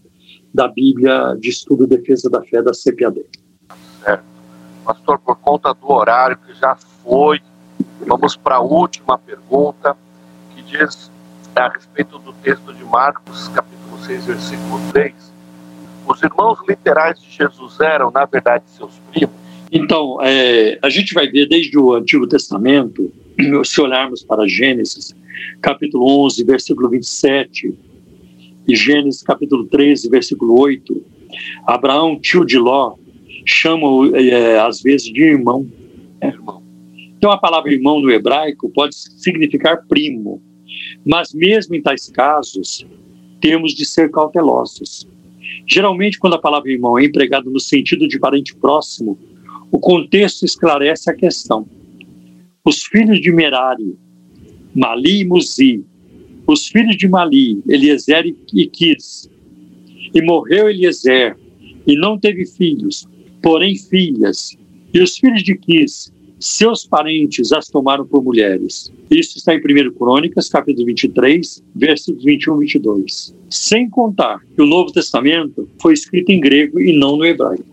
da 0.53 0.69
Bíblia 0.69 1.35
de 1.39 1.49
Estudo 1.49 1.85
e 1.85 1.87
Defesa 1.87 2.29
da 2.29 2.43
Fé 2.43 2.63
da 2.63 2.73
CPAD. 2.73 3.25
Certo. 4.05 4.25
Pastor, 4.85 5.19
por 5.19 5.37
conta 5.37 5.73
do 5.73 5.91
horário 5.91 6.37
que 6.39 6.55
já 6.55 6.77
foi, 6.77 7.41
vamos 8.07 8.37
para 8.37 8.57
a 8.57 8.61
última 8.61 9.17
pergunta, 9.17 9.97
que 10.55 10.63
diz 10.63 11.11
a 11.55 11.69
respeito 11.69 12.19
do 12.19 12.33
texto 12.33 12.73
de 12.73 12.85
Marcos, 12.85 13.49
capítulo 13.49 13.99
6, 14.07 14.27
versículo 14.27 14.81
3. 14.93 15.13
Os 16.07 16.23
irmãos 16.23 16.59
literais 16.69 17.21
de 17.21 17.31
Jesus 17.31 17.79
eram, 17.81 18.11
na 18.11 18.25
verdade, 18.25 18.65
seus 18.69 18.93
primos? 19.11 19.37
Então, 19.71 20.19
é, 20.23 20.79
a 20.83 20.89
gente 20.89 21.15
vai 21.15 21.29
ver 21.29 21.47
desde 21.49 21.79
o 21.79 21.95
Antigo 21.95 22.27
Testamento, 22.27 23.13
se 23.65 23.81
olharmos 23.81 24.23
para 24.23 24.47
Gênesis, 24.47 25.15
capítulo 25.61 26.25
11, 26.27 26.45
versículo 26.45 26.89
27, 26.89 27.75
e 28.67 28.77
Gênesis, 28.77 29.23
capítulo 29.23 29.65
13, 29.65 30.09
versículo 30.09 30.59
8, 30.59 31.05
Abraão, 31.67 32.19
tio 32.19 32.45
de 32.45 32.59
Ló, 32.59 32.95
chama 33.45 34.17
é, 34.17 34.59
às 34.59 34.83
vezes 34.83 35.13
de 35.13 35.23
irmão. 35.23 35.67
É, 36.21 36.29
irmão. 36.29 36.63
Então, 37.17 37.31
a 37.31 37.39
palavra 37.39 37.73
irmão 37.73 38.01
no 38.01 38.11
hebraico 38.11 38.69
pode 38.71 38.95
significar 38.95 39.87
primo, 39.87 40.43
mas 41.05 41.33
mesmo 41.33 41.75
em 41.75 41.83
tais 41.83 42.09
casos, 42.09 42.87
temos 43.41 43.75
de 43.75 43.85
ser 43.85 44.11
cautelosos. 44.11 45.07
Geralmente, 45.67 46.19
quando 46.19 46.35
a 46.35 46.41
palavra 46.41 46.71
irmão 46.71 46.99
é 46.99 47.05
empregada 47.05 47.49
no 47.51 47.61
sentido 47.61 48.07
de 48.07 48.19
parente 48.19 48.55
próximo, 48.55 49.19
o 49.71 49.79
contexto 49.79 50.45
esclarece 50.45 51.11
a 51.11 51.15
questão. 51.15 51.67
Os 52.65 52.85
filhos 52.85 53.21
de 53.21 53.33
Merari, 53.33 53.97
Mali 54.75 55.21
e 55.21 55.25
Muzi, 55.25 55.85
os 56.47 56.69
filhos 56.69 56.97
de 56.97 57.09
Mali, 57.09 57.63
Eliezer 57.67 58.35
e 58.53 58.67
Quis, 58.67 59.31
e 60.15 60.23
morreu 60.23 60.69
Eliezer, 60.69 61.37
e 61.87 61.97
não 61.97 62.19
teve 62.19 62.47
filhos, 62.47 63.09
porém 63.43 63.77
filhas, 63.77 64.57
e 64.93 65.01
os 65.01 65.17
filhos 65.17 65.43
de 65.43 65.57
Quis, 65.57 66.13
seus 66.39 66.85
parentes 66.85 67.53
as 67.53 67.69
tomaram 67.69 68.07
por 68.07 68.23
mulheres. 68.23 68.92
Isso 69.11 69.39
está 69.39 69.55
em 69.55 69.59
1 69.59 69.93
Crônicas, 69.93 70.49
capítulo 70.49 70.87
23, 70.87 71.63
versículos 71.75 72.25
21 72.25 72.55
e 72.55 72.59
22. 72.61 73.35
Sem 73.51 73.89
contar 73.91 74.41
que 74.55 74.63
o 74.63 74.67
Novo 74.67 74.93
Testamento 74.93 75.69
foi 75.81 75.93
escrito 75.93 76.31
em 76.31 76.41
grego 76.41 76.81
e 76.81 76.97
não 76.99 77.17
no 77.17 77.25
hebraico. 77.25 77.73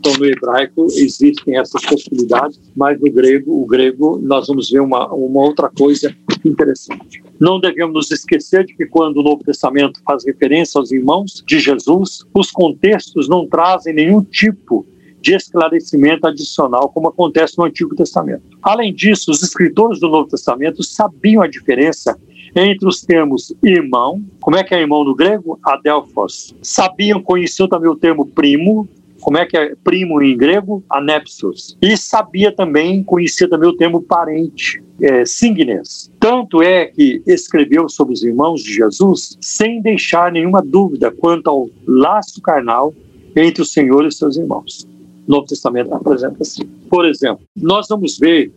Então, 0.00 0.14
no 0.14 0.24
hebraico 0.24 0.86
existem 0.86 1.58
essas 1.58 1.84
possibilidades, 1.84 2.58
mas 2.74 2.98
no 2.98 3.12
grego, 3.12 3.62
o 3.62 3.66
grego, 3.66 4.18
nós 4.22 4.46
vamos 4.46 4.70
ver 4.70 4.80
uma, 4.80 5.06
uma 5.12 5.42
outra 5.42 5.68
coisa 5.68 6.16
interessante. 6.42 7.22
Não 7.38 7.60
devemos 7.60 7.94
nos 7.94 8.10
esquecer 8.10 8.64
de 8.64 8.74
que 8.74 8.86
quando 8.86 9.18
o 9.18 9.22
Novo 9.22 9.44
Testamento 9.44 10.00
faz 10.02 10.24
referência 10.24 10.78
aos 10.78 10.90
irmãos 10.90 11.44
de 11.46 11.60
Jesus, 11.60 12.24
os 12.34 12.50
contextos 12.50 13.28
não 13.28 13.46
trazem 13.46 13.92
nenhum 13.92 14.22
tipo 14.22 14.86
de 15.20 15.34
esclarecimento 15.34 16.26
adicional, 16.26 16.88
como 16.88 17.08
acontece 17.08 17.58
no 17.58 17.64
Antigo 17.64 17.94
Testamento. 17.94 18.42
Além 18.62 18.94
disso, 18.94 19.30
os 19.30 19.42
escritores 19.42 20.00
do 20.00 20.08
Novo 20.08 20.28
Testamento 20.28 20.82
sabiam 20.82 21.42
a 21.42 21.48
diferença 21.48 22.18
entre 22.54 22.88
os 22.88 23.02
termos 23.02 23.54
irmão, 23.62 24.24
como 24.40 24.56
é 24.56 24.64
que 24.64 24.74
é 24.74 24.80
irmão 24.80 25.04
no 25.04 25.14
grego? 25.14 25.58
Adelphos. 25.62 26.54
Sabiam, 26.62 27.22
conheciam 27.22 27.68
também 27.68 27.88
o 27.88 27.96
termo 27.96 28.26
primo, 28.26 28.88
como 29.20 29.36
é 29.36 29.46
que 29.46 29.56
é 29.56 29.74
primo 29.84 30.20
em 30.22 30.36
grego? 30.36 30.82
Anepsos. 30.88 31.76
E 31.80 31.96
sabia 31.96 32.50
também, 32.50 33.04
conhecia 33.04 33.48
também 33.48 33.68
o 33.68 33.76
termo 33.76 34.00
parente, 34.00 34.82
é, 35.00 35.24
signes. 35.24 36.10
Tanto 36.18 36.62
é 36.62 36.86
que 36.86 37.22
escreveu 37.26 37.88
sobre 37.88 38.14
os 38.14 38.24
irmãos 38.24 38.62
de 38.62 38.72
Jesus 38.72 39.36
sem 39.40 39.80
deixar 39.80 40.32
nenhuma 40.32 40.62
dúvida 40.62 41.10
quanto 41.10 41.48
ao 41.48 41.68
laço 41.86 42.40
carnal 42.40 42.94
entre 43.36 43.62
o 43.62 43.66
Senhor 43.66 44.06
e 44.06 44.12
seus 44.12 44.36
irmãos. 44.36 44.88
Novo 45.30 45.46
Testamento 45.46 45.94
apresenta 45.94 46.42
assim. 46.42 46.64
Por 46.88 47.06
exemplo, 47.06 47.44
nós 47.56 47.86
vamos 47.88 48.18
ver 48.18 48.52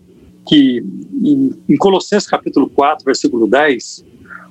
que 0.48 0.84
em, 1.70 1.78
Colossenses 1.78 2.28
capítulo 2.28 2.70
4, 2.70 3.06
versículo 3.06 3.48
10, 3.48 4.04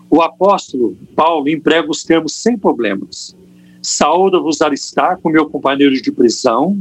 o 0.08 0.22
apóstolo 0.22 0.96
Paulo 1.14 1.48
emprega 1.48 1.90
os 1.90 2.02
termos 2.02 2.34
sem 2.34 2.56
problemas 2.56 3.36
Saúda-vos 3.82 4.62
Aristarco, 4.62 5.28
meu 5.28 5.50
companheiro 5.50 6.00
de 6.00 6.12
prisão, 6.12 6.78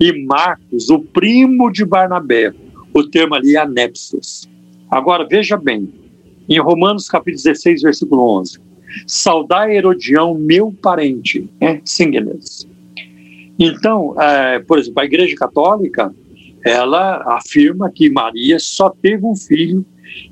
e 0.00 0.24
Marcos, 0.24 0.90
o 0.90 0.98
primo 0.98 1.70
de 1.70 1.84
Barnabé. 1.84 2.52
O 2.92 3.04
termo 3.04 3.36
ali 3.36 3.54
é 3.54 3.60
anexos. 3.60 4.48
Agora, 4.90 5.24
veja 5.24 5.56
bem, 5.56 5.88
em 6.48 6.58
Romanos 6.58 7.08
capítulo 7.08 7.44
16, 7.44 7.82
versículo 7.82 8.38
11. 8.40 8.58
Saudai 9.06 9.76
Herodião, 9.76 10.34
meu 10.34 10.74
parente, 10.82 11.48
é, 11.60 11.80
Singles. 11.84 12.66
Então, 13.58 14.20
é, 14.20 14.58
por 14.60 14.78
exemplo, 14.78 15.00
a 15.00 15.04
Igreja 15.04 15.36
Católica, 15.36 16.14
ela 16.64 17.36
afirma 17.36 17.90
que 17.90 18.10
Maria 18.10 18.58
só 18.58 18.90
teve 18.90 19.24
um 19.24 19.36
filho 19.36 19.84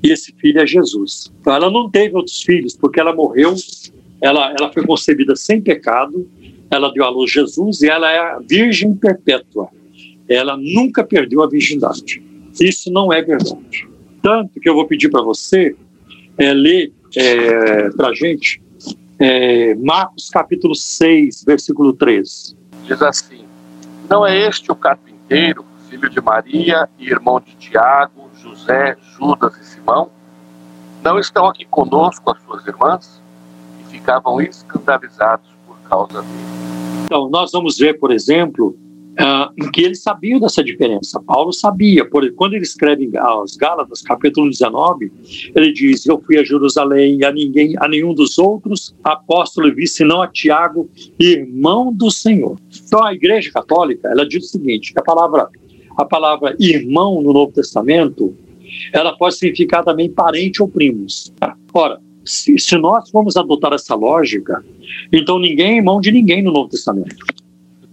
e 0.03 0.11
esse 0.11 0.33
filho 0.33 0.59
é 0.59 0.67
Jesus. 0.67 1.31
Então, 1.39 1.53
ela 1.53 1.69
não 1.69 1.89
teve 1.89 2.15
outros 2.15 2.41
filhos, 2.41 2.75
porque 2.75 2.99
ela 2.99 3.13
morreu 3.13 3.55
ela, 4.21 4.53
ela 4.57 4.71
foi 4.71 4.85
concebida 4.85 5.35
sem 5.35 5.59
pecado, 5.59 6.29
ela 6.69 6.93
deu 6.93 7.03
à 7.03 7.09
luz 7.09 7.31
Jesus 7.31 7.81
e 7.81 7.89
ela 7.89 8.09
é 8.09 8.19
a 8.19 8.39
virgem 8.39 8.95
perpétua. 8.95 9.69
Ela 10.29 10.55
nunca 10.55 11.03
perdeu 11.03 11.41
a 11.41 11.49
virgindade. 11.49 12.23
Isso 12.61 12.91
não 12.91 13.11
é 13.11 13.21
verdade. 13.21 13.89
Tanto 14.21 14.59
que 14.59 14.69
eu 14.69 14.75
vou 14.75 14.85
pedir 14.85 15.09
para 15.09 15.23
você 15.23 15.75
é, 16.37 16.53
ler 16.53 16.93
é, 17.15 17.89
para 17.89 18.09
a 18.09 18.13
gente 18.13 18.61
é, 19.19 19.75
Marcos 19.75 20.29
capítulo 20.29 20.75
6, 20.75 21.43
versículo 21.43 21.91
13. 21.93 22.55
Diz 22.83 23.01
assim: 23.01 23.45
Não 24.09 24.25
é 24.25 24.37
este 24.37 24.71
o 24.71 24.75
carpinteiro, 24.75 25.65
filho 25.89 26.09
de 26.09 26.21
Maria 26.21 26.89
e 26.97 27.07
irmão 27.07 27.39
de 27.39 27.53
Tiago, 27.55 28.29
José, 28.41 28.97
Judas 29.17 29.57
e 29.57 29.65
Simão, 29.65 30.09
não 31.03 31.19
estão 31.19 31.47
aqui 31.47 31.65
conosco 31.65 32.31
as 32.31 32.41
suas 32.43 32.65
irmãs? 32.65 33.21
E 33.79 33.91
ficavam 33.91 34.39
escandalizados 34.39 35.47
por 35.67 35.77
causa 35.89 36.21
dele. 36.21 36.61
Então, 37.05 37.29
nós 37.29 37.51
vamos 37.51 37.77
ver, 37.77 37.99
por 37.99 38.11
exemplo, 38.11 38.77
uh, 39.19 39.71
que 39.71 39.81
eles 39.81 40.01
sabiam 40.01 40.39
dessa 40.39 40.63
diferença. 40.63 41.21
Paulo 41.21 41.51
sabia. 41.51 42.07
Por, 42.07 42.29
quando 42.33 42.53
ele 42.53 42.63
escreve 42.63 43.17
aos 43.17 43.55
Gálatas, 43.55 44.01
capítulo 44.01 44.49
19, 44.49 45.11
ele 45.55 45.71
diz: 45.73 46.05
Eu 46.05 46.21
fui 46.21 46.37
a 46.37 46.43
Jerusalém 46.43 47.19
e 47.19 47.25
a 47.25 47.31
ninguém, 47.31 47.75
a 47.79 47.87
nenhum 47.87 48.13
dos 48.13 48.37
outros 48.37 48.95
apóstolos 49.03 49.75
vi, 49.75 49.87
senão 49.87 50.21
a 50.21 50.27
Tiago, 50.27 50.89
irmão 51.19 51.93
do 51.93 52.09
Senhor. 52.09 52.57
Então, 52.85 53.03
a 53.03 53.13
Igreja 53.13 53.51
Católica, 53.51 54.09
ela 54.09 54.27
diz 54.27 54.45
o 54.45 54.47
seguinte: 54.47 54.93
a 54.95 55.01
palavra, 55.01 55.49
a 55.97 56.05
palavra 56.05 56.55
irmão 56.59 57.21
no 57.21 57.33
Novo 57.33 57.51
Testamento, 57.51 58.35
ela 58.93 59.15
pode 59.17 59.35
significar 59.35 59.83
também 59.83 60.09
parente 60.09 60.61
ou 60.61 60.67
primos. 60.67 61.33
Ora, 61.73 61.99
se, 62.23 62.57
se 62.59 62.77
nós 62.77 63.09
formos 63.09 63.35
adotar 63.35 63.73
essa 63.73 63.95
lógica, 63.95 64.63
então 65.11 65.39
ninguém 65.39 65.73
é 65.73 65.77
irmão 65.77 65.99
de 65.99 66.11
ninguém 66.11 66.41
no 66.41 66.51
Novo 66.51 66.69
Testamento. 66.69 67.40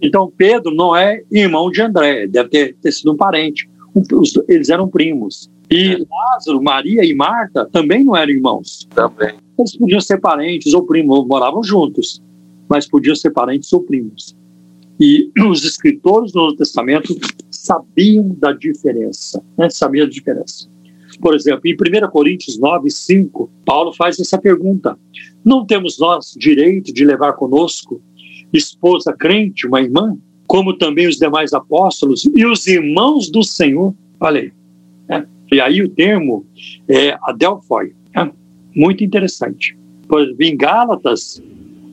Então 0.01 0.31
Pedro 0.35 0.73
não 0.73 0.95
é 0.95 1.23
irmão 1.31 1.69
de 1.69 1.81
André, 1.81 2.27
deve 2.27 2.49
ter, 2.49 2.75
ter 2.81 2.91
sido 2.91 3.11
um 3.13 3.17
parente. 3.17 3.69
Eles 4.47 4.69
eram 4.69 4.87
primos. 4.87 5.49
E 5.69 5.93
é. 5.93 5.97
Lázaro, 6.09 6.61
Maria 6.61 7.03
e 7.05 7.13
Marta 7.13 7.67
também 7.71 8.03
não 8.03 8.15
eram 8.15 8.31
irmãos. 8.31 8.87
Também. 8.93 9.35
Eles 9.57 9.75
podiam 9.75 10.01
ser 10.01 10.19
parentes 10.19 10.73
ou 10.73 10.85
primos, 10.85 11.27
moravam 11.27 11.63
juntos, 11.63 12.21
mas 12.67 12.87
podiam 12.87 13.15
ser 13.15 13.31
parentes 13.31 13.71
ou 13.73 13.83
primos. 13.83 14.35
E 14.99 15.31
os 15.47 15.63
escritores 15.63 16.31
do 16.31 16.39
Novo 16.39 16.55
Testamento 16.55 17.15
sabiam 17.51 18.29
da 18.39 18.51
diferença, 18.51 19.43
né? 19.57 19.69
sabiam 19.69 20.05
da 20.05 20.11
diferença. 20.11 20.67
Por 21.21 21.35
exemplo, 21.35 21.61
em 21.65 21.73
1 21.73 22.09
Coríntios 22.09 22.57
9, 22.57 22.89
5, 22.89 23.49
Paulo 23.65 23.91
faz 23.93 24.19
essa 24.19 24.37
pergunta: 24.37 24.97
Não 25.43 25.65
temos 25.65 25.99
nós 25.99 26.33
direito 26.37 26.93
de 26.93 27.03
levar 27.03 27.33
conosco 27.33 28.01
esposa 28.53 29.13
crente, 29.13 29.67
uma 29.67 29.81
irmã, 29.81 30.17
como 30.47 30.73
também 30.73 31.07
os 31.07 31.17
demais 31.17 31.53
apóstolos 31.53 32.25
e 32.35 32.45
os 32.45 32.65
irmãos 32.67 33.29
do 33.29 33.43
Senhor. 33.43 33.93
Olha 34.19 34.41
aí. 34.41 34.51
É. 35.07 35.25
E 35.51 35.61
aí 35.61 35.81
o 35.81 35.89
termo 35.89 36.45
é 36.87 37.17
adelphoi. 37.23 37.93
É. 38.15 38.29
Muito 38.75 39.03
interessante. 39.03 39.77
Exemplo, 40.11 40.43
em 40.43 40.57
Gálatas, 40.57 41.41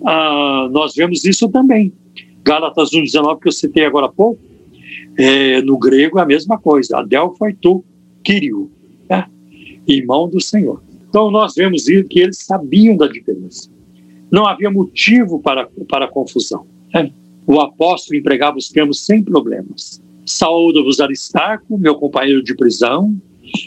ah, 0.05 0.69
nós 0.71 0.95
vemos 0.95 1.25
isso 1.25 1.49
também. 1.49 1.93
Gálatas 2.43 2.91
1,19, 2.91 3.41
que 3.41 3.49
eu 3.49 3.53
citei 3.53 3.85
agora 3.85 4.07
há 4.07 4.13
pouco, 4.13 4.41
é, 5.19 5.61
no 5.63 5.79
grego 5.79 6.19
é 6.19 6.23
a 6.23 6.27
mesma 6.27 6.59
coisa. 6.59 6.99
Adelphoi 6.99 7.55
tu, 7.55 7.85
Kirio, 8.23 8.71
é. 9.09 9.25
irmão 9.87 10.29
do 10.29 10.41
Senhor. 10.41 10.83
Então 11.09 11.31
nós 11.31 11.55
vemos 11.55 11.85
que 11.85 12.21
eles 12.21 12.39
sabiam 12.39 12.97
da 12.97 13.07
diferença 13.07 13.76
não 14.37 14.47
havia 14.47 14.71
motivo 14.71 15.41
para, 15.41 15.67
para 15.89 16.07
confusão. 16.07 16.67
Né? 16.93 17.11
O 17.47 17.59
apóstolo 17.59 18.19
empregava 18.19 18.59
os 18.59 18.69
termos 18.69 19.01
sem 19.01 19.23
problemas. 19.23 20.03
Saúdo-vos 20.27 21.01
Aristarco, 21.01 21.79
meu 21.79 21.95
companheiro 21.95 22.43
de 22.43 22.55
prisão, 22.55 23.17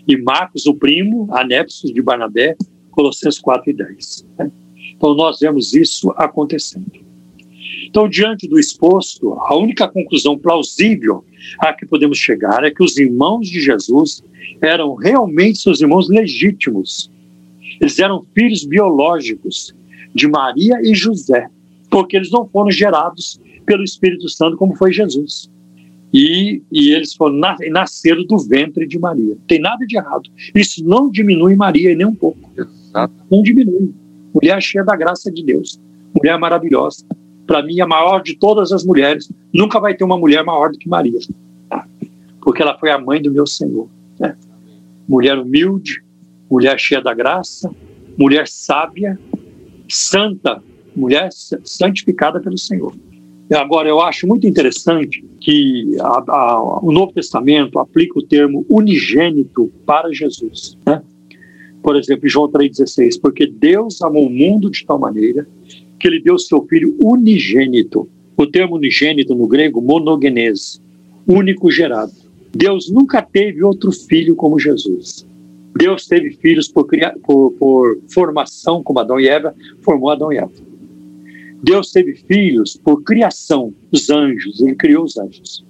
e 0.08 0.16
Marcos, 0.16 0.68
o 0.68 0.76
primo, 0.76 1.28
anexos 1.32 1.91
de 1.91 2.00
Barnabé, 2.04 2.56
Colossenses 2.91 3.40
4 3.40 3.72
e 3.72 3.74
10. 3.74 4.28
Né? 4.38 4.52
Então, 4.96 5.16
nós 5.16 5.40
vemos 5.40 5.74
isso 5.74 6.14
acontecendo. 6.16 6.91
Então, 7.86 8.08
diante 8.08 8.48
do 8.48 8.60
exposto, 8.60 9.34
a 9.40 9.56
única 9.56 9.88
conclusão 9.88 10.38
plausível 10.38 11.26
a 11.58 11.74
que 11.74 11.88
podemos 11.88 12.20
chegar 12.20 12.64
é 12.64 12.70
que 12.70 12.84
os 12.84 12.96
irmãos 12.96 13.50
de 13.50 13.60
Jesus 13.60 14.22
eram 14.62 14.94
realmente 14.94 15.58
seus 15.58 15.82
irmãos 15.82 16.08
legítimos. 16.10 17.10
Eles 17.82 17.98
eram 17.98 18.24
filhos 18.36 18.64
biológicos 18.64 19.74
de 20.14 20.27
Maria 20.27 20.80
e 20.81 20.94
José, 20.94 21.49
porque 21.90 22.15
eles 22.15 22.31
não 22.31 22.48
foram 22.48 22.72
gerados 22.72 23.40
pelo 23.65 23.84
Espírito 23.84 24.27
Santo 24.30 24.57
como 24.57 24.76
foi 24.76 24.91
Jesus. 24.91 25.49
E, 26.11 26.64
e 26.72 26.91
eles 26.91 27.14
foram 27.14 27.40
nasceram 27.69 28.23
do 28.23 28.38
ventre 28.40 28.88
de 28.88 28.98
Maria. 28.98 29.38
Tem 29.48 29.60
nada 29.60 29.86
de 29.86 29.95
errado. 29.95 30.30
Isso 30.56 30.84
não 30.84 31.10
diminui 31.10 31.56
Maria 31.56 31.95
nem 31.95 32.07
um 32.07 32.15
pouco. 32.15 32.49
Exato. 32.57 33.14
Não 33.30 33.44
diminui. 33.44 33.94
Mulher 34.34 34.61
cheia 34.61 34.84
da 34.84 34.95
graça 34.95 35.31
de 35.31 35.44
Deus. 35.44 35.80
Mulher 36.15 36.38
maravilhosa. 36.40 37.06
Para 37.45 37.61
mim, 37.64 37.80
a 37.80 37.88
maior 37.88 38.23
de 38.23 38.36
todas 38.36 38.72
as 38.72 38.84
mulheres. 38.84 39.31
Nunca 39.53 39.80
vai 39.80 39.95
ter 39.95 40.03
uma 40.03 40.18
mulher 40.18 40.44
maior 40.44 40.72
do 40.72 40.80
que 40.80 40.90
Maria. 40.90 41.19
Porque 42.41 42.61
ela 42.61 42.77
foi 42.77 42.90
a 42.90 42.98
mãe 42.98 43.22
do 43.22 43.31
meu 43.31 43.45
Senhor. 43.45 43.88
Né? 44.19 44.36
Mulher 45.07 45.38
humilde, 45.38 46.03
mulher 46.49 46.80
cheia 46.80 47.02
da 47.02 47.14
graça, 47.14 47.69
mulher 48.18 48.48
sábia, 48.48 49.19
santa, 49.90 50.61
mulher 50.95 51.30
santificada 51.64 52.40
pelo 52.40 52.57
Senhor. 52.57 52.94
Agora, 53.52 53.90
eu 53.90 53.99
acho 53.99 54.28
muito 54.28 54.45
interessante 54.45 55.26
que 55.41 55.98
a, 55.99 56.24
a, 56.28 56.80
o 56.84 56.91
Novo 56.91 57.11
Testamento 57.14 57.80
aplica 57.80 58.20
o 58.20 58.24
termo 58.24 58.64
unigênito 58.70 59.72
para 59.86 60.14
Jesus. 60.14 60.78
Né? 60.86 61.02
Por 61.82 61.95
exemplo, 61.95 62.28
em 62.28 62.30
João 62.30 62.48
3,16, 62.48 63.20
porque 63.20 63.48
Deus 63.48 64.02
amou 64.03 64.28
o 64.28 64.30
mundo 64.30 64.70
de 64.70 64.86
tal 64.86 64.99
maneira 64.99 65.48
que 65.99 66.07
ele 66.07 66.22
deu 66.22 66.38
seu 66.38 66.64
filho 66.66 66.95
unigênito. 67.02 68.07
O 68.38 68.45
termo 68.45 68.76
unigênito 68.76 69.34
no 69.34 69.48
grego, 69.48 69.82
monogenese, 69.82 70.80
único 71.28 71.72
gerado. 71.72 72.14
Deus 72.56 72.90
nunca 72.90 73.22
teve 73.22 73.64
outro 73.64 73.91
filho 73.91 74.36
como 74.36 74.60
Jesus. 74.60 75.26
Deus 75.76 76.08
teve 76.08 76.32
filhos 76.32 76.68
por, 76.68 76.88
por, 77.24 77.52
por 77.54 78.00
formação, 78.10 78.84
como 78.84 79.00
Adão 79.00 79.20
e 79.20 79.28
Eva 79.28 79.54
formou 79.82 80.10
Adão 80.10 80.32
e 80.34 80.38
Eva. 80.38 80.52
Deus 81.62 81.91
teve 81.91 82.16
filhos 82.16 82.78
por 82.78 83.04
criação, 83.04 83.74
os 83.91 84.10
anjos, 84.10 84.62
ele 84.62 84.76
criou 84.76 85.04
os 85.04 85.18
anjos. 85.18 85.66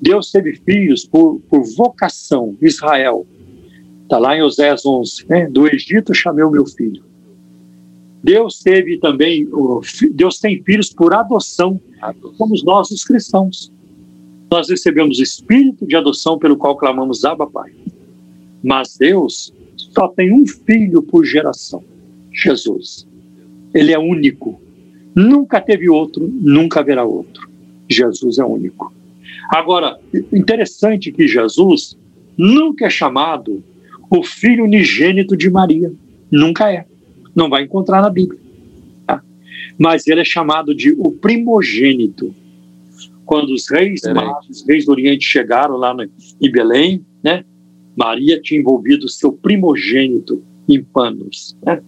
Deus 0.00 0.30
teve 0.30 0.56
filhos 0.56 1.04
por, 1.04 1.40
por 1.48 1.62
vocação, 1.76 2.56
Israel. 2.60 3.26
Está 4.04 4.18
lá 4.18 4.36
em 4.36 4.42
Oséias 4.42 4.84
11, 4.84 5.26
né? 5.28 5.48
do 5.48 5.66
Egito 5.66 6.14
chamei 6.14 6.44
o 6.44 6.50
meu 6.50 6.66
filho. 6.66 7.02
Deus 8.22 8.60
teve 8.60 8.98
também, 8.98 9.48
Deus 10.12 10.38
tem 10.38 10.62
filhos 10.62 10.92
por 10.92 11.12
adoção, 11.12 11.80
somos 12.36 12.62
nós 12.62 12.90
os 12.90 13.04
cristãos. 13.04 13.72
Nós 14.50 14.68
recebemos 14.68 15.18
o 15.18 15.22
espírito 15.22 15.86
de 15.86 15.96
adoção 15.96 16.38
pelo 16.38 16.56
qual 16.56 16.76
clamamos 16.76 17.24
Abba 17.24 17.46
Pai. 17.46 17.72
Mas 18.62 18.96
Deus 18.96 19.52
só 19.76 20.08
tem 20.08 20.32
um 20.32 20.46
filho 20.46 21.02
por 21.02 21.24
geração, 21.24 21.82
Jesus. 22.32 23.06
Ele 23.74 23.92
é 23.92 23.98
único. 23.98 24.60
Nunca 25.14 25.60
teve 25.60 25.88
outro, 25.88 26.28
nunca 26.28 26.80
haverá 26.80 27.04
outro. 27.04 27.48
Jesus 27.88 28.38
é 28.38 28.44
único. 28.44 28.92
Agora, 29.48 29.98
interessante 30.32 31.12
que 31.12 31.26
Jesus 31.26 31.96
nunca 32.36 32.86
é 32.86 32.90
chamado 32.90 33.62
o 34.10 34.22
filho 34.22 34.64
unigênito 34.64 35.36
de 35.36 35.50
Maria. 35.50 35.92
Nunca 36.30 36.72
é. 36.72 36.86
Não 37.34 37.48
vai 37.48 37.62
encontrar 37.62 38.00
na 38.00 38.10
Bíblia. 38.10 38.40
Tá? 39.06 39.22
Mas 39.78 40.06
ele 40.06 40.20
é 40.20 40.24
chamado 40.24 40.74
de 40.74 40.92
o 40.92 41.12
primogênito. 41.12 42.34
Quando 43.24 43.50
os 43.50 43.70
reis 43.70 44.02
magos, 44.02 44.48
os 44.48 44.66
reis 44.66 44.84
do 44.84 44.92
Oriente 44.92 45.24
chegaram 45.24 45.76
lá 45.76 45.94
no, 45.94 46.02
em 46.02 46.50
Belém, 46.50 47.04
né? 47.22 47.44
Maria 47.96 48.40
tinha 48.40 48.60
envolvido 48.60 49.08
seu 49.08 49.32
primogênito 49.32 50.42
em 50.68 50.82
panos. 50.82 51.56
Né? 51.64 51.82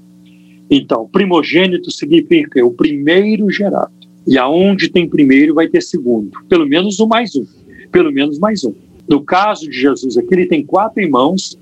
Então, 0.71 1.09
primogênito 1.09 1.91
significa 1.91 2.65
o 2.65 2.73
primeiro 2.73 3.51
gerado. 3.51 3.93
E 4.27 4.39
aonde 4.39 4.89
tem 4.89 5.09
primeiro 5.09 5.55
vai 5.55 5.69
ter 5.69 5.83
segundo. 5.83 6.31
Pelo 6.49 6.67
menos 6.67 6.99
um 7.01 7.07
mais 7.07 7.37
um. 7.37 7.47
Pelo 7.93 8.11
menos 8.11 8.39
mais 8.39 8.65
um. 8.65 8.75
No 9.07 9.23
caso 9.23 9.69
de 9.69 9.79
Jesus 9.79 10.17
aqui, 10.17 10.33
ele 10.33 10.47
tem 10.47 10.65
quatro 10.65 11.01
irmãos 11.03 11.59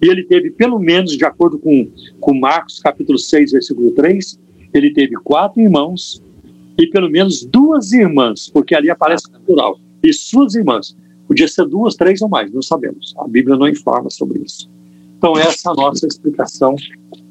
e 0.00 0.08
ele 0.08 0.22
teve 0.24 0.50
pelo 0.50 0.78
menos, 0.78 1.16
de 1.16 1.24
acordo 1.24 1.58
com, 1.58 1.88
com 2.20 2.34
Marcos 2.34 2.78
capítulo 2.78 3.18
6, 3.18 3.52
versículo 3.52 3.90
3, 3.92 4.38
ele 4.72 4.92
teve 4.92 5.14
quatro 5.16 5.60
irmãos 5.60 6.22
e 6.78 6.86
pelo 6.86 7.10
menos 7.10 7.44
duas 7.44 7.92
irmãs, 7.92 8.48
porque 8.48 8.74
ali 8.74 8.90
aparece 8.90 9.24
plural, 9.44 9.80
e 10.02 10.12
suas 10.12 10.54
irmãs. 10.54 10.96
Podia 11.26 11.48
ser 11.48 11.66
duas, 11.66 11.94
três 11.94 12.22
ou 12.22 12.28
mais, 12.28 12.52
não 12.52 12.62
sabemos. 12.62 13.14
A 13.18 13.26
Bíblia 13.26 13.56
não 13.56 13.68
informa 13.68 14.10
sobre 14.10 14.40
isso. 14.40 14.70
Então, 15.18 15.36
essa 15.36 15.70
é 15.70 15.72
a 15.72 15.74
nossa 15.74 16.06
explicação 16.06 16.76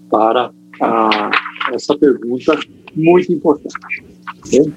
para 0.09 0.51
a, 0.81 1.31
essa 1.71 1.97
pergunta 1.97 2.59
muito 2.95 3.31
importante. 3.31 4.03
Okay? 4.45 4.73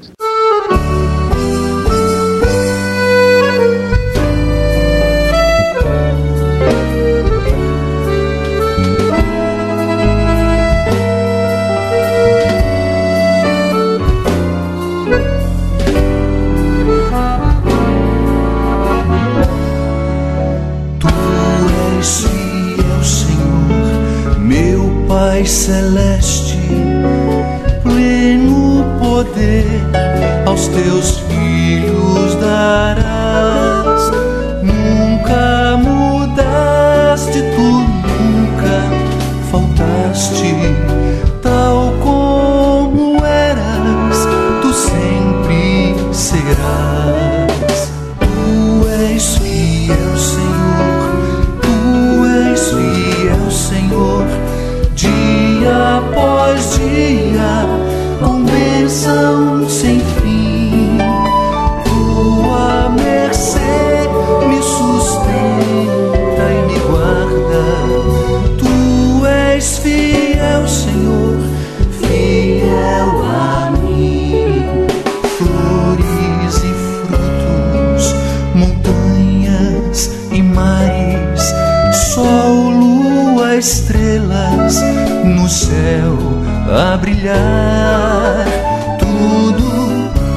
Pai 25.39 25.47
celeste, 25.47 26.59
pleno 27.85 28.85
poder 28.99 29.65
aos 30.45 30.67
teus 30.67 31.21
filhos 31.29 32.35
darás. 32.41 33.98
Céu 85.69 86.17
a 86.73 86.97
brilhar. 86.97 88.47
Tudo 88.99 89.69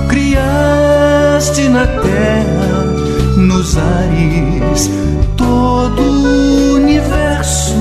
criaste 0.09 1.69
na 1.69 1.87
terra, 1.87 2.83
nos 3.37 3.77
ares, 3.77 4.89
todo 5.37 6.01
o 6.01 6.73
universo 6.75 7.75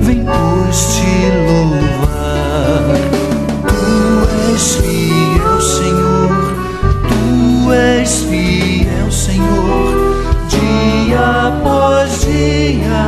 vem 0.00 0.24
pois 0.24 0.78
te 0.94 1.14
louvar. 1.46 2.96
Tu 3.68 4.54
és 4.54 4.74
fiel, 4.76 5.60
Senhor, 5.60 6.32
tu 7.08 7.72
és 7.72 8.12
fiel, 8.28 9.10
Senhor, 9.10 10.24
dia 10.48 11.48
após 11.48 12.20
dia, 12.22 13.04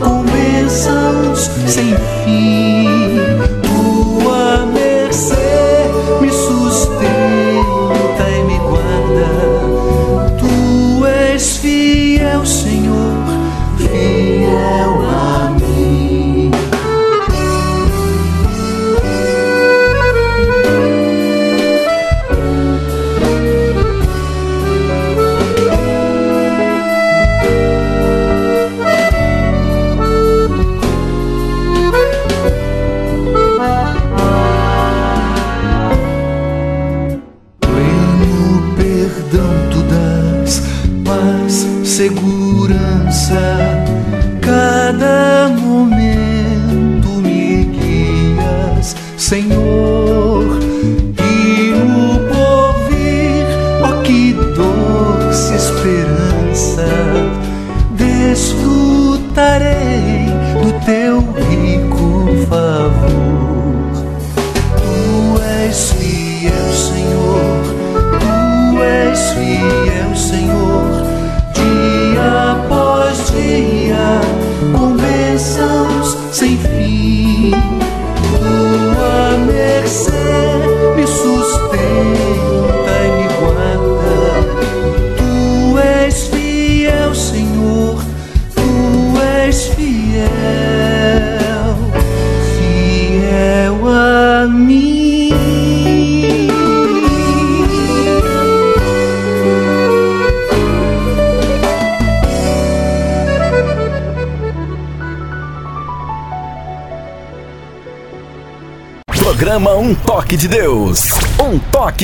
com 0.00 0.22
bênçãos 0.24 1.50
sem 1.66 1.94
fim. 2.24 2.95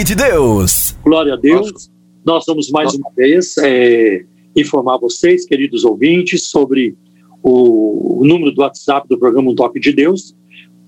Toque 0.02 0.04
de 0.04 0.14
Deus. 0.16 0.96
Glória 1.04 1.34
a 1.34 1.36
Deus. 1.36 1.88
Nós 2.24 2.44
vamos 2.46 2.70
mais 2.70 2.94
uma 2.94 3.10
vez 3.16 3.56
é, 3.58 4.24
informar 4.56 4.98
vocês, 4.98 5.44
queridos 5.44 5.84
ouvintes, 5.84 6.46
sobre 6.46 6.96
o, 7.42 8.20
o 8.20 8.24
número 8.24 8.52
do 8.52 8.62
WhatsApp 8.62 9.06
do 9.08 9.16
programa 9.16 9.50
Um 9.50 9.54
Toque 9.54 9.78
de 9.78 9.92
Deus, 9.92 10.34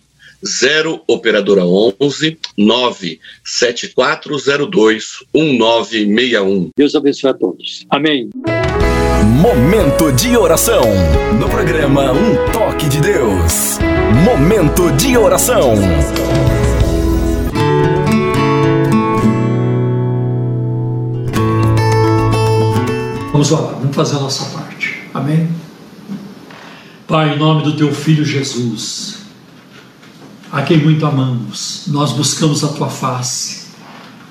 0 0.44 1.00
operadora 1.08 1.64
11 1.64 2.38
97402 2.56 5.24
1961. 5.34 6.70
Deus 6.76 6.94
abençoe 6.94 7.30
a 7.30 7.34
todos. 7.34 7.84
Amém. 7.90 8.30
Momento 9.40 10.12
de 10.12 10.36
oração. 10.36 10.84
No 11.38 11.48
programa 11.48 12.12
Um 12.12 12.52
Toque 12.52 12.88
de 12.88 13.00
Deus. 13.00 13.78
Momento 14.24 14.92
de 14.92 15.16
oração. 15.16 15.74
Vamos 23.32 23.50
lá, 23.50 23.60
vamos 23.60 23.94
fazer 23.94 24.16
a 24.16 24.20
nossa 24.20 24.44
parte. 24.56 25.02
Amém? 25.12 25.46
Pai, 27.06 27.36
em 27.36 27.38
nome 27.38 27.62
do 27.62 27.76
teu 27.76 27.94
filho 27.94 28.24
Jesus, 28.24 29.18
a 30.50 30.62
quem 30.62 30.78
muito 30.78 31.06
amamos, 31.06 31.82
nós 31.86 32.12
buscamos 32.12 32.64
a 32.64 32.68
tua 32.68 32.88
face, 32.88 33.66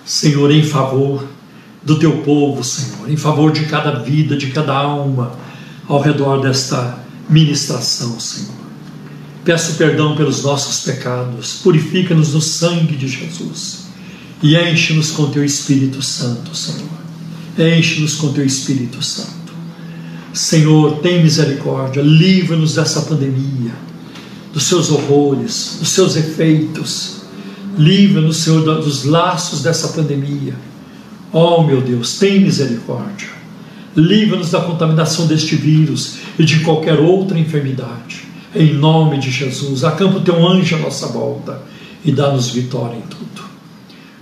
Senhor, 0.05 0.51
em 0.51 0.61
favor 0.61 1.25
do 1.81 1.97
teu 1.97 2.17
povo, 2.23 2.65
Senhor, 2.65 3.09
em 3.09 3.15
favor 3.15 3.53
de 3.53 3.65
cada 3.67 3.99
vida, 3.99 4.35
de 4.35 4.47
cada 4.47 4.75
alma 4.75 5.37
ao 5.87 6.01
redor 6.01 6.41
desta 6.41 6.99
ministração, 7.29 8.19
Senhor. 8.19 8.55
Peço 9.45 9.75
perdão 9.75 10.17
pelos 10.17 10.43
nossos 10.43 10.81
pecados, 10.81 11.61
purifica-nos 11.63 12.33
no 12.33 12.41
sangue 12.41 12.97
de 12.97 13.07
Jesus 13.07 13.85
e 14.43 14.57
enche-nos 14.57 15.11
com 15.11 15.31
teu 15.31 15.45
Espírito 15.45 16.01
Santo, 16.01 16.53
Senhor. 16.53 16.89
Enche-nos 17.57 18.15
com 18.15 18.33
teu 18.33 18.45
Espírito 18.45 19.01
Santo. 19.01 19.44
Senhor, 20.35 20.97
tem 20.97 21.23
misericórdia, 21.23 22.01
livra-nos 22.01 22.75
dessa 22.75 23.03
pandemia, 23.03 23.71
dos 24.53 24.63
seus 24.63 24.91
horrores, 24.91 25.77
dos 25.79 25.89
seus 25.89 26.17
efeitos. 26.17 27.21
Livra-nos, 27.77 28.37
Senhor, 28.37 28.61
dos 28.81 29.05
laços 29.05 29.63
dessa 29.63 29.87
pandemia. 29.89 30.53
Oh, 31.31 31.63
meu 31.63 31.79
Deus, 31.81 32.19
tem 32.19 32.41
misericórdia. 32.41 33.29
Livra-nos 33.95 34.51
da 34.51 34.59
contaminação 34.59 35.25
deste 35.25 35.55
vírus 35.55 36.17
e 36.37 36.43
de 36.43 36.59
qualquer 36.59 36.99
outra 36.99 37.39
enfermidade. 37.39 38.25
Em 38.53 38.73
nome 38.73 39.19
de 39.19 39.31
Jesus, 39.31 39.85
acampa 39.85 40.17
o 40.17 40.21
teu 40.21 40.45
anjo 40.45 40.75
à 40.75 40.79
nossa 40.79 41.07
volta 41.07 41.61
e 42.03 42.11
dá-nos 42.11 42.49
vitória 42.49 42.97
em 42.97 43.01
tudo. 43.01 43.45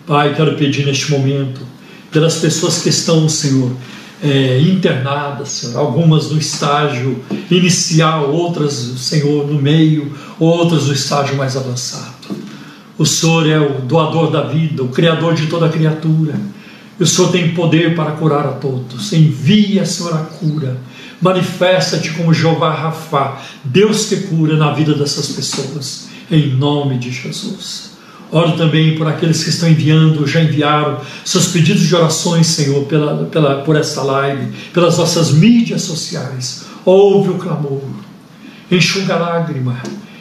Pai, 0.06 0.36
quero 0.36 0.56
pedir 0.58 0.86
neste 0.86 1.12
momento 1.12 1.62
pelas 2.12 2.36
pessoas 2.36 2.84
que 2.84 2.90
estão, 2.90 3.28
Senhor, 3.28 3.72
é, 4.24 4.62
internadas, 4.62 5.50
Senhor, 5.50 5.78
algumas 5.78 6.32
no 6.32 6.40
estágio 6.40 7.22
inicial, 7.52 8.32
outras, 8.32 8.74
Senhor, 8.74 9.46
no 9.46 9.62
meio, 9.62 10.14
outras 10.40 10.86
no 10.86 10.94
estágio 10.94 11.36
mais 11.36 11.58
avançado. 11.58 12.14
O 12.98 13.06
Senhor 13.06 13.50
é 13.50 13.60
o 13.60 13.82
doador 13.82 14.32
da 14.32 14.44
vida, 14.44 14.82
o 14.82 14.88
Criador 14.88 15.34
de 15.34 15.48
toda 15.48 15.68
criatura. 15.68 16.40
E 16.98 17.04
o 17.04 17.08
Senhor 17.08 17.32
tem 17.32 17.54
poder 17.54 17.96
para 17.96 18.12
curar 18.12 18.46
a 18.46 18.52
todos. 18.52 19.12
Envia, 19.12 19.86
Senhor, 19.86 20.14
a 20.14 20.20
cura. 20.20 20.78
Manifesta-te 21.20 22.12
como 22.12 22.34
Jeová 22.34 22.74
Rafá, 22.74 23.42
Deus 23.64 24.06
que 24.06 24.18
cura 24.28 24.56
na 24.56 24.72
vida 24.72 24.94
dessas 24.94 25.30
pessoas, 25.30 26.08
em 26.30 26.56
nome 26.56 26.98
de 26.98 27.12
Jesus. 27.12 27.93
Oro 28.34 28.58
também 28.58 28.98
por 28.98 29.06
aqueles 29.06 29.44
que 29.44 29.52
estão 29.52 29.70
enviando, 29.70 30.26
já 30.26 30.42
enviaram 30.42 31.00
seus 31.24 31.50
pedidos 31.50 31.84
de 31.84 31.96
orações, 31.96 32.48
Senhor, 32.48 32.84
pela, 32.86 33.26
pela, 33.26 33.62
por 33.62 33.76
esta 33.76 34.02
live, 34.02 34.52
pelas 34.74 34.98
nossas 34.98 35.32
mídias 35.32 35.84
sociais. 35.84 36.64
Ouve 36.84 37.30
o 37.30 37.36
clamor, 37.36 37.84
enxuga 38.72 39.14
a 39.14 39.20
lágrima, 39.20 39.78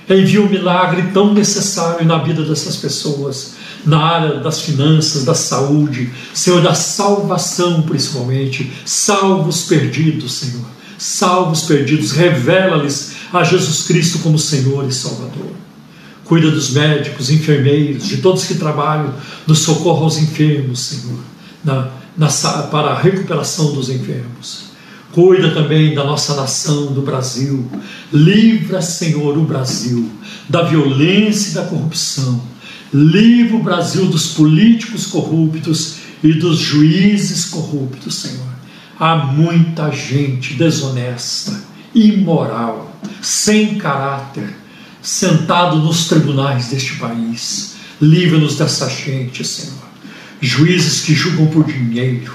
envia 0.06 0.42
um 0.42 0.48
milagre 0.48 1.04
tão 1.14 1.32
necessário 1.32 2.04
na 2.04 2.18
vida 2.18 2.44
dessas 2.44 2.76
pessoas, 2.76 3.54
na 3.86 4.04
área 4.04 4.40
das 4.40 4.60
finanças, 4.60 5.24
da 5.24 5.34
saúde, 5.34 6.10
Senhor, 6.34 6.60
da 6.60 6.74
salvação 6.74 7.80
principalmente. 7.80 8.70
Salva 8.84 9.48
os 9.48 9.62
perdidos, 9.62 10.34
Senhor. 10.34 10.66
Salva 10.98 11.52
os 11.52 11.62
perdidos, 11.62 12.12
revela-lhes 12.12 13.12
a 13.32 13.42
Jesus 13.42 13.84
Cristo 13.86 14.18
como 14.18 14.38
Senhor 14.38 14.86
e 14.86 14.92
Salvador 14.92 15.61
cuida 16.32 16.50
dos 16.50 16.70
médicos, 16.70 17.28
enfermeiros, 17.28 18.08
de 18.08 18.16
todos 18.16 18.46
que 18.46 18.54
trabalham 18.54 19.12
no 19.46 19.54
socorro 19.54 20.04
aos 20.04 20.16
enfermos, 20.16 20.80
Senhor, 20.80 21.18
na, 21.62 21.90
na, 22.16 22.28
para 22.70 22.92
a 22.92 22.98
recuperação 22.98 23.74
dos 23.74 23.90
enfermos. 23.90 24.70
Cuida 25.12 25.50
também 25.50 25.94
da 25.94 26.04
nossa 26.04 26.34
nação, 26.34 26.86
do 26.86 27.02
Brasil. 27.02 27.70
Livra, 28.10 28.80
Senhor, 28.80 29.36
o 29.36 29.42
Brasil 29.42 30.10
da 30.48 30.62
violência 30.62 31.50
e 31.50 31.54
da 31.56 31.66
corrupção. 31.66 32.40
Livra 32.94 33.58
o 33.58 33.62
Brasil 33.62 34.06
dos 34.06 34.28
políticos 34.28 35.04
corruptos 35.04 35.96
e 36.24 36.32
dos 36.32 36.56
juízes 36.56 37.44
corruptos, 37.44 38.14
Senhor. 38.14 38.54
Há 38.98 39.16
muita 39.16 39.90
gente 39.90 40.54
desonesta, 40.54 41.62
imoral, 41.94 42.98
sem 43.20 43.74
caráter, 43.74 44.61
sentado 45.02 45.76
nos 45.78 46.06
tribunais 46.06 46.68
deste 46.68 46.94
país. 46.94 47.74
Livra-nos 48.00 48.56
dessa 48.56 48.88
gente, 48.88 49.44
Senhor. 49.44 49.82
Juízes 50.40 51.02
que 51.02 51.14
julgam 51.14 51.46
por 51.46 51.64
dinheiro, 51.64 52.32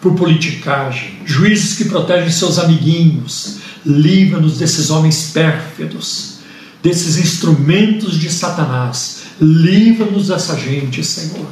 por 0.00 0.14
politicagem, 0.14 1.20
juízes 1.24 1.76
que 1.76 1.84
protegem 1.84 2.30
seus 2.30 2.58
amiguinhos. 2.58 3.58
Livra-nos 3.86 4.58
desses 4.58 4.90
homens 4.90 5.30
pérfidos, 5.32 6.40
desses 6.82 7.16
instrumentos 7.16 8.18
de 8.18 8.30
Satanás. 8.30 9.22
Livra-nos 9.40 10.28
dessa 10.28 10.58
gente, 10.58 11.02
Senhor. 11.04 11.46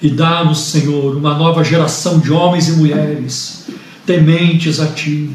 E 0.00 0.10
dá-nos, 0.10 0.58
Senhor, 0.58 1.16
uma 1.16 1.36
nova 1.36 1.62
geração 1.62 2.18
de 2.18 2.32
homens 2.32 2.68
e 2.68 2.72
mulheres 2.72 3.66
tementes 4.06 4.80
a 4.80 4.86
Ti, 4.86 5.30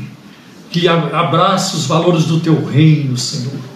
que 0.71 0.87
abraça 0.87 1.77
os 1.77 1.85
valores 1.85 2.25
do 2.25 2.39
Teu 2.39 2.65
reino, 2.65 3.15
Senhor 3.15 3.72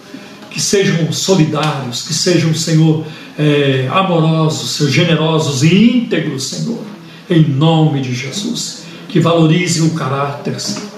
que 0.58 0.62
sejam 0.62 1.12
solidários, 1.12 2.02
que 2.02 2.12
sejam, 2.12 2.52
Senhor, 2.52 3.06
é, 3.38 3.88
amorosos, 3.92 4.72
Senhor, 4.72 4.90
generosos 4.90 5.62
e 5.62 5.98
íntegros, 5.98 6.48
Senhor, 6.48 6.82
em 7.30 7.48
nome 7.48 8.00
de 8.00 8.12
Jesus. 8.12 8.82
Que 9.08 9.20
valorizem 9.20 9.84
o 9.84 9.90
caráter, 9.90 10.58
Senhor, 10.58 10.90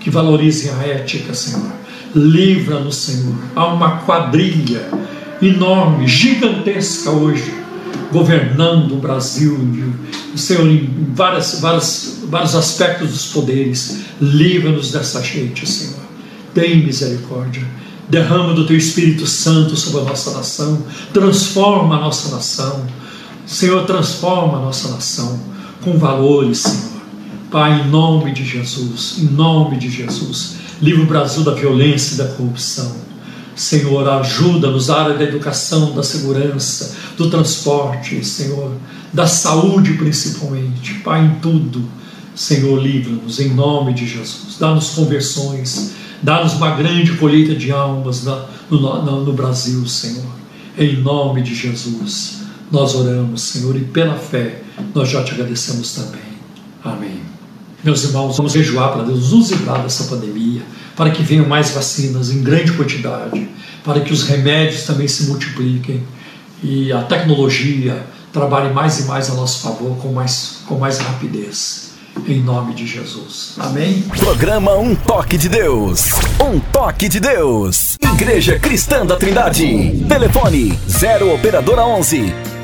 que 0.00 0.10
valorizem 0.10 0.70
a 0.70 0.86
ética, 0.86 1.32
Senhor. 1.32 1.72
Livra-nos, 2.14 2.96
Senhor. 2.96 3.34
Há 3.56 3.68
uma 3.68 4.00
quadrilha 4.02 4.86
enorme, 5.40 6.06
gigantesca 6.06 7.10
hoje, 7.10 7.54
governando 8.12 8.92
o 8.92 8.98
Brasil, 8.98 9.58
Senhor, 10.36 10.66
em 10.66 11.06
várias, 11.14 11.58
várias, 11.58 12.18
vários 12.24 12.54
aspectos 12.54 13.08
dos 13.08 13.26
poderes. 13.28 14.00
Livra-nos 14.20 14.92
dessa 14.92 15.22
gente, 15.22 15.66
Senhor. 15.66 16.04
Tem 16.52 16.84
misericórdia 16.84 17.80
derrama 18.10 18.52
do 18.52 18.66
teu 18.66 18.76
Espírito 18.76 19.26
Santo 19.26 19.76
sobre 19.76 20.00
a 20.00 20.04
nossa 20.04 20.32
nação, 20.32 20.84
transforma 21.12 21.96
a 21.96 22.00
nossa 22.00 22.34
nação. 22.34 22.84
Senhor, 23.46 23.86
transforma 23.86 24.58
a 24.58 24.60
nossa 24.62 24.88
nação 24.88 25.40
com 25.80 25.96
valores, 25.96 26.58
Senhor. 26.58 26.90
Pai, 27.50 27.80
em 27.80 27.88
nome 27.88 28.32
de 28.32 28.44
Jesus, 28.44 29.16
em 29.18 29.24
nome 29.24 29.76
de 29.76 29.88
Jesus, 29.88 30.56
livra 30.82 31.02
o 31.02 31.06
Brasil 31.06 31.42
da 31.42 31.52
violência 31.52 32.14
e 32.14 32.18
da 32.18 32.28
corrupção. 32.28 32.94
Senhor, 33.56 34.08
ajuda-nos 34.08 34.88
na 34.88 34.96
área 34.96 35.18
da 35.18 35.24
educação, 35.24 35.92
da 35.94 36.02
segurança, 36.02 36.96
do 37.16 37.28
transporte, 37.28 38.24
Senhor, 38.24 38.72
da 39.12 39.26
saúde 39.26 39.94
principalmente. 39.94 40.94
Pai, 41.04 41.24
em 41.24 41.40
tudo, 41.40 41.84
Senhor, 42.34 42.80
livra-nos 42.80 43.38
em 43.38 43.48
nome 43.48 43.92
de 43.92 44.06
Jesus. 44.06 44.56
Dá-nos 44.58 44.90
conversões, 44.90 45.92
Dá-nos 46.22 46.54
uma 46.54 46.70
grande 46.72 47.12
colheita 47.12 47.54
de 47.54 47.72
almas 47.72 48.24
no, 48.24 48.44
no, 48.70 49.24
no 49.24 49.32
Brasil, 49.32 49.86
Senhor. 49.86 50.30
Em 50.78 50.96
nome 50.96 51.42
de 51.42 51.54
Jesus, 51.54 52.42
nós 52.70 52.94
oramos, 52.94 53.42
Senhor, 53.42 53.74
e 53.76 53.80
pela 53.80 54.16
fé 54.16 54.62
nós 54.94 55.08
já 55.08 55.24
te 55.24 55.32
agradecemos 55.32 55.94
também. 55.94 56.20
Amém. 56.84 57.20
Meus 57.82 58.04
irmãos, 58.04 58.36
vamos 58.36 58.52
jejuar 58.52 58.92
para 58.92 59.04
Deus 59.04 59.32
nos 59.32 59.50
livrar 59.50 59.82
dessa 59.82 60.04
pandemia, 60.04 60.62
para 60.94 61.10
que 61.10 61.22
venham 61.22 61.48
mais 61.48 61.70
vacinas 61.70 62.30
em 62.30 62.42
grande 62.42 62.72
quantidade, 62.72 63.48
para 63.82 64.00
que 64.00 64.12
os 64.12 64.24
remédios 64.24 64.82
também 64.82 65.08
se 65.08 65.26
multipliquem 65.26 66.02
e 66.62 66.92
a 66.92 67.02
tecnologia 67.02 68.04
trabalhe 68.30 68.72
mais 68.74 69.00
e 69.00 69.04
mais 69.04 69.30
a 69.30 69.34
nosso 69.34 69.60
favor 69.60 69.96
com 69.96 70.12
mais, 70.12 70.58
com 70.66 70.78
mais 70.78 70.98
rapidez 70.98 71.89
em 72.26 72.40
nome 72.42 72.74
de 72.74 72.86
Jesus. 72.86 73.56
Amém? 73.58 74.02
Programa 74.02 74.76
Um 74.76 74.94
Toque 74.94 75.36
de 75.36 75.48
Deus. 75.48 76.10
Um 76.40 76.58
Toque 76.58 77.08
de 77.08 77.20
Deus. 77.20 77.96
Igreja 78.14 78.58
Cristã 78.58 79.04
da 79.04 79.16
Trindade. 79.16 80.04
Telefone 80.08 80.78
0 80.88 81.34
Operadora 81.34 81.82
11 81.82 82.59